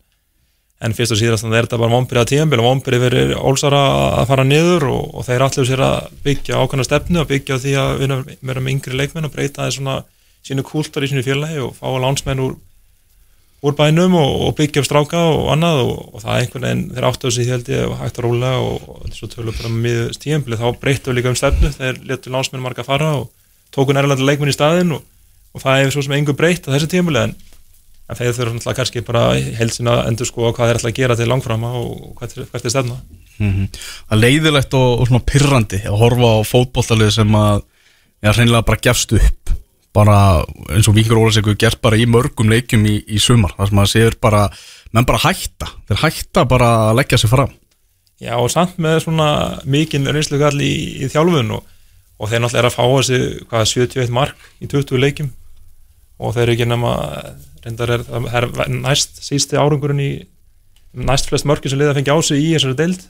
en 0.86 0.98
fyrst 1.00 1.18
og 1.18 1.22
síðast 1.24 1.48
þannig 1.48 1.58
er 1.58 1.70
þetta 1.72 1.82
bara 1.82 1.96
vombyrið 1.96 2.22
að 2.22 2.32
tíðanbíl 2.36 2.62
og 2.62 2.70
vombyrið 2.70 3.06
verið 3.08 3.36
ólsara 3.42 3.82
að 4.22 4.30
fara 4.30 4.46
niður 4.46 4.90
og, 4.94 5.04
og 5.10 5.26
þeir 5.26 5.48
allir 5.48 5.70
sér 5.72 5.86
að 5.90 6.00
byggja 6.30 6.62
ákveðna 6.62 6.86
stefnu 6.86 7.24
og 7.24 7.30
byggja 7.34 7.62
því 7.66 7.78
að 7.82 8.06
vera 8.06 8.62
með 8.62 8.74
yngri 8.76 9.02
leikmenn 9.02 9.26
og 9.26 9.34
breyta 9.34 9.66
þeir 9.66 9.80
svona 9.80 10.00
sínu 10.46 10.70
kúltar 10.70 11.06
í 11.06 11.10
sínu 11.12 11.26
félagi 11.26 11.66
og 11.66 11.74
fá 11.82 11.90
lánsmenn 11.98 12.46
úr 12.46 12.60
úr 13.60 13.76
bænum 13.76 14.16
og, 14.16 14.32
og 14.47 14.55
byggja 14.55 14.82
upp 14.82 14.88
stráka 14.88 15.20
og 15.34 15.49
annað 15.53 15.82
og, 15.84 15.97
og 16.14 16.24
það 16.24 16.32
er 16.32 16.43
einhvern 16.45 16.66
veginn 16.66 16.84
þeir 16.95 17.07
áttu 17.10 17.28
þessi 17.28 17.47
held 17.49 17.72
ég 17.74 17.93
hægt 17.99 18.20
að 18.20 18.26
rúla 18.26 18.51
og, 18.64 18.86
og 18.93 19.10
svo 19.16 19.28
tölum 19.32 19.57
bara 19.57 19.72
með 19.74 20.14
tíðanbili 20.24 20.60
þá 20.60 20.68
breyttu 20.80 21.16
líka 21.16 21.34
um 21.34 21.38
stefnu 21.39 21.72
þeir 21.76 21.99
letu 22.07 22.32
lánsmenn 22.32 22.64
marga 22.64 22.86
fara 22.88 23.12
og 23.20 23.28
tóku 23.76 23.95
nærlega 23.95 24.24
leikmenn 24.24 24.53
í 24.53 24.55
staðinn 24.55 24.95
og, 24.95 25.03
og 25.51 25.64
það 25.66 25.84
er 25.84 25.93
svo 25.95 26.05
sem 26.05 26.16
engu 26.16 26.36
breytt 26.39 26.70
á 26.70 26.74
þessi 26.74 26.91
tíðanbili 26.93 27.26
en, 27.26 27.36
en 28.07 28.20
þeir 28.22 28.38
þurfa 28.38 28.55
náttúrulega 28.55 28.80
kannski 28.80 29.03
bara 29.10 29.26
helsina 29.60 29.97
að 29.97 30.14
endur 30.14 30.30
sko 30.32 30.53
hvað 30.53 30.72
þeir 30.72 30.80
ætla 30.80 30.93
að 30.93 31.01
gera 31.01 31.20
til 31.20 31.30
langframa 31.34 31.74
og 31.82 32.14
hvert 32.22 32.38
er, 32.38 32.47
hvert 32.53 32.70
er 32.70 32.76
stefna. 32.76 33.01
Mm 33.39 33.68
Það 34.07 34.16
er 34.16 34.24
leiðilegt 34.24 34.74
og, 34.76 34.89
og 34.99 35.07
svona 35.07 35.28
pirrandi 35.28 35.84
að 35.88 35.99
horfa 35.99 36.32
á 36.32 36.39
fótboltalið 36.47 37.12
sem 37.16 37.36
að 37.39 37.62
já, 38.24 38.32
hreinlega 38.32 38.68
bara 38.68 38.84
gefst 38.88 39.14
upp 39.16 39.39
bara 39.96 40.44
eins 40.70 40.88
og 40.90 40.96
Víkingur 40.98 41.24
Ólafsvík 41.24 41.58
gert 41.60 41.82
bara 41.82 41.98
í 41.98 42.06
mörgum 42.10 42.52
leikjum 42.52 42.86
í, 42.86 43.00
í 43.10 43.20
sumar 43.22 43.56
þar 43.58 43.72
sem 43.72 43.82
að 43.82 43.92
séur 43.94 44.18
bara, 44.22 44.46
menn 44.94 45.08
bara 45.10 45.24
hætta 45.24 45.72
þeir 45.90 46.04
hætta 46.04 46.46
bara 46.50 46.70
að 46.90 47.02
leggja 47.02 47.22
sig 47.22 47.32
fram. 47.32 47.52
Já 48.20 48.36
og 48.36 48.50
samt 48.52 48.80
með 48.82 49.04
svona 49.06 49.30
mikinn 49.64 50.10
reynslu 50.12 50.40
gall 50.42 50.60
í, 50.62 50.74
í 51.00 51.10
þjálfun 51.12 51.54
og, 51.56 51.68
og 52.20 52.32
þeir 52.32 52.44
náttúrulega 52.44 52.64
er 52.64 52.70
að 52.70 52.76
fá 52.76 52.84
þessi 52.86 53.20
hvað 53.50 53.70
71 53.74 54.16
mark 54.16 54.50
í 54.60 54.68
20 54.68 55.06
leikjum? 55.06 55.32
Og 56.20 56.36
þeir 56.36 56.44
eru 56.50 56.58
ekki 56.58 56.68
nema 56.68 56.92
reyndar 57.64 57.96
er, 57.96 58.04
það 58.04 58.42
er 58.44 58.74
næst 58.76 59.22
sísti 59.24 59.58
árangurinn 59.60 60.04
í 60.04 60.12
næst 60.94 61.30
flest 61.30 61.48
mörki 61.48 61.72
sem 61.72 61.80
liða 61.80 61.96
fengi 61.98 62.12
á 62.12 62.18
sig 62.26 62.44
í 62.44 62.54
þessari 62.54 62.78
deild 62.80 63.08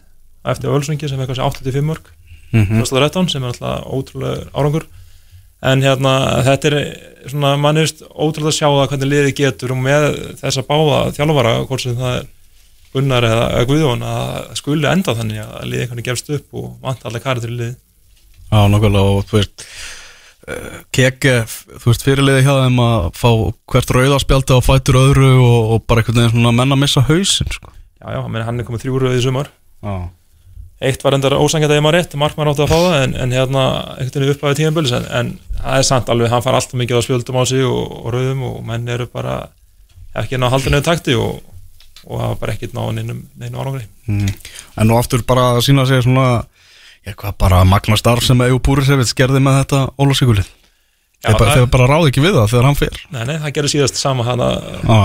eftir 0.49 0.71
Ölsungi 0.73 1.09
sem 1.09 1.19
er 1.19 1.29
kannski 1.29 1.65
85 1.65 1.87
mörk 1.89 2.11
mm 2.51 2.63
-hmm. 2.63 2.85
2013 2.85 3.29
sem 3.29 3.43
er 3.43 3.53
alltaf 3.53 3.85
ótrúlega 3.85 4.47
árangur 4.53 4.85
en 5.59 5.83
hérna 5.83 6.13
þetta 6.47 6.71
er 6.71 6.77
svona 7.27 7.53
mannist 7.59 8.03
ótrúlega 8.07 8.53
að 8.53 8.57
sjá 8.57 8.67
það 8.67 8.89
hvernig 8.93 9.11
liði 9.11 9.35
getur 9.41 9.75
og 9.75 9.81
með 9.83 10.07
þessa 10.39 10.63
báða 10.67 10.99
þjálfara 11.17 11.55
hvort 11.67 11.83
sem 11.83 11.97
það 11.99 12.19
er 12.19 12.27
Gunnar 12.89 13.21
eða 13.27 13.65
Guðjón 13.69 14.01
að 14.01 14.37
skuli 14.57 14.87
enda 14.89 15.13
þannig 15.13 15.43
að 15.43 15.67
liði 15.69 15.83
einhvern 15.83 15.99
veginn 15.99 16.07
gefst 16.07 16.31
upp 16.33 16.57
og 16.57 16.69
vant 16.81 17.03
allir 17.05 17.21
kari 17.21 17.43
til 17.43 17.51
liði 17.53 17.75
Já, 18.49 18.65
nokkulega 18.65 19.11
og 19.13 19.27
þú 19.29 19.37
veist 19.37 19.65
uh, 20.49 20.77
keke, 20.95 21.35
þú 21.45 21.91
veist 21.91 22.05
fyrirliði 22.07 22.45
hjá 22.47 22.53
þeim 22.63 22.79
að 22.81 23.09
fá 23.19 23.29
hvert 23.73 23.93
rauðarspjaldi 23.93 24.57
á 24.57 24.59
fætur 24.65 24.97
öðru 25.03 25.33
og, 25.35 25.75
og 25.75 25.83
bara 25.85 26.01
einhvern 26.01 26.23
veginn 26.23 26.33
svona 26.33 26.55
menn 26.57 26.73
að 26.73 26.81
missa 26.81 27.03
hausinn 27.05 27.51
sko. 27.53 27.75
Já, 27.99 28.07
já, 28.15 28.21
meni, 28.25 28.45
hann 28.47 28.63
er 28.63 28.65
komið 28.65 28.87
þrjú 28.87 29.03
rauð 29.03 29.19
í 29.19 29.21
sumar. 29.21 29.51
Já, 29.85 29.93
eitt 30.89 31.05
var 31.05 31.17
endar 31.17 31.35
ósangjað 31.37 31.75
að 31.75 31.77
ég 31.77 31.85
maður 31.85 31.99
rétt 31.99 32.17
markmann 32.23 32.49
átti 32.49 32.65
að 32.65 32.71
fá 32.71 32.77
það 32.79 32.97
en, 33.03 33.15
en 33.21 33.37
hérna 33.37 33.65
einhvern 33.99 34.23
veginn 34.23 34.33
uppæði 34.33 34.59
tíðanbölis 34.63 34.95
en, 34.97 35.07
en 35.19 35.31
það 35.59 35.77
er 35.77 35.87
sant 35.87 36.11
alveg, 36.11 36.31
hann 36.33 36.43
far 36.45 36.57
alltaf 36.57 36.79
mikið 36.79 36.99
á 36.99 37.05
spjöldum 37.05 37.39
á 37.39 37.43
sig 37.49 37.65
og, 37.67 37.95
og 38.01 38.11
rauðum 38.15 38.45
og 38.49 38.59
menn 38.67 38.87
eru 38.89 39.07
bara 39.11 39.39
ekki 40.19 40.39
ná 40.39 40.49
að 40.49 40.55
halda 40.57 40.73
neðu 40.73 40.87
takti 40.87 41.17
og, 41.19 41.41
og 42.07 42.23
hafa 42.23 42.39
bara 42.41 42.55
ekkert 42.55 42.77
ná 42.77 42.83
neinum, 42.95 43.25
neinu 43.39 43.61
árangri. 43.61 43.85
Mm. 44.09 44.31
En 44.79 44.89
nú 44.89 44.97
aftur 44.99 45.25
bara 45.27 45.51
að 45.55 45.65
sína 45.67 45.85
sig 45.89 46.01
svona 46.05 46.45
ég 47.07 47.17
hvað 47.19 47.37
bara 47.39 47.65
magna 47.67 47.97
starf 47.99 48.25
sem 48.25 48.41
Egu 48.45 48.59
Púrisevits 48.63 49.15
gerði 49.17 49.41
með 49.43 49.61
þetta 49.61 49.83
Ólafsvíkulið 49.99 50.49
Já, 51.19 51.33
þeir, 51.35 51.65
bara, 51.67 51.87
ráði 51.89 52.13
ekki 52.13 52.21
við 52.23 52.37
það 52.37 52.51
þegar 52.53 52.65
hann 52.69 52.77
fer. 52.79 52.99
Nei, 53.11 53.23
nei, 53.27 53.35
það 53.43 53.53
gerði 53.57 53.71
síðast 53.73 53.97
sama 53.99 54.23
hana 54.23 54.45
Já, 54.55 54.99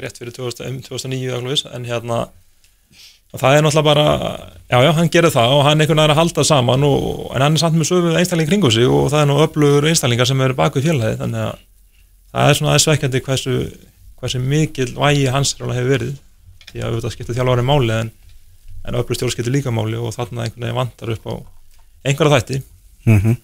rétt 0.00 0.20
fyrir 0.20 0.32
2000, 0.32 0.68
um 0.70 0.78
2009 0.86 1.26
eða 1.28 1.40
eitthvað, 1.42 1.64
en 1.76 1.88
hérna 1.88 2.20
og 3.32 3.40
það 3.42 3.56
er 3.56 3.64
náttúrulega 3.64 3.88
bara, 3.88 4.06
já 4.70 4.78
já, 4.84 4.90
hann 4.96 5.10
gerir 5.12 5.34
það 5.34 5.54
og 5.56 5.64
hann 5.66 5.82
einhvern 5.82 5.98
veginn 5.98 6.04
er 6.04 6.14
að 6.14 6.20
halda 6.22 6.44
saman 6.48 6.86
og, 6.88 7.02
en 7.34 7.44
hann 7.44 7.58
er 7.58 7.62
samt 7.62 7.76
með 7.76 7.90
sömu 7.90 8.14
einstakling 8.16 8.48
kringu 8.48 8.70
sig 8.72 8.88
og 8.88 9.10
það 9.12 9.24
er 9.24 9.28
nú 9.28 9.40
öflugur 9.44 9.88
einstaklingar 9.90 10.28
sem 10.28 10.40
eru 10.46 10.56
baku 10.56 10.82
félagi 10.84 11.20
þannig 11.20 11.44
að 11.44 11.60
það 12.32 12.48
er 12.48 12.58
svona 12.58 12.72
aðeins 12.72 12.86
svekkjandi 12.88 13.22
hversu, 13.26 13.58
hversu 14.20 14.40
mikil 14.44 14.88
vægi 14.96 15.28
hans 15.34 15.54
hefur 15.58 15.92
verið 15.92 16.16
því 16.68 16.82
að 16.82 16.88
auðvitað 16.88 17.14
skiptir 17.14 17.38
þjálfari 17.38 17.66
máli 17.68 17.94
en, 17.96 18.10
en 18.84 18.98
öflug 19.00 19.18
stjórn 19.18 19.34
skiptir 19.34 19.54
líka 19.54 19.72
máli 19.74 20.00
og 20.00 20.12
þarna 20.16 20.46
einhvern 20.46 20.66
veginn 20.66 20.80
vantar 20.80 21.14
upp 21.14 21.28
á 21.28 21.34
einhverja 22.08 22.38
þætti. 22.38 22.60
Mm 23.08 23.36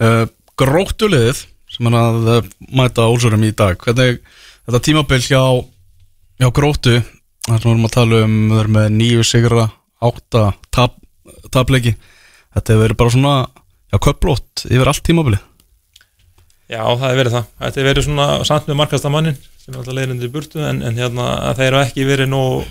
uh, 0.00 0.26
Gróttuliðið 0.60 1.46
sem 1.72 1.88
er 1.88 1.94
að 1.96 2.48
mæta 2.76 3.06
Ólsurum 3.08 3.44
í 3.46 3.52
dag 3.56 3.78
hvernig 3.80 4.18
þetta 4.66 4.80
tímabil 4.84 5.20
hjá 5.24 5.40
hjá 6.40 6.48
Gróttu 6.52 6.98
þar 7.48 7.58
sem 7.58 7.68
við 7.68 7.74
erum 7.74 7.88
að 7.88 7.96
tala 7.96 8.24
um 8.24 8.38
við 8.50 8.62
erum 8.62 8.76
með 8.78 8.88
nýju 8.96 9.26
sigra 9.26 9.68
átta 10.00 10.42
tap, 10.72 10.96
tapleiki 11.52 11.94
þetta 12.54 12.72
hefur 12.72 12.84
verið 12.86 13.00
bara 13.00 13.14
svona 13.14 13.36
já, 13.90 13.96
köplót 13.98 14.66
yfir 14.68 14.90
allt 14.90 15.06
tímabilið 15.06 15.46
Já, 16.70 16.84
það 16.86 17.00
hefur 17.02 17.18
verið 17.18 17.32
það. 17.34 17.46
Þetta 17.58 17.80
hefur 17.80 17.88
verið 17.88 18.04
svona 18.06 18.26
samt 18.46 18.68
með 18.70 18.76
markasta 18.78 19.10
mannin 19.10 19.38
sem 19.58 19.72
er 19.72 19.80
alltaf 19.80 19.96
leiðindir 19.96 20.28
í 20.28 20.34
burtu 20.34 20.60
en, 20.62 20.84
en 20.86 21.00
hérna 21.00 21.24
að 21.48 21.56
þeir 21.58 21.66
eru 21.66 21.80
ekki 21.80 22.04
verið 22.06 22.30
nóg 22.30 22.68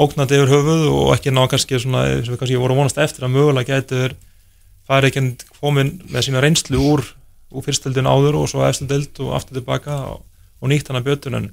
ógnandi 0.00 0.38
yfir 0.38 0.50
höfuð 0.50 0.82
og 0.90 1.12
ekki 1.14 1.34
ná 1.34 1.44
kannski 1.50 1.78
svona, 1.78 2.02
sem 2.24 2.32
við 2.32 2.40
kannski 2.40 2.58
voru 2.58 2.74
að 2.74 2.80
vonast 2.82 2.98
eftir 3.04 3.26
að 3.26 3.34
mögulega 3.36 3.78
getur 3.78 4.16
farið 4.90 5.12
ekki 5.12 5.60
komin 5.60 5.92
með 6.10 6.26
sína 6.26 6.42
reynslu 6.42 6.82
úr, 6.82 7.04
úr 7.54 7.66
fyrstöldin 7.66 8.10
áður 8.10 8.40
og 8.40 8.50
svo 8.50 8.64
eftirdeld 8.66 9.22
og 9.22 9.36
aftur 9.38 9.60
tilbaka 9.60 10.00
og, 10.10 10.24
og 10.58 10.72
nýtt 10.72 10.90
hana 10.90 11.04
bjötun 11.06 11.38
en, 11.38 11.48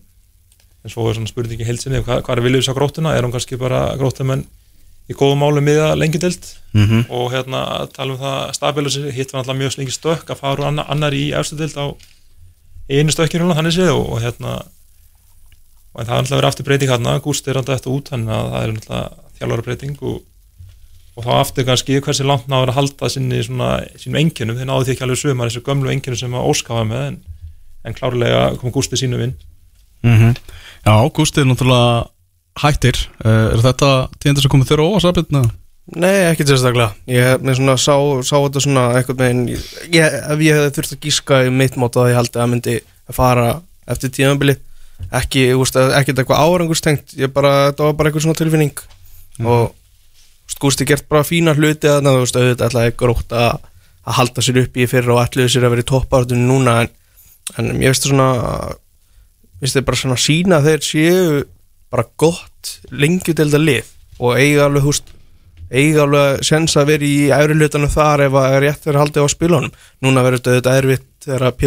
en 0.87 0.93
svo 0.93 1.09
er 1.09 1.17
svona 1.17 1.29
spurningi 1.29 1.67
heilsinni 1.67 1.99
hvað, 2.05 2.23
hvað 2.23 2.39
er 2.39 2.45
viljus 2.45 2.69
á 2.71 2.77
grótuna, 2.77 3.15
er 3.15 3.27
hún 3.27 3.33
kannski 3.35 3.59
bara 3.59 3.91
grótamenn 3.99 4.45
í 5.07 5.15
góðum 5.15 5.43
málu 5.43 5.63
miða 5.63 5.91
lengi 5.95 6.19
dild 6.19 6.43
mm 6.73 6.85
-hmm. 6.85 7.03
og 7.09 7.31
hérna 7.31 7.63
að 7.79 7.91
tala 7.95 8.13
um 8.13 8.19
það 8.19 8.53
stabilusi, 8.55 9.11
hitt 9.11 9.33
var 9.33 9.43
alltaf 9.43 9.57
mjög 9.57 9.71
slengi 9.75 9.91
stökk 9.91 10.31
að 10.31 10.39
fara 10.39 10.61
úr 10.61 10.83
annar, 10.87 11.13
í 11.13 11.31
efstu 11.35 11.55
dild 11.59 11.75
á 11.75 11.95
einu 12.89 13.11
stökkinu 13.11 13.53
þannig 13.53 13.75
séð 13.75 13.91
og, 13.91 14.09
og 14.13 14.21
hérna 14.21 14.63
og 15.93 16.05
það 16.05 16.13
er 16.13 16.19
alltaf 16.21 16.37
verið 16.37 16.49
aftur 16.49 16.65
breyting 16.65 16.91
hérna 16.91 17.19
Gústi 17.19 17.49
er 17.49 17.57
alltaf 17.57 17.75
eftir 17.75 17.91
út 17.91 18.09
þannig 18.11 18.33
að 18.33 18.49
það 18.51 18.63
er 18.63 18.73
alltaf 18.73 19.13
þjálfara 19.37 19.65
breyting 19.65 19.97
og, 20.01 20.21
og 21.15 21.25
þá 21.25 21.31
aftur 21.39 21.65
kannski 21.65 22.01
hversi 22.01 22.23
langt 22.23 22.47
náður 22.47 22.69
að 22.73 22.79
halda 22.79 23.09
sinni 23.09 23.43
svona, 23.43 23.71
sínum 23.97 24.19
enginum, 24.21 24.57
þeir 24.57 24.69
náðu 24.69 24.85
því 24.85 24.93
ekki 24.93 25.03
alveg 25.07 25.21
sömar 25.23 25.49
þessu 25.49 25.65
gömlu 25.65 25.91
enginu 25.91 26.15
sem 26.15 26.33
að 26.33 26.47
óskafa 26.51 26.83
með 26.83 27.03
en, 27.07 27.17
en 27.83 27.93
klárlega 27.97 28.55
kom 28.61 28.71
Gústi 28.71 28.99
sínu 28.99 29.17
vinn 29.17 29.35
Mm 30.03 30.35
Já, 30.87 30.95
Gústi 31.11 31.41
er 31.41 31.47
náttúrulega 31.49 32.07
hættir. 32.61 32.97
Uh, 33.19 33.53
er 33.53 33.63
þetta 33.63 33.89
tíðandir 34.21 34.45
sem 34.45 34.51
komið 34.53 34.69
þér 34.69 34.83
á 34.83 34.85
óvarsafitna? 34.87 35.41
Nei, 35.95 36.15
ekki 36.29 36.45
sérstaklega. 36.47 36.93
Ég 37.07 37.43
með 37.43 37.59
svona 37.59 37.75
sá, 37.79 37.95
sá 38.23 38.35
þetta 38.35 38.63
svona 38.63 38.85
eitthvað 38.97 39.21
megin 39.21 39.41
ég, 39.51 40.15
Ef 40.31 40.43
ég 40.43 40.57
hefði 40.57 40.73
þurft 40.77 40.95
að 40.95 41.03
gíska 41.05 41.41
í 41.47 41.51
mitt 41.51 41.75
mót 41.79 41.95
að 41.99 42.11
ég 42.11 42.19
haldi 42.19 42.41
að 42.43 42.49
myndi 42.51 42.77
að 43.07 43.17
fara 43.19 43.45
eftir 43.87 44.11
tíðanbili 44.15 44.57
ekki, 45.13 45.45
ekkert 45.53 46.21
eitthvað 46.21 46.41
árangurstengt 46.43 47.15
ég 47.19 47.31
bara, 47.33 47.69
þetta 47.69 47.87
var 47.87 47.97
bara 47.99 48.09
eitthvað 48.11 48.25
svona 48.25 48.39
tilfinning. 48.39 48.83
Og 49.43 49.69
þú 49.69 49.73
veist, 50.47 50.59
Gústi 50.63 50.87
gert 50.89 51.07
bara 51.11 51.27
fína 51.27 51.55
hluti 51.55 51.89
að 51.91 52.07
þú 52.07 52.17
veist, 52.23 52.39
auðvitað 52.39 52.67
ætlaði 52.71 52.97
grótt 52.99 53.37
að, 53.37 53.59
halda 54.17 54.43
sér 54.43 54.61
upp 54.63 54.77
í 54.79 54.87
fyrra 54.87 55.15
og 55.17 55.23
ætluðu 55.25 55.51
sér 55.51 55.67
að 55.67 55.73
vera 55.75 55.83
í 55.83 55.87
toppartunni 55.91 56.47
núna 56.47 56.77
en, 56.83 56.91
en 57.59 57.73
ég 57.83 57.91
veist 57.91 58.05
það 58.05 58.13
svona 58.13 58.29
veist 59.61 59.77
þið 59.77 59.85
bara 59.89 60.01
svona 60.01 60.19
sína 60.21 60.59
að 60.59 60.69
þeir 60.71 60.87
séu 60.87 61.43
bara 61.93 62.07
gott 62.19 62.73
lengjudelda 62.91 63.61
lið? 63.61 63.93
Og 64.17 64.39
eiga 64.41 64.65
alveg 64.65 64.87
húst 64.87 65.13
eiga 65.67 66.05
alveg 66.05 66.45
sens 66.47 66.77
að 66.79 66.89
vera 66.93 67.07
í 67.07 67.27
æfri 67.33 67.57
hlutanum 67.57 67.91
þar 67.91 68.25
ef 68.27 68.39
að 68.39 68.57
rétt 68.63 68.87
er 68.87 68.99
haldið 69.01 69.27
á 69.27 69.33
spilunum. 69.33 69.75
Núna 70.03 70.23
verður 70.25 70.41
þetta 70.41 70.55
auðvitað 70.55 70.81
erfitt 70.81 71.27
þegar 71.27 71.47
að 71.47 71.57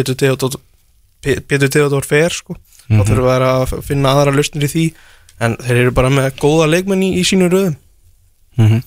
Pétur 1.21 1.69
Theodor 1.69 2.05
fer 2.07 2.33
sko. 2.33 2.57
Mhm. 2.89 2.97
þá 2.97 3.07
þurfum 3.07 3.27
við 3.29 3.47
að 3.47 3.73
finna 3.85 4.13
aðra 4.15 4.35
lausnir 4.35 4.65
í 4.65 4.71
því. 4.71 4.85
En 5.41 5.55
þeir 5.57 5.77
eru 5.85 5.91
bara 5.91 6.09
með 6.09 6.35
góða 6.41 6.67
leikmenn 6.69 7.03
í, 7.05 7.13
í 7.21 7.23
sínu 7.25 7.49
röðum. 7.49 7.77
Mm 8.57 8.81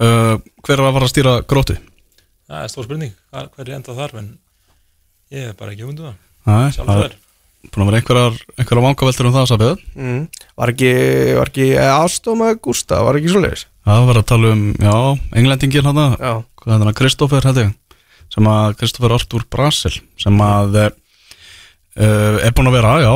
uh, 0.00 0.36
hver 0.64 0.80
er 0.80 0.84
að 0.84 0.96
fara 0.96 1.06
að 1.06 1.12
stýra 1.12 1.36
gróttu? 1.48 1.76
það 2.46 2.62
er 2.62 2.70
stór 2.70 2.86
spurning, 2.86 3.14
hver 3.32 3.64
er 3.66 3.74
endað 3.74 4.00
þar? 4.00 4.12
En 4.20 4.28
ég 5.34 5.48
er 5.50 5.56
bara 5.58 5.74
ekki 5.74 5.86
hundu 5.86 6.06
það. 6.06 6.18
Nei, 6.46 6.68
sjálf 6.74 6.90
það 6.90 7.00
það 7.00 7.06
er 7.08 7.16
búin 7.72 7.84
að 7.84 7.90
vera 7.90 8.00
einhverjar, 8.00 8.36
einhverjar 8.56 8.84
vangaveltur 8.86 9.28
um 9.28 9.34
það 9.36 9.48
Sabið 9.52 9.72
mm. 9.94 10.20
var 10.60 10.72
ekki, 10.74 10.92
var 11.38 11.50
ekki 11.52 11.68
aðstofma 11.86 12.52
Gústa, 12.62 13.00
var 13.06 13.18
ekki 13.20 13.32
svoleiðis? 13.32 13.66
Það 13.86 14.06
var 14.10 14.20
að 14.20 14.28
tala 14.32 14.52
um, 14.54 14.62
já, 14.82 14.94
englendingin 15.40 15.86
hann 15.90 16.02
já, 16.18 16.32
hvað 16.62 16.76
er 16.76 16.86
það, 16.86 16.94
Kristoffer 17.00 17.46
held 17.46 17.60
ég. 17.62 17.74
Sem 18.34 18.48
að 18.50 18.78
Kristoffer 18.80 19.14
Artur 19.14 19.44
Brasil 19.52 19.94
sem 20.18 20.40
að 20.42 20.80
uh, 20.82 20.90
er 22.42 22.56
búin 22.56 22.72
að 22.72 22.76
vera, 22.80 22.96
já, 23.04 23.12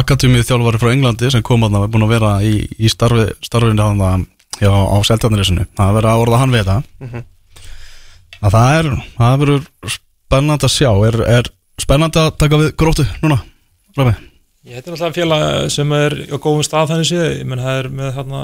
akademið 0.00 0.48
þjálfari 0.48 0.80
frá 0.82 0.90
Englandi 0.92 1.30
sem 1.32 1.44
kom 1.46 1.62
að 1.68 1.76
það 1.78 1.86
er 1.86 1.94
búin 1.94 2.06
að 2.08 2.14
vera 2.16 2.32
í, 2.42 2.54
í 2.78 2.90
starfi, 2.90 3.28
starfinu 3.46 3.86
hann 3.86 4.26
já, 4.60 4.70
á 4.70 4.96
Seltjarnarisinu, 5.06 5.66
það 5.76 5.88
er 5.88 5.96
verið 6.00 6.10
að 6.12 6.24
orða 6.24 6.40
hann 6.42 6.54
við 6.54 6.66
það 6.68 6.82
Mhm. 7.00 7.24
að 8.40 8.54
það 8.56 8.74
er, 8.78 8.90
það 9.16 9.38
verður 9.44 9.94
spennandi 9.94 10.66
að 10.68 10.74
sjá, 10.74 10.90
er, 11.08 11.20
er 11.38 11.50
spennandi 11.80 12.20
að 12.20 12.36
taka 12.40 12.60
við 12.60 12.72
gróttu 12.76 13.06
núna, 13.22 13.40
Rafi? 13.98 14.14
Ég 14.68 14.76
heitir 14.76 14.92
alltaf 14.92 15.14
félag 15.16 15.70
sem 15.72 15.92
er 15.96 16.12
á 16.28 16.36
góðum 16.36 16.64
stað 16.66 16.90
þannig 16.92 17.08
séð, 17.08 17.28
ég 17.40 17.46
menn 17.48 17.62
það 17.64 17.78
er 17.80 17.88
með 18.00 18.10
þarna 18.18 18.42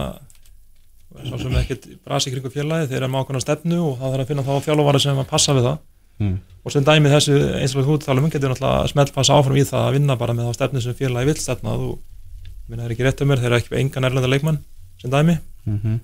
svo 1.27 1.39
sem 1.40 1.55
ekkert 1.60 1.85
brasi 2.05 2.31
kringu 2.32 2.51
félagi, 2.52 2.89
þeir 2.90 3.02
eru 3.02 3.10
með 3.12 3.23
ákveðna 3.24 3.43
stefnu 3.44 3.78
og 3.85 3.98
það 4.01 4.14
þarf 4.14 4.24
að 4.24 4.31
finna 4.31 4.44
þá 4.47 4.64
þjálfara 4.66 5.01
sem 5.05 5.20
að 5.23 5.31
passa 5.35 5.55
við 5.56 5.68
það 5.70 5.78
Mm. 6.16 6.39
og 6.64 6.73
sem 6.73 6.81
dæmi 6.81 7.10
þessu 7.12 7.35
eins 7.60 7.74
og 7.77 7.82
við 7.82 7.89
þú 7.90 7.94
talum 8.01 8.24
um 8.24 8.31
getur 8.32 8.48
náttúrulega 8.48 8.89
smeltpassa 8.89 9.35
áfram 9.36 9.59
í 9.60 9.64
það 9.68 9.82
að 9.85 9.97
vinna 9.98 10.14
bara 10.16 10.32
með 10.32 10.47
þá 10.48 10.55
stefnu 10.56 10.81
sem 10.81 10.94
félagi 10.97 11.28
vill 11.28 11.36
stefna 11.43 11.74
og 11.77 11.82
ég 11.90 12.70
menn 12.70 12.78
það 12.81 12.86
er 12.86 12.94
ekki 12.94 13.05
rétt 13.05 13.20
um 13.20 13.28
mér, 13.28 13.43
þeir 13.43 13.51
eru 13.51 13.59
ekki 13.59 13.73
með 13.74 13.81
engan 13.82 14.06
erlenda 14.09 14.31
leikmann 14.32 14.59
sem 15.02 15.10
dæmi 15.12 15.35
Mm 15.66 15.77
-hmm. 15.82 15.98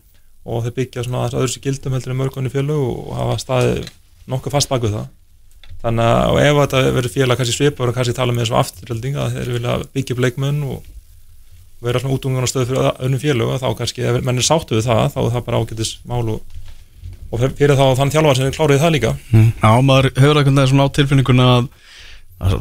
og 0.45 0.65
þeir 0.67 0.75
byggja 0.77 1.05
svona 1.07 1.23
aðeins 1.31 1.55
sér 1.57 1.63
gildum 1.65 1.93
heldur 1.97 2.11
en 2.13 2.21
mörgunni 2.21 2.51
fjölu 2.53 2.77
og 2.77 3.17
hafa 3.17 3.39
staðið 3.41 3.89
nokkuð 4.29 4.53
fast 4.53 4.69
baku 4.69 4.89
það 4.93 5.07
þannig 5.83 6.09
að 6.09 6.33
og 6.33 6.41
ef 6.43 6.59
þetta 6.63 6.83
verður 6.97 7.15
félag 7.17 7.41
kannski 7.41 7.57
svipur 7.57 7.91
og 7.91 7.97
kannski 7.97 8.15
tala 8.17 8.35
með 8.35 8.47
þessu 8.47 8.59
afturölding 8.61 9.19
að 9.19 9.37
þeir 9.37 9.53
vilja 9.57 9.77
byggja 9.97 10.17
upp 10.17 10.25
leikmenn 10.27 10.63
og 10.69 10.83
vera 11.83 11.99
svona 12.03 12.15
útungan 12.17 12.47
á 12.47 12.51
stöðu 12.51 12.69
fyrir 12.71 12.91
önnum 13.03 13.23
félög 13.23 13.55
þá 13.59 13.69
kannski 13.81 14.05
ef 14.07 14.19
menn 14.23 14.39
er 14.39 14.47
sáttu 14.47 14.79
við 14.79 14.87
það 14.87 15.05
þá 15.17 15.21
er 15.25 15.33
það 15.35 15.47
bara 15.49 15.63
ágætis 15.63 15.93
mál 16.07 16.23
og, 16.37 16.59
og 17.33 17.43
fyrir 17.59 17.75
þá 17.79 17.85
þann 17.99 18.15
þjálfar 18.15 18.39
sem 18.39 18.49
er 18.51 18.57
klárið 18.59 18.83
það 18.85 18.95
líka 18.97 19.15
Mm. 19.33 19.49
Já, 19.59 19.71
maður 19.83 20.11
hefur 20.15 20.39
veginn 20.43 20.71
svona 20.71 20.87
á 20.87 20.95
tilfinninguna 20.99 21.49
að, 21.57 21.69
að 22.39 22.57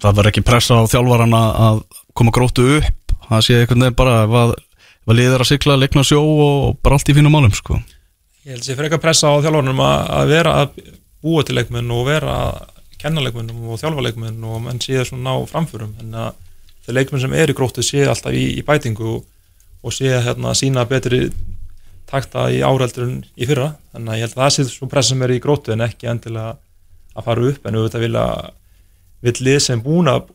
það 0.00 0.16
verður 0.20 0.30
ekki 0.30 0.46
pressa 0.46 0.78
á 0.78 0.82
þjálfaran 0.92 1.36
að, 1.36 1.50
að 1.66 1.80
koma 2.20 2.34
gróttu 2.36 2.66
upp 2.78 3.16
það 3.30 3.46
sé 3.46 3.58
einhvern 3.60 3.86
veginn 3.86 3.98
bara 3.98 4.16
ef 4.24 4.36
að, 4.44 4.54
ef 5.00 5.12
að 5.12 5.18
liðir 5.18 5.44
að 5.44 5.50
sigla, 5.50 5.78
leikna 5.80 6.06
sjó 6.06 6.20
og 6.22 6.78
bara 6.84 6.98
allt 6.98 7.10
í 7.10 7.16
fínum 7.16 7.34
málum 7.34 7.54
sko. 7.56 7.80
ég 8.46 8.54
held 8.54 8.64
sér 8.64 8.78
fyrir 8.78 8.88
eitthvað 8.90 9.04
pressa 9.08 9.34
á 9.34 9.42
þjálfarnum 9.42 9.82
að, 9.84 9.98
að 10.20 10.32
vera 10.34 10.56
að 10.62 10.80
búa 11.24 11.44
til 11.44 11.56
leikmenn 11.58 11.90
og 11.94 12.06
vera 12.08 12.36
að 12.46 12.80
kenna 13.00 13.22
leikmennum 13.24 13.68
og 13.72 13.80
þjálfa 13.80 14.04
leikmenn 14.04 14.44
og 14.44 14.62
menn 14.64 14.80
séð 14.82 15.06
svona 15.08 15.30
ná 15.30 15.48
framförum. 15.48 15.94
En 16.02 16.16
að 16.16 16.34
þeir 16.84 16.98
leikmenn 16.98 17.22
sem 17.24 17.36
eru 17.36 17.54
í 17.54 17.56
gróttu 17.56 17.84
séð 17.84 18.12
alltaf 18.12 18.36
í, 18.36 18.44
í 18.60 18.64
bætingu 18.66 19.06
og, 19.14 19.22
og 19.84 19.96
séð 19.96 20.18
hérna 20.26 20.52
sína 20.58 20.84
betri 20.88 21.28
takta 22.10 22.48
í 22.52 22.60
áreldur 22.66 23.06
en 23.06 23.20
í 23.36 23.48
fyrra. 23.48 23.72
Þannig 23.94 24.12
að 24.12 24.18
ég 24.20 24.26
held 24.26 24.36
að 24.36 24.42
það 24.42 24.52
sé 24.56 24.66
svo 24.68 24.90
pressa 24.90 25.14
sem 25.14 25.24
er 25.24 25.36
í 25.36 25.40
gróttu 25.42 25.74
en 25.74 25.86
ekki 25.86 26.10
endilega 26.10 26.56
að 27.14 27.26
fara 27.28 27.48
upp. 27.52 27.64
En 27.64 27.78
auðvitað 27.78 28.06
vilja 28.06 28.26
vill 29.24 29.38
lið 29.46 29.58
sem 29.64 29.82
búin 29.84 30.10
að 30.10 30.28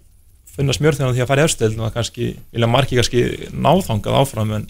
finna 0.55 0.75
smjörþjóðan 0.75 1.15
því 1.17 1.23
að 1.23 1.29
fara 1.29 1.43
í 1.43 1.49
efstöld 1.49 1.79
og 1.81 1.95
kannski 1.95 2.27
vilja 2.53 2.69
marki 2.71 2.97
kannski 2.97 3.23
náþangað 3.51 4.19
áfram 4.21 4.53
en, 4.55 4.67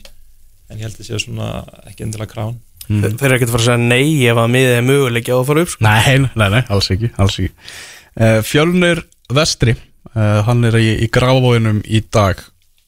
en 0.71 0.79
ég 0.79 0.87
held 0.87 0.97
að 0.97 1.09
sé 1.09 1.19
svona 1.21 1.49
ekki 1.85 2.07
endilega 2.07 2.31
krán 2.31 2.55
mm. 2.87 3.17
þeir 3.19 3.27
eru 3.27 3.37
ekkert 3.37 3.51
að 3.51 3.55
fara 3.55 3.63
að 3.63 3.67
segja 3.69 3.89
nei 3.89 4.29
ef 4.29 4.41
að 4.41 4.53
miðið 4.55 4.77
er 4.77 4.87
möguleiki 4.89 5.35
á 5.35 5.37
að 5.37 5.47
fara 5.49 5.65
upp 5.65 5.73
sko. 5.73 5.85
Nei, 5.85 6.15
nei, 6.25 6.47
nei, 6.53 6.63
alls 6.75 6.91
ekki, 6.93 7.11
alls 7.21 7.37
ekki. 7.41 7.69
Uh, 8.15 8.39
Fjölnir 8.45 9.03
Vestri 9.35 9.75
uh, 9.75 10.41
hann 10.47 10.63
er 10.69 10.77
í, 10.79 10.87
í 11.05 11.09
grafavóinum 11.11 11.81
í 11.85 12.01
dag 12.13 12.39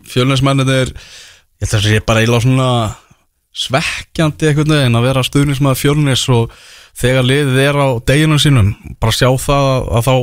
Fjölnirsmennið 0.07 0.71
er 0.71 0.93
ég 0.93 1.65
held 1.65 1.77
að 1.79 1.87
sé 1.89 2.01
bara 2.05 2.23
íla 2.23 2.39
svona 2.43 2.69
svekkjandi 3.57 4.51
einhvern 4.51 4.75
veginn 4.75 4.99
að 4.99 5.07
vera 5.09 5.23
stuðnismæður 5.25 5.79
Fjölnis 5.81 6.25
og 6.33 6.53
þegar 6.97 7.25
liðið 7.25 7.61
er 7.63 7.79
á 7.81 7.87
deginum 8.07 8.41
sínum 8.41 8.73
bara 9.01 9.15
sjá 9.15 9.29
það 9.41 9.71
að, 9.71 9.87
að 9.97 10.07
þá 10.07 10.15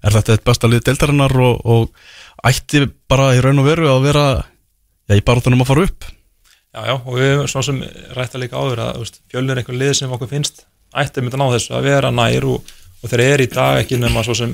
er 0.00 0.16
þetta 0.16 0.36
eitt 0.36 0.46
besta 0.48 0.70
lið 0.70 0.86
deildarinnar 0.88 1.36
og, 1.44 1.60
og 1.64 2.48
ætti 2.48 2.86
bara 3.10 3.34
í 3.36 3.42
raun 3.44 3.60
og 3.60 3.68
veru 3.68 3.90
að 3.92 4.06
vera 4.08 4.24
já, 4.40 5.18
í 5.18 5.24
baróttunum 5.26 5.64
að 5.64 5.70
fara 5.72 5.86
upp 5.90 6.08
Já, 6.70 6.84
já, 6.86 6.94
og 6.94 7.14
við 7.18 7.40
svo 7.50 7.62
sem 7.66 7.80
rætta 8.14 8.38
líka 8.38 8.58
áður 8.60 8.84
að 8.84 9.08
fjölnir 9.32 9.56
er 9.56 9.62
einhver 9.62 9.78
lið 9.78 9.96
sem 9.98 10.12
okkur 10.14 10.30
finnst 10.30 10.64
ætti 10.94 11.22
mynda 11.22 11.38
ná 11.40 11.48
þessu 11.50 11.74
að 11.74 11.86
vera 11.88 12.10
nær 12.14 12.46
og, 12.46 12.72
og 13.02 13.10
þeir 13.10 13.22
eru 13.24 13.46
í 13.46 13.50
dag 13.50 13.80
ekki 13.80 13.98
nema 13.98 14.22
svo 14.26 14.36
sem 14.38 14.52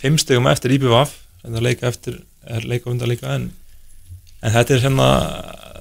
fimm 0.00 0.16
stegum 0.20 0.48
eftir 0.48 0.72
IBVF 0.76 1.12
en 1.44 1.56
það 1.56 1.66
leika 1.66 1.88
eftir, 1.90 2.22
er 2.48 2.64
leika 2.68 2.88
undan 2.88 3.10
líka 3.10 3.34
en, 3.34 3.50
en 4.40 4.54
þetta 4.54 4.74
er 4.74 4.84
hérna 4.86 5.08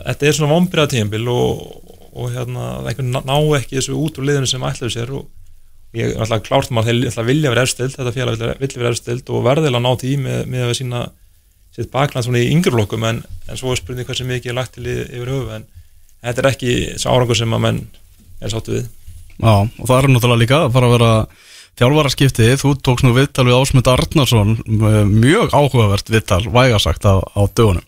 þetta 0.03 0.27
er 0.27 0.37
svona 0.37 0.53
vombriða 0.53 0.91
tíðanbíl 0.91 1.31
og, 1.31 1.63
og 2.11 2.35
hérna, 2.35 2.67
einhvern 2.83 3.15
ná 3.15 3.37
ekki 3.59 3.79
þessu 3.79 3.97
út 3.97 4.19
úr 4.19 4.27
liðinu 4.29 4.49
sem 4.49 4.67
ætlaðu 4.67 4.93
sér 4.93 5.13
og 5.17 5.97
ég 5.97 6.11
er 6.11 6.23
alltaf 6.23 6.43
klárt 6.45 6.73
maður 6.75 7.05
ætla 7.07 7.23
að 7.23 7.31
vilja 7.31 7.53
vera 7.53 7.63
efstild, 7.63 7.95
þetta 7.95 8.15
félag 8.15 8.41
vilja, 8.41 8.81
vera 8.83 8.91
efstild 8.91 9.31
og 9.31 9.47
verðilega 9.47 9.83
ná 9.83 9.91
því 10.03 10.13
með, 10.23 10.43
með 10.51 10.67
að 10.67 10.75
sína 10.81 11.05
sitt 11.77 11.91
bakland 11.93 12.25
svona 12.25 12.41
í 12.43 12.49
yngreflokkum 12.55 13.03
en, 13.07 13.23
en 13.47 13.59
svo 13.59 13.71
er 13.71 13.79
spurning 13.79 14.07
hversu 14.09 14.25
mikið 14.27 14.51
er 14.51 14.57
lagt 14.57 14.73
til 14.77 14.87
yfir 14.89 15.29
höfu 15.29 15.51
en 15.59 15.67
þetta 16.25 16.41
er 16.43 16.49
ekki 16.51 16.71
sá 16.97 17.11
árangur 17.13 17.37
sem 17.37 17.53
að 17.53 17.61
menn 17.67 17.83
er 18.41 18.49
sáttu 18.53 18.73
við. 18.79 18.87
Já, 19.37 19.53
og 19.61 19.85
það 19.85 19.97
er 20.01 20.07
náttúrulega 20.15 20.41
líka 20.41 20.59
að 20.65 20.73
fara 20.73 20.87
að 20.89 20.95
vera 20.97 21.11
þjálfaraskiptið, 21.77 22.55
þú 22.63 22.71
tókst 22.81 23.05
nú 23.05 23.11
viðtal 23.13 23.45
við 23.45 23.55
Ásmund 23.59 23.89
Arnarsson, 23.91 24.55
m- 24.65 25.11
mjög 25.21 25.53
áhugavert 25.53 26.09
viðtal, 26.09 26.41
vægasagt 26.49 27.05
á, 27.05 27.21
á 27.21 27.41
dögunum. 27.53 27.85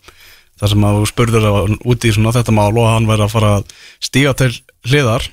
Þar 0.60 0.70
sem 0.74 0.84
að 0.86 0.98
þú 1.00 1.08
spurður 1.10 1.46
á, 1.50 1.52
út 1.90 2.06
í 2.06 2.12
svona 2.14 2.34
þetta 2.36 2.54
mál 2.54 2.70
og 2.78 2.86
hann 2.86 3.08
væri 3.10 3.24
að 3.26 3.32
fara 3.34 3.50
að 3.58 3.74
stíga 4.06 4.34
til 4.38 4.52
hliðar. 4.86 5.26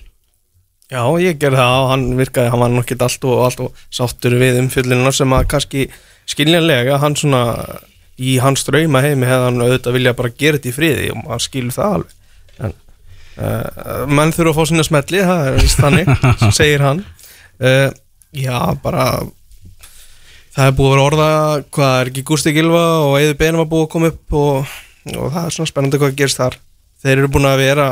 Já, 0.89 1.01
ég 1.21 1.37
gerði 1.41 1.59
það 1.59 1.77
og 1.83 1.89
hann 1.91 2.05
virkaði, 2.17 2.49
hann 2.53 2.63
var 2.63 2.73
nokkið 2.73 3.05
allt 3.05 3.25
og 3.27 3.41
allt 3.45 3.61
og 3.67 3.81
sáttur 3.93 4.37
við 4.39 4.57
umfyllunina 4.63 5.11
sem 5.13 5.33
að 5.37 5.47
kannski 5.53 5.85
skiljanlega 6.31 6.97
hann 7.03 7.17
svona 7.19 7.43
í 8.17 8.37
hans 8.41 8.65
drauma 8.65 9.03
heimi 9.05 9.29
hefði 9.29 9.49
hann 9.49 9.61
auðvitað 9.61 9.97
vilja 9.97 10.17
bara 10.17 10.33
gera 10.33 10.57
þetta 10.57 10.71
í 10.71 10.75
friði 10.75 11.07
og 11.13 11.21
maður 11.21 11.45
skilur 11.45 11.75
það 11.75 11.95
alveg. 11.99 12.17
En 12.57 12.73
uh, 13.37 14.03
menn 14.09 14.33
þurfa 14.33 14.53
að 14.53 14.57
fá 14.57 14.71
sinna 14.71 14.87
smelli, 14.87 15.23
það 15.27 15.47
er 15.51 15.61
víst 15.61 15.81
þannig 15.83 16.11
segir 16.59 16.85
hann. 16.85 17.03
Uh, 17.57 17.89
Já, 18.35 18.75
bara 18.83 19.05
það 20.53 20.67
er 20.67 20.75
búið 20.75 20.89
að 20.89 20.93
vera 20.93 21.05
orða 21.05 21.29
hvað 21.73 21.99
er 21.99 22.09
ekki 22.11 22.23
Gústi 22.27 22.53
Gilva 22.55 22.83
og 23.05 23.15
Eður 23.21 23.37
Bein 23.39 23.59
var 23.59 23.69
búið 23.71 23.85
að 23.85 23.91
koma 23.93 24.09
upp 24.11 24.37
og, 24.37 24.73
og 25.13 25.29
það 25.33 25.43
er 25.43 25.55
svona 25.55 25.71
spennandi 25.71 26.01
hvað 26.01 26.17
gerist 26.19 26.41
þar. 26.41 26.57
Þeir 27.03 27.15
eru 27.15 27.31
búin 27.33 27.47
að 27.47 27.61
vera 27.63 27.87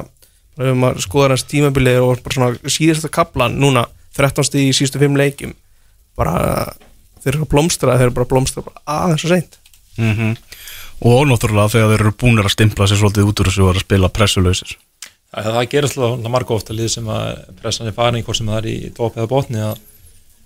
ef 0.55 0.77
maður 0.79 1.03
skoðar 1.03 1.35
hans 1.35 1.45
tímabilið 1.49 2.01
og 2.03 2.23
bara 2.25 2.37
svona 2.37 2.73
síðasta 2.75 3.11
kaplan 3.13 3.57
núna 3.61 3.85
13. 4.17 4.59
í 4.61 4.73
síðustu 4.75 5.01
fimm 5.01 5.17
leikjum. 5.19 5.55
Bara 6.19 6.35
þeir 7.23 7.33
eru 7.33 7.47
að 7.47 7.53
blómstra 7.55 7.97
þeir 7.97 8.09
eru 8.09 8.17
bara 8.19 8.27
að 8.27 8.33
blómstra 8.35 8.65
bara 8.65 8.83
aðeins 8.99 9.25
og 9.25 9.33
seint 9.33 9.59
mm 9.97 10.35
og 11.03 11.25
náttúrulega 11.27 11.73
þegar 11.73 11.89
þeir 11.91 12.01
eru 12.05 12.11
búinir 12.15 12.47
að 12.47 12.53
stimpla 12.53 12.87
sér 12.87 13.01
svolítið 13.01 13.27
út 13.27 13.41
úr 13.41 13.49
þessu 13.49 13.63
og 13.65 13.73
að 13.73 13.81
spila 13.83 14.09
pressulausir 14.15 14.77
það, 15.35 15.49
það 15.49 15.67
gerist 15.73 15.97
alltaf 15.99 16.31
marga 16.31 16.55
ofta 16.55 16.75
lið 16.75 16.91
sem 16.93 17.09
að 17.11 17.25
pressan 17.59 17.89
er 17.89 17.97
farin 17.97 18.23
hvort 18.23 18.39
sem 18.39 18.51
það 18.51 18.61
er 18.61 18.69
í 18.71 18.77
topp 18.95 19.19
eða 19.19 19.31
botni 19.31 19.63
að, 19.63 19.81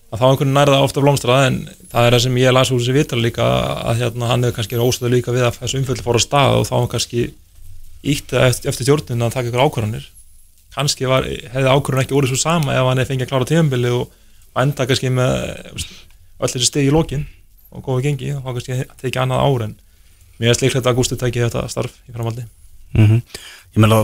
að 0.09 0.23
þá 0.23 0.25
einhvern 0.29 0.55
nærða 0.57 0.81
ofta 0.85 1.03
blómstra 1.05 1.39
en 1.47 1.59
það 1.91 2.07
er 2.07 2.17
það 2.17 2.23
sem 2.25 2.39
ég 2.41 2.55
las 2.55 2.73
úr 2.73 2.81
þessi 2.81 2.97
vital 2.97 3.21
líka 3.21 3.49
að 3.91 4.01
hérna, 4.03 4.31
hann 4.31 4.47
hefur 4.47 4.57
kannski 4.57 4.81
óstöðu 4.81 5.13
líka 5.15 5.35
við 5.35 5.45
að 5.47 5.61
þessu 5.61 5.81
umföldi 5.83 6.05
fór 6.07 6.17
á 6.17 6.21
stað 6.25 6.57
og 6.57 6.69
þá 6.69 6.75
hann 6.79 6.91
kannski 6.95 7.25
ítt 7.99 8.33
eftir, 8.33 8.71
eftir 8.71 8.87
stjórnin 8.87 9.25
að 9.25 9.35
taka 9.35 9.51
ykkur 9.51 9.65
ákvarðanir. 9.67 10.05
Kannski 10.73 11.09
var, 11.09 11.25
hefði 11.27 11.73
ákvarðan 11.73 12.05
ekki 12.05 12.15
orðið 12.15 12.31
svo 12.31 12.39
sama 12.39 12.77
ef 12.77 12.87
hann 12.87 13.01
hefði 13.01 13.11
fengið 13.13 13.25
að 13.25 13.31
klára 13.33 13.49
tíðanbili 13.49 13.91
og, 13.97 14.13
enda 14.59 14.85
kannski 14.87 15.11
með 15.13 15.33
öll 16.39 16.49
þessi 16.53 16.67
stegi 16.69 16.89
í 16.89 16.93
lokin 16.93 17.25
og 17.71 17.83
góðu 17.85 18.05
gengi 18.07 18.31
og 18.35 18.43
þá 18.43 18.51
kannski 18.55 18.79
tekið 19.01 19.21
annað 19.23 19.45
ár 19.45 19.65
en 19.67 19.75
mér 20.39 20.53
er 20.53 20.57
sliklegt 20.59 20.89
að 20.89 20.97
Gústi 20.99 21.17
tæki 21.19 21.43
þetta 21.45 21.67
starf 21.71 21.95
í 22.09 22.15
framhaldi. 22.15 22.45
Mm 22.97 23.21
Ég 23.69 23.83
meina 23.83 23.99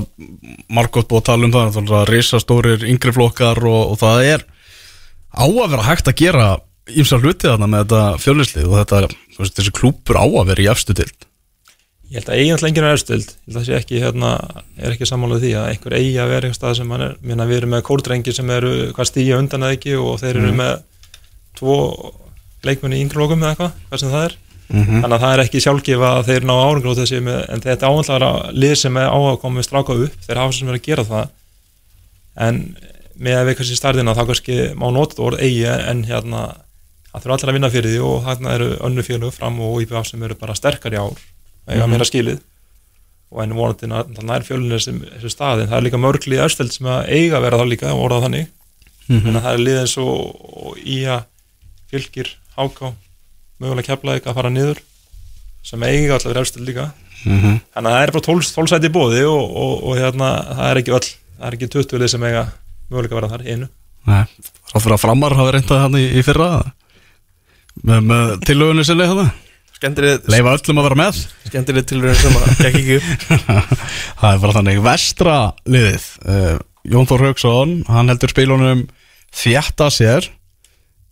Margot 0.69 1.07
búið 1.09 1.23
að 1.23 1.27
tala 1.31 1.47
um 1.47 1.53
það 1.55 1.77
það 1.79 2.01
er 2.03 2.11
risastórir 2.13 2.83
yngri 2.85 3.13
flokkar 3.15 3.57
og, 3.65 3.95
og 3.95 3.97
það 3.97 4.25
er 4.35 4.43
á 5.33 5.45
að 5.49 5.71
vera 5.73 5.85
hægt 5.87 6.11
að 6.11 6.19
gera 6.21 6.49
ímsa 6.93 7.17
hluti 7.17 7.49
þarna 7.49 7.69
með 7.71 7.87
þetta 7.87 8.01
fjölislið 8.21 8.67
og 8.69 8.75
þetta, 8.77 8.99
veist, 9.39 9.55
þessi 9.57 9.73
klúpur 9.73 10.19
á 10.21 10.25
að 10.29 10.51
vera 10.51 10.61
í 10.61 10.69
efstu 10.69 10.93
til 10.93 11.09
Ég 12.05 12.19
held 12.21 12.29
að 12.29 12.37
eigin 12.37 12.53
alltaf 12.53 12.69
enginn 12.69 12.85
er 12.85 12.93
efstild, 12.93 13.31
ég 13.33 13.39
held 13.41 13.55
að 13.55 13.55
það 13.57 13.65
sé 13.65 13.77
ekki, 13.79 14.01
hérna, 14.03 14.31
er 14.77 14.93
ekki 14.93 15.07
sammálað 15.09 15.41
því 15.41 15.53
að 15.57 15.69
einhver 15.71 15.95
eigi 15.97 16.11
að 16.21 16.29
vera 16.35 16.45
einhver 16.45 16.59
stað 16.59 16.75
sem 16.77 16.91
er, 16.93 17.05
við 17.25 17.55
erum 17.57 17.73
með 17.73 17.81
kórdrengi 17.87 18.33
sem 18.37 18.51
eru 18.53 18.73
hvað 18.93 19.09
stíja 19.09 19.39
undan 19.41 19.65
eða 19.65 19.77
ekki 19.79 19.95
og 19.97 20.19
þeir 20.21 20.35
eru 20.35 20.51
Mhm. 20.51 20.59
með 20.61 20.75
tvo 21.57 21.77
leikmenni 22.65 22.97
í 22.99 23.05
yngri 23.05 23.21
lokum 23.21 23.43
eða 23.43 23.53
eitthvað, 23.55 23.71
hvað 23.89 23.99
sem 24.03 24.09
það 24.15 24.25
er. 24.29 24.35
Mhm. 24.65 25.01
Þannig 25.03 25.15
að 25.15 25.21
það 25.25 25.33
er 25.35 25.43
ekki 25.45 25.61
sjálfgefa 25.61 26.09
að 26.17 26.25
þeir 26.29 26.45
ná 26.49 26.53
árangur 26.57 27.01
en 27.53 27.61
þetta 27.61 27.85
áhengilega 27.89 28.15
er 28.15 28.25
að 28.25 28.53
lið 28.63 28.75
sem 28.81 28.97
er 28.97 29.09
á 29.13 29.17
að 29.21 29.39
koma 29.41 29.59
með 29.59 29.67
stráka 29.67 29.93
upp, 30.05 30.15
þeir 30.25 30.37
hafa 30.41 30.51
sem 30.57 30.67
verið 30.67 30.81
að 30.81 30.87
gera 30.89 31.03
það, 31.05 31.27
en 32.47 32.57
með 33.15 33.37
að 33.39 33.45
við 33.49 33.57
kannski 33.59 33.77
starðina 33.79 34.15
þá 34.17 34.23
kannski 34.27 34.55
má 34.75 34.87
nota 34.91 35.21
orð 35.23 35.39
eigi 35.45 35.65
en 35.69 36.01
hérna 36.03 36.41
að 37.15 37.23
þurfa 37.23 37.35
allir 37.37 37.51
að 37.51 37.55
vinna 37.55 37.69
fyrir 37.71 37.93
því 37.93 38.01
og 38.03 38.25
þarna 38.25 38.55
eru 38.57 38.67
önnu 38.89 39.05
félög 39.07 39.31
fram 39.37 39.61
og 39.63 39.77
IPF 39.85 40.09
sem 40.09 40.23
eru 40.27 40.35
bara 40.35 40.55
sterkar 40.57 40.91
í 40.91 40.99
ár 40.99 41.15
eiga 41.69 41.85
Mhm. 41.85 41.89
meira 41.93 42.03
skilið 42.09 42.41
og 43.31 43.41
en 43.43 43.53
vonandi 43.55 43.87
þannig 43.87 44.35
er 44.35 44.43
fjölunir 44.49 44.81
sem 44.81 44.99
þessu 44.99 45.31
stað 45.31 45.61
en 45.63 45.67
það 45.69 45.77
er 45.77 45.85
líka 45.87 46.01
mörglið 46.03 46.43
östöld 46.43 46.71
sem 46.73 46.87
að 46.87 47.07
eiga 47.09 47.37
að 47.37 47.41
vera 47.47 47.57
það 47.57 47.69
líka 47.71 47.93
og 47.93 48.03
orða 48.09 48.21
þannig 48.27 48.47
Mhm. 49.07 49.27
en 49.27 49.41
það 49.41 49.53
er 49.53 49.63
liðið 49.63 49.81
eins 49.85 49.97
og, 49.97 50.35
og 50.65 50.77
ía 50.83 51.23
fylgir, 51.91 52.31
háká 52.57 52.93
mögulega 53.61 53.89
keflaðið 53.91 54.29
að 54.29 54.37
fara 54.39 54.51
niður 54.51 54.81
sem 55.65 55.83
eiga 55.87 56.15
alltaf 56.15 56.31
verið 56.31 56.45
östöld 56.45 56.69
líka. 56.69 56.91
Mhm. 57.25 57.55
þannig 57.73 57.89
að 57.89 57.95
það 57.95 58.03
er 58.03 58.11
bara 58.13 58.25
tólsæti 58.53 58.89
bóði 58.93 59.21
og, 59.25 59.45
og, 59.57 59.71
og 59.89 59.95
hérna, 59.97 60.27
það 60.53 60.67
er 60.67 60.79
ekki 60.81 60.93
öll 60.93 61.07
það 61.07 61.47
er 61.47 61.55
ekki 61.57 61.69
20 61.73 62.01
lið 62.01 62.11
sem 62.11 62.25
eiga 62.27 62.43
mögulega 62.91 63.15
að 63.15 63.19
vera 63.19 63.31
þar 63.31 63.45
einu. 63.49 63.69
Nei, 64.05 64.25
þá 64.69 64.75
fyrir 64.75 64.95
að 64.95 65.01
framar 65.01 65.35
hafa 65.39 65.55
reynda 65.55 65.79
hann 65.81 65.97
í, 65.97 66.03
í 66.05 66.21
fyrra. 66.25 66.49
Með, 67.81 68.05
með 68.11 68.35
tillögunni 68.45 68.85
sinni 68.85 69.07
hann 69.09 69.25
leifa 69.85 70.53
öllum 70.55 70.79
að 70.79 70.87
vera 70.87 70.99
með. 70.99 71.17
Skemmtilegt 71.49 71.89
tilraun 71.91 72.15
sem 72.19 72.37
að 72.39 72.45
gekk 72.61 72.77
ekki 72.79 72.99
það 74.21 74.29
er 74.29 74.39
bara 74.45 74.55
þannig. 74.55 74.79
Vestra 74.85 75.35
liðið 75.67 76.07
uh, 76.29 76.55
Jón 76.85 77.09
Þór 77.09 77.25
Hauksson, 77.29 77.75
hann 77.89 78.09
heldur 78.13 78.31
spilunum 78.33 78.85
þjætta 79.35 79.89
sér 79.93 80.29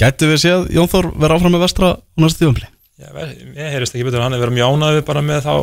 gæti 0.02 0.30
við 0.30 0.42
séð 0.44 0.72
Jón 0.74 0.90
Þór 0.92 1.12
vera 1.20 1.38
áfram 1.38 1.54
með 1.56 1.66
vestra 1.66 1.92
á 1.98 2.18
næstu 2.22 2.44
tíðumli 2.44 2.70
Já, 3.02 3.10
ég 3.18 3.74
heyrist 3.74 3.96
ekki 3.96 4.08
betur 4.08 4.24
hann 4.24 4.36
er 4.36 4.42
verið 4.42 4.58
mjög 4.60 4.76
ánægði 4.78 5.06
bara 5.08 5.24
með 5.26 5.46
þá 5.48 5.56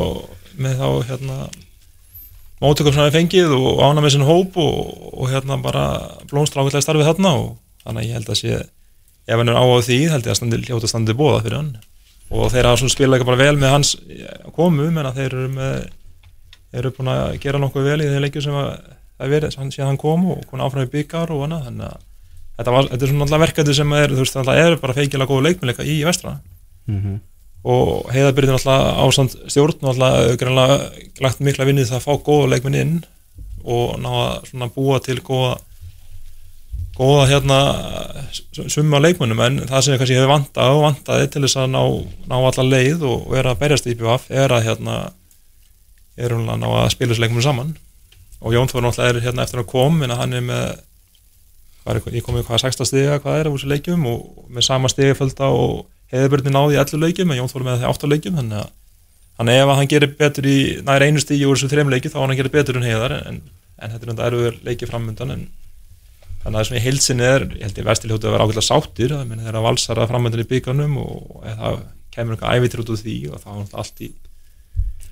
með 0.61 0.81
þá 0.81 0.87
hérna 1.07 1.37
mótökum 2.61 2.93
sem 2.93 3.01
hann 3.01 3.09
er 3.09 3.15
fengið 3.15 3.55
og 3.55 3.79
ánægði 3.81 4.03
með 4.05 4.13
sinn 4.15 4.27
hóp 4.27 4.59
og, 4.61 4.91
og 5.15 5.31
hérna 5.31 5.57
bara 5.63 5.85
blómstra 6.29 6.61
ákveðlega 6.61 6.85
starfið 6.85 7.09
þarna 7.09 7.31
og 7.39 7.49
þannig 7.85 8.03
að 8.03 8.09
ég 8.09 8.19
held 8.19 8.31
að 8.33 8.39
sé 8.41 8.59
ef 9.31 9.37
hann 9.39 9.49
er 9.49 9.57
á 9.57 9.63
á 9.63 9.77
því 9.85 9.99
held 10.11 10.27
ég 10.27 10.33
að 10.33 10.39
standi, 10.39 10.59
hljóta 10.67 10.89
standi 10.89 11.15
bóða 11.17 11.41
fyrir 11.45 11.57
hann. 11.59 11.71
Og 12.31 12.51
þeir 12.51 12.69
svona 12.79 12.93
spilað 12.93 13.19
ekki 13.19 13.27
bara 13.27 13.41
vel 13.41 13.57
með 13.59 13.73
hans 13.75 13.95
komu, 14.55 14.87
menn 14.87 15.07
að 15.07 15.17
þeir 15.19 15.33
eru 15.33 15.49
með 15.55 15.73
eru 16.79 16.93
búin 16.95 17.11
að 17.11 17.37
gera 17.43 17.59
nokkuð 17.59 17.89
vel 17.89 17.99
í 17.99 18.07
þeir 18.07 18.23
leikju 18.25 18.45
sem 18.45 18.55
að 18.55 18.69
er 19.21 19.31
verið 19.31 19.57
síðan 19.57 19.91
hann 19.91 19.99
kom 20.01 20.23
og 20.31 20.45
komin 20.47 20.63
áfram 20.65 20.87
í 20.87 20.91
byggar 20.93 21.33
og 21.35 21.43
annað 21.45 21.65
þannig 21.67 21.89
að 21.89 22.05
þetta, 22.61 22.75
var, 22.77 22.87
þetta 22.93 23.05
er 23.07 23.11
svona 23.11 23.27
alltaf 23.27 23.43
verkefni 23.43 23.75
sem 23.77 23.97
er, 23.97 24.13
þú 24.13 24.23
veist, 24.23 24.37
alltaf 24.41 24.61
er 24.61 24.77
bara 24.81 24.97
feikilega 24.97 25.29
góðu 25.29 25.45
leikmennleika 25.47 25.87
í 25.87 25.97
vestra 26.07 26.37
og 27.61 28.07
heiðabyrðin 28.13 28.57
alltaf 28.57 29.01
ástand 29.05 29.35
stjórn 29.45 29.83
og 29.83 29.91
alltaf 29.91 30.37
greinlega 30.41 30.77
lagt 31.21 31.43
mikla 31.45 31.67
vinnið 31.69 31.91
það 31.91 31.99
að 31.99 32.05
fá 32.07 32.23
góða 32.25 32.53
leikmenn 32.55 32.79
inn 32.79 32.95
og 33.61 33.99
ná 34.01 34.09
að 34.09 34.47
svona 34.49 34.71
búa 34.73 35.01
til 35.05 35.19
góða 35.21 35.59
góða 36.97 37.27
hérna 37.29 37.57
summa 38.51 38.99
leikmennum 38.99 39.39
en 39.45 39.59
það 39.69 39.83
sem 39.83 39.93
ég 39.93 40.01
kannski 40.01 40.17
hefur 40.17 40.33
vantað 40.33 40.75
og 40.75 40.83
vantaði 40.85 41.29
til 41.31 41.41
þess 41.45 41.57
að 41.61 41.71
ná, 41.73 41.81
ná 42.29 42.35
alla 42.39 42.65
leið 42.67 43.05
og 43.07 43.29
vera 43.31 43.53
að 43.53 43.61
berjast 43.63 43.87
í 43.87 43.95
IPVF 43.95 44.27
er 44.29 44.53
að 44.53 44.65
hérna 44.67 44.97
er 46.19 46.35
hún 46.35 46.49
að 46.51 46.61
ná 46.61 46.67
að 46.81 46.91
spila 46.93 47.13
þessu 47.13 47.23
leikmennu 47.23 47.45
saman. 47.45 47.73
Og 48.41 48.55
Jón 48.55 48.69
Þór 48.69 48.85
náttúrulega 48.85 49.13
er 49.13 49.25
hérna 49.25 49.45
eftir 49.45 49.61
að 49.61 49.69
kom 49.71 50.01
en 50.03 50.13
hann 50.17 50.35
er 50.35 50.45
með 50.45 50.81
hvað 51.81 51.95
er, 51.97 52.15
ég 52.17 52.25
kom 52.25 52.37
með 52.37 52.45
hvað 52.49 52.63
16 52.67 52.89
stiga 52.89 53.17
hvað 53.23 53.39
er 53.39 53.49
á 53.49 53.53
þessu 53.53 53.71
leikjum 53.71 54.05
og 54.11 54.45
með 54.51 54.67
sama 54.67 54.91
stiga 54.91 55.17
fölta 55.17 55.49
og 55.53 55.87
heiðabörni 56.11 56.53
náði 56.53 56.77
í 56.77 56.81
11 56.81 57.03
leikjum 57.05 57.33
en 57.33 57.41
Jón 57.41 57.51
Þór 57.51 57.67
með 57.67 57.87
8 57.89 58.11
leikjum 58.11 58.37
þannig 58.41 58.61
að 58.61 58.69
þannig 59.41 59.57
að 59.57 59.63
ef 59.63 59.73
hann 59.79 59.89
gerir 59.89 60.13
betur 60.19 60.47
í 60.51 60.59
nær 60.85 61.05
einu 61.05 61.23
stigi 61.23 61.47
úr 61.47 61.57
þessu 61.57 61.71
þreim 61.71 61.89
leiki 61.89 62.11
þá 62.11 62.19
hann 62.21 62.33
að 62.35 62.41
gera 62.41 62.53
betur 62.53 62.77
en 62.77 62.85
heiðar 62.85 63.15
en, 63.17 63.41
en 63.81 63.93
þetta 63.93 64.05
er 64.05 64.13
enda 64.13 64.27
erfiður 64.27 64.59
leiki 64.67 64.89
framöndan 64.89 65.33
en 65.33 65.45
þannig 66.43 66.51
að 66.51 66.59
það 66.59 66.67
sem 66.67 66.77
í 66.77 66.83
heilsinni 66.85 67.25
er 67.25 67.45
ég 67.55 67.63
held 67.65 67.81
ég 67.81 67.87
vestilhjóttu 67.87 68.29
að 68.29 68.35
vera 68.35 68.45
ákveðlega 68.45 68.67
sáttir 68.67 69.15
það 69.15 69.27
menn 69.29 69.43
þeirra 69.45 69.63
valsara 69.65 70.07
framöndan 70.09 70.43
í 70.43 70.47
byggarnum 70.51 70.97
og 71.01 71.47
það 71.47 71.79
kemur 72.13 72.35
eitthvað 72.37 72.59
ævitur 72.59 72.83
út 72.83 72.93
úr 72.93 73.01
því 73.01 73.17
og 73.31 73.41
þá 73.41 73.51
er 73.55 73.75
allt 73.81 74.03
í 74.05 74.11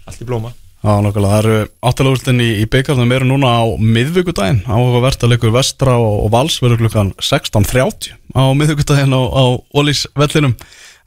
allt 0.09 0.21
í 0.21 0.29
blóma 0.29 0.53
Já, 0.79 0.93
nokkulega, 1.03 1.29
það 1.33 1.39
eru 1.43 1.55
áttalagustin 1.89 2.37
í, 2.39 2.49
byggarnum 2.71 3.09
eru 3.11 3.25
núna 3.27 3.49
á 3.51 3.63
miðvíkudaginn 3.83 4.61
áhugavert 4.63 5.25
að 5.25 5.33
leikur 5.33 5.51
vestra 5.51 5.97
og, 5.99 6.13
og 6.23 6.29
vals 6.31 6.55
verður 6.63 6.85
klukkan 6.85 7.09
16.30 7.19 8.13
á 8.31 8.43
miðvíkudaginn 8.55 9.11
á, 9.11 9.21
á 9.27 9.43
Ólís 9.75 10.05
vellinum 10.15 10.53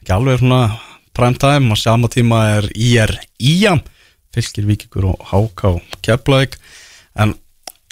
ekki 0.03 0.13
alveg 0.13 0.43
svona 0.43 0.61
prime 1.17 1.41
time 1.41 1.73
á 1.73 1.77
sama 1.81 2.11
tíma 2.13 2.43
er 2.59 2.69
IR 2.77 3.15
IAM 3.41 3.81
fylgir 4.37 4.69
vikingur 4.69 5.09
og 5.15 5.25
háká 5.33 5.73
keflæk 6.05 6.59
en 7.17 7.33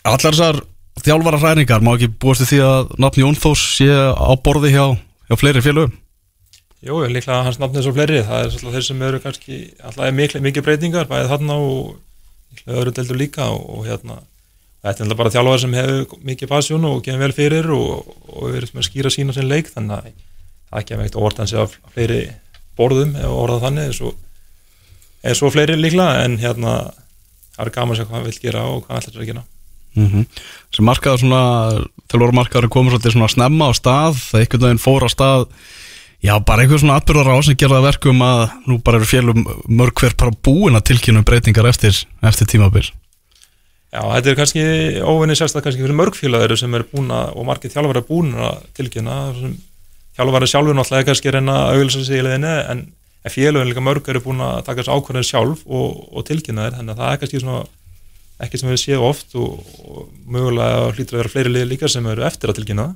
allar 0.04 0.36
þessar 0.36 0.60
þjálfara 1.00 1.40
hræringar 1.40 1.80
má 1.80 1.94
ekki 1.94 2.12
búast 2.12 2.44
því 2.44 2.60
að 2.66 2.92
nafn 3.00 3.24
Jón 3.24 3.40
Þós 3.40 3.64
sé 3.78 3.88
á 3.88 4.32
borði 4.44 4.76
hjá, 4.76 4.84
hjá 5.32 5.40
fleiri 5.40 5.64
félögum 5.64 5.96
Jú, 6.80 6.96
líklega 7.12 7.42
hans 7.44 7.58
nafnið 7.60 7.84
svo 7.84 7.92
fleiri, 7.92 8.22
það 8.24 8.42
er 8.46 8.52
svolítið 8.54 8.76
þeir 8.76 8.84
sem 8.86 9.02
eru 9.04 9.18
kannski 9.20 9.56
alltaf 9.84 10.14
mikið, 10.16 10.44
mikið 10.46 10.64
breytingar, 10.64 11.08
bæðið 11.10 11.32
þarna 11.34 11.56
og 11.60 12.70
öðru 12.72 12.94
deildur 12.96 13.18
líka 13.20 13.48
og, 13.52 13.66
og 13.74 13.84
hérna, 13.84 14.16
þetta 14.80 14.94
er 14.94 15.04
alltaf 15.04 15.18
bara 15.18 15.32
þjálfar 15.34 15.60
sem 15.60 15.76
hefur 15.76 16.22
mikið 16.30 16.50
pasjón 16.54 16.86
og 16.88 17.02
gefur 17.04 17.20
vel 17.20 17.36
fyrir 17.36 17.68
og, 17.76 18.14
og 18.32 18.56
er 18.56 18.64
með 18.70 18.80
að 18.80 18.86
skýra 18.88 19.12
sína 19.12 19.36
sin 19.36 19.50
leik, 19.50 19.68
þannig 19.74 19.98
að 19.98 20.14
það 20.70 20.86
kemur 20.88 21.04
ekkert 21.04 21.20
orðan 21.20 21.50
sig 21.50 21.60
af 21.60 21.76
fleiri 21.92 22.20
borðum 22.80 23.12
eða 23.20 23.36
orðað 23.42 23.66
þannig, 23.66 24.00
og 24.08 25.28
er 25.28 25.36
svo 25.36 25.52
fleiri 25.52 25.76
líklega, 25.76 26.24
en 26.24 26.40
hérna 26.40 26.74
það 27.58 27.66
er 27.66 27.72
gaman 27.76 27.92
að 27.92 28.00
sjá 28.00 28.06
hvað 28.08 28.16
hann 28.16 28.28
vil 28.30 28.40
gera 28.46 28.64
og 28.70 28.80
hvað 28.86 28.94
hann 28.96 29.04
ætlar 29.04 29.26
að 29.26 29.32
gera. 29.34 29.44
Mm 29.98 30.24
sem 30.70 30.86
markaður 30.86 31.18
svona 31.18 31.44
þjálfur 32.06 32.32
markaður 32.38 32.68
komur 32.70 32.94
svolítið 32.94 33.16
svona 33.16 33.28
snemma 33.28 33.68
á 33.68 33.72
stað 33.74 34.20
það 34.22 34.44
já 36.20 36.34
bara 36.44 36.64
einhver 36.64 36.80
svona 36.80 36.98
atbyrðar 37.00 37.32
á 37.32 37.36
sem 37.44 37.56
gerða 37.58 37.80
verkum 37.84 38.20
að 38.24 38.42
nú 38.68 38.78
bara 38.84 39.00
eru 39.00 39.08
félum 39.08 39.44
mörg 39.68 40.02
hver 40.02 40.16
bara 40.20 40.34
búin 40.44 40.76
að 40.76 40.90
tilkynna 40.92 41.22
um 41.22 41.26
breytingar 41.28 41.68
eftir, 41.70 41.96
eftir 42.22 42.48
tímabil. 42.50 42.90
Já, 43.90 44.04
þetta 44.06 44.30
er 44.30 44.38
kannski 44.38 44.62
óvinni 45.02 45.34
sérstaklega 45.34 45.70
kannski 45.70 45.82
fyrir 45.82 45.98
mörgfélagir 45.98 46.56
sem 46.60 46.74
er 46.78 46.84
búin 46.92 47.10
að, 47.10 47.32
og 47.34 47.48
margir 47.48 47.72
þjálfari 47.72 48.02
er 48.02 48.06
búin 48.06 48.30
að 48.38 48.60
tilkynna, 48.78 49.16
sem 49.40 49.56
þjálfari 50.18 50.50
sjálfur 50.52 50.78
náttúrulega 50.78 51.02
er 51.02 51.08
kannski 51.08 51.34
reyna 51.34 51.56
að 51.64 51.72
auðvitað 51.74 52.06
sig 52.06 52.20
í 52.20 52.24
leðinni, 52.28 52.54
en 52.70 52.84
félagin 53.34 53.72
líka 53.72 53.82
mörg 53.82 54.12
eru 54.12 54.22
búin 54.22 54.44
að 54.46 54.62
taka 54.68 54.84
þessu 54.84 54.94
ákvörðin 54.94 55.26
sjálf 55.26 55.64
og, 55.66 55.98
og 56.14 56.26
tilkynna 56.28 56.68
þeir, 56.68 56.78
þannig 56.78 56.94
að 56.94 57.02
það 57.02 57.14
er 57.16 57.20
kannski 57.24 57.42
svona 57.42 57.64
ekki 58.40 58.60
sem 58.60 58.70
við 58.70 58.80
séum 58.84 59.06
oft 59.08 59.34
og, 59.36 59.58
og 59.84 60.06
mögulega 60.30 60.86
hlýtur 60.94 61.16
að 61.16 61.22
vera 61.24 61.32
fleiri 61.34 61.52
liðir 61.52 61.72
líka 61.74 61.90
sem 61.90 62.06
eru 62.08 62.24
eftir 62.28 62.52
að 62.52 62.60
tilkynna 62.60 62.86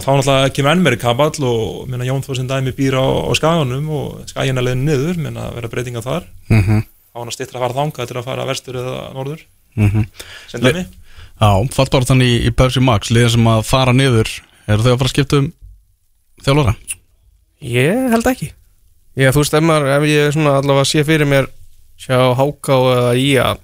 og 0.00 0.06
þá 0.06 0.10
náttúrulega 0.16 0.52
kemur 0.56 0.72
enn 0.72 0.84
meiri 0.84 0.98
kaball 1.00 1.46
og 1.46 1.88
minna 1.90 2.06
Jón 2.08 2.22
Þórsson 2.24 2.48
dæmi 2.48 2.72
býra 2.76 3.02
á, 3.04 3.08
á 3.28 3.32
skaganum 3.36 3.88
og 3.92 4.22
skagina 4.30 4.64
leiðin 4.64 4.86
niður 4.88 5.20
minna 5.20 5.50
að 5.50 5.58
vera 5.58 5.72
breytinga 5.72 6.02
þar 6.04 6.24
mm 6.48 6.62
-hmm. 6.62 6.86
þá 7.12 7.18
hann 7.20 7.32
að 7.32 7.36
stittra 7.36 7.60
að 7.60 7.64
fara 7.66 7.78
þanga 7.80 8.06
til 8.06 8.16
að 8.16 8.28
fara 8.30 8.48
vestur 8.48 8.80
eða 8.80 8.96
norður 9.14 9.46
Mm 9.76 10.06
sem 10.48 10.60
dæmi 10.60 10.86
Já, 11.40 11.50
fallbarðan 11.72 12.22
í, 12.22 12.32
í 12.48 12.50
Pepsi 12.50 12.80
Max 12.80 13.10
liðin 13.10 13.30
sem 13.30 13.46
að 13.46 13.62
fara 13.64 13.92
niður 13.92 14.28
eru 14.66 14.82
þau 14.82 14.92
að 14.92 14.98
fara 14.98 15.08
að 15.08 15.14
skipta 15.14 15.36
um 15.38 15.52
þjálfara? 16.44 16.74
Ég 17.60 18.10
held 18.10 18.26
ekki 18.26 18.52
Ég, 19.16 19.32
þú 19.34 19.42
veist, 19.42 19.54
ef, 19.54 20.04
ég 20.06 20.36
allavega 20.36 20.84
sé 20.84 21.04
fyrir 21.04 21.26
mér 21.26 21.48
sjá 22.00 22.34
Háká 22.34 22.76
eða 22.76 23.14
Ía 23.16 23.56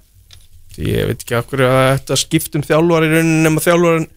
ég 0.77 1.09
veit 1.09 1.21
ekki 1.21 1.35
af 1.37 1.47
hverju 1.49 1.67
að 1.67 1.97
þetta 1.97 2.17
skiptum 2.21 2.63
þjálfar 2.65 3.05
í 3.07 3.11
rauninni 3.11 3.43
nema 3.45 3.63
þjálfarin 3.63 4.07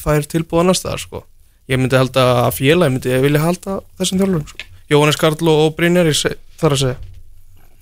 fær 0.00 0.26
tilbúð 0.26 0.64
annar 0.64 0.78
staðar 0.78 1.02
sko. 1.02 1.22
Ég 1.70 1.80
myndi 1.80 1.98
halda 1.98 2.26
að 2.46 2.56
félagi 2.58 2.94
myndi 2.96 3.12
ég 3.12 3.24
vilja 3.24 3.44
halda 3.44 3.78
þessum 4.00 4.20
þjálfarum 4.20 4.48
sko. 4.50 4.68
Jóhannes 4.90 5.20
Karl 5.20 5.50
og, 5.52 5.68
Brynjar 5.78 6.10
þar 6.60 6.74
að 6.74 6.82
segja. 6.82 6.96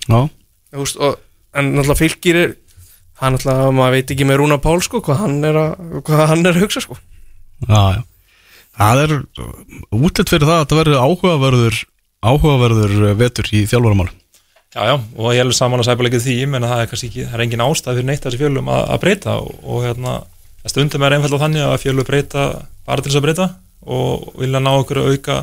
Já, 0.09 0.21
Þú 0.69 0.83
veist, 0.83 0.99
og, 1.01 1.15
en 1.57 1.71
náttúrulega 1.73 2.01
fylgir 2.03 2.39
er 2.39 2.51
það 3.19 3.27
er 3.29 3.35
náttúrulega, 3.35 3.73
maður 3.79 3.97
veit 3.97 4.13
ekki 4.15 4.29
með 4.29 4.41
Rúna 4.43 4.59
Pál 4.63 4.79
sko, 4.85 5.01
hvað 5.05 5.21
hann 5.25 5.39
er 5.49 5.59
að, 5.59 5.85
hvað 6.07 6.25
hann 6.33 6.45
er 6.47 6.55
að 6.55 6.65
hugsa 6.67 6.85
sko. 6.85 6.99
já, 7.67 7.83
já. 7.97 8.03
Það 8.79 9.01
er 9.03 9.13
útlitt 9.91 10.31
fyrir 10.31 10.47
það 10.47 10.55
að 10.55 10.61
þetta 10.63 10.77
verður 10.79 11.01
áhugaverður 11.03 11.79
áhugaverður 12.29 13.15
vetur 13.19 13.49
í 13.51 13.65
þjálfaramál 13.67 14.11
Já, 14.69 14.83
já, 14.85 14.95
og 15.17 15.33
ég 15.33 15.41
er 15.41 15.47
alveg 15.47 15.57
saman 15.57 15.81
að 15.81 15.89
sæpa 15.89 16.11
því, 16.13 16.35
menn 16.53 16.67
að 16.67 16.73
það 16.75 16.81
er 16.83 16.89
kannski 16.91 17.09
ekki, 17.09 17.23
það 17.25 17.35
er 17.39 17.43
engin 17.43 17.63
ástæð 17.65 17.97
fyrir 17.97 18.07
neitt 18.07 18.27
þessi 18.27 18.39
fjölum 18.39 18.69
að, 18.69 18.83
að 18.93 19.01
breyta 19.03 19.37
og, 19.41 19.55
og 19.65 19.87
hérna, 19.87 20.13
það 20.61 20.73
stundum 20.75 21.07
er 21.07 21.17
einfalda 21.17 21.41
þannig 21.41 21.65
að 21.65 21.81
fjölu 21.83 22.05
breyta 22.07 22.45
bara 22.85 23.03
til 23.03 23.09
þess 23.11 23.19
að 23.19 23.25
breyta 23.25 23.47
og 23.89 24.29
vilja 24.39 24.61
ná 24.63 24.71
okkur 24.77 25.03
að 25.03 25.11
auka 25.15 25.39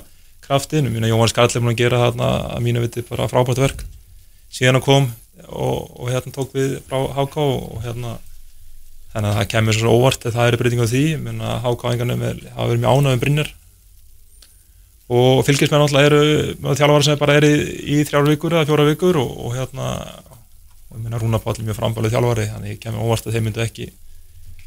kraftinu, 0.45 0.91
að 1.01 1.09
Jóhann 1.09 1.31
Skarl 1.31 1.49
er 1.49 1.63
búin 1.63 1.73
að 1.73 1.81
gera 1.81 2.01
þarna 2.03 2.31
að 2.53 2.65
mínu 2.67 2.83
viti 2.83 3.03
bara 3.07 3.29
frábært 3.31 3.61
verk. 3.63 3.85
Síðan 4.53 4.79
að 4.79 4.85
kom 4.85 5.09
og, 5.49 5.91
og 5.99 6.11
hérna 6.13 6.33
tók 6.35 6.53
við 6.55 6.77
frá 6.85 6.99
HK 7.17 7.37
og, 7.41 7.79
hérna 7.83 8.17
þannig 9.15 9.29
að 9.31 9.37
það 9.39 9.51
kemur 9.53 9.77
svo 9.77 9.93
óvart 9.95 10.25
að 10.27 10.35
það 10.35 10.49
eru 10.49 10.59
breyting 10.61 10.83
á 10.83 10.87
því, 10.91 11.03
menn 11.23 11.43
að 11.43 11.61
HK 11.65 11.91
enganum 11.93 12.25
hafa 12.25 12.67
verið 12.69 12.83
mjög 12.83 12.99
ánægum 12.99 13.23
brinnir 13.23 13.51
og 15.15 15.43
fylgismenn 15.45 15.85
alltaf 15.85 16.07
eru 16.07 16.21
með 16.59 16.79
þjálfara 16.79 17.05
sem 17.05 17.19
bara 17.21 17.35
er 17.37 17.45
í, 17.45 17.53
í 17.95 17.97
þrjára 18.07 18.31
vikur 18.31 18.55
eða 18.55 18.67
fjóra 18.69 18.87
vikur 18.87 19.19
og, 19.21 19.35
og 19.45 19.53
hérna 19.55 19.91
og 20.89 20.97
minna 20.97 21.19
Rúna 21.21 21.39
Páll 21.43 21.59
er 21.59 21.67
mjög 21.67 21.77
frambælið 21.79 22.15
þjálfari 22.15 22.47
þannig 22.49 22.81
kemur 22.81 23.05
óvart 23.05 23.27
að 23.27 23.37
þeir 23.37 23.45
myndu 23.45 23.63
ekki 23.63 23.87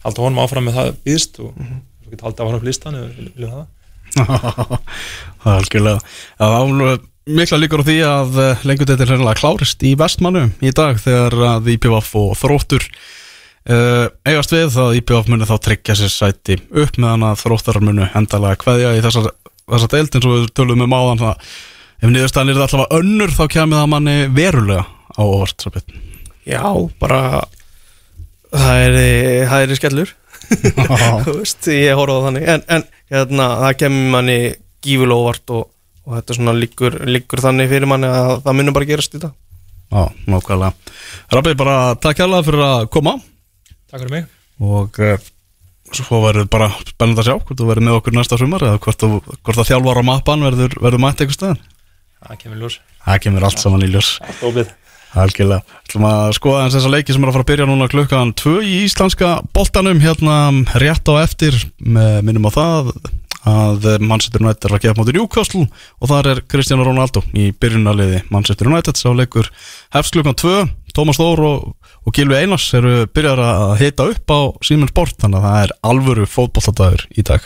halda 0.05 0.25
honum 0.25 0.43
áfram 0.45 0.69
með 0.69 0.79
það 0.79 0.91
býðst 1.07 1.41
og 1.43 1.51
mm 1.51 1.67
-hmm. 1.67 1.81
Svo 2.09 2.15
getur 2.15 2.29
haldið 2.29 2.47
áfram 2.47 2.67
listan 2.67 2.99
ef 2.99 3.05
við 3.05 3.31
viljum 3.37 3.55
það 3.55 3.67
Það 5.43 5.53
er 5.53 5.59
algjörlega 5.59 6.01
Það 6.41 6.59
er 6.89 7.07
mikla 7.29 7.61
líkur 7.61 7.85
á 7.85 7.89
því 7.89 7.97
að 8.09 8.39
lengjuteitir 8.65 9.11
hennilega 9.13 9.37
klárist 9.37 9.83
í 9.85 9.93
vestmannu 10.01 10.47
í 10.65 10.73
dag 10.73 10.97
þegar 11.03 11.37
að 11.51 11.73
IPVF 11.75 12.15
og 12.17 12.31
þróttur 12.41 12.87
uh, 13.69 14.07
eigast 14.25 14.55
við 14.55 14.79
að 14.81 14.97
IPVF 15.03 15.29
muni 15.29 15.49
þá 15.49 15.59
tryggja 15.67 15.99
sér 15.99 16.15
sæti 16.15 16.57
upp 16.73 16.97
meðan 16.97 17.27
að 17.29 17.43
þróttar 17.43 17.83
muni 17.85 18.09
endalega 18.17 18.63
kveðja 18.63 18.95
í 18.97 19.05
þessar 19.05 19.29
þessa 19.69 19.91
deild 19.93 20.17
eins 20.17 20.29
og 20.29 20.35
við 20.35 20.49
tölum 20.57 20.85
um 20.87 20.97
áðan 20.97 21.21
það, 21.21 21.51
ef 22.01 22.13
niðurstaðan 22.15 22.53
er 22.55 22.63
alltaf 22.65 22.97
önnur 22.99 23.35
þá 23.35 23.45
kemur 23.53 23.83
það 23.83 23.91
manni 23.93 24.17
verulega 24.33 24.87
á 24.89 25.25
betur. 25.75 26.01
Já, 26.49 26.65
bara 27.01 27.21
það 28.49 28.85
er, 28.87 28.99
það 29.51 29.65
er 29.67 29.77
skellur 29.77 30.15
þú 30.15 30.28
veist, 31.39 31.69
ég 31.73 31.99
horfa 31.99 32.19
á 32.19 32.25
þannig. 32.29 32.47
En, 32.55 32.65
en 32.77 32.87
hérna, 33.13 33.49
það 33.65 33.77
kemur 33.83 34.11
manni 34.15 34.39
gífulega 34.85 35.23
óvart 35.23 35.55
og, 35.57 35.71
og 36.07 36.19
þetta 36.19 36.39
svona 36.39 36.57
líkur, 36.57 36.99
líkur 37.09 37.45
þannig 37.45 37.71
fyrir 37.73 37.91
manni 37.91 38.11
að 38.11 38.35
það 38.47 38.59
munum 38.61 38.77
bara 38.77 38.91
gerast 38.91 39.17
í 39.19 39.23
dag. 39.23 39.35
Já, 39.89 40.05
nákvæmlega. 40.29 40.95
Rabbi, 41.33 41.57
bara 41.59 41.79
takk 42.01 42.23
hérlega 42.23 42.49
fyrir 42.49 42.67
að 42.67 42.87
koma. 42.93 43.17
Takk 43.89 44.03
fyrir 44.03 44.15
mig. 44.15 44.29
Og 44.59 45.01
uh, 45.05 45.17
svo 45.97 46.21
verður 46.27 46.49
bara 46.53 46.69
spennand 46.83 47.23
að 47.23 47.31
sjá 47.31 47.35
hvort 47.39 47.59
þú 47.61 47.69
verður 47.71 47.87
með 47.89 47.99
okkur 48.01 48.17
næsta 48.19 48.39
sumar 48.41 48.65
eða 48.67 48.81
hvort, 48.85 49.01
þú, 49.01 49.39
hvort 49.39 49.63
að 49.63 49.71
þjálfara 49.71 50.05
á 50.05 50.09
mappan 50.11 50.45
verður, 50.45 50.77
verður 50.83 51.05
mætt 51.05 51.23
eitthvað 51.23 51.39
stöðan 51.39 51.67
Það 52.19 52.39
kemur 52.43 52.63
ljós. 52.65 52.77
Það 53.05 53.21
kemur 53.25 53.45
allt 53.47 53.61
saman 53.63 53.85
í 53.87 53.89
ljós. 53.93 54.09
Opið 54.43 54.73
Algjörlega. 55.17 55.63
Ætlum 55.87 56.05
að 56.09 56.33
skoða 56.37 56.65
eins 56.65 56.75
þessa 56.77 56.91
leiki 56.93 57.15
sem 57.15 57.25
er 57.25 57.31
að 57.31 57.39
fara 57.39 57.47
að 57.47 57.51
byrja 57.53 57.69
núna 57.71 57.89
klukkan 57.89 58.35
2 58.37 58.57
í 58.61 58.75
íslenska 58.85 59.31
boltanum 59.57 60.03
hérna 60.03 60.37
rétt 60.83 61.09
á 61.09 61.15
eftir 61.23 61.57
með 61.81 62.21
minnum 62.29 62.49
á 62.49 62.53
það 62.53 62.93
að 63.49 63.87
Manchester 64.05 64.43
United 64.43 64.67
er 64.69 64.75
að 64.77 64.83
gefa 64.85 64.99
mótur 64.99 65.19
Júkastl 65.21 65.63
og 65.65 66.11
þar 66.11 66.33
er 66.35 66.43
Cristiano 66.51 66.85
Ronaldo 66.85 67.23
í 67.33 67.49
byrjunarliði 67.57 68.25
Manchester 68.35 68.69
United 68.69 68.99
sá 68.99 69.09
leikur 69.15 69.49
hefst 69.95 70.13
klukkan 70.17 70.37
2 70.37 70.67
Tómas 70.99 71.19
Þór 71.21 71.41
og, 71.47 71.67
og 72.03 72.15
Gilvi 72.17 72.35
Einars 72.35 72.65
eru 72.75 73.05
byrjar 73.15 73.39
að 73.39 73.75
hita 73.79 74.07
upp 74.11 74.33
á 74.35 74.41
Siemens 74.67 74.91
Sport 74.91 75.21
þannig 75.23 75.39
að 75.39 75.45
það 75.47 75.59
er 75.63 75.73
alvöru 75.93 76.25
fótbolladagur 76.27 77.05
í 77.15 77.23
dag. 77.29 77.45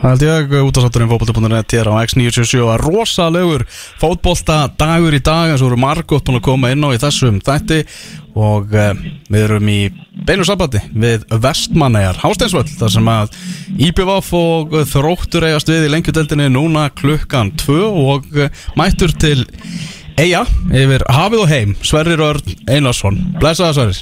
Það 0.00 0.06
held 0.08 0.24
ég 0.24 0.54
út 0.58 0.80
af 0.80 0.86
satturinn 0.86 1.10
fótboll.net 1.12 1.74
hér 1.76 1.90
á 1.92 2.02
X977 2.02 2.64
að 2.64 2.82
rosalegur 2.82 3.66
fótbolladagur 4.00 5.14
í 5.14 5.22
dag 5.22 5.52
eins 5.52 5.62
og 5.62 5.70
eru 5.70 5.78
margótt 5.84 6.26
búin 6.26 6.40
að 6.40 6.46
koma 6.48 6.72
inn 6.74 6.82
á 6.82 6.90
í 6.90 6.98
þessum 6.98 7.38
þætti. 7.46 7.84
Og 8.40 8.74
uh, 8.74 8.90
við 9.30 9.40
erum 9.44 9.70
í 9.70 9.78
beinu 10.26 10.44
sambandi 10.46 10.82
við 10.90 11.24
Vestmannegar 11.30 12.18
Hásteinsvöld 12.22 12.70
þar 12.78 12.92
sem 12.94 13.08
að 13.10 13.32
IPVF 13.86 14.34
og 14.38 14.76
þróttur 14.90 15.46
eigast 15.48 15.70
við 15.70 15.88
í 15.88 15.94
lengjudeldinni 15.94 16.46
núna 16.54 16.88
klukkan 16.94 17.50
2 17.58 17.80
og 17.90 18.30
uh, 18.34 18.62
mættur 18.78 19.14
til 19.18 19.42
Eija 20.20 20.42
yfir 20.76 21.00
hafið 21.08 21.40
og 21.40 21.48
heim 21.48 21.70
Sverrir 21.86 22.20
Örn 22.20 22.50
Einarsson. 22.68 23.16
Blessaða 23.40 23.72
Sverrir. 23.72 24.00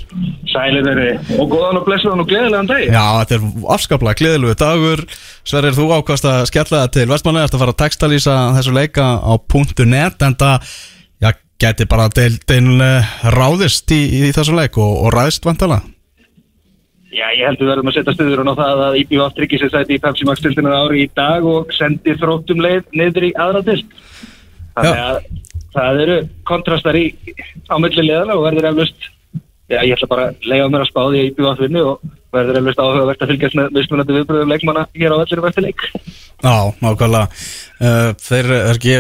Sælir 0.51 0.87
þeirri 0.87 1.37
og 1.37 1.53
góðan 1.53 1.79
og 1.79 1.85
blessaðan 1.87 2.23
og 2.25 2.31
gleðilegan 2.31 2.71
dag 2.71 2.81
Já, 2.89 3.05
þetta 3.21 3.37
er 3.37 3.67
afskaplega 3.75 4.19
gleðilegu 4.19 4.57
dagur. 4.59 5.03
Sverrir, 5.47 5.77
þú 5.77 5.87
ákvæmst 5.95 6.27
að 6.27 6.41
skella 6.51 6.81
það 6.81 6.91
til 6.97 7.05
Vestmannegar 7.13 7.53
að 7.53 7.63
fara 7.63 7.75
að 7.77 7.81
textalýsa 7.85 8.39
þessu 8.57 8.75
leika 8.75 9.07
á 9.23 9.33
.net 9.87 10.27
en 10.27 10.37
það 10.43 10.73
já, 11.23 11.31
geti 11.63 11.87
bara 11.93 12.09
deildin 12.19 12.83
ráðist 13.39 13.95
í, 13.95 14.03
í 14.19 14.35
þessu 14.35 14.59
leik 14.59 14.81
og, 14.81 14.93
og 15.05 15.15
ræðist 15.15 15.47
vantala 15.47 15.85
Já, 17.15 17.31
ég 17.31 17.47
held 17.47 17.61
að 17.61 17.63
við 17.63 17.71
verðum 17.73 17.93
að 17.93 17.99
setja 18.01 18.17
stuður 18.17 18.43
á 18.43 18.55
það 18.59 18.83
að 18.89 18.99
IPVF 19.05 19.37
tryggir 19.39 19.63
sér 19.63 19.71
sæti 19.77 19.97
í 19.97 20.03
Pepsi 20.03 20.27
Max 20.27 20.43
dildinu 20.43 20.75
ári 20.75 21.07
í 21.07 21.11
dag 21.15 21.47
og 21.47 21.71
sendir 21.79 22.19
þróttum 22.19 22.65
leið 22.65 22.91
niður 22.99 23.31
í 23.31 23.37
aðra 23.39 23.63
dild 23.71 23.95
Þannig 24.79 25.01
að 25.03 25.17
það 25.77 26.03
eru 26.05 26.19
kontrastar 26.49 26.97
í 26.99 27.07
á 27.69 27.77
milli 27.81 28.07
leðana 28.09 28.37
og 28.39 28.45
verður 28.49 28.71
eflust 28.73 29.09
Já, 29.69 29.83
ég 29.85 29.99
ætla 29.99 30.07
bara 30.09 30.29
að 30.31 30.47
leiða 30.49 30.69
mér 30.73 30.81
að 30.81 30.89
spá 30.89 30.99
því 31.03 31.19
að 31.19 31.27
IPVF 31.29 31.59
vinni 31.61 31.81
og 31.85 32.05
verður 32.33 32.59
eflust 32.63 32.79
áhugavert 32.81 33.25
að 33.25 33.33
fylgjast 33.35 33.57
með 33.59 33.75
mismunandi 33.77 34.15
viðbröðum 34.17 34.53
leikmanna 34.55 34.85
hér 34.95 35.13
á 35.13 35.21
vellinu 35.21 35.45
verður 35.45 35.67
leik. 35.67 35.83
Já, 36.41 36.55
nákvæmlega. 36.81 37.27
Uh, 37.77 38.09
Þeir 38.25 38.49
er 38.57 38.71
ekki 38.71 38.95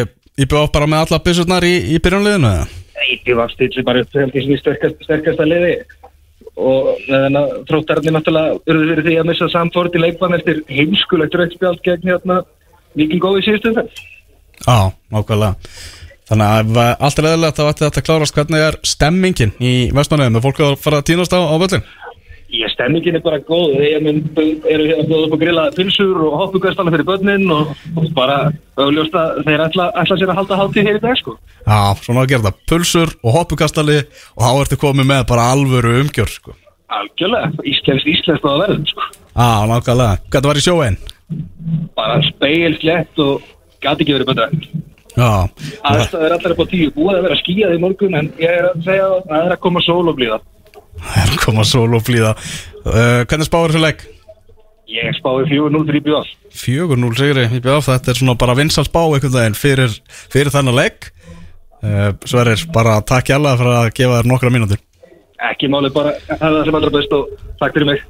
IPVF 0.44 0.74
bara 0.74 0.90
með 0.92 1.06
alla 1.06 1.20
byssurnar 1.24 1.64
í, 1.64 1.72
í 1.88 2.02
byrjanliðinu 2.04 2.50
eða? 2.50 2.68
IPVF 3.14 3.54
stillir 3.54 3.86
bara 3.88 4.04
upp 4.04 4.20
heldur 4.20 4.44
sem 4.44 4.52
í 4.52 4.60
sterkast, 4.60 5.00
sterkasta 5.08 5.48
liði 5.48 5.72
og 6.58 6.90
meðan 7.06 7.40
að 7.40 7.54
þróttararnir 7.70 8.16
náttúrulega 8.18 8.60
urður 8.68 8.90
fyrir 8.92 9.06
því 9.06 9.18
að 9.22 9.28
missa 9.30 9.48
samfórið 9.54 9.96
í 9.96 10.02
leikmann 10.04 10.36
eftir 10.36 10.60
heimskulegt 10.68 11.36
rauðspjald 11.38 11.80
gegn 11.86 12.12
hérna 12.12 12.42
Viking 12.98 13.22
Góði 13.22 13.44
síðustum 13.46 13.78
þess 13.78 14.04
Já, 14.66 14.90
nákvæmlega 15.14 15.54
Þannig 16.28 16.76
að 16.76 16.80
allt 17.06 17.22
er 17.22 17.28
þá 17.28 17.62
ætti 17.68 17.84
þetta 17.86 18.02
að 18.02 18.06
klárast 18.08 18.36
hvernig 18.36 18.66
er 18.66 18.76
stemmingin 18.84 19.54
í 19.64 19.72
Vestmanniðum 19.96 20.36
er 20.36 20.44
fólk 20.44 20.60
að 20.60 20.76
fara 20.82 21.00
að 21.00 21.08
týnast 21.08 21.32
á, 21.32 21.40
á 21.40 21.56
völlin 21.56 21.86
Ég, 22.48 22.64
stemmingin 22.72 23.18
er 23.18 23.20
bara 23.20 23.36
góð, 23.44 23.74
ég 23.84 24.00
mun, 24.00 24.22
eru 24.40 24.84
hérna 24.88 25.02
að 25.02 25.10
bjóða 25.10 25.26
upp 25.26 25.34
að 25.36 25.42
grilla 25.42 25.64
pilsur 25.76 26.20
og 26.24 26.36
hoppugastana 26.40 26.92
fyrir 26.94 27.04
börnin 27.04 27.44
og, 27.52 27.74
og 27.92 28.06
bara 28.16 28.38
auðljóst 28.80 29.18
að 29.20 29.42
þeir 29.44 29.64
ætla, 29.66 29.88
ætla 30.00 30.16
sér 30.16 30.32
að 30.32 30.38
halda 30.40 30.58
hátíð 30.62 30.88
hér 30.88 30.96
í 30.96 31.02
dag 31.02 31.18
sko. 31.20 31.34
Já, 31.66 31.80
svona 32.06 32.22
að 32.24 32.32
gera 32.32 32.46
þetta 32.46 32.70
pulsur 32.72 33.12
og 33.20 33.36
hoppukastali 33.36 33.98
og 34.00 34.46
þá 34.46 34.62
ertu 34.62 34.80
komið 34.80 35.10
með 35.10 35.26
bara 35.28 35.50
alvöru 35.52 35.92
umgjör 36.00 36.32
sko. 36.32 36.56
Algjörlega, 36.96 37.52
íslenskt, 37.68 38.08
íslenskt 38.14 38.48
á 38.48 38.50
að 38.54 38.64
verða 38.64 38.80
sko. 38.94 39.08
Já, 39.28 39.50
nákvæmlega 39.68 40.18
Hvað 40.32 40.48
var 40.48 40.62
í 40.62 40.64
sjóin? 40.64 41.00
Bara 42.00 42.22
speilslegt 42.30 43.24
og 43.26 43.44
gæti 43.84 44.06
ekki 44.06 44.16
verið 44.16 44.32
betra. 44.32 44.48
Aðstæður 45.18 46.26
er 46.26 46.36
allar 46.36 46.54
upp 46.54 46.62
á 46.62 46.66
tíu, 46.70 46.92
búið 46.94 47.16
að 47.16 47.26
vera 47.26 47.38
skíjað 47.40 47.74
í 47.74 47.80
morgun 47.82 48.18
en 48.18 48.30
ég 48.40 48.54
er 48.54 48.68
að 48.70 48.86
segja 48.86 49.08
að 49.08 49.18
það 49.30 49.44
er 49.48 49.56
að 49.56 49.60
koma 49.66 49.82
sól 49.84 50.04
og 50.04 50.18
blíða. 50.18 50.38
það 50.98 51.18
er 51.22 51.34
að 51.34 51.42
koma 51.44 51.66
sól 51.68 51.88
og 51.94 52.06
flýða 52.06 52.32
uh, 52.34 53.20
Hvernig 53.28 53.48
spáir 53.48 53.74
þessu 53.74 53.84
leik? 53.84 54.06
Ég 54.88 55.16
spáði 55.18 55.50
4-0 55.50 55.84
fyrir 55.84 56.00
IBF. 56.00 56.34
4-0 56.58 57.12
sigri 57.18 57.44
í 57.44 57.60
BF, 57.60 57.86
þetta 57.90 58.12
er 58.12 58.18
svona 58.22 58.38
bara 58.40 58.56
vinsal 58.56 58.86
spá 58.88 59.02
einhvern 59.04 59.34
veginn 59.34 59.58
fyrir, 59.58 59.96
fyrir 60.32 60.54
þennan 60.54 60.78
leik 60.78 61.10
uh, 61.84 62.12
Sverrir, 62.24 62.64
bara 62.74 63.00
takk 63.04 63.28
hjá 63.28 63.36
fyrir 63.38 63.74
að 63.74 63.90
gefa 63.98 64.20
þér 64.20 64.30
nokkra 64.32 64.54
mínútur 64.54 64.80
Ekki 65.38 65.68
málið 65.70 65.92
bara, 65.94 66.14
það 66.26 66.46
er 66.48 66.56
það 66.56 66.64
sem 66.66 66.78
allra 66.80 66.94
best 66.94 67.12
og 67.14 67.34
takk 67.60 67.76
fyrir 67.76 67.86
mig. 67.92 68.00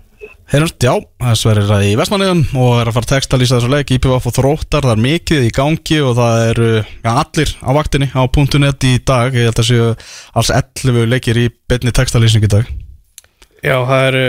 Heyrjumst, 0.49 0.79
já, 0.81 0.95
það 1.21 1.29
er 1.29 1.37
Sverrir 1.37 1.83
í 1.85 1.89
Vestmanniðum 2.01 2.39
og 2.57 2.79
er 2.81 2.89
að 2.89 2.95
fara 2.97 3.05
að 3.05 3.11
textalýsa 3.11 3.59
þessu 3.59 3.69
leik. 3.69 3.91
IPVF 3.93 4.29
og 4.31 4.33
þróttar, 4.33 4.87
það 4.87 4.95
er 4.95 5.03
mikið 5.05 5.43
í 5.45 5.51
gangi 5.53 5.99
og 6.01 6.15
það 6.17 6.45
eru 6.47 6.69
ja, 6.79 7.13
allir 7.13 7.51
á 7.61 7.71
vaktinni 7.77 8.09
á 8.17 8.23
.net 8.57 8.87
í 8.89 8.93
dag, 9.05 9.37
ég 9.37 9.51
held 9.51 9.61
að 9.61 9.69
séu 9.69 9.91
alls 10.33 10.53
11 10.57 11.05
leikir 11.13 11.43
í 11.43 11.45
betni 11.69 11.93
textalýsing 11.93 12.49
í 12.49 12.51
dag. 12.55 12.71
Já, 13.61 13.77
það 13.77 14.07
eru, 14.07 14.25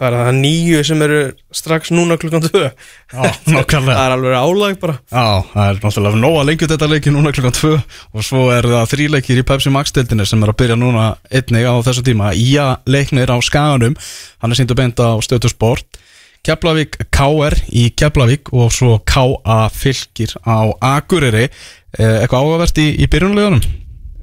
hvað 0.00 0.08
er 0.08 0.16
það, 0.16 0.38
nýju 0.40 0.82
sem 0.88 1.04
eru 1.04 1.20
strax 1.52 1.92
núna 1.92 2.16
klukkan 2.20 2.46
2 2.46 2.62
Já, 2.64 3.20
nákvæmlega. 3.52 3.94
Það 3.98 4.04
er 4.06 4.14
alveg 4.14 4.36
álag 4.40 4.78
bara. 4.80 4.94
Já, 5.12 5.24
það 5.52 5.64
er 5.66 5.80
náttúrulega 5.84 6.20
nóg 6.22 6.36
að 6.40 6.46
lengja 6.48 6.68
þetta 6.72 6.90
leiki 6.90 7.12
núna 7.12 7.32
klukkan 7.36 7.56
2 7.58 7.72
og 7.76 8.24
svo 8.24 8.44
er 8.54 8.68
það 8.70 8.92
þríleikir 8.94 9.42
í 9.42 9.46
Pepsi 9.50 9.72
Max-deildinni 9.74 10.28
sem 10.28 10.46
er 10.46 10.52
að 10.54 10.60
byrja 10.62 10.78
núna 10.80 11.08
einnig 11.28 11.68
á 11.68 11.74
þessu 11.84 12.06
tíma. 12.06 12.30
Ía 12.32 12.70
leiknir 12.88 13.28
á 13.28 13.36
Skaganum, 13.44 13.98
hann 14.40 14.54
er 14.54 14.60
síndu 14.60 14.78
beint 14.78 15.02
á 15.04 15.20
Stötu 15.20 15.52
Sport. 15.52 16.00
Keflavík 16.40 16.96
KR 17.12 17.58
í 17.76 17.90
Keflavík 17.92 18.48
og 18.56 18.72
svo 18.72 18.94
KA 19.04 19.66
Fylkir 19.68 20.32
á 20.48 20.72
Akureyri. 20.96 21.50
Eh, 21.98 22.20
eitthvað 22.22 22.44
áhugavert 22.44 22.78
í, 22.78 22.86
í 23.02 23.06
byrjunlegunum 23.10 23.64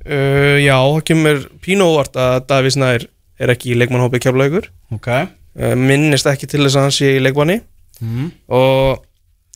uh, 0.07 0.55
Já, 0.63 0.77
það 0.79 1.01
kemur 1.09 1.41
pínu 1.59 1.89
óvart 1.91 2.15
að 2.15 2.37
Davís 2.47 2.77
Nær 2.79 3.03
er 3.43 3.51
ekki 3.51 3.73
í 3.73 3.75
leikmannhópi 3.81 4.21
keflaugur 4.23 4.69
Ok 4.95 5.09
minnist 5.57 6.27
ekki 6.29 6.49
til 6.49 6.63
þess 6.63 6.77
að 6.77 6.87
hann 6.87 6.95
sé 6.95 7.15
í 7.17 7.23
leikmanni. 7.23 7.61
Mm. 7.97 8.29
og 8.53 8.99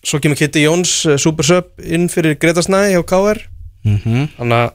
svo 0.02 0.18
kemur 0.18 0.40
Kitty 0.40 0.64
Jóns 0.64 1.06
uh, 1.06 1.14
Super 1.22 1.46
Sub 1.46 1.84
inn 1.86 2.08
fyrir 2.10 2.40
Greta 2.42 2.64
Snæ 2.66 2.88
hjá 2.90 3.04
KR 3.06 3.38
mm 3.86 3.98
-hmm. 4.02 4.24
þannig 4.38 4.58
að 4.58 4.72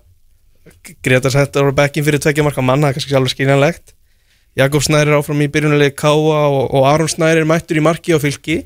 Greta 1.03 1.31
settur 1.35 1.67
á 1.67 1.75
bekkin 1.75 2.05
fyrir 2.07 2.23
tvekja 2.23 2.45
marka 2.47 2.63
manna, 2.63 2.87
það 2.87 2.91
er 2.91 2.95
kannski 2.95 3.17
alveg 3.19 3.35
skynjanlegt 3.35 3.97
Jakob 4.57 4.81
Snær 4.81 5.05
er 5.05 5.19
áfram 5.19 5.43
í 5.45 5.51
byrjunalegi 5.53 5.93
Káa 6.01 6.47
og, 6.49 6.71
og 6.73 6.87
Aron 6.89 7.11
Snær 7.13 7.37
er 7.37 7.45
mættur 7.45 7.77
í 7.77 7.85
marki 7.85 8.17
á 8.17 8.19
fylki. 8.23 8.63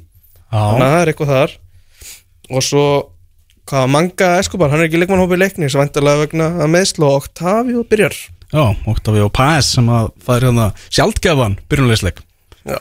Þannig 0.51 0.85
að 0.87 0.93
það 0.93 1.01
er 1.01 1.11
eitthvað 1.11 1.33
þar. 1.35 1.55
Og 2.51 2.63
svo 2.63 2.85
hvað 3.71 3.91
Manga 3.91 4.29
Escobar, 4.39 4.71
hann 4.71 4.85
er 4.85 4.87
ekki 4.87 5.01
í 5.01 5.03
leikmannhópi 5.03 5.39
leikni 5.39 5.71
sem 5.71 5.83
vantarlega 5.83 6.23
vegna 6.23 6.47
að 6.63 6.71
meðslu 6.77 7.09
og 7.09 7.25
Octavio 7.25 7.83
byrjar. 7.91 8.15
Já, 8.51 8.63
Octavio 8.91 9.27
Paes 9.35 9.75
sem 9.75 9.91
að 9.91 10.13
það 10.23 10.37
er 10.37 10.47
hérna 10.47 10.69
sjaldgefan 10.87 11.59
byrjunleisleik 11.71 12.23
Já. 12.69 12.79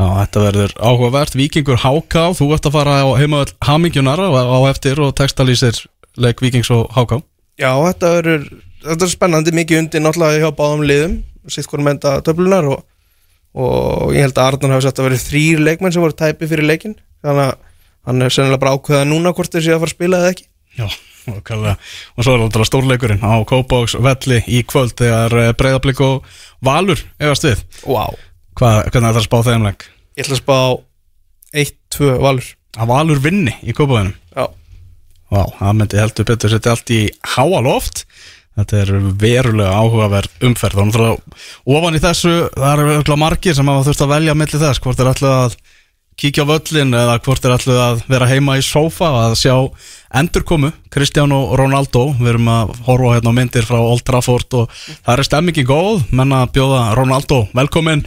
Já, 0.00 0.06
þetta 0.16 0.42
verður 0.46 0.74
áhugavert. 0.80 1.34
Víkingur 1.36 1.80
HK, 1.82 2.30
þú 2.38 2.46
ert 2.56 2.68
að 2.68 2.76
fara 2.78 3.00
á 3.04 3.08
heimavöld 3.20 3.52
Hamingjunar 3.66 4.22
á, 4.22 4.28
á 4.32 4.58
eftir 4.70 5.00
og 5.04 5.12
textalýsir 5.18 5.82
leik 6.16 6.40
Víkings 6.40 6.70
og 6.72 6.88
HK 6.96 7.20
Já, 7.60 7.74
þetta 7.76 8.12
verður 8.16 8.46
þetta 8.84 9.06
er 9.06 9.12
spennandi, 9.12 9.54
mikið 9.56 9.82
undir 9.82 10.04
náttúrulega 10.04 10.40
hjá 10.40 10.56
báðum 10.56 10.86
liðum 10.88 11.18
sitt 11.50 11.68
hvort 11.68 11.84
mennta 11.84 12.16
töflunar 12.24 12.68
og, 12.70 12.80
og 13.56 14.14
ég 14.14 14.24
held 14.24 14.38
að 14.38 14.54
Arnur 14.54 14.74
hafi 14.76 14.86
sagt 14.86 15.00
að 15.02 15.10
verið 15.10 15.26
þrýr 15.26 15.62
leikmenn 15.66 15.94
sem 15.94 16.04
voru 16.04 16.16
tæpi 16.16 16.48
fyrir 16.50 16.68
leikin 16.68 16.96
þannig 17.24 17.50
að 17.50 17.54
hann 18.08 18.24
er 18.24 18.34
sennilega 18.34 18.62
bara 18.62 18.74
ákveða 18.76 19.08
núna 19.08 19.34
hvort 19.36 19.52
þeir 19.52 19.66
sé 19.66 19.74
að 19.74 19.82
fara 19.82 19.90
að 19.90 19.96
spila 19.96 20.20
eða 20.20 20.32
ekki. 20.34 20.46
Já, 20.78 20.86
okkarlega 21.34 21.74
Og 22.16 22.24
svo 22.24 22.36
er 22.36 22.44
alltaf 22.46 22.68
stórleikurinn 22.70 23.24
á 23.26 23.34
Kópáks 23.48 23.96
velli 24.00 24.40
í 24.48 24.62
kvöld 24.68 24.96
þegar 25.00 25.52
breyðablík 25.58 26.00
og 26.06 26.28
Valur 26.64 27.02
efast 27.20 27.48
við. 27.48 27.64
Wow. 27.88 28.16
Hvað, 28.58 28.80
hvernig 28.90 29.08
er 29.08 29.14
það 29.14 29.20
að 29.22 29.28
spá 29.28 29.38
þeim 29.46 29.66
leik? 29.68 29.86
Ég 30.18 30.24
ætla 30.26 30.36
að 30.36 30.42
spá 30.42 30.58
1-2 31.64 32.10
Valur. 32.24 32.50
Að 32.78 32.90
Valur 32.90 33.22
vinni 33.22 33.54
í 33.66 33.74
Kópáðinum? 33.76 34.14
Já. 34.34 34.46
Vá, 35.30 35.42
það 35.60 35.74
myndi 35.78 36.00
heldur 36.00 36.26
betur 36.28 36.52
setja 36.52 36.74
allt 36.74 36.92
í 36.94 37.00
háa 37.36 37.62
loft. 37.64 38.04
Þetta 38.58 38.78
er 38.82 38.90
verulega 39.16 39.74
áhugaverð 39.78 40.46
umferð. 40.48 40.80
Að 40.82 41.76
ofan 41.76 41.96
í 41.96 42.02
þessu 42.02 42.32
það 42.56 42.72
eru 42.72 42.94
örugglega 42.96 43.22
margir 43.22 43.56
sem 43.56 43.70
hafa 43.70 43.86
þurft 43.86 44.02
að 44.04 44.14
velja 44.16 44.34
milli 44.36 44.60
þess 44.60 44.82
hvort 44.82 45.00
er 45.00 45.10
alltaf 45.12 45.36
að 45.36 45.54
kíkja 46.20 46.44
á 46.44 46.50
völlin 46.50 46.96
eða 46.98 47.14
hvort 47.24 47.46
er 47.46 47.54
alltaf 47.54 47.78
að 47.80 48.02
vera 48.10 48.28
heima 48.28 48.58
í 48.60 48.64
sófa 48.66 49.08
og 49.08 49.20
að 49.22 49.36
sjá 49.40 49.54
endurkomu 50.20 50.72
Cristiano 50.92 51.38
Ronaldo. 51.56 52.10
Við 52.18 52.34
erum 52.34 52.50
að 52.52 52.74
horfa 52.90 53.14
hérna 53.16 53.32
á 53.32 53.38
myndir 53.38 53.68
frá 53.68 53.78
Old 53.78 54.04
Trafford 54.04 54.58
og 54.58 54.74
það 54.74 55.14
er 55.14 55.28
stemmingin 55.30 55.70
góð. 55.70 56.02
Menn 56.10 56.34
að 56.36 56.50
bjóða 56.58 56.82
Ronaldo 56.98 57.44
velkomin 57.56 58.04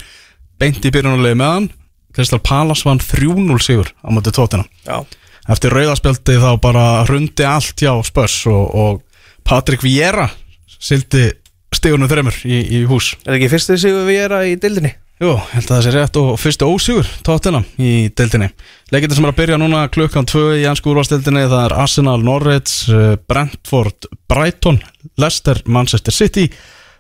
beint 0.64 0.86
í 0.86 0.94
byrjunarlegi 0.94 1.40
með 1.40 1.54
hann. 1.58 1.70
Kristal 2.14 2.40
Palas 2.46 2.84
vann 2.86 3.02
3-0 3.02 3.60
sigur 3.64 3.90
á 4.06 4.08
mötu 4.14 4.32
tóttina 4.32 4.68
Já. 4.86 5.02
Eftir 5.50 5.74
rauðaspjaldi 5.76 6.38
þá 6.40 6.52
bara 6.62 6.84
hrundi 7.08 7.46
allt 7.48 7.82
hjá 7.82 7.92
Spurs 8.06 8.44
og, 8.48 8.68
og 8.72 9.02
Patrik 9.44 9.84
Vieira 9.84 10.30
sildi 10.78 11.32
stegunum 11.74 12.08
þreymur 12.08 12.38
í, 12.46 12.60
í 12.78 12.84
hús. 12.88 13.16
Er 13.26 13.40
ekki 13.40 13.50
fyrstu 13.52 13.80
sigur 13.82 14.06
við 14.08 14.28
erum 14.28 14.46
í 14.46 14.54
dildinni? 14.62 14.94
Jú, 15.24 15.34
held 15.54 15.66
að 15.68 15.74
það 15.74 15.84
sé 15.86 15.92
rétt 15.94 16.20
og 16.22 16.30
fyrstu 16.40 16.68
ósigur 16.70 17.10
tóttina 17.26 17.64
í 17.82 17.92
deildinni. 18.16 18.50
Leikindin 18.94 19.18
sem 19.18 19.28
er 19.28 19.34
að 19.34 19.40
byrja 19.42 19.60
núna 19.60 19.84
klukkan 19.92 20.28
2 20.30 20.46
í 20.62 20.68
ennsku 20.70 20.94
úrvarsdeildinni 20.94 21.44
það 21.48 21.66
er 21.66 21.76
Arsenal, 21.84 22.20
Norwich, 22.24 22.86
eh, 22.94 23.16
Brentford, 23.28 24.08
Brighton, 24.32 24.80
Leicester, 25.20 25.60
Manchester 25.66 26.16
City 26.16 26.48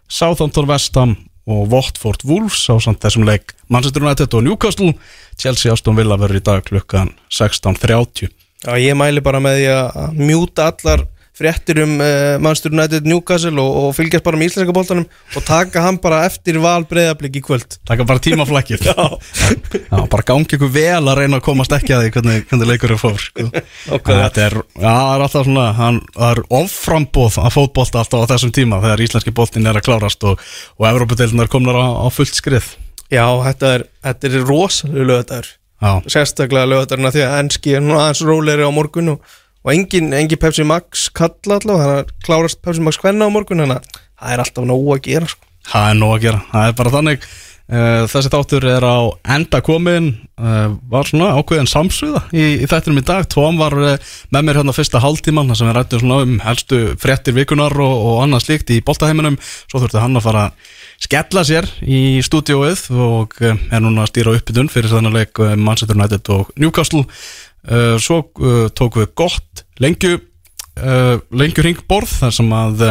Southampton, 0.09 0.67
West 0.67 0.99
Ham 0.99 1.15
og 1.49 1.67
Watford 1.73 2.23
Wolves 2.27 2.63
á 2.71 2.79
samt 2.83 3.01
þessum 3.03 3.25
leik. 3.27 3.55
Manchester 3.67 4.05
United 4.05 4.33
og 4.33 4.45
Newcastle. 4.45 4.93
Chelsea 5.39 5.73
Aston 5.73 5.97
Villa 5.97 6.17
verður 6.19 6.39
í 6.39 6.45
dag 6.45 6.63
klukkan 6.67 7.11
16.30 7.33 8.29
Já, 8.63 8.77
ég 8.79 8.95
mæli 8.95 9.19
bara 9.23 9.41
með 9.43 9.57
því 9.59 9.71
að 9.75 10.19
mjúta 10.21 10.69
allar 10.71 11.01
fréttir 11.33 11.79
um 11.83 11.95
uh, 11.97 12.37
Manchester 12.41 12.73
United 12.73 13.07
Newcastle 13.09 13.61
og, 13.61 13.77
og 13.79 13.95
fylgjast 13.97 14.25
bara 14.25 14.37
með 14.39 14.51
íslenska 14.51 14.75
bóltanum 14.75 15.05
og 15.07 15.45
taka 15.47 15.81
hann 15.85 15.97
bara 16.03 16.23
eftir 16.27 16.59
val 16.61 16.85
breyðablík 16.89 17.39
í 17.39 17.43
kvöld. 17.45 17.79
Taka 17.89 18.05
bara 18.07 18.21
tímaflækir 18.23 18.83
bara 20.13 20.27
gangi 20.27 20.57
ykkur 20.57 20.71
vel 20.73 21.01
að 21.01 21.23
reyna 21.23 21.39
að 21.39 21.45
komast 21.47 21.73
ekki 21.73 21.95
að 21.95 22.05
því 22.05 22.13
hvernig, 22.17 22.45
hvernig 22.51 22.69
leikur 22.69 22.93
er 22.93 23.01
fór 23.01 23.17
sko. 23.21 23.47
okay. 23.49 24.21
Þetta 24.21 24.45
er, 24.45 24.59
já, 24.77 24.93
er 24.93 25.25
alltaf 25.25 25.49
svona 25.49 25.65
hann, 25.79 25.99
það 26.13 26.29
er 26.35 26.43
offrambóð 26.61 27.41
að 27.41 27.57
fótbolta 27.57 28.03
alltaf 28.03 28.29
á 28.29 28.31
þessum 28.35 28.53
tíma 28.53 28.83
þegar 28.83 29.05
íslenski 29.07 29.35
boltin 29.35 29.69
er 29.69 29.81
að 29.81 29.87
klárast 29.89 30.29
og, 30.29 30.45
og 30.77 30.87
Evrópadeilin 30.91 31.43
er 31.43 31.51
komnar 31.51 31.81
á, 31.81 31.87
á 31.97 32.07
fullt 32.13 32.37
skrið. 32.37 32.75
Já, 33.09 33.25
þetta 33.49 33.75
er, 33.79 33.89
þetta 34.05 34.29
er 34.29 34.39
rosalega 34.47 35.09
lögadagur 35.09 35.53
Sérstaklega 35.83 36.67
lögadagurna 36.69 37.11
því 37.11 37.23
að 37.25 37.39
enski 37.41 37.73
er 37.75 37.83
nú 37.83 37.97
aðeins 37.97 38.21
róleri 38.23 38.63
á 38.63 38.71
morgun 38.71 39.15
og, 39.15 39.33
og 39.63 39.73
engin, 39.73 40.11
engin 40.15 40.41
Pepsi 40.41 40.65
Max 40.67 41.07
kalla 41.15 41.59
allavega 41.59 41.87
þannig 41.87 42.03
að 42.03 42.13
klárast 42.27 42.61
Pepsi 42.63 42.83
Max 42.83 42.99
hvenna 43.01 43.31
á 43.31 43.33
morgun 43.33 43.63
þannig 43.63 43.79
að 43.79 44.03
það 44.19 44.35
er 44.35 44.45
alltaf 44.45 44.69
nóg 44.69 44.93
að 44.97 45.03
gera 45.07 45.31
sko. 45.31 45.49
Það 45.63 45.89
er 45.89 45.99
nóg 46.01 46.13
að 46.17 46.23
gera, 46.27 46.43
það 46.51 46.69
er 46.69 46.77
bara 46.81 46.95
þannig. 46.97 47.27
Uh, 47.63 48.03
Þessi 48.11 48.27
þáttur 48.27 48.65
er 48.67 48.83
á 48.83 48.99
enda 49.37 49.61
komin 49.63 50.09
uh, 50.35 50.73
Var 50.91 51.07
svona 51.07 51.29
ákveðin 51.39 51.69
samsviða 51.71 52.19
í, 52.35 52.59
í 52.59 52.67
þættinum 52.67 52.99
í 52.99 53.03
dag. 53.07 53.23
Tóm 53.31 53.55
var 53.55 53.71
uh, 53.79 54.09
með 54.35 54.43
mér 54.43 54.59
hérna 54.59 54.75
fyrsta 54.75 54.99
hálftíman 54.99 55.47
þar 55.47 55.59
sem 55.61 55.69
við 55.69 55.77
rættum 55.77 56.01
svona 56.03 56.17
um 56.25 56.33
helstu 56.43 56.81
fréttir 56.99 57.37
vikunar 57.37 57.77
og, 57.79 57.93
og 58.09 58.19
annað 58.25 58.43
slíkt 58.49 58.73
í 58.75 58.81
boltaheiminum. 58.83 59.39
Svo 59.71 59.79
þurfti 59.79 60.03
hann 60.03 60.19
að 60.19 60.27
fara 60.27 60.43
að 60.49 60.75
skella 61.07 61.45
sér 61.47 61.69
í 61.87 62.01
stúdióið 62.27 62.83
og 62.99 63.39
er 63.47 63.79
núna 63.79 64.03
að 64.03 64.11
stýra 64.11 64.35
uppbytun 64.35 64.71
fyrir 64.71 64.91
þannig 64.91 65.15
leik 65.15 65.41
Manchester 65.55 65.95
United 65.95 66.29
og 66.35 66.51
Newcastle. 66.59 67.07
Svo 68.03 68.21
tók 68.75 68.99
við 68.99 69.09
gott 69.19 69.52
lengju 69.81 70.19
lengju 71.33 71.63
ringborð 71.65 72.09
þar 72.19 72.33
sem 72.33 72.53
að 72.57 72.85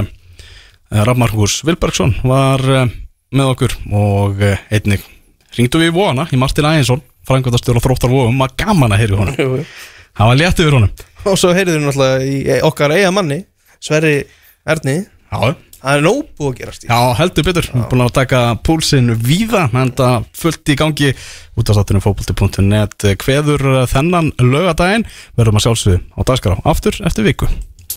Rafmarkus 0.92 1.60
Vilbergsson 1.66 2.12
var 2.22 2.62
með 3.32 3.48
okkur 3.54 3.74
og 3.96 4.42
einnig 4.70 5.02
ringdu 5.56 5.80
við 5.80 5.90
í 5.90 5.94
vona 5.96 6.26
í 6.30 6.38
Martin 6.38 6.68
Æginsson 6.68 7.02
frangvöldastur 7.26 7.78
og 7.78 7.84
þróttar 7.84 8.10
vóum, 8.12 8.36
maður 8.38 8.56
gaman 8.64 8.94
að 8.94 9.02
heyri 9.02 9.18
honum. 9.18 9.66
Það 10.12 10.30
var 10.30 10.38
létt 10.40 10.62
yfir 10.62 10.76
honum. 10.76 10.94
Og 11.22 11.36
svo 11.38 11.52
heyrðu 11.54 11.76
við 11.76 11.84
náttúrulega 11.86 12.16
í 12.26 12.60
okkar 12.66 12.94
eiga 12.96 13.12
manni 13.14 13.38
Sverri 13.82 14.16
Erni. 14.68 14.96
Já, 15.32 15.54
Það 15.82 15.96
er 15.98 16.04
búið 16.38 16.48
að 16.48 16.58
gerast 16.60 16.84
í 16.84 16.90
Já, 16.90 16.98
heldur 17.18 17.46
betur, 17.48 17.68
búin 17.90 18.04
að 18.04 18.14
taka 18.20 18.42
púlsinn 18.62 19.16
víða, 19.18 19.64
en 19.74 19.90
það 19.98 20.28
fullt 20.38 20.70
í 20.70 20.78
gangi. 20.78 21.10
Út 21.58 21.68
af 21.68 21.76
sattinu 21.80 22.00
fókbalti.net 22.04 23.08
kveður 23.20 23.66
þennan 23.90 24.30
lögadaginn, 24.38 25.08
verðum 25.36 25.58
að 25.58 25.66
sjálfsögðu 25.66 26.00
á 26.14 26.20
dagskrá 26.30 26.56
aftur 26.70 27.02
eftir 27.02 27.26
viku 27.26 27.50